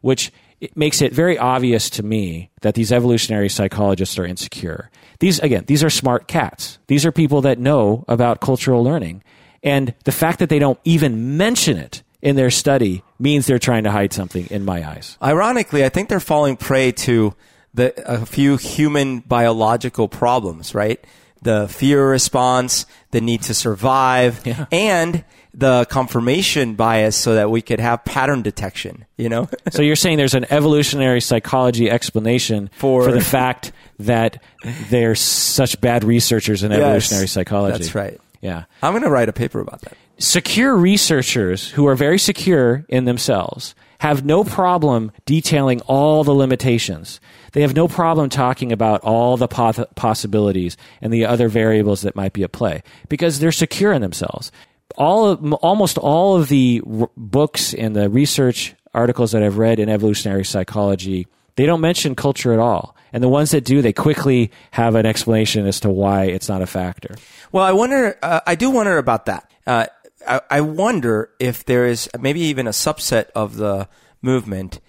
which 0.00 0.30
it 0.60 0.76
makes 0.76 1.02
it 1.02 1.12
very 1.12 1.38
obvious 1.38 1.90
to 1.90 2.04
me 2.04 2.50
that 2.60 2.74
these 2.74 2.92
evolutionary 2.92 3.48
psychologists 3.48 4.16
are 4.16 4.26
insecure. 4.26 4.90
These, 5.18 5.40
again, 5.40 5.64
these 5.66 5.82
are 5.82 5.90
smart 5.90 6.28
cats. 6.28 6.78
These 6.86 7.04
are 7.04 7.10
people 7.12 7.40
that 7.42 7.58
know 7.58 8.04
about 8.06 8.40
cultural 8.40 8.84
learning. 8.84 9.24
And 9.62 9.94
the 10.04 10.12
fact 10.12 10.38
that 10.38 10.50
they 10.50 10.60
don't 10.60 10.78
even 10.84 11.36
mention 11.36 11.78
it 11.78 12.04
in 12.22 12.36
their 12.36 12.50
study 12.50 13.02
means 13.18 13.46
they're 13.46 13.58
trying 13.58 13.84
to 13.84 13.90
hide 13.90 14.12
something 14.12 14.46
in 14.50 14.64
my 14.64 14.86
eyes. 14.88 15.16
Ironically, 15.22 15.84
I 15.84 15.88
think 15.88 16.08
they're 16.08 16.20
falling 16.20 16.56
prey 16.56 16.92
to 16.92 17.34
the, 17.74 17.94
a 18.10 18.26
few 18.26 18.56
human 18.56 19.20
biological 19.20 20.08
problems, 20.08 20.74
right? 20.74 21.02
The 21.42 21.68
fear 21.68 22.10
response, 22.10 22.84
the 23.12 23.20
need 23.20 23.42
to 23.42 23.54
survive, 23.54 24.42
Yeah. 24.46 24.66
and 24.70 25.24
the 25.54 25.84
confirmation 25.86 26.74
bias 26.74 27.16
so 27.16 27.34
that 27.34 27.50
we 27.50 27.60
could 27.62 27.80
have 27.80 28.04
pattern 28.04 28.42
detection, 28.42 29.04
you 29.16 29.28
know? 29.28 29.48
So 29.70 29.82
you're 29.82 29.96
saying 29.96 30.18
there's 30.18 30.34
an 30.34 30.46
evolutionary 30.50 31.20
psychology 31.20 31.90
explanation 31.90 32.70
For- 32.74 33.04
for, 33.04 33.12
the 33.12 33.20
fact 33.20 33.72
that 33.98 34.42
they're 34.90 35.14
such 35.14 35.80
bad 35.80 36.04
researchers 36.04 36.62
in 36.62 36.72
evolutionary 36.72 37.26
psychology. 37.28 37.78
That's 37.78 37.94
right. 37.94 38.20
Yeah. 38.40 38.64
I'm 38.82 38.92
going 38.92 39.02
to 39.02 39.10
write 39.10 39.28
a 39.28 39.32
paper 39.32 39.60
about 39.60 39.82
that. 39.82 39.96
Secure 40.18 40.76
researchers 40.76 41.70
who 41.70 41.86
are 41.86 41.94
very 41.94 42.18
secure 42.18 42.84
in 42.88 43.04
themselves 43.04 43.74
have 44.00 44.24
no 44.24 44.44
problem 44.44 45.12
detailing 45.26 45.80
all 45.82 46.24
the 46.24 46.34
limitations. 46.34 47.20
They 47.52 47.60
have 47.60 47.74
no 47.74 47.86
problem 47.86 48.30
talking 48.30 48.72
about 48.72 49.02
all 49.02 49.36
the 49.36 49.48
possibilities 49.48 50.76
and 51.02 51.12
the 51.12 51.26
other 51.26 51.48
variables 51.48 52.02
that 52.02 52.16
might 52.16 52.32
be 52.32 52.42
at 52.42 52.52
play 52.52 52.82
because 53.08 53.38
they're 53.38 53.52
secure 53.52 53.92
in 53.92 54.00
themselves. 54.00 54.50
All 54.96 55.26
of, 55.26 55.52
almost 55.54 55.98
all 55.98 56.36
of 56.36 56.48
the 56.48 56.82
r- 56.86 57.10
books 57.16 57.74
and 57.74 57.94
the 57.94 58.08
research 58.08 58.74
articles 58.94 59.32
that 59.32 59.42
I've 59.42 59.58
read 59.58 59.78
in 59.78 59.88
evolutionary 59.88 60.44
psychology, 60.44 61.26
they 61.56 61.66
don't 61.66 61.80
mention 61.80 62.14
culture 62.14 62.52
at 62.52 62.58
all. 62.58 62.96
And 63.12 63.22
the 63.22 63.28
ones 63.28 63.50
that 63.50 63.64
do, 63.64 63.82
they 63.82 63.92
quickly 63.92 64.50
have 64.72 64.94
an 64.94 65.06
explanation 65.06 65.66
as 65.66 65.80
to 65.80 65.90
why 65.90 66.24
it's 66.24 66.48
not 66.48 66.62
a 66.62 66.66
factor. 66.66 67.14
Well, 67.52 67.64
I 67.64 67.72
wonder. 67.72 68.16
Uh, 68.22 68.40
I 68.46 68.54
do 68.54 68.70
wonder 68.70 68.98
about 68.98 69.26
that. 69.26 69.50
Uh, 69.66 69.86
I, 70.26 70.40
I 70.50 70.60
wonder 70.60 71.30
if 71.40 71.64
there 71.64 71.86
is 71.86 72.08
maybe 72.18 72.40
even 72.40 72.66
a 72.66 72.70
subset 72.70 73.30
of 73.34 73.56
the 73.56 73.88
movement 74.22 74.80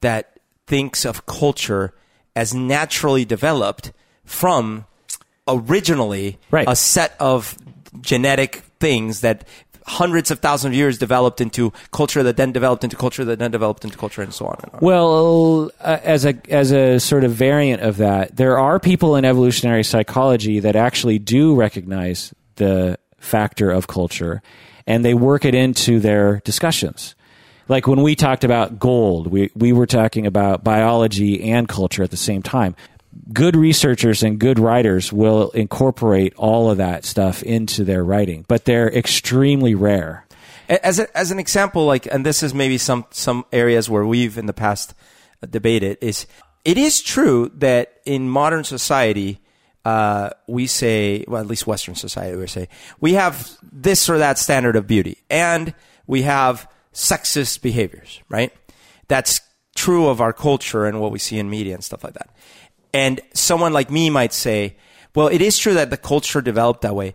that 0.00 0.38
thinks 0.66 1.04
of 1.04 1.26
culture 1.26 1.94
as 2.36 2.54
naturally 2.54 3.24
developed 3.24 3.92
from 4.24 4.84
originally 5.48 6.38
Right. 6.50 6.68
a 6.68 6.76
set 6.76 7.14
of 7.18 7.56
genetic 8.00 8.62
things 8.78 9.20
that 9.20 9.46
hundreds 9.90 10.30
of 10.30 10.38
thousands 10.38 10.72
of 10.72 10.76
years 10.76 10.98
developed 10.98 11.40
into 11.40 11.72
culture 11.90 12.22
that 12.22 12.36
then 12.36 12.52
developed 12.52 12.84
into 12.84 12.96
culture 12.96 13.24
that 13.24 13.38
then 13.38 13.50
developed 13.50 13.84
into 13.84 13.98
culture 13.98 14.22
and 14.22 14.32
so 14.32 14.46
on 14.46 14.56
and 14.62 14.74
on. 14.74 14.80
Well, 14.80 15.70
uh, 15.80 15.98
as 16.02 16.24
a 16.24 16.34
as 16.48 16.70
a 16.70 17.00
sort 17.00 17.24
of 17.24 17.32
variant 17.32 17.82
of 17.82 17.96
that, 17.96 18.36
there 18.36 18.58
are 18.58 18.78
people 18.78 19.16
in 19.16 19.24
evolutionary 19.24 19.84
psychology 19.84 20.60
that 20.60 20.76
actually 20.76 21.18
do 21.18 21.54
recognize 21.54 22.32
the 22.56 22.98
factor 23.18 23.70
of 23.70 23.86
culture, 23.86 24.42
and 24.86 25.04
they 25.04 25.14
work 25.14 25.44
it 25.44 25.54
into 25.54 25.98
their 25.98 26.40
discussions. 26.44 27.14
Like 27.68 27.86
when 27.86 28.02
we 28.02 28.14
talked 28.14 28.44
about 28.44 28.78
gold, 28.78 29.26
we 29.26 29.50
we 29.54 29.72
were 29.72 29.86
talking 29.86 30.26
about 30.26 30.62
biology 30.62 31.50
and 31.50 31.68
culture 31.68 32.02
at 32.02 32.10
the 32.10 32.16
same 32.16 32.42
time. 32.42 32.74
Good 33.32 33.56
researchers 33.56 34.22
and 34.22 34.38
good 34.38 34.58
writers 34.58 35.12
will 35.12 35.50
incorporate 35.50 36.34
all 36.36 36.70
of 36.70 36.78
that 36.78 37.04
stuff 37.04 37.42
into 37.42 37.84
their 37.84 38.04
writing, 38.04 38.44
but 38.48 38.64
they're 38.64 38.92
extremely 38.92 39.74
rare. 39.74 40.26
as 40.68 40.98
a, 40.98 41.16
as 41.16 41.30
an 41.30 41.38
example, 41.38 41.86
like, 41.86 42.06
and 42.06 42.24
this 42.24 42.42
is 42.42 42.54
maybe 42.54 42.78
some 42.78 43.04
some 43.10 43.44
areas 43.52 43.90
where 43.90 44.06
we've 44.06 44.38
in 44.38 44.46
the 44.46 44.52
past 44.52 44.94
debated 45.48 45.98
is 46.00 46.26
it 46.64 46.76
is 46.76 47.00
true 47.00 47.50
that 47.54 48.00
in 48.04 48.28
modern 48.28 48.64
society 48.64 49.40
uh, 49.84 50.30
we 50.46 50.66
say, 50.66 51.24
well, 51.26 51.40
at 51.40 51.46
least 51.46 51.66
Western 51.66 51.94
society, 51.94 52.36
we 52.36 52.46
say 52.46 52.68
we 53.00 53.14
have 53.14 53.56
this 53.62 54.08
or 54.08 54.18
that 54.18 54.38
standard 54.38 54.76
of 54.76 54.86
beauty, 54.86 55.18
and 55.30 55.74
we 56.06 56.22
have 56.22 56.68
sexist 56.92 57.62
behaviors, 57.62 58.20
right? 58.28 58.52
That's 59.08 59.40
true 59.74 60.08
of 60.08 60.20
our 60.20 60.32
culture 60.32 60.84
and 60.84 61.00
what 61.00 61.12
we 61.12 61.18
see 61.18 61.38
in 61.38 61.48
media 61.48 61.74
and 61.74 61.82
stuff 61.82 62.04
like 62.04 62.14
that. 62.14 62.30
And 62.92 63.20
someone 63.34 63.72
like 63.72 63.90
me 63.90 64.10
might 64.10 64.32
say, 64.32 64.76
well, 65.14 65.28
it 65.28 65.40
is 65.40 65.58
true 65.58 65.74
that 65.74 65.90
the 65.90 65.96
culture 65.96 66.40
developed 66.40 66.82
that 66.82 66.94
way. 66.94 67.14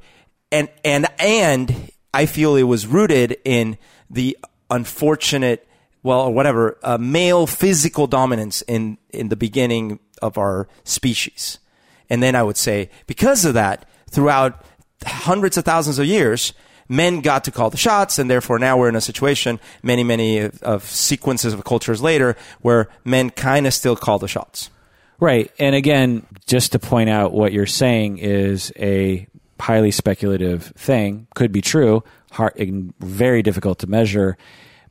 And, 0.51 0.69
and, 0.83 1.07
and 1.19 1.91
I 2.13 2.25
feel 2.25 2.55
it 2.55 2.63
was 2.63 2.87
rooted 2.87 3.37
in 3.43 3.77
the 4.09 4.37
unfortunate, 4.69 5.67
well, 6.03 6.21
or 6.21 6.33
whatever, 6.33 6.77
uh, 6.83 6.97
male 6.97 7.47
physical 7.47 8.07
dominance 8.07 8.61
in, 8.63 8.97
in 9.09 9.29
the 9.29 9.35
beginning 9.35 9.99
of 10.21 10.37
our 10.37 10.67
species. 10.83 11.59
And 12.09 12.21
then 12.21 12.35
I 12.35 12.43
would 12.43 12.57
say, 12.57 12.89
because 13.07 13.45
of 13.45 13.53
that, 13.55 13.87
throughout 14.09 14.63
hundreds 15.05 15.57
of 15.57 15.65
thousands 15.65 15.99
of 15.99 16.05
years, 16.05 16.53
men 16.87 17.21
got 17.21 17.43
to 17.45 17.51
call 17.51 17.69
the 17.69 17.77
shots, 17.77 18.19
and 18.19 18.29
therefore 18.29 18.59
now 18.59 18.77
we're 18.77 18.89
in 18.89 18.95
a 18.95 19.01
situation 19.01 19.59
many, 19.81 20.03
many 20.03 20.39
of, 20.39 20.61
of 20.63 20.83
sequences 20.83 21.53
of 21.53 21.63
cultures 21.63 22.01
later 22.01 22.35
where 22.61 22.87
men 23.03 23.29
kind 23.29 23.65
of 23.67 23.73
still 23.73 23.95
call 23.95 24.19
the 24.19 24.27
shots. 24.27 24.69
Right. 25.19 25.51
And 25.59 25.75
again, 25.75 26.25
just 26.45 26.73
to 26.73 26.79
point 26.79 27.09
out 27.09 27.33
what 27.33 27.53
you're 27.53 27.65
saying 27.65 28.17
is 28.17 28.71
a 28.77 29.27
highly 29.59 29.91
speculative 29.91 30.65
thing, 30.77 31.27
could 31.35 31.51
be 31.51 31.61
true, 31.61 32.03
hard, 32.31 32.57
and 32.57 32.93
very 32.99 33.41
difficult 33.41 33.79
to 33.79 33.87
measure, 33.87 34.37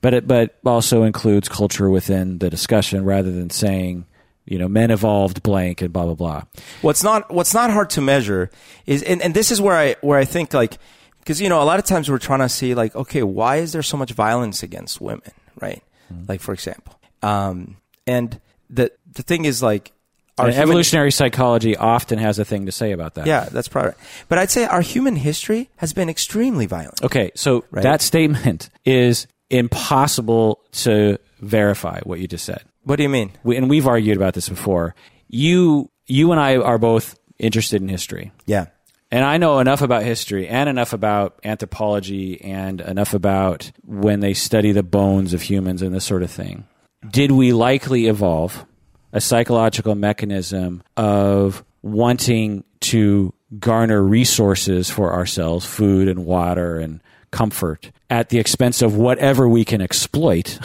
but 0.00 0.14
it 0.14 0.26
but 0.26 0.58
also 0.64 1.02
includes 1.02 1.48
culture 1.48 1.90
within 1.90 2.38
the 2.38 2.50
discussion 2.50 3.04
rather 3.04 3.30
than 3.30 3.50
saying, 3.50 4.06
you 4.46 4.58
know, 4.58 4.68
men 4.68 4.90
evolved 4.90 5.42
blank 5.42 5.82
and 5.82 5.92
blah 5.92 6.04
blah 6.04 6.14
blah. 6.14 6.42
What's 6.82 7.02
not 7.02 7.32
what's 7.32 7.54
not 7.54 7.70
hard 7.70 7.90
to 7.90 8.00
measure 8.00 8.50
is, 8.86 9.02
and, 9.02 9.22
and 9.22 9.34
this 9.34 9.50
is 9.50 9.60
where 9.60 9.76
I 9.76 9.96
where 10.00 10.18
I 10.18 10.24
think 10.24 10.54
like 10.54 10.78
because 11.20 11.40
you 11.40 11.48
know 11.48 11.62
a 11.62 11.64
lot 11.64 11.78
of 11.78 11.84
times 11.84 12.10
we're 12.10 12.18
trying 12.18 12.40
to 12.40 12.48
see 12.48 12.74
like 12.74 12.94
okay 12.94 13.22
why 13.22 13.56
is 13.56 13.72
there 13.72 13.82
so 13.82 13.96
much 13.96 14.12
violence 14.12 14.62
against 14.62 15.00
women 15.00 15.32
right? 15.60 15.82
Like 16.28 16.40
for 16.40 16.52
example. 16.52 16.98
Um, 17.22 17.76
and 18.06 18.40
the 18.68 18.92
the 19.12 19.22
thing 19.22 19.44
is 19.44 19.62
like 19.62 19.92
our 20.38 20.46
human- 20.48 20.62
evolutionary 20.62 21.10
psychology 21.12 21.76
often 21.76 22.18
has 22.18 22.38
a 22.38 22.44
thing 22.44 22.66
to 22.66 22.72
say 22.72 22.92
about 22.92 23.14
that. 23.14 23.26
yeah 23.26 23.48
that's 23.50 23.68
probably 23.68 23.90
right. 23.90 23.98
but 24.28 24.38
I'd 24.38 24.50
say 24.50 24.64
our 24.64 24.80
human 24.80 25.16
history 25.16 25.70
has 25.76 25.92
been 25.92 26.08
extremely 26.08 26.66
violent 26.66 27.02
Okay, 27.02 27.30
so 27.34 27.64
Right. 27.70 27.82
that 27.82 28.02
statement 28.02 28.70
is 28.84 29.26
impossible 29.50 30.60
to 30.72 31.18
verify 31.40 32.00
what 32.04 32.18
you 32.20 32.26
just 32.28 32.44
said. 32.44 32.62
what 32.84 32.96
do 32.96 33.02
you 33.02 33.08
mean 33.08 33.32
We, 33.42 33.56
and 33.56 33.68
we've 33.68 33.86
argued 33.86 34.16
about 34.16 34.34
this 34.34 34.48
before. 34.48 34.94
You 35.28 35.90
you 36.06 36.32
and 36.32 36.40
I 36.40 36.56
are 36.56 36.78
both 36.78 37.18
interested 37.38 37.80
in 37.82 37.88
history. 37.88 38.30
yeah 38.46 38.66
And 39.10 39.24
I 39.24 39.36
know 39.38 39.58
enough 39.60 39.82
about 39.82 40.02
history 40.02 40.48
and 40.48 40.68
enough 40.68 40.92
about 40.92 41.38
anthropology 41.44 42.40
and 42.40 42.80
enough 42.80 43.14
about 43.14 43.70
when 43.84 44.20
they 44.20 44.34
study 44.34 44.72
the 44.72 44.82
bones 44.82 45.34
of 45.34 45.42
humans 45.42 45.82
and 45.82 45.94
this 45.94 46.04
sort 46.04 46.22
of 46.22 46.30
thing. 46.30 46.64
Did 47.08 47.30
we 47.32 47.52
likely 47.52 48.06
evolve 48.06 48.64
a 49.14 49.20
psychological 49.20 49.94
mechanism 49.94 50.82
of 50.98 51.64
wanting 51.82 52.64
to 52.80 53.32
garner 53.58 54.02
resources 54.02 54.90
for 54.90 55.12
ourselves, 55.14 55.64
food 55.64 56.08
and 56.08 56.26
water 56.26 56.78
and 56.78 57.00
comfort, 57.30 57.90
at 58.10 58.28
the 58.28 58.38
expense 58.38 58.82
of 58.82 58.96
whatever 58.96 59.48
we 59.48 59.64
can 59.64 59.80
exploit? 59.80 60.58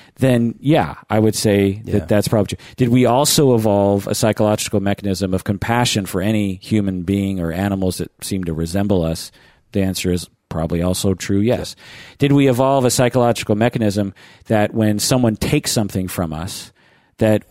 then, 0.16 0.54
yeah, 0.60 0.94
I 1.10 1.18
would 1.18 1.34
say 1.34 1.82
Yeah. 1.84 1.98
that 1.98 2.08
that's 2.08 2.28
probably 2.28 2.56
true. 2.56 2.64
Did 2.76 2.88
we 2.88 3.04
also 3.06 3.54
evolve 3.54 4.06
a 4.06 4.14
psychological 4.14 4.80
mechanism 4.80 5.34
of 5.34 5.44
compassion 5.44 6.06
for 6.06 6.22
any 6.22 6.54
human 6.62 7.02
being 7.02 7.40
or 7.40 7.52
animals 7.52 7.98
that 7.98 8.10
seem 8.24 8.44
to 8.44 8.54
resemble 8.54 9.04
us? 9.04 9.30
The 9.72 9.82
answer 9.82 10.10
is 10.12 10.28
probably 10.48 10.80
also 10.82 11.12
true, 11.14 11.40
yes. 11.40 11.74
Did 12.18 12.32
we 12.32 12.48
evolve 12.48 12.84
a 12.84 12.90
psychological 12.90 13.56
mechanism 13.56 14.14
that 14.46 14.72
when 14.72 14.98
someone 14.98 15.36
takes 15.36 15.70
something 15.72 16.08
from 16.08 16.32
us, 16.32 16.72
that 17.18 17.44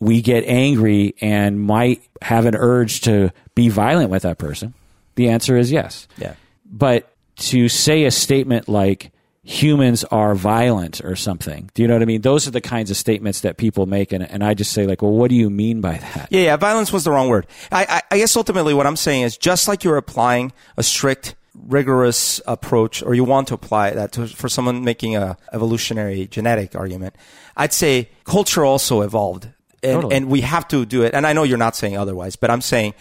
we 0.00 0.20
get 0.22 0.44
angry 0.44 1.14
and 1.20 1.60
might 1.60 2.02
have 2.22 2.46
an 2.46 2.54
urge 2.54 3.00
to 3.02 3.32
be 3.54 3.68
violent 3.68 4.10
with 4.10 4.22
that 4.22 4.38
person? 4.38 4.74
The 5.14 5.28
answer 5.28 5.56
is 5.56 5.72
yes. 5.72 6.06
yeah 6.18 6.34
But 6.64 7.12
to 7.36 7.68
say 7.68 8.04
a 8.04 8.10
statement 8.10 8.68
like 8.68 9.12
humans 9.42 10.04
are 10.04 10.34
violent 10.34 11.00
or 11.04 11.16
something, 11.16 11.70
do 11.74 11.82
you 11.82 11.88
know 11.88 11.94
what 11.94 12.02
I 12.02 12.06
mean? 12.06 12.20
Those 12.20 12.46
are 12.48 12.50
the 12.50 12.60
kinds 12.60 12.90
of 12.90 12.96
statements 12.96 13.40
that 13.40 13.56
people 13.56 13.86
make. 13.86 14.12
And, 14.12 14.28
and 14.28 14.42
I 14.44 14.54
just 14.54 14.72
say, 14.72 14.86
like, 14.86 15.02
well, 15.02 15.12
what 15.12 15.30
do 15.30 15.36
you 15.36 15.48
mean 15.50 15.80
by 15.80 15.98
that? 15.98 16.28
Yeah, 16.30 16.42
yeah, 16.42 16.56
violence 16.56 16.92
was 16.92 17.04
the 17.04 17.10
wrong 17.10 17.28
word. 17.28 17.46
I, 17.70 17.86
I, 17.88 18.02
I 18.14 18.18
guess 18.18 18.36
ultimately 18.36 18.74
what 18.74 18.86
I'm 18.86 18.96
saying 18.96 19.22
is 19.22 19.38
just 19.38 19.68
like 19.68 19.84
you're 19.84 19.96
applying 19.96 20.52
a 20.76 20.82
strict, 20.82 21.36
rigorous 21.54 22.40
approach, 22.46 23.02
or 23.02 23.14
you 23.14 23.24
want 23.24 23.48
to 23.48 23.54
apply 23.54 23.90
that 23.90 24.12
to, 24.12 24.26
for 24.26 24.48
someone 24.48 24.84
making 24.84 25.16
a 25.16 25.38
evolutionary 25.52 26.26
genetic 26.26 26.74
argument, 26.74 27.14
I'd 27.56 27.72
say 27.72 28.10
culture 28.24 28.64
also 28.64 29.00
evolved 29.00 29.48
and, 29.82 29.94
Totally. 29.94 30.16
and 30.16 30.28
we 30.28 30.40
have 30.42 30.66
to 30.68 30.84
do 30.86 31.02
it. 31.02 31.14
And 31.14 31.26
I 31.26 31.32
know 31.32 31.42
you're 31.42 31.58
not 31.58 31.76
saying 31.76 31.96
otherwise, 31.96 32.36
but 32.36 32.50
I'm 32.50 32.60
saying 32.60 32.94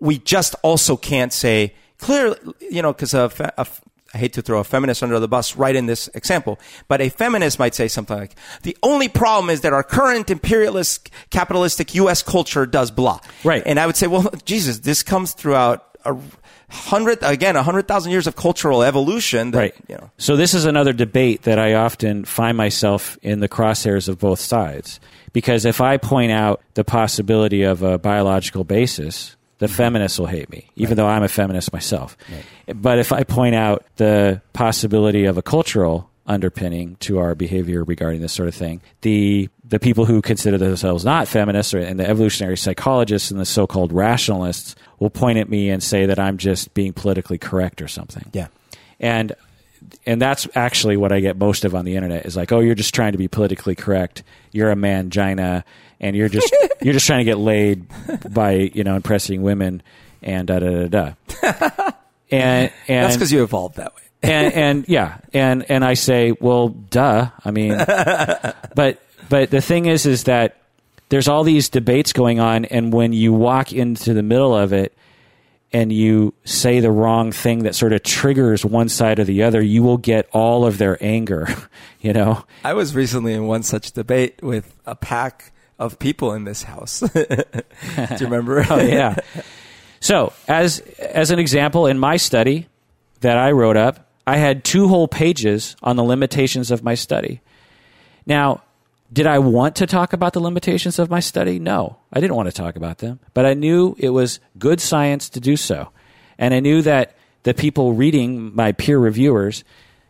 we 0.00 0.18
just 0.18 0.54
also 0.62 0.96
can't 0.96 1.32
say 1.32 1.74
clearly, 1.98 2.36
you 2.70 2.82
know, 2.82 2.92
because 2.92 3.14
a, 3.14 3.30
a 3.58 3.66
I 4.14 4.18
hate 4.18 4.34
to 4.34 4.42
throw 4.42 4.60
a 4.60 4.64
feminist 4.64 5.02
under 5.02 5.18
the 5.18 5.28
bus 5.28 5.56
right 5.56 5.74
in 5.74 5.86
this 5.86 6.08
example, 6.08 6.60
but 6.86 7.00
a 7.00 7.08
feminist 7.08 7.58
might 7.58 7.74
say 7.74 7.88
something 7.88 8.16
like, 8.16 8.36
the 8.62 8.76
only 8.82 9.08
problem 9.08 9.48
is 9.48 9.62
that 9.62 9.72
our 9.72 9.82
current 9.82 10.30
imperialist 10.30 11.10
capitalistic 11.30 11.94
U.S. 11.94 12.22
culture 12.22 12.66
does 12.66 12.90
blah. 12.90 13.20
Right. 13.42 13.62
And 13.64 13.80
I 13.80 13.86
would 13.86 13.96
say, 13.96 14.08
well, 14.08 14.30
Jesus, 14.44 14.80
this 14.80 15.02
comes 15.02 15.32
throughout 15.32 15.96
a 16.04 16.14
hundred, 16.68 17.20
again, 17.22 17.56
a 17.56 17.62
hundred 17.62 17.88
thousand 17.88 18.12
years 18.12 18.26
of 18.26 18.36
cultural 18.36 18.82
evolution. 18.82 19.52
That, 19.52 19.58
right. 19.58 19.74
You 19.88 19.96
know, 19.96 20.10
So 20.18 20.36
this 20.36 20.52
is 20.52 20.66
another 20.66 20.92
debate 20.92 21.42
that 21.42 21.58
I 21.58 21.74
often 21.74 22.26
find 22.26 22.56
myself 22.56 23.16
in 23.22 23.40
the 23.40 23.48
crosshairs 23.48 24.08
of 24.10 24.18
both 24.18 24.40
sides. 24.40 25.00
Because 25.32 25.64
if 25.64 25.80
I 25.80 25.96
point 25.96 26.32
out 26.32 26.60
the 26.74 26.84
possibility 26.84 27.62
of 27.62 27.82
a 27.82 27.98
biological 27.98 28.64
basis, 28.64 29.36
the 29.58 29.66
mm-hmm. 29.66 29.74
feminists 29.74 30.18
will 30.18 30.26
hate 30.26 30.50
me, 30.50 30.68
even 30.76 30.96
though 30.96 31.06
I'm 31.06 31.22
a 31.22 31.28
feminist 31.28 31.72
myself. 31.72 32.16
But 32.74 32.98
if 32.98 33.12
I 33.12 33.22
point 33.22 33.54
out 33.54 33.84
the 33.96 34.42
possibility 34.52 35.24
of 35.24 35.38
a 35.38 35.42
cultural 35.42 36.10
underpinning 36.26 36.96
to 37.00 37.18
our 37.18 37.34
behavior 37.34 37.82
regarding 37.84 38.20
this 38.20 38.32
sort 38.32 38.48
of 38.48 38.54
thing, 38.54 38.80
the 39.00 39.48
the 39.64 39.78
people 39.80 40.04
who 40.04 40.20
consider 40.20 40.58
themselves 40.58 41.04
not 41.04 41.26
feminists 41.26 41.72
or, 41.72 41.78
and 41.78 41.98
the 41.98 42.06
evolutionary 42.06 42.58
psychologists 42.58 43.30
and 43.30 43.40
the 43.40 43.46
so-called 43.46 43.90
rationalists 43.90 44.74
will 44.98 45.08
point 45.08 45.38
at 45.38 45.48
me 45.48 45.70
and 45.70 45.82
say 45.82 46.04
that 46.06 46.18
I'm 46.18 46.36
just 46.36 46.74
being 46.74 46.92
politically 46.92 47.38
correct 47.38 47.80
or 47.80 47.88
something 47.88 48.28
yeah. 48.34 48.48
and 49.00 49.32
and 50.06 50.20
that's 50.20 50.48
actually 50.54 50.96
what 50.96 51.12
I 51.12 51.20
get 51.20 51.36
most 51.36 51.64
of 51.64 51.74
on 51.74 51.84
the 51.84 51.96
internet 51.96 52.26
is 52.26 52.36
like, 52.36 52.52
oh, 52.52 52.60
you're 52.60 52.74
just 52.74 52.94
trying 52.94 53.12
to 53.12 53.18
be 53.18 53.28
politically 53.28 53.74
correct. 53.74 54.22
You're 54.50 54.70
a 54.70 54.76
mangina, 54.76 55.64
and 56.00 56.16
you're 56.16 56.28
just 56.28 56.54
you're 56.82 56.94
just 56.94 57.06
trying 57.06 57.20
to 57.20 57.24
get 57.24 57.38
laid 57.38 57.86
by 58.32 58.70
you 58.74 58.84
know 58.84 58.96
impressing 58.96 59.42
women 59.42 59.82
and 60.22 60.48
da 60.48 60.58
da 60.58 60.86
da 60.86 61.14
da. 61.40 61.90
And 62.32 62.72
and 62.88 63.04
That's 63.04 63.16
because 63.16 63.30
you 63.30 63.42
evolved 63.42 63.76
that 63.76 63.94
way. 63.94 64.00
and, 64.22 64.54
and 64.54 64.88
yeah, 64.88 65.18
and 65.34 65.70
and 65.70 65.84
I 65.84 65.94
say, 65.94 66.32
well, 66.40 66.68
duh. 66.68 67.28
I 67.44 67.50
mean, 67.50 67.76
but 67.76 69.02
but 69.28 69.50
the 69.50 69.60
thing 69.60 69.86
is, 69.86 70.06
is 70.06 70.24
that 70.24 70.56
there's 71.10 71.28
all 71.28 71.44
these 71.44 71.68
debates 71.68 72.12
going 72.14 72.40
on, 72.40 72.64
and 72.64 72.92
when 72.92 73.12
you 73.12 73.32
walk 73.32 73.72
into 73.72 74.14
the 74.14 74.22
middle 74.22 74.56
of 74.56 74.72
it, 74.72 74.96
and 75.72 75.92
you 75.92 76.34
say 76.44 76.80
the 76.80 76.90
wrong 76.90 77.32
thing 77.32 77.60
that 77.64 77.74
sort 77.74 77.92
of 77.92 78.02
triggers 78.02 78.64
one 78.64 78.88
side 78.88 79.18
or 79.18 79.24
the 79.24 79.42
other, 79.42 79.62
you 79.62 79.82
will 79.82 79.96
get 79.96 80.28
all 80.32 80.66
of 80.66 80.78
their 80.78 81.02
anger. 81.02 81.48
You 82.00 82.12
know, 82.12 82.44
I 82.64 82.74
was 82.74 82.96
recently 82.96 83.32
in 83.32 83.46
one 83.46 83.62
such 83.62 83.92
debate 83.92 84.42
with 84.42 84.76
a 84.86 84.96
pack 84.96 85.52
of 85.78 86.00
people 86.00 86.32
in 86.32 86.42
this 86.42 86.64
house. 86.64 86.98
Do 87.14 87.24
you 87.96 88.16
remember? 88.26 88.66
oh 88.70 88.80
yeah. 88.80 89.14
So 90.00 90.32
as 90.48 90.80
as 90.98 91.30
an 91.30 91.38
example, 91.38 91.86
in 91.86 92.00
my 92.00 92.16
study 92.16 92.66
that 93.20 93.38
I 93.38 93.52
wrote 93.52 93.76
up, 93.76 94.10
I 94.26 94.38
had 94.38 94.64
two 94.64 94.88
whole 94.88 95.06
pages 95.06 95.76
on 95.80 95.94
the 95.94 96.02
limitations 96.02 96.72
of 96.72 96.82
my 96.82 96.96
study. 96.96 97.40
Now, 98.26 98.62
did 99.12 99.26
I 99.26 99.38
want 99.38 99.76
to 99.76 99.86
talk 99.86 100.12
about 100.12 100.32
the 100.32 100.40
limitations 100.40 100.98
of 100.98 101.10
my 101.10 101.20
study? 101.20 101.58
No, 101.58 101.98
I 102.12 102.20
didn't 102.20 102.36
want 102.36 102.48
to 102.48 102.52
talk 102.52 102.76
about 102.76 102.98
them, 102.98 103.20
but 103.34 103.44
I 103.44 103.54
knew 103.54 103.94
it 103.98 104.10
was 104.10 104.40
good 104.58 104.80
science 104.80 105.28
to 105.30 105.40
do 105.40 105.56
so. 105.56 105.90
And 106.38 106.54
I 106.54 106.60
knew 106.60 106.82
that 106.82 107.14
the 107.42 107.52
people 107.52 107.92
reading 107.92 108.54
my 108.54 108.72
peer 108.72 108.98
reviewers 108.98 109.64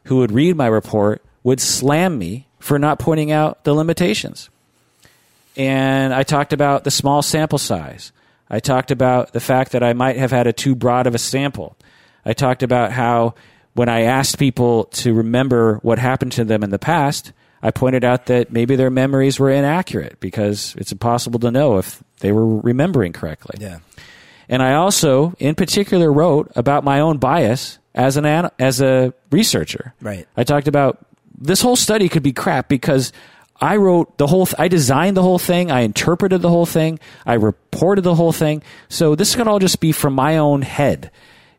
who 0.05 0.19
would 0.19 0.31
read 0.31 0.57
my 0.57 0.67
report 0.67 1.23
would 1.43 1.61
slam 1.61 2.19
me 2.19 2.47
for 2.61 2.79
not 2.79 2.99
pointing 2.99 3.33
out 3.33 3.65
the 3.65 3.75
limitations. 3.75 4.51
And 5.57 6.15
I 6.15 6.23
talked 6.23 6.53
about 6.53 6.85
the 6.85 6.91
small 6.91 7.23
sample 7.23 7.59
size. 7.59 8.13
I 8.49 8.61
talked 8.61 8.91
about 8.91 9.33
the 9.33 9.41
fact 9.41 9.73
that 9.73 9.83
I 9.83 9.95
might 9.95 10.17
have 10.17 10.31
had 10.31 10.47
a 10.47 10.53
too 10.53 10.75
broad 10.75 11.07
of 11.07 11.15
a 11.15 11.19
sample. 11.19 11.77
I 12.25 12.35
talked 12.35 12.63
about 12.63 12.93
how 12.93 13.35
when 13.75 13.89
I 13.89 14.03
asked 14.03 14.39
people 14.39 14.85
to 14.85 15.13
remember 15.13 15.79
what 15.83 15.99
happened 15.99 16.33
to 16.33 16.45
them 16.45 16.63
in 16.63 16.71
the 16.71 16.79
past, 16.79 17.33
I 17.63 17.71
pointed 17.71 18.05
out 18.05 18.27
that 18.27 18.51
maybe 18.51 18.77
their 18.77 18.91
memories 18.91 19.39
were 19.39 19.51
inaccurate 19.51 20.19
because 20.19 20.75
it's 20.77 20.93
impossible 20.93 21.39
to 21.41 21.51
know 21.51 21.79
if 21.79 22.03
they 22.21 22.33
were 22.33 22.59
remembering 22.59 23.13
correctly. 23.13 23.57
Yeah. 23.61 23.79
And 24.49 24.63
I 24.63 24.75
also, 24.75 25.35
in 25.39 25.55
particular, 25.55 26.13
wrote 26.13 26.51
about 26.57 26.85
my 26.85 27.01
own 27.01 27.19
bias 27.19 27.79
as 27.95 28.17
an 28.17 28.27
as 28.59 28.81
a 28.81 29.15
researcher. 29.31 29.95
Right. 30.01 30.27
I 30.37 30.45
talked 30.45 30.69
about 30.69 31.07
this 31.39 31.61
whole 31.63 31.77
study 31.77 32.09
could 32.09 32.23
be 32.23 32.33
crap 32.33 32.69
because 32.69 33.13
I 33.61 33.77
wrote 33.77 34.19
the 34.19 34.27
whole. 34.27 34.47
Th- 34.47 34.59
I 34.59 34.69
designed 34.69 35.17
the 35.17 35.23
whole 35.23 35.39
thing. 35.39 35.71
I 35.71 35.81
interpreted 35.83 36.43
the 36.43 36.49
whole 36.49 36.67
thing. 36.67 36.99
I 37.25 37.35
reported 37.35 38.03
the 38.03 38.15
whole 38.15 38.33
thing. 38.33 38.63
So 38.89 39.15
this 39.15 39.37
could 39.37 39.47
all 39.47 39.61
just 39.61 39.81
be 39.81 39.93
from 39.93 40.15
my 40.15 40.39
own 40.39 40.63
head. 40.63 41.11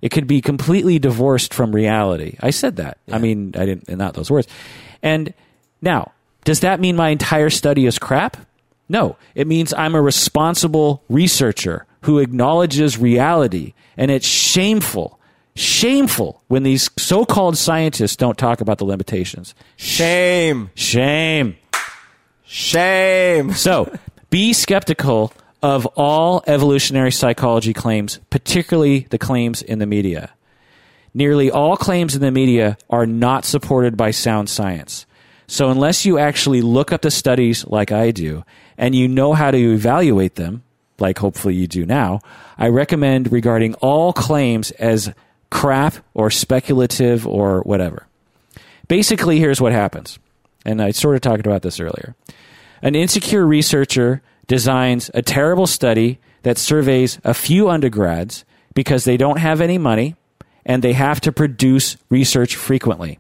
It 0.02 0.10
could 0.10 0.28
be 0.28 0.42
completely 0.42 1.00
divorced 1.00 1.54
from 1.54 1.74
reality. 1.74 2.36
I 2.42 2.50
said 2.50 2.76
that. 2.76 2.98
I 3.10 3.20
mean, 3.20 3.54
I 3.58 3.66
didn't. 3.66 3.88
Not 3.98 4.16
those 4.16 4.30
words. 4.30 4.48
And 5.02 5.34
now, 5.84 6.14
does 6.46 6.62
that 6.62 6.80
mean 6.80 6.96
my 6.96 7.10
entire 7.10 7.50
study 7.50 7.86
is 7.86 8.00
crap? 8.00 8.38
No, 8.88 9.18
it 9.36 9.48
means 9.48 9.74
I'm 9.74 9.96
a 9.96 10.02
responsible 10.02 11.04
researcher 11.10 11.86
who 12.02 12.20
acknowledges 12.20 12.98
reality, 12.98 13.74
and 13.98 14.10
it's 14.10 14.26
shameful, 14.26 15.20
shameful 15.56 16.42
when 16.48 16.64
these 16.64 16.90
so-called 16.98 17.58
scientists 17.58 18.16
don't 18.16 18.38
talk 18.38 18.62
about 18.62 18.78
the 18.78 18.86
limitations. 18.86 19.54
Shame. 19.76 20.72
Shame. 20.76 21.58
Shame. 22.46 23.52
So, 23.56 23.94
be 24.30 24.54
skeptical 24.54 25.34
of 25.62 25.86
all 25.98 26.44
evolutionary 26.48 27.12
psychology 27.12 27.74
claims, 27.74 28.20
particularly 28.30 29.08
the 29.10 29.18
claims 29.18 29.62
in 29.62 29.80
the 29.80 29.86
media. 29.86 30.32
Nearly 31.14 31.52
all 31.52 31.78
claims 31.78 32.16
in 32.16 32.22
the 32.22 32.32
media 32.32 32.78
are 32.90 33.06
not 33.06 33.46
supported 33.46 33.98
by 33.98 34.12
sound 34.12 34.50
science. 34.50 35.06
So, 35.54 35.70
unless 35.70 36.04
you 36.04 36.18
actually 36.18 36.64
look 36.64 36.92
up 36.92 37.04
the 37.04 37.12
studies 37.12 37.64
like 37.68 37.92
I 37.92 38.10
do 38.10 38.44
and 38.76 38.96
you 38.96 39.08
know 39.08 39.34
how 39.34 39.52
to 39.52 39.74
evaluate 39.76 40.34
them, 40.34 40.64
like 40.98 41.20
hopefully 41.20 41.54
you 41.54 41.68
do 41.68 41.86
now, 41.86 42.22
I 42.58 42.70
recommend 42.70 43.32
regarding 43.32 43.76
all 43.76 44.14
claims 44.14 44.72
as 44.72 45.14
crap 45.52 45.94
or 46.16 46.32
speculative 46.32 47.28
or 47.28 47.62
whatever. 47.62 48.08
Basically, 48.88 49.38
here's 49.38 49.62
what 49.62 49.74
happens. 49.74 50.18
And 50.66 50.82
I 50.82 50.90
sort 50.90 51.18
of 51.18 51.22
talked 51.22 51.46
about 51.46 51.62
this 51.62 51.80
earlier. 51.80 52.16
An 52.82 52.96
insecure 52.96 53.46
researcher 53.46 54.24
designs 54.48 55.12
a 55.14 55.22
terrible 55.22 55.68
study 55.68 56.18
that 56.42 56.58
surveys 56.58 57.20
a 57.24 57.36
few 57.36 57.70
undergrads 57.70 58.44
because 58.74 59.04
they 59.04 59.18
don't 59.18 59.38
have 59.38 59.62
any 59.62 59.78
money 59.78 60.16
and 60.66 60.82
they 60.82 60.94
have 60.94 61.22
to 61.22 61.32
produce 61.32 61.96
research 62.10 62.56
frequently. 62.56 63.20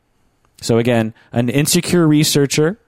So, 0.64 0.77
again, 0.77 1.14
an 1.34 1.49
insecure 1.49 2.07
researcher 2.07 2.80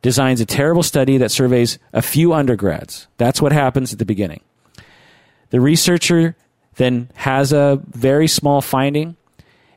designs 0.00 0.40
a 0.40 0.46
terrible 0.46 0.84
study 0.84 1.18
that 1.18 1.30
surveys 1.30 1.78
a 1.92 2.02
few 2.02 2.32
undergrads. 2.32 3.08
That's 3.16 3.42
what 3.42 3.52
happens 3.52 3.92
at 3.92 3.98
the 3.98 4.04
beginning. 4.04 4.40
The 5.50 5.60
researcher 5.60 6.36
then 6.76 7.10
has 7.14 7.52
a 7.52 7.82
very 7.88 8.28
small 8.28 8.60
finding 8.60 9.16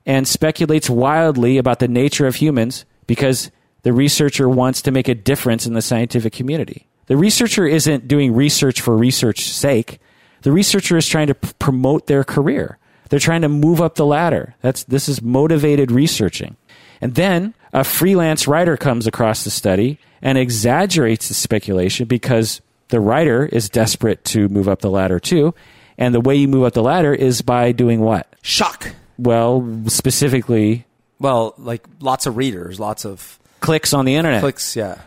and 0.05 0.27
speculates 0.27 0.89
wildly 0.89 1.57
about 1.57 1.79
the 1.79 1.87
nature 1.87 2.27
of 2.27 2.35
humans 2.35 2.85
because 3.07 3.49
the 3.81 3.93
researcher 3.93 4.47
wants 4.47 4.83
to 4.83 4.91
make 4.91 5.07
a 5.07 5.15
difference 5.15 5.65
in 5.65 5.73
the 5.73 5.81
scientific 5.81 6.33
community. 6.33 6.87
The 7.07 7.17
researcher 7.17 7.65
isn't 7.65 8.07
doing 8.07 8.33
research 8.33 8.79
for 8.79 8.95
research's 8.95 9.51
sake. 9.51 9.99
The 10.43 10.51
researcher 10.51 10.97
is 10.97 11.07
trying 11.07 11.27
to 11.27 11.35
p- 11.35 11.51
promote 11.57 12.07
their 12.07 12.23
career. 12.23 12.77
They're 13.09 13.19
trying 13.19 13.41
to 13.41 13.49
move 13.49 13.81
up 13.81 13.95
the 13.95 14.05
ladder. 14.05 14.55
That's 14.61 14.83
this 14.85 15.09
is 15.09 15.21
motivated 15.21 15.91
researching. 15.91 16.55
And 17.03 17.15
then 17.15 17.53
a 17.73 17.83
freelance 17.83 18.47
writer 18.47 18.77
comes 18.77 19.07
across 19.07 19.43
the 19.43 19.49
study 19.51 19.99
and 20.21 20.37
exaggerates 20.37 21.27
the 21.27 21.33
speculation 21.33 22.07
because 22.07 22.61
the 22.89 22.99
writer 22.99 23.45
is 23.45 23.69
desperate 23.69 24.23
to 24.25 24.47
move 24.49 24.67
up 24.69 24.79
the 24.81 24.89
ladder 24.89 25.19
too. 25.19 25.53
And 25.97 26.13
the 26.15 26.21
way 26.21 26.35
you 26.35 26.47
move 26.47 26.63
up 26.63 26.73
the 26.73 26.81
ladder 26.83 27.13
is 27.13 27.41
by 27.41 27.71
doing 27.71 27.99
what? 27.99 28.27
Shock. 28.41 28.93
Well, 29.17 29.67
specifically 29.87 30.85
Well, 31.19 31.53
like 31.57 31.85
lots 31.99 32.25
of 32.25 32.37
readers, 32.37 32.79
lots 32.79 33.05
of 33.05 33.39
clicks 33.59 33.93
on 33.93 34.05
the 34.05 34.15
internet. 34.15 34.41
clicks. 34.41 34.75
Yeah. 34.75 34.99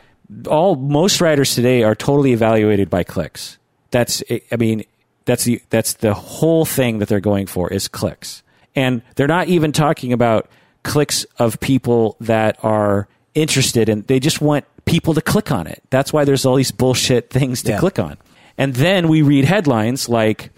all 0.48 0.76
most 0.76 1.20
writers 1.20 1.54
today 1.54 1.82
are 1.82 1.94
totally 1.94 2.32
evaluated 2.32 2.90
by 2.90 3.04
clicks. 3.04 3.58
That's 3.90 4.22
I 4.52 4.56
mean 4.56 4.84
that's 5.24 5.44
the 5.44 5.60
that's 5.70 5.94
the 5.94 6.14
whole 6.14 6.64
thing 6.64 6.98
that 6.98 7.08
they're 7.08 7.20
going 7.20 7.46
for 7.46 7.72
is 7.72 7.88
clicks. 7.88 8.42
And 8.74 9.02
they're 9.14 9.26
not 9.26 9.48
even 9.48 9.72
talking 9.72 10.12
about 10.12 10.48
clicks 10.86 11.24
of 11.38 11.60
people 11.60 12.16
that 12.20 12.56
are 12.62 13.08
interested 13.34 13.88
and 13.90 14.06
they 14.06 14.18
just 14.20 14.40
want 14.40 14.64
people 14.86 15.12
to 15.14 15.20
click 15.20 15.50
on 15.52 15.66
it. 15.66 15.82
That's 15.90 16.12
why 16.12 16.24
there's 16.24 16.46
all 16.46 16.54
these 16.56 16.70
bullshit 16.72 17.28
things 17.30 17.62
to 17.64 17.72
Yeah. 17.72 17.78
click 17.80 17.98
on. 17.98 18.16
And 18.56 18.74
then 18.74 19.08
we 19.08 19.20
read 19.22 19.44
headlines 19.44 20.08
like 20.08 20.50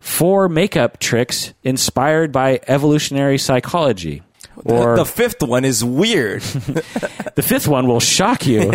four 0.00 0.48
makeup 0.48 0.98
tricks 0.98 1.54
inspired 1.62 2.32
by 2.32 2.60
evolutionary 2.66 3.38
psychology. 3.38 4.22
Or 4.64 4.96
the 4.96 5.04
fifth 5.04 5.42
one 5.42 5.64
is 5.64 5.84
weird. 5.84 6.42
the 7.36 7.42
fifth 7.44 7.68
one 7.68 7.86
will 7.86 8.00
shock 8.00 8.46
you. 8.46 8.72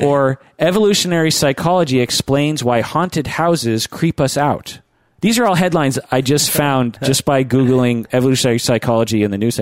or 0.00 0.40
evolutionary 0.58 1.30
psychology 1.30 2.00
explains 2.00 2.64
why 2.64 2.80
haunted 2.80 3.26
houses 3.26 3.86
creep 3.86 4.20
us 4.20 4.36
out. 4.36 4.80
These 5.22 5.38
are 5.38 5.46
all 5.46 5.54
headlines 5.54 6.00
I 6.10 6.20
just 6.20 6.50
found 6.50 6.98
just 7.04 7.24
by 7.24 7.44
Googling 7.44 8.06
evolutionary 8.12 8.58
psychology 8.58 9.22
in 9.22 9.30
the 9.30 9.38
news. 9.38 9.60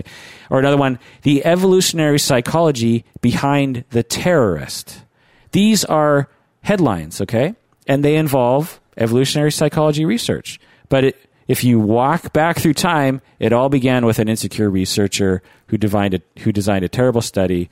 Or 0.48 0.58
another 0.58 0.78
one, 0.78 0.98
the 1.20 1.44
evolutionary 1.44 2.18
psychology 2.18 3.04
behind 3.20 3.84
the 3.90 4.02
terrorist. 4.02 5.04
These 5.52 5.84
are 5.84 6.30
headlines, 6.62 7.20
okay? 7.20 7.54
And 7.86 8.02
they 8.02 8.16
involve 8.16 8.80
evolutionary 8.96 9.52
psychology 9.52 10.06
research. 10.06 10.58
But 10.88 11.04
it, 11.04 11.30
if 11.46 11.62
you 11.62 11.78
walk 11.78 12.32
back 12.32 12.58
through 12.58 12.74
time, 12.74 13.20
it 13.38 13.52
all 13.52 13.68
began 13.68 14.06
with 14.06 14.18
an 14.18 14.30
insecure 14.30 14.70
researcher 14.70 15.42
who, 15.66 15.76
a, 15.82 16.20
who 16.40 16.52
designed 16.52 16.86
a 16.86 16.88
terrible 16.88 17.20
study 17.20 17.68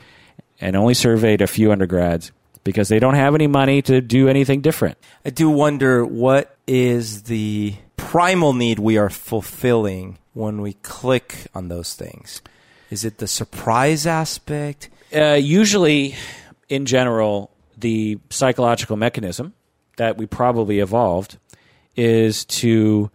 and 0.61 0.77
only 0.77 0.93
surveyed 0.93 1.41
a 1.41 1.47
few 1.47 1.73
undergrads 1.73 2.33
because 2.69 2.91
they 2.91 2.99
don't 2.99 3.15
have 3.15 3.35
any 3.35 3.47
money 3.47 3.81
to 3.81 4.03
do 4.03 4.29
anything 4.29 4.61
different. 4.61 4.99
I 5.25 5.31
do 5.31 5.49
wonder 5.49 6.05
what 6.05 6.55
is 6.67 7.23
the 7.23 7.75
primal 7.97 8.53
need 8.53 8.79
we 8.79 8.99
are 8.99 9.09
fulfilling 9.09 10.19
when 10.35 10.61
we 10.61 10.75
click 10.75 11.47
on 11.55 11.69
those 11.69 11.95
things. 11.95 12.43
Is 12.91 13.07
it 13.07 13.17
the 13.17 13.27
surprise 13.27 14.07
aspect? 14.07 14.91
Uh, 15.15 15.33
usually, 15.33 16.15
in 16.69 16.85
general, 16.85 17.51
the 17.79 18.19
psychological 18.29 18.99
mechanism 18.99 19.55
that 19.97 20.19
we 20.19 20.27
probably 20.27 20.79
evolved 20.81 21.39
is 21.97 22.45
to 22.45 23.11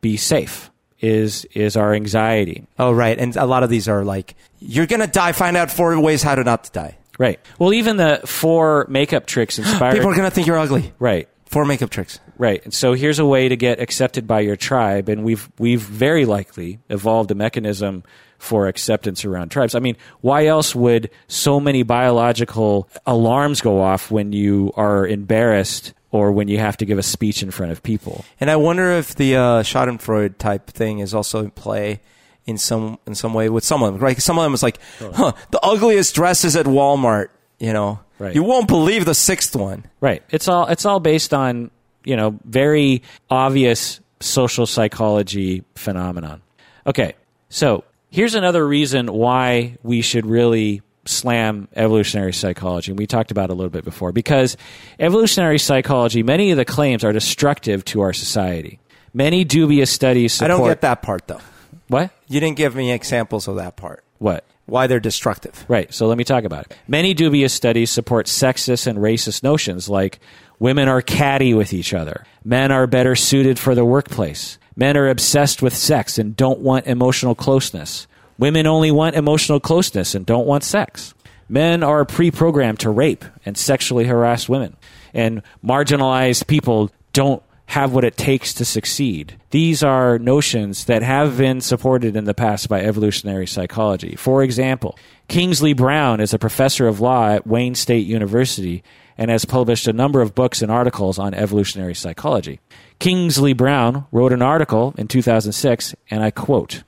be 0.00 0.16
safe. 0.16 0.70
Is 1.00 1.44
is 1.52 1.76
our 1.76 1.92
anxiety? 1.92 2.66
Oh, 2.78 2.90
right. 2.90 3.18
And 3.18 3.36
a 3.36 3.44
lot 3.44 3.62
of 3.64 3.68
these 3.68 3.86
are 3.86 4.02
like, 4.02 4.34
you're 4.60 4.86
gonna 4.86 5.06
die. 5.06 5.32
Find 5.32 5.58
out 5.58 5.70
four 5.70 5.98
ways 6.00 6.22
how 6.22 6.34
to 6.34 6.42
not 6.42 6.64
to 6.64 6.72
die. 6.72 6.96
Right. 7.18 7.40
Well, 7.58 7.72
even 7.72 7.96
the 7.96 8.20
four 8.24 8.86
makeup 8.88 9.26
tricks 9.26 9.58
inspired. 9.58 9.94
People 9.94 10.10
are 10.10 10.16
gonna 10.16 10.30
think 10.30 10.46
you're 10.46 10.58
ugly. 10.58 10.92
right. 10.98 11.28
Four 11.46 11.64
makeup 11.66 11.90
tricks. 11.90 12.18
Right. 12.36 12.64
And 12.64 12.74
so 12.74 12.94
here's 12.94 13.20
a 13.20 13.24
way 13.24 13.48
to 13.48 13.56
get 13.56 13.78
accepted 13.78 14.26
by 14.26 14.40
your 14.40 14.56
tribe, 14.56 15.08
and 15.08 15.22
we've 15.22 15.48
we've 15.58 15.82
very 15.82 16.24
likely 16.24 16.80
evolved 16.88 17.30
a 17.30 17.34
mechanism 17.36 18.02
for 18.38 18.66
acceptance 18.66 19.24
around 19.24 19.50
tribes. 19.50 19.74
I 19.74 19.78
mean, 19.78 19.96
why 20.20 20.46
else 20.46 20.74
would 20.74 21.10
so 21.28 21.60
many 21.60 21.82
biological 21.84 22.88
alarms 23.06 23.60
go 23.60 23.80
off 23.80 24.10
when 24.10 24.32
you 24.32 24.72
are 24.76 25.06
embarrassed 25.06 25.94
or 26.10 26.32
when 26.32 26.48
you 26.48 26.58
have 26.58 26.76
to 26.78 26.84
give 26.84 26.98
a 26.98 27.02
speech 27.02 27.42
in 27.42 27.50
front 27.50 27.72
of 27.72 27.82
people? 27.82 28.24
And 28.40 28.50
I 28.50 28.56
wonder 28.56 28.90
if 28.90 29.14
the 29.14 29.36
uh, 29.36 29.62
Schadenfreude 29.62 30.38
type 30.38 30.66
thing 30.68 30.98
is 30.98 31.14
also 31.14 31.40
in 31.40 31.52
play 31.52 32.00
in 32.46 32.58
some 32.58 32.98
in 33.06 33.14
some 33.14 33.34
way 33.34 33.48
with 33.48 33.64
some 33.64 33.82
of 33.82 33.92
them. 33.94 34.02
Right? 34.02 34.20
Some 34.20 34.38
of 34.38 34.44
them 34.44 34.54
is 34.54 34.62
like, 34.62 34.78
huh, 35.00 35.32
the 35.50 35.60
ugliest 35.62 36.14
dresses 36.14 36.56
at 36.56 36.66
Walmart. 36.66 37.28
You 37.58 37.72
know, 37.72 38.00
Right. 38.18 38.34
you 38.34 38.42
won't 38.42 38.68
believe 38.68 39.04
the 39.04 39.14
sixth 39.14 39.56
one. 39.56 39.84
Right. 40.00 40.22
It's 40.30 40.48
all 40.48 40.66
it's 40.66 40.84
all 40.84 41.00
based 41.00 41.32
on, 41.34 41.70
you 42.04 42.16
know, 42.16 42.38
very 42.44 43.02
obvious 43.30 44.00
social 44.20 44.66
psychology 44.66 45.64
phenomenon. 45.74 46.42
Okay. 46.86 47.14
So, 47.48 47.84
here's 48.10 48.34
another 48.34 48.66
reason 48.66 49.06
why 49.12 49.76
we 49.82 50.02
should 50.02 50.26
really 50.26 50.82
slam 51.06 51.68
evolutionary 51.76 52.32
psychology. 52.32 52.90
And 52.90 52.98
we 52.98 53.06
talked 53.06 53.30
about 53.30 53.50
it 53.50 53.52
a 53.52 53.54
little 53.54 53.70
bit 53.70 53.84
before 53.84 54.10
because 54.12 54.56
evolutionary 54.98 55.58
psychology, 55.58 56.22
many 56.22 56.50
of 56.50 56.56
the 56.56 56.64
claims 56.64 57.04
are 57.04 57.12
destructive 57.12 57.84
to 57.86 58.00
our 58.00 58.12
society. 58.12 58.80
Many 59.12 59.44
dubious 59.44 59.90
studies 59.90 60.40
I 60.42 60.48
don't 60.48 60.66
get 60.66 60.80
that 60.80 61.02
part 61.02 61.28
though. 61.28 61.40
What? 61.88 62.10
You 62.28 62.40
didn't 62.40 62.56
give 62.56 62.74
me 62.74 62.92
examples 62.92 63.48
of 63.48 63.56
that 63.56 63.76
part. 63.76 64.04
What? 64.18 64.44
Why 64.66 64.86
they're 64.86 65.00
destructive. 65.00 65.64
Right. 65.68 65.92
So 65.92 66.06
let 66.06 66.16
me 66.16 66.24
talk 66.24 66.44
about 66.44 66.66
it. 66.66 66.76
Many 66.88 67.12
dubious 67.12 67.52
studies 67.52 67.90
support 67.90 68.26
sexist 68.26 68.86
and 68.86 68.98
racist 68.98 69.42
notions 69.42 69.88
like 69.88 70.20
women 70.58 70.88
are 70.88 71.02
catty 71.02 71.52
with 71.52 71.74
each 71.74 71.92
other, 71.92 72.24
men 72.44 72.72
are 72.72 72.86
better 72.86 73.14
suited 73.14 73.58
for 73.58 73.74
the 73.74 73.84
workplace, 73.84 74.58
men 74.76 74.96
are 74.96 75.08
obsessed 75.08 75.60
with 75.60 75.76
sex 75.76 76.16
and 76.16 76.34
don't 76.34 76.60
want 76.60 76.86
emotional 76.86 77.34
closeness, 77.34 78.06
women 78.38 78.66
only 78.66 78.90
want 78.90 79.16
emotional 79.16 79.60
closeness 79.60 80.14
and 80.14 80.24
don't 80.24 80.46
want 80.46 80.64
sex. 80.64 81.14
Men 81.46 81.82
are 81.82 82.06
pre 82.06 82.30
programmed 82.30 82.80
to 82.80 82.90
rape 82.90 83.24
and 83.44 83.58
sexually 83.58 84.06
harass 84.06 84.48
women, 84.48 84.76
and 85.12 85.42
marginalized 85.62 86.46
people 86.46 86.90
don't 87.12 87.42
have 87.66 87.92
what 87.92 88.04
it 88.04 88.16
takes 88.16 88.52
to 88.54 88.64
succeed. 88.64 89.38
These 89.50 89.82
are 89.82 90.18
notions 90.18 90.84
that 90.84 91.02
have 91.02 91.38
been 91.38 91.60
supported 91.60 92.14
in 92.14 92.24
the 92.24 92.34
past 92.34 92.68
by 92.68 92.82
evolutionary 92.82 93.46
psychology. 93.46 94.16
For 94.16 94.42
example, 94.42 94.98
Kingsley 95.28 95.72
Browne 95.72 96.20
is 96.20 96.34
a 96.34 96.38
professor 96.38 96.86
of 96.86 97.00
law 97.00 97.28
at 97.28 97.46
Wayne 97.46 97.74
State 97.74 98.06
University 98.06 98.84
and 99.16 99.30
has 99.30 99.44
published 99.44 99.86
a 99.86 99.92
number 99.92 100.20
of 100.20 100.34
books 100.34 100.60
and 100.60 100.70
articles 100.70 101.18
on 101.18 101.34
evolutionary 101.34 101.94
psychology. 101.94 102.60
Kingsley 102.98 103.52
Browne 103.52 104.06
wrote 104.12 104.32
an 104.32 104.42
article 104.42 104.94
in 104.98 105.08
2006, 105.08 105.94
and 106.10 106.22
I 106.22 106.30
quote, 106.30 106.82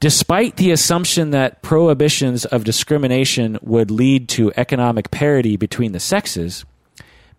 Despite 0.00 0.56
the 0.56 0.70
assumption 0.70 1.30
that 1.30 1.60
prohibitions 1.60 2.46
of 2.46 2.64
discrimination 2.64 3.58
would 3.60 3.90
lead 3.90 4.30
to 4.30 4.52
economic 4.56 5.10
parity 5.10 5.56
between 5.56 5.92
the 5.92 6.00
sexes, 6.00 6.64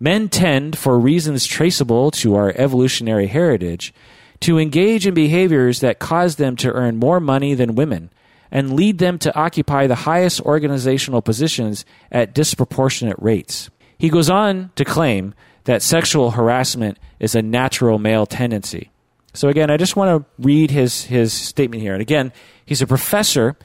men 0.01 0.27
tend, 0.27 0.77
for 0.77 0.99
reasons 0.99 1.45
traceable 1.45 2.09
to 2.09 2.35
our 2.35 2.51
evolutionary 2.57 3.27
heritage, 3.27 3.93
to 4.39 4.57
engage 4.57 5.05
in 5.05 5.13
behaviors 5.13 5.79
that 5.81 5.99
cause 5.99 6.37
them 6.37 6.55
to 6.55 6.71
earn 6.71 6.97
more 6.97 7.19
money 7.19 7.53
than 7.53 7.75
women 7.75 8.09
and 8.49 8.73
lead 8.73 8.97
them 8.97 9.19
to 9.19 9.33
occupy 9.35 9.85
the 9.85 9.95
highest 9.95 10.41
organizational 10.41 11.21
positions 11.21 11.85
at 12.11 12.33
disproportionate 12.33 13.15
rates. 13.19 13.69
He 13.97 14.09
goes 14.09 14.29
on 14.29 14.71
to 14.75 14.83
claim 14.83 15.35
that 15.65 15.83
sexual 15.83 16.31
harassment 16.31 16.97
is 17.19 17.35
a 17.35 17.41
natural 17.43 17.99
male 17.99 18.25
tendency. 18.25 18.89
So 19.33 19.47
again, 19.47 19.69
I 19.69 19.77
just 19.77 19.95
want 19.95 20.25
to 20.25 20.29
read 20.39 20.71
his 20.71 21.05
his 21.05 21.31
statement 21.31 21.83
here. 21.83 21.93
And 21.93 22.01
again, 22.01 22.33
he's 22.65 22.81
a 22.81 22.87
professor 22.87 23.55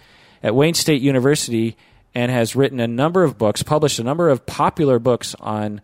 at 0.43 0.55
Wayne 0.55 0.75
State 0.75 1.01
University 1.01 1.77
and 2.15 2.31
has 2.31 2.55
written 2.55 2.79
a 2.79 2.87
number 2.87 3.25
of 3.25 3.37
books, 3.39 3.63
published 3.63 3.99
a 3.99 4.05
number 4.05 4.29
of 4.29 4.47
popular 4.47 4.99
books 4.99 5.35
on 5.41 5.81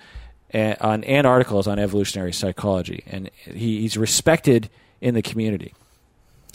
on 0.55 1.05
and 1.05 1.27
articles 1.27 1.67
on 1.67 1.79
evolutionary 1.79 2.33
psychology, 2.33 3.03
and 3.07 3.31
he, 3.45 3.81
he's 3.81 3.97
respected 3.97 4.69
in 5.01 5.15
the 5.15 5.23
community. 5.23 5.75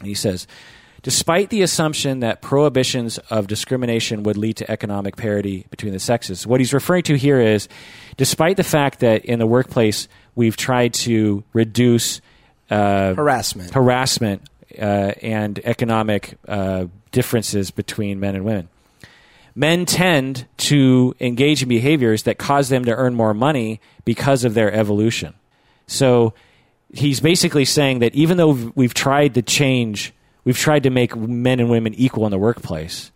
He 0.04 0.14
says, 0.14 0.48
despite 1.02 1.50
the 1.50 1.62
assumption 1.62 2.20
that 2.20 2.42
prohibitions 2.42 3.18
of 3.30 3.48
discrimination 3.48 4.24
would 4.24 4.38
lead 4.38 4.58
to 4.58 4.72
economic 4.72 5.16
parity 5.16 5.66
between 5.70 5.94
the 5.94 6.00
sexes, 6.00 6.46
what 6.46 6.60
he's 6.60 6.74
referring 6.74 7.04
to 7.04 7.16
here 7.16 7.40
is, 7.40 7.68
despite 8.18 8.58
the 8.58 8.64
fact 8.64 9.00
that 9.00 9.26
in 9.26 9.40
the 9.40 9.48
workplace 9.48 10.08
we've 10.36 10.58
tried 10.58 10.94
to 10.94 11.44
reduce 11.54 12.22
uh, 12.70 13.14
Harassment. 13.14 13.74
harassment 13.74 14.42
uh, 14.78 15.14
and 15.22 15.60
economic 15.64 16.38
uh, 16.48 16.86
differences 17.12 17.72
between 17.72 18.20
men 18.20 18.36
and 18.36 18.46
women. 18.46 18.70
Men 19.58 19.88
tend 19.88 20.46
to 20.58 21.16
engage 21.20 21.64
in 21.64 21.68
behaviors 21.68 22.22
that 22.24 22.38
cause 22.38 22.70
them 22.70 22.86
to 22.86 22.96
earn 22.96 23.16
more 23.16 23.34
money 23.34 23.82
because 24.06 24.44
of 24.44 24.54
their 24.54 24.72
evolution. 24.72 25.34
So 25.88 26.36
he's 26.94 27.20
basically 27.20 27.66
saying 27.66 27.98
that 28.00 28.14
even 28.14 28.38
though 28.38 28.72
we've 28.76 28.94
tried 28.94 29.34
to 29.34 29.42
change, 29.42 30.14
we've 30.44 30.60
tried 30.60 30.84
to 30.84 30.92
make 30.92 31.16
men 31.16 31.60
and 31.60 31.72
women 31.72 31.96
equal 31.96 32.26
in 32.26 32.32
the 32.32 32.38
workplace, 32.38 33.12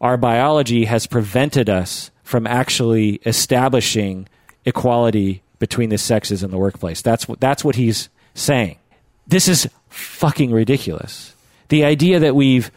our 0.00 0.16
biology 0.16 0.86
has 0.86 1.06
prevented 1.06 1.68
us 1.68 2.10
from 2.22 2.46
actually 2.46 3.20
establishing 3.26 4.30
equality 4.64 5.42
between 5.58 5.90
the 5.90 5.98
sexes 5.98 6.42
in 6.42 6.50
the 6.50 6.56
workplace. 6.56 7.02
That's 7.02 7.28
what, 7.28 7.38
that's 7.38 7.62
what 7.62 7.76
he's 7.76 8.08
saying. 8.32 8.78
This 9.26 9.46
is 9.46 9.68
fucking 9.90 10.52
ridiculous. 10.52 11.36
The 11.68 11.84
idea 11.84 12.18
that 12.18 12.34
we've 12.34 12.70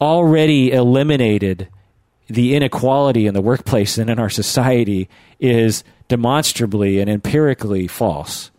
already 0.00 0.72
eliminated 0.72 1.68
the 2.28 2.54
inequality 2.54 3.26
in 3.26 3.34
the 3.34 3.40
workplace 3.40 3.98
and 3.98 4.10
in 4.10 4.18
our 4.18 4.30
society 4.30 5.08
is 5.38 5.84
demonstrably 6.08 7.00
and 7.00 7.08
empirically 7.10 7.86
false. 7.86 8.50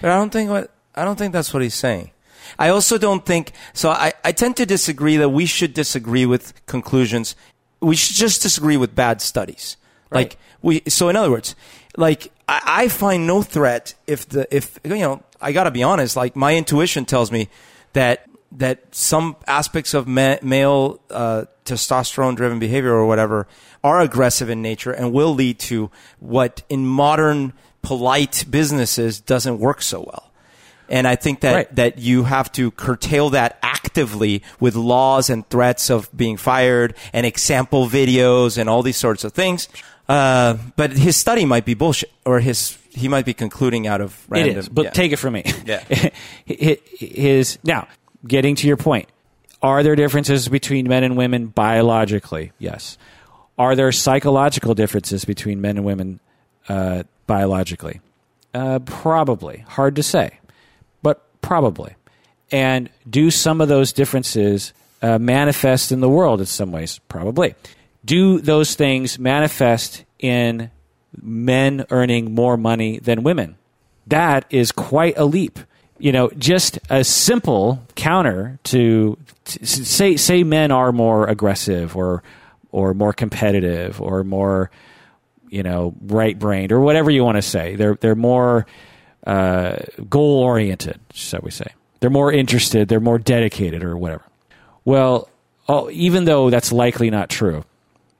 But 0.00 0.10
I 0.10 0.16
don't 0.16 0.30
think 0.30 0.50
what 0.50 0.70
I 0.94 1.04
don't 1.04 1.16
think 1.16 1.32
that's 1.32 1.52
what 1.52 1.62
he's 1.62 1.74
saying. 1.74 2.10
I 2.58 2.68
also 2.68 2.98
don't 2.98 3.24
think 3.24 3.52
so. 3.72 3.90
I, 3.90 4.12
I 4.24 4.32
tend 4.32 4.56
to 4.58 4.66
disagree 4.66 5.16
that 5.16 5.30
we 5.30 5.46
should 5.46 5.74
disagree 5.74 6.26
with 6.26 6.52
conclusions. 6.66 7.34
We 7.80 7.96
should 7.96 8.16
just 8.16 8.42
disagree 8.42 8.76
with 8.76 8.94
bad 8.94 9.20
studies. 9.20 9.76
Like 10.10 10.36
we. 10.62 10.82
So 10.86 11.08
in 11.08 11.16
other 11.16 11.30
words, 11.30 11.56
like 11.96 12.30
I, 12.48 12.60
I 12.66 12.88
find 12.88 13.26
no 13.26 13.42
threat 13.42 13.94
if 14.06 14.28
the 14.28 14.46
if 14.54 14.78
you 14.84 14.98
know 14.98 15.22
I 15.40 15.52
got 15.52 15.64
to 15.64 15.70
be 15.70 15.82
honest. 15.82 16.16
Like 16.16 16.36
my 16.36 16.56
intuition 16.56 17.04
tells 17.04 17.32
me 17.32 17.48
that 17.94 18.28
that 18.54 18.94
some 18.94 19.36
aspects 19.46 19.94
of 19.94 20.06
ma- 20.06 20.36
male 20.42 21.00
uh, 21.10 21.44
testosterone 21.64 22.36
driven 22.36 22.58
behavior 22.58 22.92
or 22.92 23.06
whatever 23.06 23.46
are 23.82 24.00
aggressive 24.00 24.48
in 24.48 24.62
nature 24.62 24.92
and 24.92 25.12
will 25.12 25.34
lead 25.34 25.58
to 25.58 25.90
what 26.20 26.62
in 26.68 26.86
modern 26.86 27.52
polite 27.82 28.44
businesses 28.50 29.20
doesn't 29.20 29.58
work 29.58 29.82
so 29.82 30.00
well. 30.00 30.30
And 30.88 31.06
I 31.08 31.16
think 31.16 31.40
that, 31.40 31.54
Right. 31.54 31.76
that 31.76 31.98
you 31.98 32.24
have 32.24 32.52
to 32.52 32.70
curtail 32.70 33.30
that 33.30 33.58
actively 33.62 34.42
with 34.60 34.74
laws 34.76 35.30
and 35.30 35.48
threats 35.48 35.90
of 35.90 36.14
being 36.16 36.36
fired 36.36 36.94
and 37.12 37.24
example 37.26 37.88
videos 37.88 38.58
and 38.58 38.68
all 38.68 38.82
these 38.82 38.96
sorts 38.98 39.24
of 39.24 39.32
things. 39.32 39.68
Uh, 40.08 40.58
but 40.76 40.92
his 40.92 41.16
study 41.16 41.46
might 41.46 41.64
be 41.64 41.72
bullshit, 41.72 42.10
or 42.26 42.40
his 42.40 42.76
he 42.90 43.08
might 43.08 43.24
be 43.24 43.32
concluding 43.32 43.86
out 43.86 44.00
of 44.02 44.24
random. 44.28 44.56
It 44.56 44.58
is, 44.58 44.68
but 44.68 44.84
yeah. 44.84 44.90
take 44.90 45.12
it 45.12 45.16
from 45.16 45.32
me. 45.32 45.44
Yeah. 45.64 45.82
His 46.46 47.58
now 47.64 47.88
getting 48.26 48.54
to 48.56 48.66
your 48.66 48.76
point. 48.76 49.08
Are 49.62 49.82
there 49.82 49.96
differences 49.96 50.48
between 50.48 50.88
men 50.88 51.04
and 51.04 51.16
women 51.16 51.46
biologically? 51.46 52.52
Yes. 52.58 52.98
Are 53.58 53.74
there 53.74 53.90
psychological 53.92 54.74
differences 54.74 55.24
between 55.24 55.60
men 55.60 55.76
and 55.76 55.86
women 55.86 56.20
uh, 56.68 57.04
biologically? 57.26 58.00
Uh, 58.52 58.80
probably. 58.80 59.64
Hard 59.68 59.96
to 59.96 60.02
say, 60.02 60.38
but 61.02 61.24
probably. 61.40 61.94
And 62.50 62.90
do 63.08 63.30
some 63.30 63.60
of 63.60 63.68
those 63.68 63.92
differences 63.92 64.72
uh, 65.02 65.18
manifest 65.18 65.92
in 65.92 66.00
the 66.00 66.08
world 66.08 66.40
in 66.40 66.46
some 66.46 66.72
ways? 66.72 67.00
Probably. 67.08 67.54
Do 68.04 68.40
those 68.40 68.74
things 68.74 69.18
manifest 69.18 70.04
in 70.18 70.70
men 71.20 71.86
earning 71.90 72.34
more 72.34 72.56
money 72.56 72.98
than 72.98 73.22
women? 73.22 73.56
That 74.06 74.44
is 74.50 74.72
quite 74.72 75.14
a 75.16 75.24
leap. 75.24 75.58
You 75.98 76.12
know, 76.12 76.30
just 76.36 76.78
a 76.90 77.04
simple 77.04 77.80
counter 77.94 78.58
to, 78.64 79.16
to 79.44 79.66
say 79.66 80.16
say 80.16 80.42
men 80.42 80.70
are 80.72 80.92
more 80.92 81.26
aggressive 81.26 81.96
or 81.96 82.22
or 82.72 82.94
more 82.94 83.12
competitive 83.12 84.00
or 84.00 84.24
more 84.24 84.70
you 85.48 85.62
know 85.62 85.94
right 86.02 86.36
brained 86.36 86.72
or 86.72 86.80
whatever 86.80 87.10
you 87.10 87.22
want 87.24 87.36
to 87.36 87.42
say. 87.42 87.76
They're 87.76 87.94
they're 87.94 88.16
more 88.16 88.66
uh, 89.26 89.76
goal 90.08 90.42
oriented, 90.42 91.00
shall 91.12 91.40
we 91.42 91.50
say? 91.50 91.68
They're 92.00 92.10
more 92.10 92.32
interested. 92.32 92.88
They're 92.88 93.00
more 93.00 93.18
dedicated 93.18 93.82
or 93.84 93.96
whatever. 93.96 94.24
Well, 94.84 95.28
oh, 95.68 95.88
even 95.90 96.24
though 96.24 96.50
that's 96.50 96.72
likely 96.72 97.08
not 97.08 97.30
true, 97.30 97.64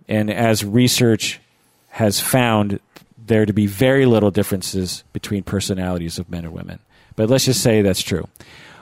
and 0.08 0.30
as 0.30 0.64
research 0.64 1.40
has 1.88 2.20
found 2.20 2.80
there 3.26 3.46
to 3.46 3.52
be 3.52 3.66
very 3.66 4.06
little 4.06 4.30
differences 4.30 5.04
between 5.12 5.42
personalities 5.42 6.18
of 6.18 6.30
men 6.30 6.44
and 6.44 6.52
women. 6.52 6.78
But 7.16 7.30
let's 7.30 7.44
just 7.44 7.62
say 7.62 7.82
that's 7.82 8.02
true. 8.02 8.28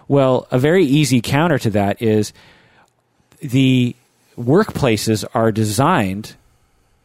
Well, 0.09 0.47
a 0.51 0.59
very 0.59 0.85
easy 0.85 1.21
counter 1.21 1.59
to 1.59 1.71
that 1.71 2.01
is 2.03 2.33
the 3.41 3.95
workplaces 4.39 5.25
are 5.35 5.53
designed 5.53 6.35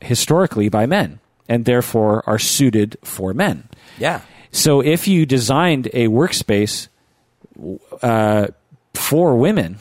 historically 0.01 0.69
by 0.69 0.85
men 0.85 1.19
and 1.49 1.65
therefore 1.65 2.23
are 2.27 2.39
suited 2.39 2.97
for 3.03 3.33
men. 3.33 3.67
yeah, 3.97 4.21
So 4.51 4.81
if 4.81 5.07
you 5.07 5.25
designed 5.25 5.87
a 5.93 6.07
workspace 6.07 6.87
uh, 8.01 8.47
for 8.93 9.35
women, 9.37 9.77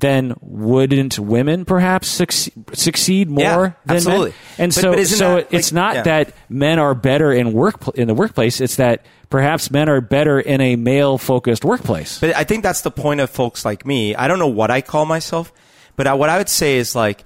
then 0.00 0.34
wouldn't 0.40 1.18
women 1.18 1.64
perhaps 1.64 2.08
succeed, 2.08 2.52
succeed 2.72 3.30
more 3.30 3.42
Yeah, 3.42 3.72
than 3.86 3.96
absolutely. 3.96 4.30
men? 4.30 4.34
And 4.58 4.74
But- 4.74 4.80
so, 4.80 4.92
but 4.94 5.06
so 5.06 5.34
that, 5.36 5.48
it's 5.52 5.72
like- 5.72 5.74
not 5.74 5.94
yeah. 5.96 6.02
that 6.02 6.32
men 6.48 6.78
are 6.78 6.94
better 6.94 7.32
in 7.32 7.52
work 7.52 7.76
in 7.96 8.08
the 8.08 8.14
workplace. 8.14 8.60
It's 8.60 8.76
that 8.76 9.04
perhaps 9.34 9.68
men 9.68 9.88
are 9.88 10.00
better 10.00 10.38
in 10.38 10.60
a 10.60 10.76
male 10.76 11.18
focused 11.18 11.64
workplace. 11.64 12.20
But 12.20 12.36
I 12.36 12.44
think 12.44 12.62
that's 12.62 12.82
the 12.82 12.90
point 12.92 13.18
of 13.18 13.28
folks 13.28 13.64
like 13.64 13.84
me. 13.84 14.14
I 14.14 14.28
don't 14.28 14.38
know 14.38 14.46
what 14.46 14.70
I 14.70 14.80
call 14.80 15.06
myself, 15.06 15.52
but 15.96 16.06
I, 16.06 16.14
what 16.14 16.28
I 16.28 16.38
would 16.38 16.48
say 16.48 16.76
is 16.76 16.94
like 16.94 17.24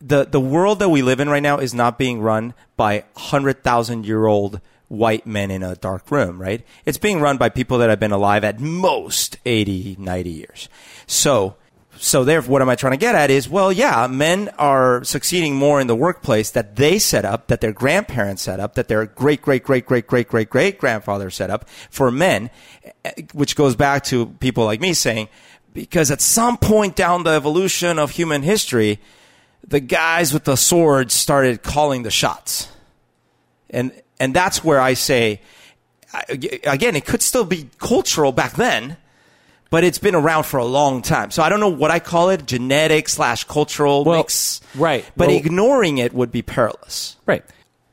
the 0.00 0.24
the 0.24 0.40
world 0.40 0.80
that 0.80 0.88
we 0.88 1.00
live 1.00 1.20
in 1.20 1.28
right 1.28 1.44
now 1.44 1.58
is 1.58 1.72
not 1.72 1.96
being 1.96 2.20
run 2.20 2.54
by 2.76 3.04
hundred 3.14 3.62
thousand 3.62 4.04
year 4.04 4.26
old 4.26 4.60
white 4.88 5.28
men 5.28 5.52
in 5.52 5.62
a 5.62 5.76
dark 5.76 6.10
room, 6.10 6.42
right? 6.42 6.66
It's 6.86 6.98
being 6.98 7.20
run 7.20 7.36
by 7.38 7.50
people 7.50 7.78
that 7.78 7.88
have 7.88 8.00
been 8.00 8.10
alive 8.10 8.42
at 8.42 8.58
most 8.58 9.36
80, 9.46 9.94
90 9.96 10.30
years. 10.30 10.68
So, 11.06 11.54
so 11.98 12.24
therefore, 12.24 12.52
what 12.52 12.62
am 12.62 12.68
I 12.68 12.74
trying 12.74 12.92
to 12.92 12.98
get 12.98 13.14
at 13.14 13.30
is, 13.30 13.48
well, 13.48 13.72
yeah, 13.72 14.06
men 14.06 14.50
are 14.58 15.02
succeeding 15.04 15.56
more 15.56 15.80
in 15.80 15.86
the 15.86 15.96
workplace 15.96 16.50
that 16.50 16.76
they 16.76 16.98
set 16.98 17.24
up, 17.24 17.46
that 17.48 17.60
their 17.60 17.72
grandparents 17.72 18.42
set 18.42 18.60
up, 18.60 18.74
that 18.74 18.88
their 18.88 19.06
great, 19.06 19.42
great, 19.42 19.62
great, 19.62 19.86
great, 19.86 20.06
great, 20.06 20.28
great, 20.28 20.50
great 20.50 20.78
grandfather 20.78 21.30
set 21.30 21.50
up 21.50 21.68
for 21.90 22.10
men, 22.10 22.50
which 23.32 23.56
goes 23.56 23.76
back 23.76 24.04
to 24.04 24.26
people 24.26 24.64
like 24.64 24.80
me 24.80 24.92
saying, 24.92 25.28
because 25.72 26.10
at 26.10 26.20
some 26.20 26.56
point 26.56 26.96
down 26.96 27.22
the 27.22 27.30
evolution 27.30 27.98
of 27.98 28.10
human 28.12 28.42
history, 28.42 29.00
the 29.66 29.80
guys 29.80 30.32
with 30.32 30.44
the 30.44 30.56
swords 30.56 31.14
started 31.14 31.62
calling 31.62 32.02
the 32.02 32.10
shots. 32.10 32.68
And 33.70 33.92
and 34.20 34.34
that's 34.34 34.62
where 34.62 34.80
I 34.80 34.94
say 34.94 35.40
again 36.64 36.94
it 36.94 37.04
could 37.04 37.22
still 37.22 37.44
be 37.44 37.68
cultural 37.78 38.30
back 38.30 38.52
then 38.52 38.96
but 39.70 39.84
it's 39.84 39.98
been 39.98 40.14
around 40.14 40.44
for 40.44 40.58
a 40.58 40.64
long 40.64 41.02
time 41.02 41.30
so 41.30 41.42
I 41.42 41.48
don't 41.48 41.60
know 41.60 41.68
what 41.68 41.90
I 41.90 41.98
call 41.98 42.30
it 42.30 42.46
genetic 42.46 43.08
slash 43.08 43.44
cultural 43.44 44.04
Well, 44.04 44.18
mix 44.18 44.60
right. 44.74 45.04
but 45.16 45.28
Well- 45.28 45.36
ignoring 45.36 45.98
it 45.98 46.12
would 46.14 46.30
be 46.32 46.42
perilous 46.42 47.16
Right. 47.26 47.44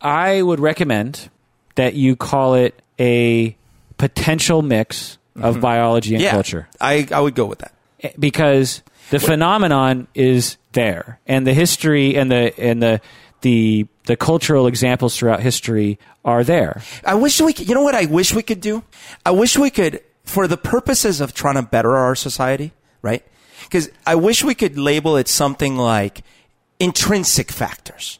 I 0.01 0.41
would 0.41 0.59
recommend 0.59 1.29
that 1.75 1.93
you 1.93 2.15
call 2.15 2.55
it 2.55 2.81
a 2.99 3.55
potential 3.97 4.61
mix 4.61 5.17
of 5.35 5.53
mm-hmm. 5.53 5.61
biology 5.61 6.15
and 6.15 6.23
yeah 6.23 6.31
culture. 6.31 6.67
I, 6.79 7.07
I 7.11 7.19
would 7.19 7.35
go 7.35 7.45
with 7.45 7.59
that 7.59 7.73
eh, 8.01 8.11
because 8.19 8.81
the 9.11 9.19
phenomenon 9.19 10.07
is 10.15 10.57
there 10.73 11.19
and 11.27 11.45
the 11.45 11.53
history 11.53 12.15
and 12.15 12.31
the 12.31 12.59
and 12.59 12.81
the 12.81 12.99
the 13.41 13.85
the 14.05 14.15
cultural 14.15 14.67
examples 14.67 15.17
throughout 15.17 15.39
history 15.41 15.99
are 16.25 16.43
there. 16.43 16.81
I 17.05 17.15
wish 17.15 17.39
we 17.41 17.53
could, 17.53 17.67
you 17.69 17.75
know 17.75 17.83
what 17.83 17.95
I 17.95 18.05
wish 18.05 18.33
we 18.33 18.43
could 18.43 18.61
do? 18.61 18.83
I 19.25 19.31
wish 19.31 19.57
we 19.57 19.69
could, 19.69 20.01
for 20.31 20.47
the 20.47 20.57
purposes 20.57 21.19
of 21.19 21.33
trying 21.33 21.55
to 21.55 21.61
better 21.61 21.97
our 21.97 22.15
society, 22.15 22.71
right? 23.01 23.23
Because 23.63 23.89
I 24.07 24.15
wish 24.15 24.43
we 24.43 24.55
could 24.55 24.77
label 24.77 25.17
it 25.17 25.27
something 25.27 25.75
like 25.77 26.23
intrinsic 26.79 27.51
factors. 27.51 28.17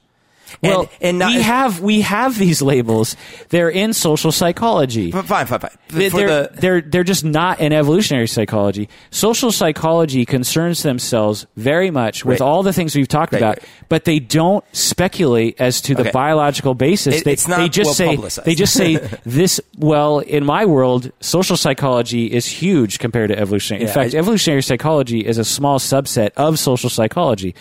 And, 0.64 0.72
Well, 0.72 0.90
and 1.02 1.20
not, 1.20 1.34
we 1.36 1.42
have 1.42 1.80
we 1.82 2.02
have 2.02 2.38
these 2.38 2.62
labels. 2.62 3.16
They're 3.50 3.70
in 3.70 3.94
social 3.94 4.32
psychology. 4.32 5.12
fine, 5.12 5.24
fine, 5.24 5.46
fine. 5.48 5.70
They're, 5.90 6.10
the, 6.10 6.50
they're 6.54 6.82
they're 6.82 7.04
just 7.04 7.24
not 7.26 7.60
in 7.60 7.74
evolutionary 7.74 8.28
psychology. 8.28 8.90
Social 9.10 9.52
psychology 9.52 10.26
concerns 10.26 10.84
themselves 10.84 11.46
very 11.58 11.92
much 11.92 12.24
with 12.26 12.40
Right. 12.40 12.48
all 12.48 12.64
the 12.64 12.74
things 12.74 12.96
we've 12.96 13.08
talked 13.08 13.34
Right, 13.34 13.40
about, 13.42 13.58
right. 13.60 13.68
but 13.90 14.06
they 14.06 14.20
don't 14.20 14.64
speculate 14.76 15.60
as 15.60 15.82
to 15.82 15.96
the 15.96 16.02
Okay. 16.02 16.12
biological 16.12 16.74
basis. 16.76 17.16
It- 17.18 17.26
they, 17.26 17.34
it's 17.34 17.48
not 17.48 17.60
they 17.60 17.70
just 17.70 17.88
well 17.88 17.94
say 17.96 18.16
publicized. 18.16 18.46
they 18.46 18.56
just 18.56 18.74
say 18.74 18.96
this. 19.26 19.60
Well, 19.78 20.20
in 20.20 20.46
my 20.46 20.66
world, 20.66 21.12
social 21.22 21.58
psychology 21.58 22.26
is 22.32 22.46
huge 22.46 23.00
compared 23.00 23.30
to 23.30 23.38
evolutionary. 23.40 23.82
In 23.84 23.88
Yeah, 23.88 23.94
fact, 23.94 24.14
I- 24.16 24.18
evolutionary 24.18 24.62
psychology 24.64 25.26
is 25.26 25.38
a 25.38 25.46
small 25.46 25.80
subset 25.80 26.32
of 26.38 26.60
social 26.60 26.90
psychology. 26.90 27.56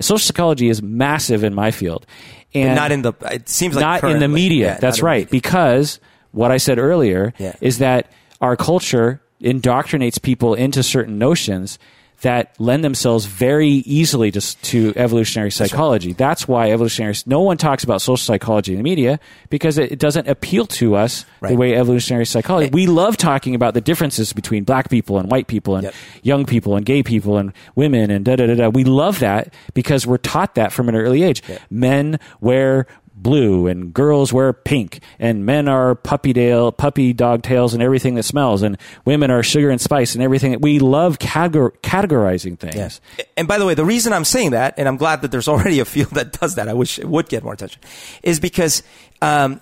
Social 0.00 0.18
psychology 0.18 0.68
is 0.68 0.82
massive 0.82 1.44
in 1.44 1.54
my 1.54 1.70
field, 1.70 2.06
and 2.54 2.74
not 2.76 2.92
in 2.92 3.02
the, 3.02 3.12
it 3.30 3.48
seems 3.48 3.74
like 3.76 4.02
not 4.02 4.10
in 4.10 4.18
the 4.20 4.28
media. 4.28 4.66
Yeah, 4.74 4.78
That's 4.78 5.02
right. 5.02 5.20
media. 5.26 5.30
Because 5.30 6.00
what 6.32 6.50
I 6.50 6.56
said 6.58 6.78
earlier 6.78 7.32
Yeah. 7.38 7.54
is 7.60 7.78
that 7.78 8.10
our 8.40 8.56
culture 8.56 9.22
indoctrinates 9.42 10.20
people 10.20 10.54
into 10.54 10.82
certain 10.82 11.18
notions 11.18 11.78
that 12.22 12.58
lend 12.58 12.82
themselves 12.82 13.26
very 13.26 13.68
easily 13.68 14.30
to, 14.30 14.40
to 14.40 14.92
evolutionary 14.96 15.50
psychology. 15.50 16.12
That's 16.12 16.48
why 16.48 16.70
evolutionary. 16.70 17.14
No 17.26 17.40
one 17.40 17.56
talks 17.58 17.84
about 17.84 18.00
social 18.00 18.16
psychology 18.16 18.72
in 18.72 18.78
the 18.78 18.82
media 18.82 19.20
because 19.50 19.76
it, 19.78 19.92
it 19.92 19.98
doesn't 19.98 20.26
appeal 20.26 20.66
to 20.66 20.94
us 20.96 21.24
the 21.42 21.54
way 21.56 21.74
evolutionary 21.76 22.24
psychology. 22.26 22.70
We 22.72 22.86
love 22.86 23.16
talking 23.16 23.54
about 23.54 23.74
the 23.74 23.80
differences 23.80 24.32
between 24.32 24.64
black 24.64 24.88
people 24.90 25.18
and 25.18 25.30
white 25.30 25.46
people 25.46 25.76
and 25.76 25.84
Yep. 25.86 25.94
young 26.22 26.44
people 26.46 26.74
and 26.76 26.84
gay 26.84 27.02
people 27.02 27.36
and 27.36 27.52
women 27.74 28.10
and 28.10 28.24
da 28.24 28.34
da 28.36 28.46
da 28.46 28.54
da. 28.54 28.68
We 28.70 28.84
love 28.84 29.20
that 29.20 29.52
because 29.74 30.06
we're 30.06 30.16
taught 30.16 30.54
that 30.56 30.72
from 30.72 30.88
an 30.88 30.96
early 30.96 31.22
age. 31.22 31.42
Men 31.70 32.18
wear 32.40 32.86
blue 33.16 33.66
and 33.66 33.92
girls 33.92 34.32
wear 34.32 34.52
pink 34.52 35.00
and 35.18 35.44
men 35.44 35.68
are 35.68 35.94
puppy 35.94 36.32
tail 36.32 36.70
puppy 36.70 37.12
dog 37.12 37.42
tails 37.42 37.74
and 37.74 37.82
everything 37.82 38.14
that 38.14 38.22
smells 38.22 38.62
and 38.62 38.76
women 39.04 39.30
are 39.30 39.42
sugar 39.42 39.70
and 39.70 39.80
spice 39.80 40.14
and 40.14 40.22
everything 40.22 40.52
that 40.52 40.60
we 40.60 40.78
love 40.78 41.18
categor- 41.18 41.72
categorizing 41.82 42.58
things 42.58 42.76
Yes. 42.76 43.00
And 43.36 43.48
by 43.48 43.58
the 43.58 43.66
way, 43.66 43.74
the 43.74 43.84
reason 43.84 44.12
I'm 44.12 44.24
saying 44.24 44.50
that, 44.50 44.74
and 44.76 44.86
I'm 44.86 44.96
glad 44.96 45.22
that 45.22 45.30
there's 45.30 45.48
already 45.56 45.80
a 45.80 45.84
field 45.84 46.10
that 46.10 46.38
does 46.38 46.54
that, 46.56 46.68
I 46.68 46.74
wish 46.74 46.98
it 46.98 47.08
would 47.08 47.28
get 47.28 47.42
more 47.42 47.54
attention, 47.54 47.80
is 48.22 48.38
because 48.38 48.82
um, 49.22 49.60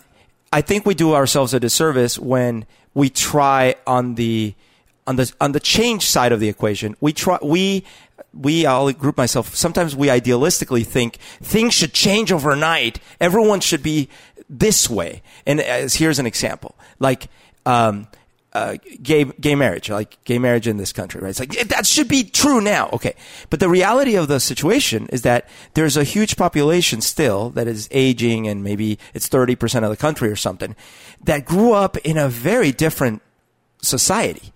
I 0.52 0.60
think 0.60 0.84
we 0.84 0.94
do 0.94 1.14
ourselves 1.14 1.54
a 1.54 1.60
disservice 1.60 2.18
when 2.18 2.66
we 2.92 3.10
try 3.10 3.76
on 3.86 4.14
the 4.16 4.54
on 5.06 5.16
the 5.16 5.32
on 5.40 5.52
the 5.52 5.60
change 5.60 6.06
side 6.06 6.32
of 6.32 6.40
the 6.40 6.48
equation. 6.48 6.96
We 7.00 7.12
try 7.12 7.38
we 7.42 7.84
we 8.34 8.66
I'll 8.66 8.92
group 8.92 9.16
myself. 9.16 9.54
Sometimes 9.54 9.94
we 9.94 10.08
idealistically 10.08 10.84
think 10.86 11.16
things 11.40 11.74
should 11.74 11.92
change 11.92 12.32
overnight. 12.32 13.00
Everyone 13.20 13.60
should 13.60 13.82
be 13.82 14.08
this 14.48 14.90
way. 14.90 15.22
And 15.46 15.60
as 15.60 15.94
here's 15.94 16.18
an 16.18 16.26
example, 16.26 16.74
like. 16.98 17.28
Um, 17.66 18.08
uh, 18.54 18.76
gay 19.02 19.24
gay 19.24 19.56
marriage, 19.56 19.90
like 19.90 20.22
gay 20.24 20.38
marriage 20.38 20.68
in 20.68 20.76
this 20.76 20.92
country, 20.92 21.20
right? 21.20 21.30
It's 21.30 21.40
like 21.40 21.68
that 21.68 21.86
should 21.86 22.06
be 22.06 22.22
true 22.22 22.60
now, 22.60 22.88
okay. 22.92 23.16
But 23.50 23.58
the 23.58 23.68
reality 23.68 24.14
of 24.14 24.28
the 24.28 24.38
situation 24.38 25.08
is 25.10 25.22
that 25.22 25.48
there's 25.74 25.96
a 25.96 26.04
huge 26.04 26.36
population 26.36 27.00
still 27.00 27.50
that 27.50 27.66
is 27.66 27.88
aging, 27.90 28.46
and 28.46 28.62
maybe 28.62 28.98
it's 29.12 29.26
thirty 29.26 29.56
percent 29.56 29.84
of 29.84 29.90
the 29.90 29.96
country 29.96 30.30
or 30.30 30.36
something 30.36 30.76
that 31.24 31.44
grew 31.44 31.72
up 31.72 31.96
in 31.98 32.16
a 32.16 32.28
very 32.28 32.70
different 32.70 33.22
society, 33.82 34.52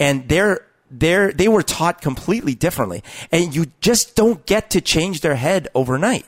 and 0.00 0.26
they're 0.30 0.66
they're 0.98 1.32
they 1.32 1.48
were 1.48 1.62
taught 1.62 2.00
completely 2.00 2.54
differently, 2.54 3.02
and 3.32 3.54
you 3.54 3.66
just 3.80 4.16
don't 4.16 4.44
get 4.46 4.70
to 4.70 4.80
change 4.80 5.20
their 5.20 5.36
head 5.36 5.68
overnight. 5.74 6.26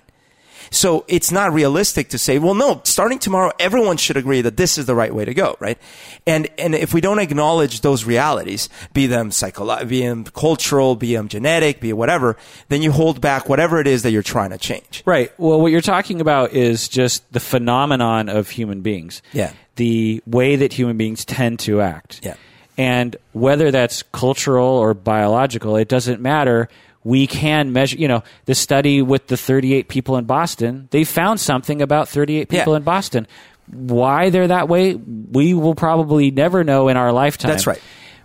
So 0.70 1.04
it's 1.08 1.30
not 1.30 1.52
realistic 1.52 2.08
to 2.10 2.18
say, 2.18 2.38
well, 2.38 2.54
no, 2.54 2.80
starting 2.84 3.18
tomorrow, 3.18 3.52
everyone 3.58 3.96
should 3.96 4.16
agree 4.16 4.40
that 4.42 4.56
this 4.56 4.78
is 4.78 4.86
the 4.86 4.94
right 4.94 5.14
way 5.14 5.24
to 5.24 5.34
go, 5.34 5.56
right? 5.60 5.78
And, 6.26 6.48
and 6.58 6.74
if 6.74 6.92
we 6.92 7.00
don't 7.00 7.18
acknowledge 7.18 7.80
those 7.80 8.04
realities, 8.04 8.68
be 8.92 9.06
them 9.06 9.30
psychological, 9.30 9.88
be 9.88 10.00
them 10.02 10.24
cultural, 10.24 10.96
be 10.96 11.14
them 11.14 11.28
genetic, 11.28 11.80
be 11.80 11.92
whatever, 11.92 12.36
then 12.68 12.82
you 12.82 12.92
hold 12.92 13.20
back 13.20 13.48
whatever 13.48 13.80
it 13.80 13.86
is 13.86 14.02
that 14.02 14.10
you're 14.10 14.22
trying 14.22 14.50
to 14.50 14.58
change. 14.58 15.02
Right. 15.06 15.32
Well, 15.38 15.60
what 15.60 15.72
you're 15.72 15.80
talking 15.80 16.20
about 16.20 16.52
is 16.52 16.88
just 16.88 17.30
the 17.32 17.40
phenomenon 17.40 18.28
of 18.28 18.50
human 18.50 18.80
beings. 18.80 19.22
Yeah. 19.32 19.52
The 19.76 20.22
way 20.26 20.56
that 20.56 20.72
human 20.72 20.96
beings 20.96 21.24
tend 21.24 21.58
to 21.60 21.80
act. 21.80 22.20
Yeah. 22.22 22.36
And 22.78 23.16
whether 23.32 23.70
that's 23.70 24.02
cultural 24.12 24.66
or 24.68 24.92
biological, 24.94 25.76
it 25.76 25.88
doesn't 25.88 26.20
matter. 26.20 26.68
We 27.04 27.26
can 27.26 27.72
measure, 27.72 27.96
you 27.96 28.08
know, 28.08 28.22
the 28.46 28.54
study 28.54 29.00
with 29.00 29.28
the 29.28 29.36
38 29.36 29.88
people 29.88 30.16
in 30.16 30.24
Boston, 30.24 30.88
they 30.90 31.04
found 31.04 31.40
something 31.40 31.80
about 31.80 32.08
38 32.08 32.48
people 32.48 32.72
Yeah. 32.72 32.76
in 32.78 32.82
Boston. 32.82 33.26
Why 33.70 34.30
they're 34.30 34.48
that 34.48 34.68
way, 34.68 34.94
we 34.94 35.54
will 35.54 35.74
probably 35.74 36.30
never 36.30 36.64
know 36.64 36.88
in 36.88 36.96
our 36.96 37.12
lifetime. 37.12 37.50
That's 37.50 37.66
right. 37.66 37.80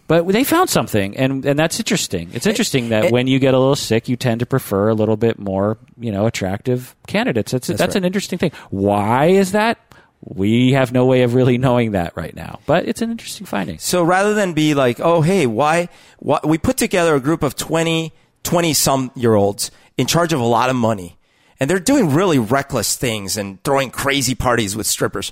But 0.07 0.28
they 0.28 0.44
found 0.44 0.69
something, 0.69 1.15
and, 1.15 1.45
and 1.45 1.57
that's 1.57 1.80
interesting. 1.80 2.32
It's 2.34 2.45
interesting 2.45 2.90
that 2.90 3.06
it- 3.06 3.11
when 3.14 3.28
you 3.28 3.40
get 3.40 3.53
a 3.53 3.60
little 3.60 3.78
sick, 3.78 4.10
you 4.10 4.18
tend 4.18 4.41
to 4.41 4.45
prefer 4.45 4.90
a 4.90 4.94
little 4.94 5.15
bit 5.15 5.40
more, 5.40 5.78
you 5.99 6.11
know, 6.11 6.26
attractive 6.26 6.95
candidates. 7.07 7.53
That's 7.53 7.68
that's, 7.68 7.80
right. 7.82 7.95
an 7.95 8.03
interesting 8.03 8.38
thing. 8.38 8.52
Why 8.72 9.28
is 9.28 9.53
that? 9.53 9.78
We 10.23 10.73
have 10.73 10.91
no 10.91 11.06
way 11.06 11.23
of 11.23 11.34
really 11.34 11.57
knowing 11.57 11.91
that 11.91 12.15
right 12.15 12.35
now, 12.35 12.60
but 12.68 12.88
it's 12.88 13.02
an 13.02 13.10
interesting 13.10 13.45
finding. 13.45 13.80
So 13.80 14.03
rather 14.03 14.34
than 14.34 14.53
be 14.53 14.73
like, 14.73 14.99
oh, 14.99 15.22
hey, 15.22 15.48
why, 15.48 15.89
why, 16.19 16.39
we 16.43 16.57
put 16.57 16.77
together 16.77 17.15
a 17.15 17.19
group 17.19 17.41
of 17.41 17.56
20, 17.56 18.14
20 18.43 18.73
some 18.73 19.11
year 19.15 19.34
olds 19.34 19.72
in 19.98 20.06
charge 20.06 20.31
of 20.31 20.39
a 20.39 20.45
lot 20.45 20.69
of 20.69 20.76
money 20.76 21.18
and 21.61 21.69
they're 21.69 21.80
doing 21.80 22.10
really 22.10 22.39
reckless 22.39 22.95
things 22.95 23.38
and 23.38 23.64
throwing 23.64 23.91
crazy 23.91 24.34
parties 24.34 24.76
with 24.76 24.88
strippers. 24.88 25.31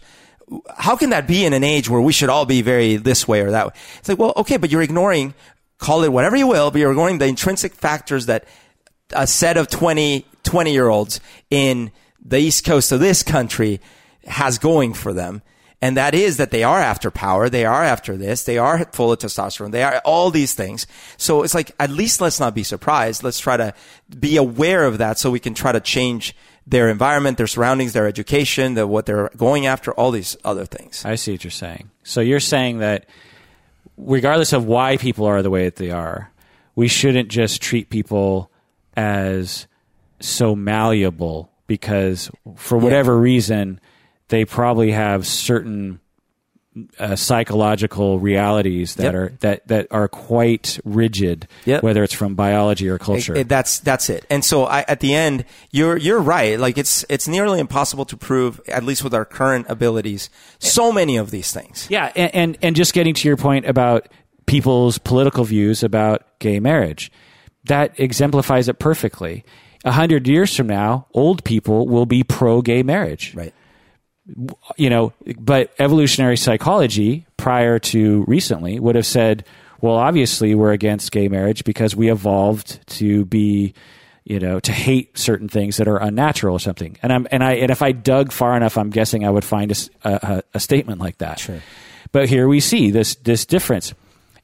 How 0.77 0.95
can 0.95 1.09
that 1.09 1.25
be 1.25 1.43
in 1.43 1.53
an 1.53 1.63
age 1.63 1.89
where 1.89 1.99
we 1.99 2.13
should 2.13 2.29
all 2.29 2.45
be 2.45 2.61
very 2.61 2.97
this 2.97 3.27
way 3.27 3.41
or 3.41 3.49
that 3.49 3.65
way? 3.65 3.73
It's 3.97 4.07
like, 4.07 4.19
well, 4.19 4.33
okay, 4.37 4.57
but 4.57 4.69
you're 4.71 4.83
ignoring, 4.83 5.33
call 5.79 6.03
it 6.03 6.09
whatever 6.09 6.35
you 6.35 6.45
will, 6.45 6.69
but 6.69 6.77
you're 6.77 6.91
ignoring 6.91 7.17
the 7.17 7.25
intrinsic 7.25 7.73
factors 7.73 8.27
that 8.27 8.45
a 9.11 9.25
set 9.25 9.57
of 9.57 9.69
20, 9.69 10.23
20 10.43 10.71
year 10.71 10.87
olds 10.87 11.19
in 11.49 11.91
the 12.23 12.37
east 12.37 12.63
coast 12.63 12.91
of 12.91 12.99
this 12.99 13.23
country 13.23 13.81
has 14.29 14.57
going 14.57 14.93
for 14.93 15.13
them. 15.13 15.41
And 15.81 15.95
that 15.95 16.13
is 16.13 16.37
that 16.37 16.51
they 16.51 16.63
are 16.63 16.79
after 16.79 17.09
power. 17.09 17.49
They 17.49 17.65
are 17.65 17.83
after 17.83 18.17
this. 18.17 18.43
They 18.43 18.57
are 18.57 18.83
full 18.91 19.13
of 19.13 19.19
testosterone. 19.19 19.71
They 19.71 19.83
are 19.83 20.01
all 20.03 20.29
these 20.29 20.53
things. 20.53 20.85
So 21.15 21.43
it's 21.43 21.55
like, 21.55 21.71
at 21.79 21.89
least 21.89 22.19
let's 22.19 22.39
not 22.39 22.53
be 22.53 22.63
surprised. 22.63 23.23
Let's 23.23 23.39
try 23.39 23.55
to 23.55 23.73
be 24.19 24.35
aware 24.35 24.83
of 24.83 24.97
that 24.97 25.17
so 25.17 25.31
we 25.31 25.39
can 25.39 25.53
try 25.53 25.71
to 25.71 25.79
change 25.79 26.35
their 26.67 26.89
environment, 26.89 27.37
their 27.37 27.47
surroundings, 27.47 27.93
their 27.93 28.07
education, 28.07 28.73
the, 28.73 28.85
what 28.85 29.05
they're 29.05 29.29
going 29.37 29.65
after, 29.65 29.93
all 29.93 30.11
these 30.11 30.35
other 30.43 30.65
things. 30.65 31.05
I 31.05 31.15
see 31.15 31.31
what 31.31 31.43
you're 31.45 31.51
saying. 31.51 31.89
So 32.03 32.19
you're 32.19 32.41
saying 32.41 32.79
that 32.79 33.05
regardless 33.97 34.51
of 34.51 34.65
why 34.65 34.97
people 34.97 35.25
are 35.25 35.41
the 35.41 35.49
way 35.49 35.63
that 35.63 35.77
they 35.77 35.91
are, 35.91 36.31
we 36.75 36.89
shouldn't 36.89 37.29
just 37.29 37.61
treat 37.61 37.89
people 37.89 38.51
as 38.97 39.65
so 40.19 40.55
malleable 40.55 41.49
because 41.67 42.29
for 42.55 42.77
whatever 42.77 43.17
reason 43.17 43.79
they 44.29 44.45
probably 44.45 44.91
have 44.91 45.27
certain 45.27 45.99
uh, 46.99 47.15
psychological 47.15 48.19
realities 48.19 48.95
that 48.95 49.03
Yep. 49.05 49.13
are 49.15 49.33
that 49.41 49.67
that 49.67 49.87
are 49.91 50.07
quite 50.07 50.79
rigid 50.85 51.47
Yep. 51.65 51.83
whether 51.83 52.03
it's 52.03 52.13
from 52.13 52.35
biology 52.35 52.87
or 52.87 52.97
culture 52.97 53.33
It- 53.35 53.41
it- 53.41 53.49
that's 53.49 53.79
that's 53.79 54.09
it. 54.09 54.25
And 54.29 54.45
so 54.45 54.63
I, 54.65 54.85
at 54.87 54.99
the 54.99 55.13
end, 55.13 55.45
you're 55.71 55.97
you're 55.97 56.21
right. 56.21 56.57
Like 56.59 56.77
it's 56.77 57.03
it's 57.09 57.27
nearly 57.27 57.59
impossible 57.59 58.05
to 58.05 58.15
prove, 58.15 58.61
at 58.67 58.83
least 58.83 59.03
with 59.03 59.13
our 59.13 59.25
current 59.25 59.65
abilities, 59.67 60.29
so 60.59 60.91
many 60.93 61.17
of 61.17 61.31
these 61.31 61.51
things. 61.51 61.87
Yeah, 61.89 62.11
and, 62.15 62.33
and 62.35 62.57
and 62.61 62.75
just 62.75 62.93
getting 62.93 63.15
to 63.15 63.27
your 63.27 63.35
point 63.37 63.65
about 63.65 64.07
people's 64.45 64.99
political 64.99 65.43
views 65.43 65.83
about 65.83 66.21
gay 66.39 66.59
marriage, 66.59 67.11
that 67.65 67.99
exemplifies 67.99 68.69
it 68.69 68.79
perfectly. 68.79 69.43
A 69.85 69.91
hundred 69.91 70.27
years 70.27 70.55
from 70.55 70.67
now, 70.67 71.07
old 71.13 71.43
people 71.43 71.87
will 71.87 72.05
be 72.05 72.23
pro 72.23 72.61
gay 72.61 72.83
marriage. 72.83 73.33
Right. 73.35 73.53
You 74.77 74.89
know, 74.89 75.13
but 75.37 75.73
evolutionary 75.79 76.37
psychology 76.37 77.25
prior 77.37 77.79
to 77.79 78.23
recently 78.27 78.79
would 78.79 78.95
have 78.95 79.05
said, 79.05 79.45
well, 79.81 79.95
obviously 79.95 80.55
we're 80.55 80.71
against 80.71 81.11
gay 81.11 81.27
marriage 81.27 81.63
because 81.63 81.95
we 81.95 82.11
evolved 82.11 82.85
to 82.97 83.25
be 83.25 83.73
you 84.29 84.39
know, 84.39 84.59
to 84.59 84.71
hate 84.71 85.17
certain 85.17 85.49
things 85.49 85.77
that 85.77 85.87
are 85.87 85.97
unnatural 85.97 86.55
or 86.55 86.59
something. 86.59 86.97
And 87.01 87.11
I'm 87.11 87.27
and 87.31 87.43
I 87.43 87.53
and 87.53 87.71
if 87.71 87.81
I 87.81 87.91
dug 87.91 88.31
far 88.31 88.55
enough, 88.55 88.77
I'm 88.77 88.91
guessing 88.91 89.25
I 89.25 89.29
would 89.29 89.43
find 89.43 89.71
a 90.03 90.59
statement 90.59 91.01
like 91.01 91.17
that. 91.17 91.39
Sure. 91.39 91.61
But 92.11 92.29
here 92.29 92.47
we 92.47 92.59
see 92.59 92.91
this 92.91 93.15
this 93.15 93.45
difference, 93.47 93.93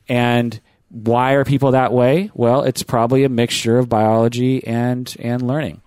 and 0.10 0.60
why 0.90 1.34
are 1.34 1.46
people 1.46 1.72
that 1.72 1.94
way? 1.94 2.32
Well, 2.34 2.64
it's 2.64 2.82
probably 2.82 3.26
a 3.26 3.30
mixture 3.30 3.78
of 3.78 3.88
biology 3.88 4.66
and 4.66 5.16
and 5.20 5.46
learning. 5.46 5.82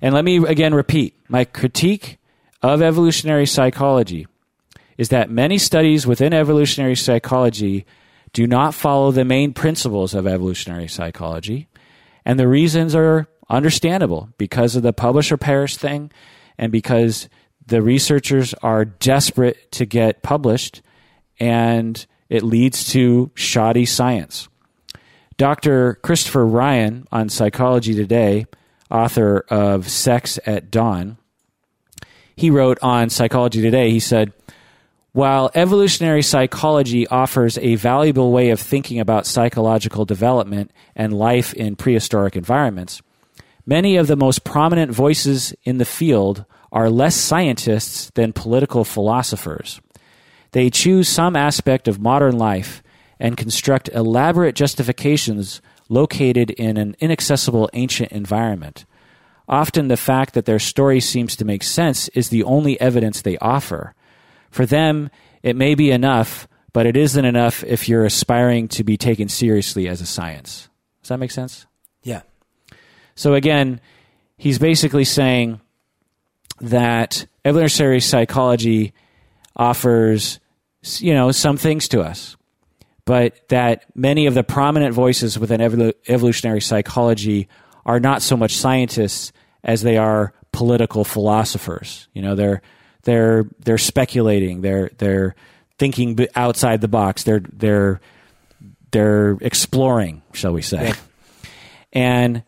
And 0.00 0.14
let 0.14 0.24
me 0.24 0.38
again 0.38 0.74
repeat 0.74 1.14
my 1.28 1.44
critique 1.44 2.18
of 2.64 2.80
evolutionary 2.80 3.44
psychology 3.44 4.26
is 4.96 5.10
that 5.10 5.28
many 5.28 5.58
studies 5.58 6.06
within 6.06 6.32
evolutionary 6.32 6.96
psychology 6.96 7.84
do 8.32 8.46
not 8.46 8.72
follow 8.72 9.10
the 9.10 9.24
main 9.24 9.52
principles 9.52 10.14
of 10.14 10.26
evolutionary 10.26 10.88
psychology. 10.88 11.68
And 12.24 12.40
the 12.40 12.48
reasons 12.48 12.94
are 12.94 13.28
understandable 13.50 14.30
because 14.38 14.76
of 14.76 14.82
the 14.82 14.94
publish 14.94 15.30
or 15.30 15.36
perish 15.36 15.76
thing 15.76 16.10
and 16.56 16.72
because 16.72 17.28
the 17.66 17.82
researchers 17.82 18.54
are 18.54 18.86
desperate 18.86 19.70
to 19.72 19.84
get 19.84 20.22
published 20.22 20.80
and 21.38 22.06
it 22.30 22.42
leads 22.42 22.88
to 22.92 23.30
shoddy 23.34 23.84
science. 23.84 24.48
Dr. 25.36 25.96
Christopher 25.96 26.46
Ryan 26.46 27.06
on 27.12 27.28
Psychology 27.28 27.92
Today, 27.94 28.46
author 28.90 29.44
of 29.50 29.90
Sex 29.90 30.38
at 30.46 30.70
Dawn, 30.70 31.18
he 32.36 32.50
wrote 32.50 32.78
on 32.82 33.10
Psychology 33.10 33.62
Today, 33.62 33.90
he 33.90 34.00
said, 34.00 34.32
while 35.12 35.50
evolutionary 35.54 36.22
psychology 36.22 37.06
offers 37.06 37.56
a 37.58 37.76
valuable 37.76 38.32
way 38.32 38.50
of 38.50 38.58
thinking 38.58 38.98
about 38.98 39.26
psychological 39.26 40.04
development 40.04 40.72
and 40.96 41.12
life 41.12 41.54
in 41.54 41.76
prehistoric 41.76 42.34
environments, 42.34 43.00
many 43.64 43.94
of 43.94 44.08
the 44.08 44.16
most 44.16 44.42
prominent 44.42 44.90
voices 44.90 45.54
in 45.62 45.78
the 45.78 45.84
field 45.84 46.44
are 46.72 46.90
less 46.90 47.14
scientists 47.14 48.10
than 48.16 48.32
political 48.32 48.84
philosophers. 48.84 49.80
They 50.50 50.68
choose 50.68 51.08
some 51.08 51.36
aspect 51.36 51.86
of 51.86 52.00
modern 52.00 52.36
life 52.36 52.82
and 53.20 53.36
construct 53.36 53.88
elaborate 53.90 54.56
justifications 54.56 55.62
located 55.88 56.50
in 56.50 56.76
an 56.76 56.96
inaccessible 56.98 57.70
ancient 57.72 58.10
environment. 58.10 58.84
Often 59.48 59.88
the 59.88 59.96
fact 59.96 60.34
that 60.34 60.46
their 60.46 60.58
story 60.58 61.00
seems 61.00 61.36
to 61.36 61.44
make 61.44 61.62
sense 61.62 62.08
is 62.08 62.28
the 62.28 62.44
only 62.44 62.80
evidence 62.80 63.22
they 63.22 63.36
offer. 63.38 63.94
For 64.50 64.64
them, 64.64 65.10
it 65.42 65.56
may 65.56 65.74
be 65.74 65.90
enough, 65.90 66.48
but 66.72 66.86
it 66.86 66.96
isn't 66.96 67.24
enough 67.24 67.62
if 67.64 67.88
you're 67.88 68.04
aspiring 68.04 68.68
to 68.68 68.84
be 68.84 68.96
taken 68.96 69.28
seriously 69.28 69.86
as 69.88 70.00
a 70.00 70.06
science. 70.06 70.68
Does 71.02 71.10
that 71.10 71.18
make 71.18 71.30
sense? 71.30 71.66
Yeah. 72.02 72.22
So 73.14 73.34
again, 73.34 73.80
he's 74.38 74.58
basically 74.58 75.04
saying 75.04 75.60
that 76.60 77.26
evolutionary 77.44 78.00
psychology 78.00 78.92
offers, 79.56 80.40
you 80.98 81.12
know, 81.12 81.30
some 81.30 81.56
things 81.56 81.88
to 81.88 82.00
us, 82.00 82.36
but 83.04 83.48
that 83.48 83.84
many 83.94 84.26
of 84.26 84.34
the 84.34 84.42
prominent 84.42 84.94
voices 84.94 85.38
within 85.38 85.60
evolu- 85.60 85.94
evolutionary 86.08 86.60
psychology 86.60 87.48
are 87.86 88.00
not 88.00 88.22
so 88.22 88.36
much 88.36 88.56
scientists 88.56 89.32
as 89.62 89.82
they 89.82 89.96
are 89.96 90.32
political 90.52 91.04
philosophers. 91.04 92.08
You 92.12 92.22
know, 92.22 92.34
they're 92.34 92.62
they're 93.02 93.44
they're 93.60 93.78
speculating. 93.78 94.60
They're 94.60 94.90
they're 94.98 95.34
thinking 95.78 96.26
outside 96.34 96.80
the 96.80 96.88
box. 96.88 97.24
They're 97.24 97.42
they're 97.52 98.00
they're 98.90 99.36
exploring, 99.40 100.22
shall 100.32 100.52
we 100.52 100.62
say? 100.62 100.92
And 101.92 102.42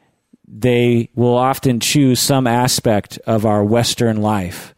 they 0.48 1.10
will 1.14 1.36
often 1.36 1.80
choose 1.80 2.20
some 2.20 2.46
aspect 2.46 3.18
of 3.26 3.44
our 3.44 3.64
Western 3.64 4.20
life 4.20 4.74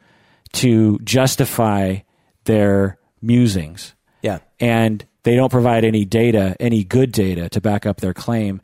to 0.54 0.98
justify 1.00 1.98
their 2.44 2.98
musings. 3.20 3.94
Yeah. 4.22 4.38
And 4.58 5.04
they 5.22 5.36
don't 5.36 5.50
provide 5.50 5.84
any 5.84 6.04
data, 6.04 6.56
any 6.58 6.84
good 6.84 7.12
data 7.12 7.48
to 7.50 7.60
back 7.60 7.86
up 7.86 8.00
their 8.00 8.14
claim. 8.14 8.60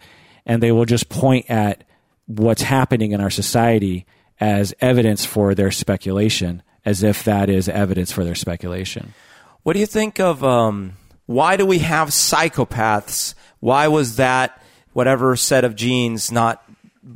And 0.47 0.63
they 0.63 0.73
will 0.73 0.85
just 0.85 1.09
point 1.09 1.47
at 1.49 1.85
what's 2.27 2.63
happening 2.63 3.13
in 3.13 3.21
our 3.21 3.31
society 3.31 4.07
as 4.41 4.75
evidence 4.81 5.25
for 5.25 5.55
their 5.55 5.71
speculation, 5.71 6.63
as 6.85 7.03
if 7.03 7.25
that 7.25 7.49
is 7.49 7.69
evidence 7.69 8.13
for 8.13 8.25
their 8.25 8.35
speculation. 8.35 9.15
What 9.63 9.73
do 9.73 9.81
you 9.81 9.87
think 9.87 10.21
of 10.21 10.45
um, 10.45 10.97
why 11.27 11.57
do 11.57 11.65
we 11.65 11.79
have 11.79 12.09
psychopaths? 12.09 13.35
Why 13.61 13.89
was 13.89 14.17
that 14.17 14.63
whatever 14.93 15.35
set 15.37 15.65
of 15.65 15.75
genes 15.75 16.31
not 16.31 16.63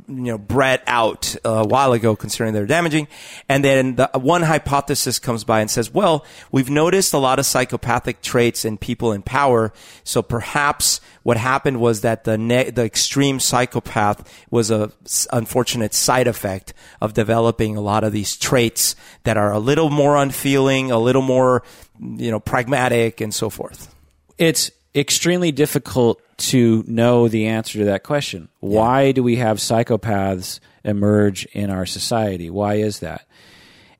you 0.07 0.15
know 0.23 0.37
bred 0.37 0.81
out 0.85 1.35
uh, 1.43 1.49
a 1.49 1.67
while 1.67 1.93
ago 1.93 2.15
considering 2.15 2.53
they're 2.53 2.65
damaging. 2.67 3.07
And 3.47 3.63
then 3.63 3.95
the 3.95 4.09
one 4.13 4.43
hypothesis 4.43 5.17
comes 5.19 5.43
by 5.43 5.61
and 5.61 5.69
says 5.71 5.91
well 5.93 6.25
we've 6.51 6.69
noticed 6.69 7.13
a 7.13 7.17
lot 7.17 7.39
of 7.39 7.45
psychopathic 7.45 8.21
traits 8.21 8.65
in 8.65 8.77
people 8.77 9.11
in 9.11 9.21
power. 9.21 9.73
So 10.03 10.21
perhaps 10.21 11.01
what 11.23 11.37
happened 11.37 11.79
was 11.79 12.01
that 12.01 12.23
the 12.23 12.37
ne- 12.37 12.69
the 12.69 12.83
extreme 12.85 13.39
psychopath 13.39 14.31
was 14.51 14.69
a 14.69 14.91
s- 15.05 15.27
unfortunate 15.33 15.93
side 15.93 16.27
effect 16.27 16.73
of 17.01 17.13
developing 17.13 17.75
a 17.75 17.81
lot 17.81 18.03
of 18.03 18.13
these 18.13 18.37
traits 18.37 18.95
that 19.23 19.37
are 19.37 19.51
a 19.51 19.59
little 19.59 19.89
more 19.89 20.17
unfeeling 20.17 20.91
a 20.91 20.99
little 20.99 21.21
more 21.21 21.63
you 21.99 22.29
know 22.29 22.39
pragmatic 22.39 23.21
and 23.21 23.33
so 23.33 23.49
forth. 23.49 23.93
It's 24.37 24.71
extremely 24.95 25.51
difficult 25.51 26.21
to 26.37 26.83
know 26.87 27.27
the 27.27 27.47
answer 27.47 27.79
to 27.79 27.85
that 27.85 28.03
question. 28.03 28.49
Why 28.59 29.11
do 29.11 29.23
we 29.23 29.37
have 29.37 29.57
psychopaths 29.57 30.59
emerge 30.83 31.45
in 31.47 31.69
our 31.69 31.85
society? 31.85 32.49
Why 32.49 32.75
is 32.75 32.99
that? 32.99 33.27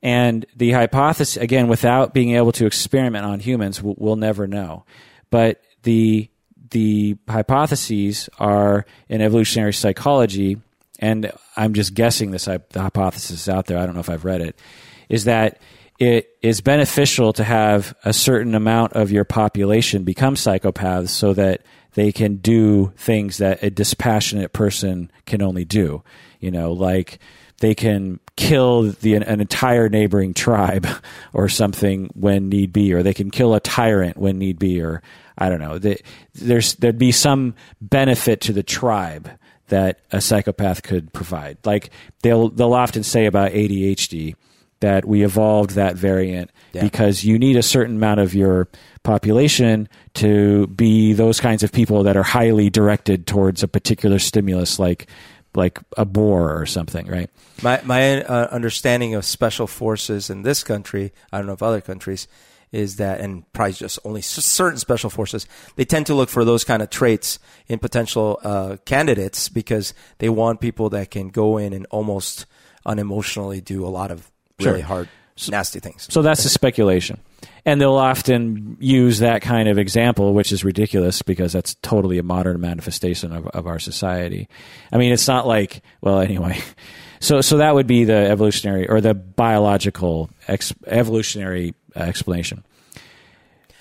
And 0.02 0.46
the 0.56 0.72
hypothesis, 0.72 1.38
again, 1.38 1.68
without 1.68 2.14
being 2.14 2.36
able 2.36 2.54
to 2.54 2.66
experiment 2.66 3.26
on 3.26 3.40
humans, 3.40 3.84
we'll, 3.84 3.96
we'll 3.98 4.16
never 4.16 4.48
know. 4.48 4.86
But 5.30 5.62
the 5.84 6.30
the 6.72 7.18
hypotheses 7.28 8.30
are 8.38 8.86
in 9.10 9.22
evolutionary 9.22 9.74
psychology, 9.74 10.58
and 11.00 11.32
I'm 11.58 11.74
just 11.74 11.94
guessing 11.96 12.32
this. 12.32 12.46
The 12.46 12.62
hypothesis 12.76 13.42
is 13.42 13.50
out 13.50 13.66
there. 13.66 13.78
I 13.78 13.86
don't 13.86 13.96
know 13.96 14.02
if 14.02 14.10
I've 14.10 14.26
read 14.26 14.42
it. 14.42 14.60
Is 15.10 15.24
that 15.26 15.60
it 16.00 16.38
is 16.42 16.62
beneficial 16.62 17.34
to 17.34 17.44
have 17.44 17.94
a 18.06 18.14
certain 18.14 18.56
amount 18.56 18.94
of 18.94 19.12
your 19.12 19.26
population 19.26 20.06
become 20.06 20.36
psychopaths 20.36 21.10
so 21.10 21.34
that 21.34 21.62
they 21.94 22.14
can 22.14 22.38
do 22.38 22.94
things 22.96 23.38
that 23.38 23.62
a 23.62 23.70
dispassionate 23.70 24.54
person 24.54 25.12
can 25.26 25.42
only 25.42 25.66
do. 25.66 26.02
You 26.40 26.52
know, 26.52 26.72
like 26.72 27.20
they 27.58 27.76
can 27.76 28.22
kill 28.38 28.84
the, 28.84 29.16
an 29.16 29.42
entire 29.42 29.90
neighboring 29.90 30.34
tribe 30.34 30.88
or 31.34 31.50
something 31.50 32.10
when 32.14 32.48
need 32.48 32.72
be, 32.72 32.94
or 32.94 33.04
they 33.04 33.14
can 33.14 33.30
kill 33.30 33.54
a 33.54 33.60
tyrant 33.60 34.16
when 34.16 34.40
need 34.40 34.58
be, 34.58 34.82
or 34.82 35.04
I 35.38 35.50
don't 35.50 35.60
know. 35.60 35.80
There's 36.34 36.76
there'd 36.76 36.98
be 36.98 37.12
some 37.12 37.56
benefit 37.82 38.40
to 38.42 38.54
the 38.54 38.64
tribe 38.64 39.30
that 39.68 40.00
a 40.12 40.22
psychopath 40.22 40.82
could 40.82 41.12
provide. 41.12 41.58
Like 41.66 41.90
they'll 42.22 42.48
they'll 42.48 42.74
often 42.74 43.04
say 43.04 43.26
about 43.26 43.52
ADHD 43.52 44.36
that 44.82 45.06
we 45.06 45.24
evolved 45.24 45.72
that 45.72 45.96
variant 45.96 46.52
yeah. 46.74 46.82
because 46.82 47.24
you 47.24 47.38
need 47.38 47.58
a 47.58 47.64
certain 47.64 47.98
amount 47.98 48.20
of 48.20 48.34
your 48.34 48.68
population 49.04 49.90
to 50.14 50.68
be 50.68 51.14
those 51.14 51.40
kinds 51.40 51.64
of 51.64 51.72
people 51.72 52.04
that 52.04 52.16
are 52.16 52.24
highly 52.24 52.70
directed 52.70 53.28
towards 53.28 53.64
a 53.64 53.68
particular 53.68 54.20
stimulus 54.20 54.80
like 54.80 55.08
like 55.56 55.80
a 55.98 56.06
boar 56.06 56.56
or 56.56 56.66
something 56.66 57.08
right 57.08 57.30
my 57.62 57.82
my 57.84 58.22
uh, 58.24 58.48
understanding 58.52 59.16
of 59.16 59.26
special 59.26 59.68
forces 59.68 60.30
in 60.30 60.44
this 60.44 60.64
country 60.64 61.12
i 61.32 61.38
don't 61.38 61.48
know 61.48 61.54
if 61.54 61.64
other 61.64 61.82
countries 61.82 62.28
is 62.72 62.98
that 62.98 63.20
and 63.20 63.52
probably 63.52 63.74
just 63.74 63.98
only 64.06 64.22
certain 64.22 64.78
special 64.78 65.10
forces 65.10 65.48
they 65.76 65.86
tend 65.86 66.06
to 66.06 66.14
look 66.14 66.30
for 66.30 66.46
those 66.46 66.64
kind 66.64 66.84
of 66.84 66.90
traits 66.90 67.40
in 67.68 67.80
potential 67.80 68.40
uh, 68.44 68.78
candidates 68.86 69.50
because 69.50 69.94
they 70.20 70.30
want 70.30 70.62
people 70.62 70.90
that 70.90 71.10
can 71.10 71.30
go 71.30 71.58
in 71.58 71.74
and 71.74 71.88
almost 71.90 72.46
unemotionally 72.86 73.64
do 73.64 73.86
a 73.86 73.90
lot 73.90 74.12
of 74.12 74.32
really 74.60 74.80
sure. 74.80 74.88
hard, 74.88 75.10
nasty 75.50 75.80
things. 75.80 76.08
So 76.10 76.22
that's 76.22 76.44
the 76.44 76.50
speculation. 76.50 77.20
And 77.66 77.80
they'll 77.80 77.96
often 77.96 78.78
use 78.80 79.20
that 79.20 79.42
kind 79.42 79.68
of 79.68 79.78
example, 79.78 80.34
which 80.34 80.52
is 80.52 80.64
ridiculous 80.64 81.22
because 81.22 81.54
that's 81.54 81.76
totally 81.76 82.18
a 82.18 82.24
modern 82.24 82.60
manifestation 82.62 83.32
of, 83.32 83.48
of 83.48 83.68
our 83.68 83.80
society. 83.80 84.48
I 84.92 84.98
mean, 84.98 85.12
it's 85.12 85.28
not 85.28 85.46
like, 85.46 85.82
well, 86.02 86.20
anyway. 86.20 86.60
So, 87.22 87.42
so 87.42 87.58
that 87.58 87.76
would 87.76 87.86
be 87.86 88.06
the 88.06 88.14
evolutionary 88.14 88.88
or 88.88 89.02
the 89.02 89.14
biological 89.14 90.30
ex, 90.48 90.74
evolutionary 90.88 91.74
uh, 91.94 92.00
explanation. 92.00 92.64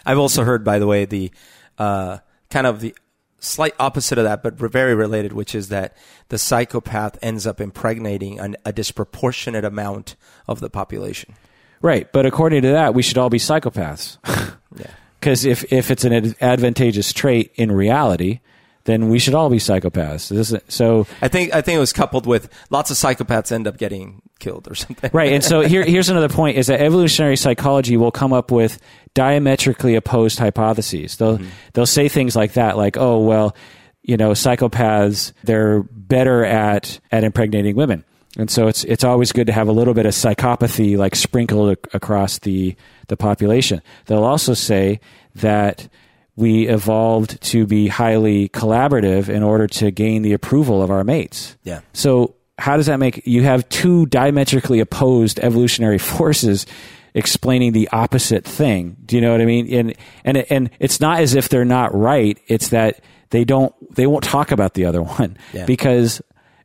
I've 0.04 0.18
also 0.18 0.42
heard, 0.42 0.64
by 0.64 0.80
the 0.80 0.86
way, 0.86 1.04
the 1.04 1.30
uh, 1.78 2.18
kind 2.50 2.66
of 2.66 2.80
the 2.80 2.96
slight 3.40 3.74
opposite 3.78 4.18
of 4.18 4.24
that, 4.24 4.42
but 4.42 4.54
very 4.54 4.94
related, 4.94 5.32
which 5.32 5.54
is 5.54 5.68
that 5.68 5.96
the 6.28 6.38
psychopath 6.38 7.18
ends 7.22 7.46
up 7.46 7.60
impregnating 7.60 8.38
an, 8.38 8.56
a 8.64 8.72
disproportionate 8.72 9.64
amount 9.64 10.16
of 10.46 10.60
the 10.60 10.70
population. 10.70 11.34
Right, 11.80 12.10
but 12.12 12.26
according 12.26 12.62
to 12.62 12.72
that, 12.72 12.94
we 12.94 13.02
should 13.02 13.18
all 13.18 13.30
be 13.30 13.38
psychopaths. 13.38 14.18
yeah. 14.76 14.86
Because 15.20 15.44
if, 15.44 15.72
if 15.72 15.90
it's 15.90 16.04
an 16.04 16.34
advantageous 16.40 17.12
trait 17.12 17.52
in 17.56 17.72
reality, 17.72 18.40
then 18.88 19.10
we 19.10 19.18
should 19.18 19.34
all 19.34 19.50
be 19.50 19.58
psychopaths. 19.58 20.62
So 20.72 21.06
I 21.20 21.28
think 21.28 21.54
I 21.54 21.60
think 21.60 21.76
it 21.76 21.80
was 21.80 21.92
coupled 21.92 22.24
with 22.24 22.48
lots 22.70 22.90
of 22.90 22.96
psychopaths 22.96 23.52
end 23.52 23.66
up 23.66 23.76
getting 23.76 24.22
killed 24.38 24.66
or 24.66 24.74
something. 24.74 25.10
Right, 25.12 25.32
and 25.32 25.44
so 25.44 25.60
here 25.68 25.84
here's 25.84 26.08
another 26.08 26.30
point: 26.30 26.56
is 26.56 26.68
that 26.68 26.80
evolutionary 26.80 27.36
psychology 27.36 27.98
will 27.98 28.10
come 28.10 28.32
up 28.32 28.50
with 28.50 28.80
diametrically 29.18 29.96
opposed 29.96 30.38
hypotheses. 30.38 31.16
They'll 31.16 31.38
mm-hmm. 31.38 31.48
they'll 31.72 31.86
say 31.86 32.08
things 32.08 32.36
like 32.36 32.52
that, 32.52 32.76
like, 32.76 32.96
"Oh 32.96 33.18
well, 33.18 33.56
you 34.00 34.16
know, 34.16 34.30
psychopaths 34.30 35.32
they're 35.42 35.82
better 35.82 36.44
at 36.44 37.00
at 37.10 37.24
impregnating 37.24 37.74
women." 37.74 38.04
And 38.36 38.48
so 38.48 38.68
it's 38.68 38.84
it's 38.84 39.02
always 39.02 39.32
good 39.32 39.48
to 39.48 39.52
have 39.52 39.66
a 39.66 39.72
little 39.72 39.92
bit 39.92 40.06
of 40.06 40.12
psychopathy 40.12 40.96
like 40.96 41.16
sprinkled 41.16 41.78
across 41.92 42.38
the 42.38 42.76
the 43.08 43.16
population. 43.16 43.82
They'll 44.06 44.22
also 44.22 44.54
say 44.54 45.00
that 45.34 45.88
we 46.36 46.68
evolved 46.68 47.42
to 47.42 47.66
be 47.66 47.88
highly 47.88 48.50
collaborative 48.50 49.28
in 49.28 49.42
order 49.42 49.66
to 49.66 49.90
gain 49.90 50.22
the 50.22 50.32
approval 50.32 50.80
of 50.80 50.92
our 50.92 51.02
mates. 51.02 51.56
Yeah. 51.64 51.80
So 51.92 52.36
how 52.56 52.76
does 52.76 52.86
that 52.86 53.00
make 53.00 53.26
you 53.26 53.42
have 53.42 53.68
two 53.68 54.06
diametrically 54.06 54.78
opposed 54.78 55.40
evolutionary 55.40 55.98
forces 56.16 56.66
explaining 57.18 57.72
the 57.72 57.88
opposite 57.92 58.44
thing? 58.44 58.96
Do 59.04 59.16
you 59.16 59.22
know 59.22 59.32
what 59.32 59.40
I 59.40 59.44
mean? 59.44 59.72
And 59.72 59.94
and 60.24 60.36
and 60.50 60.70
it's 60.78 61.00
not 61.00 61.20
as 61.20 61.34
if 61.34 61.48
they're 61.48 61.64
not 61.64 61.94
right. 61.94 62.38
It's 62.46 62.68
that 62.68 63.00
they 63.30 63.44
don't 63.44 63.74
they 63.94 64.06
won't 64.06 64.24
talk 64.24 64.50
about 64.50 64.74
the 64.74 64.86
other 64.86 65.02
one 65.20 65.36
yeah. 65.52 65.66
because 65.66 66.22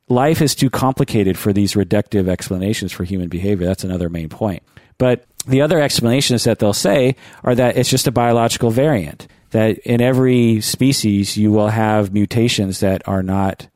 life 0.07 0.41
is 0.41 0.55
too 0.55 0.69
complicated 0.69 1.37
for 1.37 1.51
these 1.51 1.73
reductive 1.73 2.29
explanations 2.29 2.91
for 2.91 3.03
human 3.03 3.29
behavior. 3.29 3.65
That's 3.65 3.83
another 3.83 4.09
main 4.09 4.29
point. 4.29 4.63
But 4.97 5.25
the 5.47 5.61
other 5.61 5.81
explanations 5.81 6.45
that 6.45 6.59
they'll 6.59 6.73
say 6.73 7.15
are 7.43 7.55
that 7.55 7.75
it's 7.75 7.89
just 7.89 8.07
a 8.07 8.11
biological 8.11 8.69
variant 8.69 9.27
that 9.49 9.77
in 9.79 10.01
every 10.01 10.61
species 10.61 11.37
you 11.37 11.51
will 11.51 11.69
have 11.69 12.13
mutations 12.13 12.79
that 12.79 13.07
are 13.07 13.23
not 13.23 13.67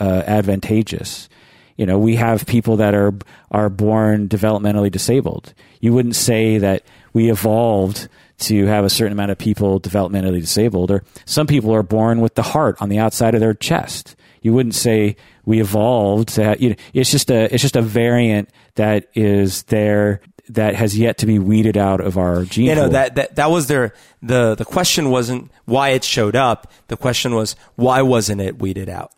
uh, 0.00 0.22
advantageous. 0.26 1.28
You 1.76 1.86
know, 1.86 1.98
we 1.98 2.16
have 2.16 2.46
people 2.46 2.76
that 2.76 2.94
are 2.94 3.14
are 3.50 3.68
born 3.68 4.28
developmentally 4.28 4.90
disabled. 4.90 5.54
You 5.80 5.92
wouldn't 5.92 6.16
say 6.16 6.58
that 6.58 6.82
we 7.12 7.30
evolved 7.30 8.08
to 8.38 8.66
have 8.66 8.84
a 8.84 8.90
certain 8.90 9.12
amount 9.12 9.30
of 9.30 9.38
people 9.38 9.80
developmentally 9.80 10.40
disabled, 10.40 10.90
or 10.90 11.04
some 11.24 11.46
people 11.46 11.74
are 11.74 11.82
born 11.82 12.20
with 12.20 12.34
the 12.34 12.42
heart 12.42 12.76
on 12.80 12.88
the 12.88 12.98
outside 12.98 13.34
of 13.34 13.40
their 13.40 13.54
chest. 13.54 14.16
You 14.42 14.52
wouldn't 14.52 14.74
say 14.74 15.16
we 15.44 15.60
evolved 15.60 16.28
to. 16.30 16.44
Have, 16.44 16.60
you 16.60 16.70
know, 16.70 16.76
it's 16.92 17.10
just 17.10 17.30
a 17.30 17.52
it's 17.52 17.62
just 17.62 17.76
a 17.76 17.82
variant 17.82 18.50
that 18.74 19.08
is 19.14 19.62
there 19.64 20.20
that 20.50 20.74
has 20.74 20.96
yet 20.96 21.18
to 21.18 21.26
be 21.26 21.38
weeded 21.38 21.76
out 21.76 22.00
of 22.00 22.18
our 22.18 22.44
gene 22.44 22.66
you 22.66 22.74
know, 22.74 22.82
pool. 22.82 22.90
that, 22.90 23.14
that 23.16 23.36
that 23.36 23.50
was 23.50 23.66
their 23.66 23.92
the 24.22 24.54
the 24.54 24.64
question 24.64 25.10
wasn't 25.10 25.50
why 25.64 25.90
it 25.90 26.04
showed 26.04 26.36
up. 26.36 26.70
The 26.88 26.96
question 26.96 27.34
was 27.34 27.56
why 27.74 28.02
wasn't 28.02 28.40
it 28.40 28.58
weeded 28.60 28.88
out? 28.88 29.12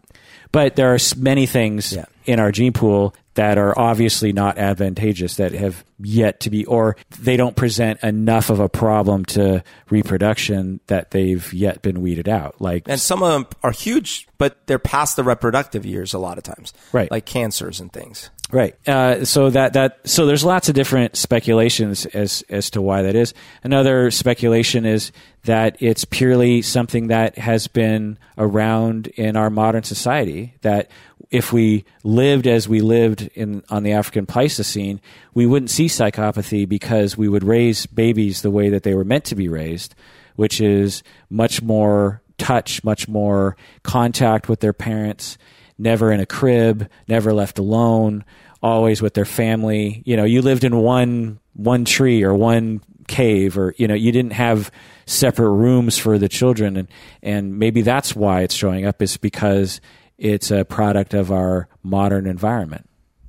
But 0.53 0.77
there 0.77 0.95
are 0.95 0.99
many 1.17 1.47
things 1.47 1.93
yeah. 1.93 2.07
in 2.25 2.41
our 2.41 2.53
gene 2.53 2.73
pool 2.73 3.15
that 3.39 3.57
are 3.57 3.79
obviously 3.79 4.33
not 4.33 4.59
advantageous 4.59 5.37
that 5.37 5.53
have 5.53 5.85
yet 6.01 6.41
to 6.41 6.51
be, 6.51 6.67
or 6.67 6.97
they 7.21 7.37
don't 7.37 7.55
present 7.55 8.03
enough 8.03 8.51
of 8.51 8.59
a 8.59 8.69
problem 8.69 9.25
to 9.27 9.63
reproduction 9.91 10.81
that 10.89 11.13
they've 11.13 11.53
yet 11.53 11.81
been 11.81 12.01
weeded 12.01 12.29
out. 12.29 12.61
Like, 12.61 12.89
and 12.89 13.01
some 13.01 13.23
of 13.23 13.33
them 13.33 13.47
are 13.63 13.71
huge, 13.71 14.27
but 14.39 14.67
they're 14.67 14.81
past 14.81 15.15
the 15.15 15.23
reproductive 15.23 15.87
years 15.87 16.15
a 16.15 16.19
lot 16.19 16.37
of 16.37 16.43
times, 16.43 16.73
right? 16.93 17.09
Like 17.13 17.27
cancers 17.27 17.79
and 17.79 17.93
things. 17.93 18.29
Right. 18.51 18.75
Uh, 18.89 19.27
so 19.27 19.51
that 19.51 19.75
that 19.75 20.01
so 20.09 20.25
there's 20.25 20.45
lots 20.45 20.71
of 20.71 20.75
different 20.75 21.17
speculations 21.17 22.07
as 22.07 22.43
as 22.49 22.71
to 22.71 22.81
why 22.81 23.03
that 23.03 23.15
is. 23.15 23.35
Another 23.63 24.11
speculation 24.11 24.87
is 24.87 25.13
that 25.45 25.77
it's 25.81 26.07
purely 26.07 26.63
something 26.63 27.09
that 27.09 27.37
has 27.37 27.69
been 27.69 28.19
around 28.39 29.09
in 29.09 29.37
our 29.37 29.51
modern 29.51 29.83
society. 29.83 30.55
That 30.63 30.91
if 31.31 31.53
we 31.53 31.85
lived 32.05 32.47
as 32.47 32.67
we 32.67 32.81
lived 32.81 33.29
in 33.35 33.63
on 33.69 33.83
the 33.83 33.93
African 33.93 34.25
Pleistocene, 34.25 34.99
we 35.35 35.45
wouldn't 35.45 35.71
see 35.71 35.87
psychopathy 35.87 36.67
because 36.67 37.19
we 37.19 37.29
would 37.29 37.45
raise 37.45 37.85
babies 37.85 38.41
the 38.41 38.51
way 38.51 38.71
that 38.71 38.83
they 38.83 38.95
were 38.95 39.05
meant 39.05 39.27
to 39.27 39.35
be 39.35 39.49
raised, 39.49 39.95
which 40.37 40.59
is 40.59 41.03
much 41.29 41.61
more 41.61 42.23
touch, 42.39 42.83
much 42.83 43.09
more 43.09 43.59
contact 43.83 44.49
with 44.49 44.61
their 44.61 44.73
parents 44.73 45.37
never 45.79 46.13
in 46.13 46.21
a 46.21 46.27
crib, 46.27 46.89
never 47.07 47.33
left 47.33 47.59
alone, 47.59 48.25
always 48.63 49.01
with 49.01 49.15
their 49.15 49.25
family. 49.25 50.03
You 50.05 50.17
know, 50.17 50.25
you 50.25 50.43
lived 50.43 50.65
in 50.65 50.77
one 50.77 51.41
one 51.55 51.85
tree 51.85 52.23
or 52.23 52.35
one 52.35 52.81
cave 53.07 53.57
or 53.57 53.75
you 53.79 53.89
know, 53.89 53.95
you 53.95 54.13
didn't 54.13 54.33
have 54.33 54.71
separate 55.07 55.51
rooms 55.51 55.97
for 55.97 56.19
the 56.19 56.29
children 56.29 56.77
and 56.77 56.89
and 57.23 57.59
maybe 57.59 57.83
that's 57.83 58.15
why 58.15 58.43
it's 58.43 58.55
showing 58.55 58.87
up 58.87 59.01
is 59.01 59.17
because 59.17 59.81
it's 60.19 60.51
a 60.51 60.65
product 60.65 61.15
of 61.15 61.31
our 61.33 61.69
modern 61.83 62.27
environment. 62.27 62.89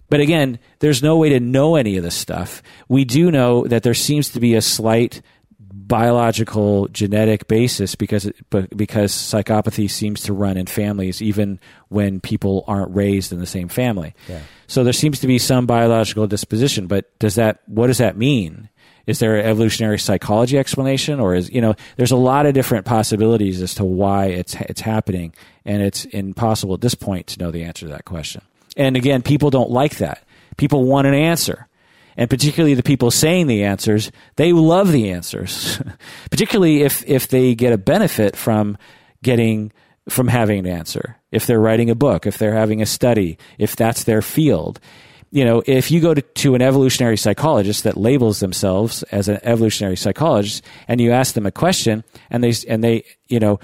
But 0.09 0.19
again, 0.19 0.57
there's 0.79 1.03
no 1.03 1.17
way 1.17 1.29
to 1.29 1.39
know 1.39 1.75
any 1.75 1.95
of 1.97 2.03
this 2.03 2.15
stuff. 2.15 2.63
We 2.87 3.05
do 3.05 3.29
know 3.29 3.67
that 3.67 3.83
there 3.83 3.93
seems 3.93 4.29
to 4.29 4.39
be 4.39 4.55
a 4.55 4.61
slight 4.61 5.21
biological 5.89 6.87
genetic 6.89 7.47
basis 7.47 7.95
because 7.95 8.31
because 8.75 9.11
psychopathy 9.11 9.89
seems 9.89 10.21
to 10.21 10.33
run 10.33 10.55
in 10.55 10.67
families 10.67 11.21
even 11.21 11.59
when 11.89 12.21
people 12.21 12.63
aren't 12.67 12.95
raised 12.95 13.33
in 13.33 13.39
the 13.39 13.47
same 13.47 13.67
family. 13.67 14.13
Yeah. 14.29 14.39
So 14.67 14.83
there 14.83 14.93
seems 14.93 15.19
to 15.21 15.27
be 15.27 15.39
some 15.39 15.65
biological 15.65 16.27
disposition, 16.27 16.87
but 16.87 17.17
does 17.19 17.35
that 17.35 17.61
what 17.65 17.87
does 17.87 17.97
that 17.97 18.15
mean? 18.15 18.69
Is 19.07 19.17
there 19.17 19.37
an 19.37 19.45
evolutionary 19.47 19.97
psychology 19.97 20.59
explanation 20.59 21.19
or 21.19 21.33
is 21.33 21.49
you 21.49 21.59
know 21.59 21.73
there's 21.97 22.11
a 22.11 22.15
lot 22.17 22.45
of 22.45 22.53
different 22.53 22.85
possibilities 22.85 23.59
as 23.59 23.73
to 23.75 23.83
why 23.83 24.27
it's 24.27 24.53
it's 24.55 24.81
happening 24.81 25.33
and 25.65 25.81
it's 25.81 26.05
impossible 26.05 26.75
at 26.75 26.81
this 26.81 26.95
point 26.95 27.27
to 27.27 27.39
know 27.39 27.49
the 27.49 27.63
answer 27.63 27.87
to 27.87 27.91
that 27.93 28.05
question. 28.05 28.43
And 28.77 28.95
again, 28.95 29.23
people 29.23 29.49
don't 29.49 29.71
like 29.71 29.97
that. 29.97 30.23
People 30.55 30.85
want 30.85 31.07
an 31.07 31.15
answer 31.15 31.67
and 32.19 32.29
particularly 32.29 32.73
the 32.73 32.83
people 32.83 33.11
saying 33.11 33.47
the 33.47 33.63
answers, 33.63 34.11
they 34.35 34.51
love 34.51 34.91
the 34.91 35.09
answers, 35.09 35.81
particularly 36.29 36.81
if, 36.81 37.01
if 37.07 37.29
they 37.29 37.55
get 37.55 37.71
a 37.71 37.77
benefit 37.77 38.35
from 38.35 38.77
getting, 39.23 39.71
from 40.09 40.27
having 40.27 40.59
an 40.59 40.67
answer. 40.67 41.15
If 41.31 41.47
they're 41.47 41.61
writing 41.61 41.89
a 41.89 41.95
book, 41.95 42.27
if 42.27 42.37
they're 42.37 42.55
having 42.55 42.81
a 42.81 42.85
study, 42.85 43.37
if 43.57 43.77
that's 43.77 44.03
their 44.03 44.21
field. 44.21 44.81
You 45.31 45.45
know, 45.45 45.63
if 45.65 45.91
you 45.91 46.01
go 46.01 46.13
to, 46.13 46.21
to 46.21 46.55
an 46.55 46.61
evolutionary 46.61 47.15
psychologist 47.15 47.85
that 47.85 47.95
labels 47.95 48.41
themselves 48.41 49.01
as 49.03 49.29
an 49.29 49.39
evolutionary 49.43 49.95
psychologist 49.95 50.61
and 50.89 50.99
you 50.99 51.13
ask 51.13 51.35
them 51.35 51.45
a 51.45 51.51
question 51.51 52.03
and 52.29 52.43
they, 52.43 52.53
and 52.67 52.83
they, 52.83 53.05
you 53.29 53.39
know, 53.39 53.61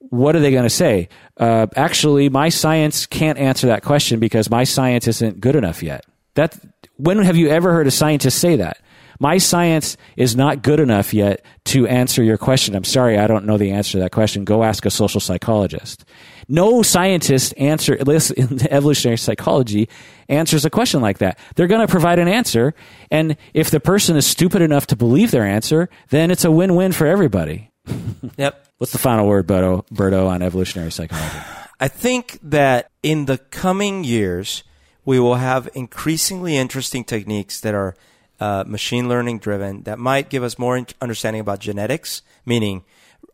what 0.00 0.34
are 0.34 0.40
they 0.40 0.50
going 0.50 0.64
to 0.64 0.70
say? 0.70 1.08
Uh, 1.36 1.68
actually, 1.76 2.28
my 2.28 2.48
science 2.48 3.06
can't 3.06 3.38
answer 3.38 3.68
that 3.68 3.84
question 3.84 4.18
because 4.18 4.50
my 4.50 4.64
science 4.64 5.06
isn't 5.06 5.38
good 5.38 5.54
enough 5.54 5.84
yet. 5.84 6.04
That 6.34 6.58
when 6.96 7.18
have 7.18 7.36
you 7.36 7.48
ever 7.48 7.72
heard 7.72 7.86
a 7.86 7.90
scientist 7.90 8.38
say 8.38 8.56
that? 8.56 8.78
My 9.22 9.38
science 9.38 9.96
is 10.16 10.34
not 10.34 10.62
good 10.62 10.80
enough 10.80 11.14
yet 11.14 11.44
to 11.66 11.86
answer 11.86 12.24
your 12.24 12.36
question. 12.38 12.74
I'm 12.74 12.82
sorry, 12.82 13.18
I 13.18 13.28
don't 13.28 13.44
know 13.44 13.56
the 13.56 13.70
answer 13.70 13.92
to 13.92 13.98
that 14.00 14.10
question. 14.10 14.44
Go 14.44 14.64
ask 14.64 14.84
a 14.84 14.90
social 14.90 15.20
psychologist. 15.20 16.04
No 16.48 16.82
scientist 16.82 17.54
answer 17.56 17.94
at 18.00 18.08
least 18.08 18.32
in 18.32 18.66
evolutionary 18.68 19.18
psychology 19.18 19.88
answers 20.28 20.64
a 20.64 20.70
question 20.70 21.00
like 21.00 21.18
that. 21.18 21.38
They're 21.54 21.68
going 21.68 21.86
to 21.86 21.90
provide 21.90 22.18
an 22.18 22.26
answer, 22.26 22.74
and 23.12 23.36
if 23.54 23.70
the 23.70 23.78
person 23.78 24.16
is 24.16 24.26
stupid 24.26 24.60
enough 24.60 24.88
to 24.88 24.96
believe 24.96 25.30
their 25.30 25.46
answer, 25.46 25.88
then 26.10 26.32
it's 26.32 26.44
a 26.44 26.50
win-win 26.50 26.92
for 26.92 27.06
everybody. 27.06 27.70
Yep. 28.36 28.66
What's 28.78 28.92
the 28.92 28.98
final 28.98 29.26
word, 29.26 29.46
Berto, 29.46 29.86
Berto 29.88 30.28
on 30.28 30.42
evolutionary 30.42 30.90
psychology? 30.90 31.36
I 31.78 31.88
think 31.88 32.38
that 32.42 32.90
in 33.02 33.26
the 33.26 33.38
coming 33.38 34.04
years, 34.04 34.62
we 35.04 35.18
will 35.18 35.36
have 35.36 35.68
increasingly 35.74 36.56
interesting 36.56 37.04
techniques 37.04 37.60
that 37.60 37.74
are 37.74 37.96
uh, 38.40 38.64
machine 38.66 39.08
learning 39.08 39.38
driven 39.38 39.82
that 39.84 39.98
might 39.98 40.28
give 40.28 40.42
us 40.42 40.58
more 40.58 40.84
understanding 41.00 41.40
about 41.40 41.60
genetics, 41.60 42.22
meaning 42.44 42.84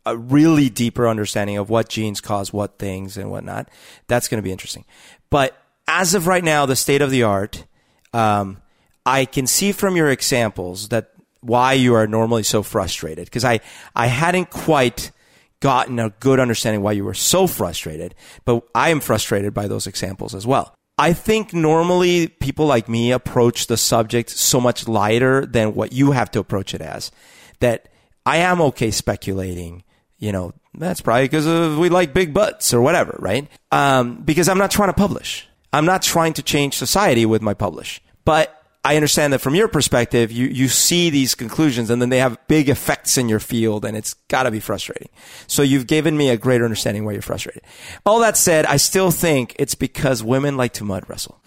a 0.04 0.16
really 0.16 0.68
deeper 0.68 1.08
understanding 1.08 1.56
of 1.56 1.70
what 1.70 1.88
genes 1.88 2.20
cause 2.20 2.52
what 2.52 2.78
things 2.78 3.16
and 3.16 3.30
whatnot. 3.30 3.70
That's 4.06 4.28
going 4.28 4.38
to 4.38 4.42
be 4.42 4.52
interesting. 4.52 4.84
But 5.30 5.56
as 5.86 6.14
of 6.14 6.26
right 6.26 6.44
now, 6.44 6.66
the 6.66 6.76
state 6.76 7.02
of 7.02 7.10
the 7.10 7.22
art, 7.22 7.64
um, 8.12 8.62
I 9.04 9.24
can 9.24 9.46
see 9.46 9.72
from 9.72 9.96
your 9.96 10.10
examples 10.10 10.88
that 10.88 11.12
why 11.40 11.72
you 11.74 11.94
are 11.94 12.06
normally 12.06 12.42
so 12.42 12.62
frustrated 12.62 13.26
because 13.26 13.44
I, 13.44 13.60
I 13.94 14.06
hadn't 14.06 14.50
quite 14.50 15.10
gotten 15.60 15.98
a 15.98 16.10
good 16.20 16.40
understanding 16.40 16.82
why 16.82 16.92
you 16.92 17.04
were 17.04 17.14
so 17.14 17.46
frustrated, 17.46 18.14
but 18.44 18.62
I 18.74 18.90
am 18.90 19.00
frustrated 19.00 19.54
by 19.54 19.68
those 19.68 19.86
examples 19.86 20.34
as 20.34 20.46
well. 20.46 20.74
I 20.98 21.12
think 21.12 21.54
normally 21.54 22.26
people 22.26 22.66
like 22.66 22.88
me 22.88 23.12
approach 23.12 23.68
the 23.68 23.76
subject 23.76 24.30
so 24.30 24.60
much 24.60 24.88
lighter 24.88 25.46
than 25.46 25.74
what 25.74 25.92
you 25.92 26.10
have 26.10 26.30
to 26.32 26.40
approach 26.40 26.74
it 26.74 26.80
as. 26.80 27.12
That 27.60 27.88
I 28.26 28.38
am 28.38 28.60
okay 28.60 28.90
speculating, 28.90 29.84
you 30.18 30.32
know, 30.32 30.52
that's 30.74 31.00
probably 31.00 31.24
because 31.24 31.78
we 31.78 31.88
like 31.88 32.12
big 32.12 32.34
butts 32.34 32.74
or 32.74 32.80
whatever, 32.80 33.16
right? 33.20 33.48
Um, 33.70 34.22
because 34.22 34.48
I'm 34.48 34.58
not 34.58 34.70
trying 34.70 34.88
to 34.90 34.94
publish. 34.94 35.48
I'm 35.72 35.84
not 35.84 36.02
trying 36.02 36.34
to 36.34 36.42
change 36.42 36.76
society 36.76 37.26
with 37.26 37.42
my 37.42 37.54
publish. 37.54 38.02
But 38.24 38.57
I 38.84 38.96
understand 38.96 39.32
that 39.32 39.40
from 39.40 39.54
your 39.54 39.68
perspective, 39.68 40.30
you, 40.30 40.46
you 40.46 40.68
see 40.68 41.10
these 41.10 41.34
conclusions 41.34 41.90
and 41.90 42.00
then 42.00 42.08
they 42.08 42.18
have 42.18 42.38
big 42.46 42.68
effects 42.68 43.18
in 43.18 43.28
your 43.28 43.40
field 43.40 43.84
and 43.84 43.96
it's 43.96 44.14
gotta 44.28 44.50
be 44.50 44.60
frustrating. 44.60 45.08
So 45.46 45.62
you've 45.62 45.86
given 45.86 46.16
me 46.16 46.30
a 46.30 46.36
greater 46.36 46.64
understanding 46.64 47.04
why 47.04 47.12
you're 47.12 47.22
frustrated. 47.22 47.62
All 48.06 48.20
that 48.20 48.36
said, 48.36 48.66
I 48.66 48.76
still 48.76 49.10
think 49.10 49.56
it's 49.58 49.74
because 49.74 50.22
women 50.22 50.56
like 50.56 50.74
to 50.74 50.84
mud 50.84 51.04
wrestle. 51.08 51.40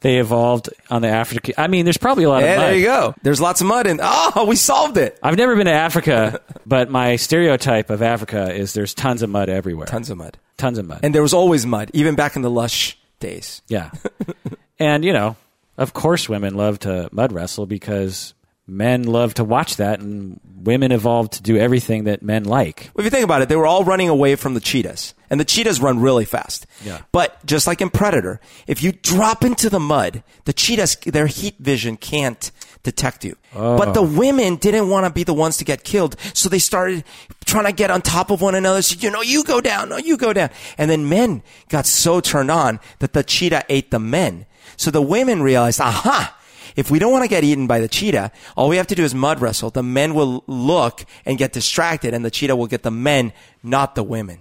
They 0.00 0.18
evolved 0.18 0.70
on 0.88 1.02
the 1.02 1.08
Africa. 1.08 1.60
I 1.60 1.66
mean, 1.66 1.84
there's 1.84 1.96
probably 1.96 2.24
a 2.24 2.28
lot 2.28 2.42
yeah, 2.42 2.52
of 2.52 2.58
mud. 2.58 2.66
there 2.66 2.76
you 2.76 2.84
go. 2.84 3.14
There's 3.22 3.40
lots 3.40 3.60
of 3.60 3.66
mud 3.66 3.86
and 3.86 4.00
oh, 4.02 4.46
we 4.46 4.54
solved 4.54 4.96
it. 4.96 5.18
I've 5.22 5.36
never 5.36 5.56
been 5.56 5.66
to 5.66 5.72
Africa, 5.72 6.40
but 6.66 6.88
my 6.88 7.16
stereotype 7.16 7.90
of 7.90 8.00
Africa 8.00 8.54
is 8.54 8.74
there's 8.74 8.94
tons 8.94 9.22
of 9.22 9.30
mud 9.30 9.48
everywhere. 9.48 9.86
Tons 9.86 10.08
of 10.08 10.18
mud. 10.18 10.38
Tons 10.56 10.78
of 10.78 10.86
mud. 10.86 11.00
And 11.02 11.14
there 11.14 11.22
was 11.22 11.34
always 11.34 11.66
mud, 11.66 11.90
even 11.94 12.14
back 12.14 12.36
in 12.36 12.42
the 12.42 12.50
lush 12.50 12.96
days. 13.18 13.62
Yeah. 13.68 13.90
and, 14.78 15.04
you 15.04 15.12
know, 15.12 15.36
of 15.78 15.92
course, 15.92 16.28
women 16.28 16.54
love 16.54 16.78
to 16.80 17.08
mud 17.12 17.32
wrestle 17.32 17.66
because 17.66 18.34
men 18.66 19.04
love 19.04 19.34
to 19.34 19.44
watch 19.44 19.76
that, 19.76 20.00
and 20.00 20.40
women 20.56 20.90
evolved 20.90 21.34
to 21.34 21.42
do 21.42 21.56
everything 21.56 22.04
that 22.04 22.22
men 22.22 22.44
like. 22.44 22.90
Well, 22.94 23.00
if 23.00 23.04
you 23.04 23.10
think 23.10 23.24
about 23.24 23.42
it, 23.42 23.48
they 23.48 23.56
were 23.56 23.66
all 23.66 23.84
running 23.84 24.08
away 24.08 24.34
from 24.34 24.54
the 24.54 24.60
cheetahs, 24.60 25.14
and 25.30 25.38
the 25.38 25.44
cheetahs 25.44 25.80
run 25.80 26.00
really 26.00 26.24
fast. 26.24 26.66
Yeah. 26.84 27.02
But 27.12 27.44
just 27.46 27.66
like 27.66 27.80
in 27.80 27.90
Predator, 27.90 28.40
if 28.66 28.82
you 28.82 28.92
drop 28.92 29.44
into 29.44 29.70
the 29.70 29.80
mud, 29.80 30.22
the 30.44 30.52
cheetahs, 30.52 30.96
their 31.06 31.26
heat 31.26 31.56
vision 31.58 31.96
can't 31.96 32.50
detect 32.82 33.24
you. 33.24 33.36
Oh. 33.54 33.76
But 33.76 33.94
the 33.94 34.00
oh. 34.00 34.18
women 34.18 34.56
didn't 34.56 34.88
want 34.88 35.06
to 35.06 35.12
be 35.12 35.24
the 35.24 35.34
ones 35.34 35.58
to 35.58 35.64
get 35.64 35.84
killed, 35.84 36.16
so 36.34 36.48
they 36.48 36.58
started 36.58 37.04
trying 37.44 37.66
to 37.66 37.72
get 37.72 37.90
on 37.90 38.02
top 38.02 38.30
of 38.30 38.40
one 38.40 38.54
another. 38.54 38.82
So, 38.82 38.96
you 38.98 39.10
know, 39.10 39.22
you 39.22 39.44
go 39.44 39.60
down, 39.60 39.90
no, 39.90 39.98
you 39.98 40.16
go 40.16 40.32
down. 40.32 40.50
And 40.78 40.90
then 40.90 41.08
men 41.08 41.42
got 41.68 41.86
so 41.86 42.20
turned 42.20 42.50
on 42.50 42.80
that 42.98 43.12
the 43.12 43.22
cheetah 43.22 43.64
ate 43.68 43.90
the 43.90 44.00
men. 44.00 44.46
So 44.76 44.90
the 44.90 45.02
women 45.02 45.42
realized, 45.42 45.80
aha, 45.80 46.36
if 46.76 46.90
we 46.90 46.98
don't 46.98 47.12
want 47.12 47.24
to 47.24 47.28
get 47.28 47.44
eaten 47.44 47.66
by 47.66 47.80
the 47.80 47.88
cheetah, 47.88 48.30
all 48.56 48.68
we 48.68 48.76
have 48.76 48.86
to 48.88 48.94
do 48.94 49.04
is 49.04 49.14
mud 49.14 49.40
wrestle. 49.40 49.70
The 49.70 49.82
men 49.82 50.14
will 50.14 50.44
look 50.46 51.04
and 51.24 51.38
get 51.38 51.52
distracted 51.52 52.12
and 52.14 52.24
the 52.24 52.30
cheetah 52.30 52.56
will 52.56 52.66
get 52.66 52.82
the 52.82 52.90
men, 52.90 53.32
not 53.62 53.94
the 53.94 54.02
women. 54.02 54.40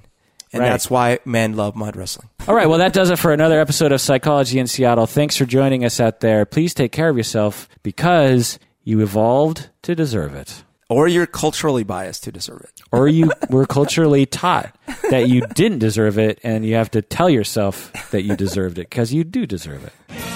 And 0.53 0.61
Right. 0.61 0.69
that's 0.69 0.89
why 0.89 1.19
men 1.25 1.55
love 1.55 1.75
mud 1.75 1.95
wrestling. 1.97 2.29
All 2.47 2.55
right, 2.55 2.67
well, 2.69 2.77
that 2.79 2.93
does 2.93 3.09
it 3.09 3.19
for 3.19 3.33
another 3.33 3.59
episode 3.59 3.91
of 3.91 3.99
Psychology 3.99 4.57
in 4.59 4.67
Seattle. 4.67 5.05
Thanks 5.05 5.35
for 5.35 5.45
joining 5.45 5.83
us 5.83 5.99
out 5.99 6.21
there. 6.21 6.45
Please 6.45 6.73
take 6.73 6.91
care 6.93 7.09
of 7.09 7.17
yourself 7.17 7.67
because 7.83 8.57
you 8.83 9.01
evolved 9.01 9.69
to 9.81 9.95
deserve 9.95 10.33
it. 10.35 10.63
Or 10.89 11.07
you're 11.07 11.25
culturally 11.25 11.83
biased 11.83 12.23
to 12.25 12.31
deserve 12.31 12.61
it. 12.61 12.81
Or 12.91 13.09
you 13.09 13.31
were 13.49 13.65
culturally 13.65 14.25
taught 14.25 14.73
that 15.09 15.27
you 15.27 15.41
didn't 15.53 15.79
deserve 15.79 16.17
it, 16.17 16.39
and 16.43 16.65
you 16.65 16.75
have 16.75 16.91
to 16.91 17.01
tell 17.01 17.29
yourself 17.29 17.91
that 18.11 18.21
you 18.21 18.37
deserved 18.37 18.77
it 18.77 18.89
because 18.89 19.11
you 19.11 19.25
do 19.25 19.45
deserve 19.45 19.83
it. 19.83 20.34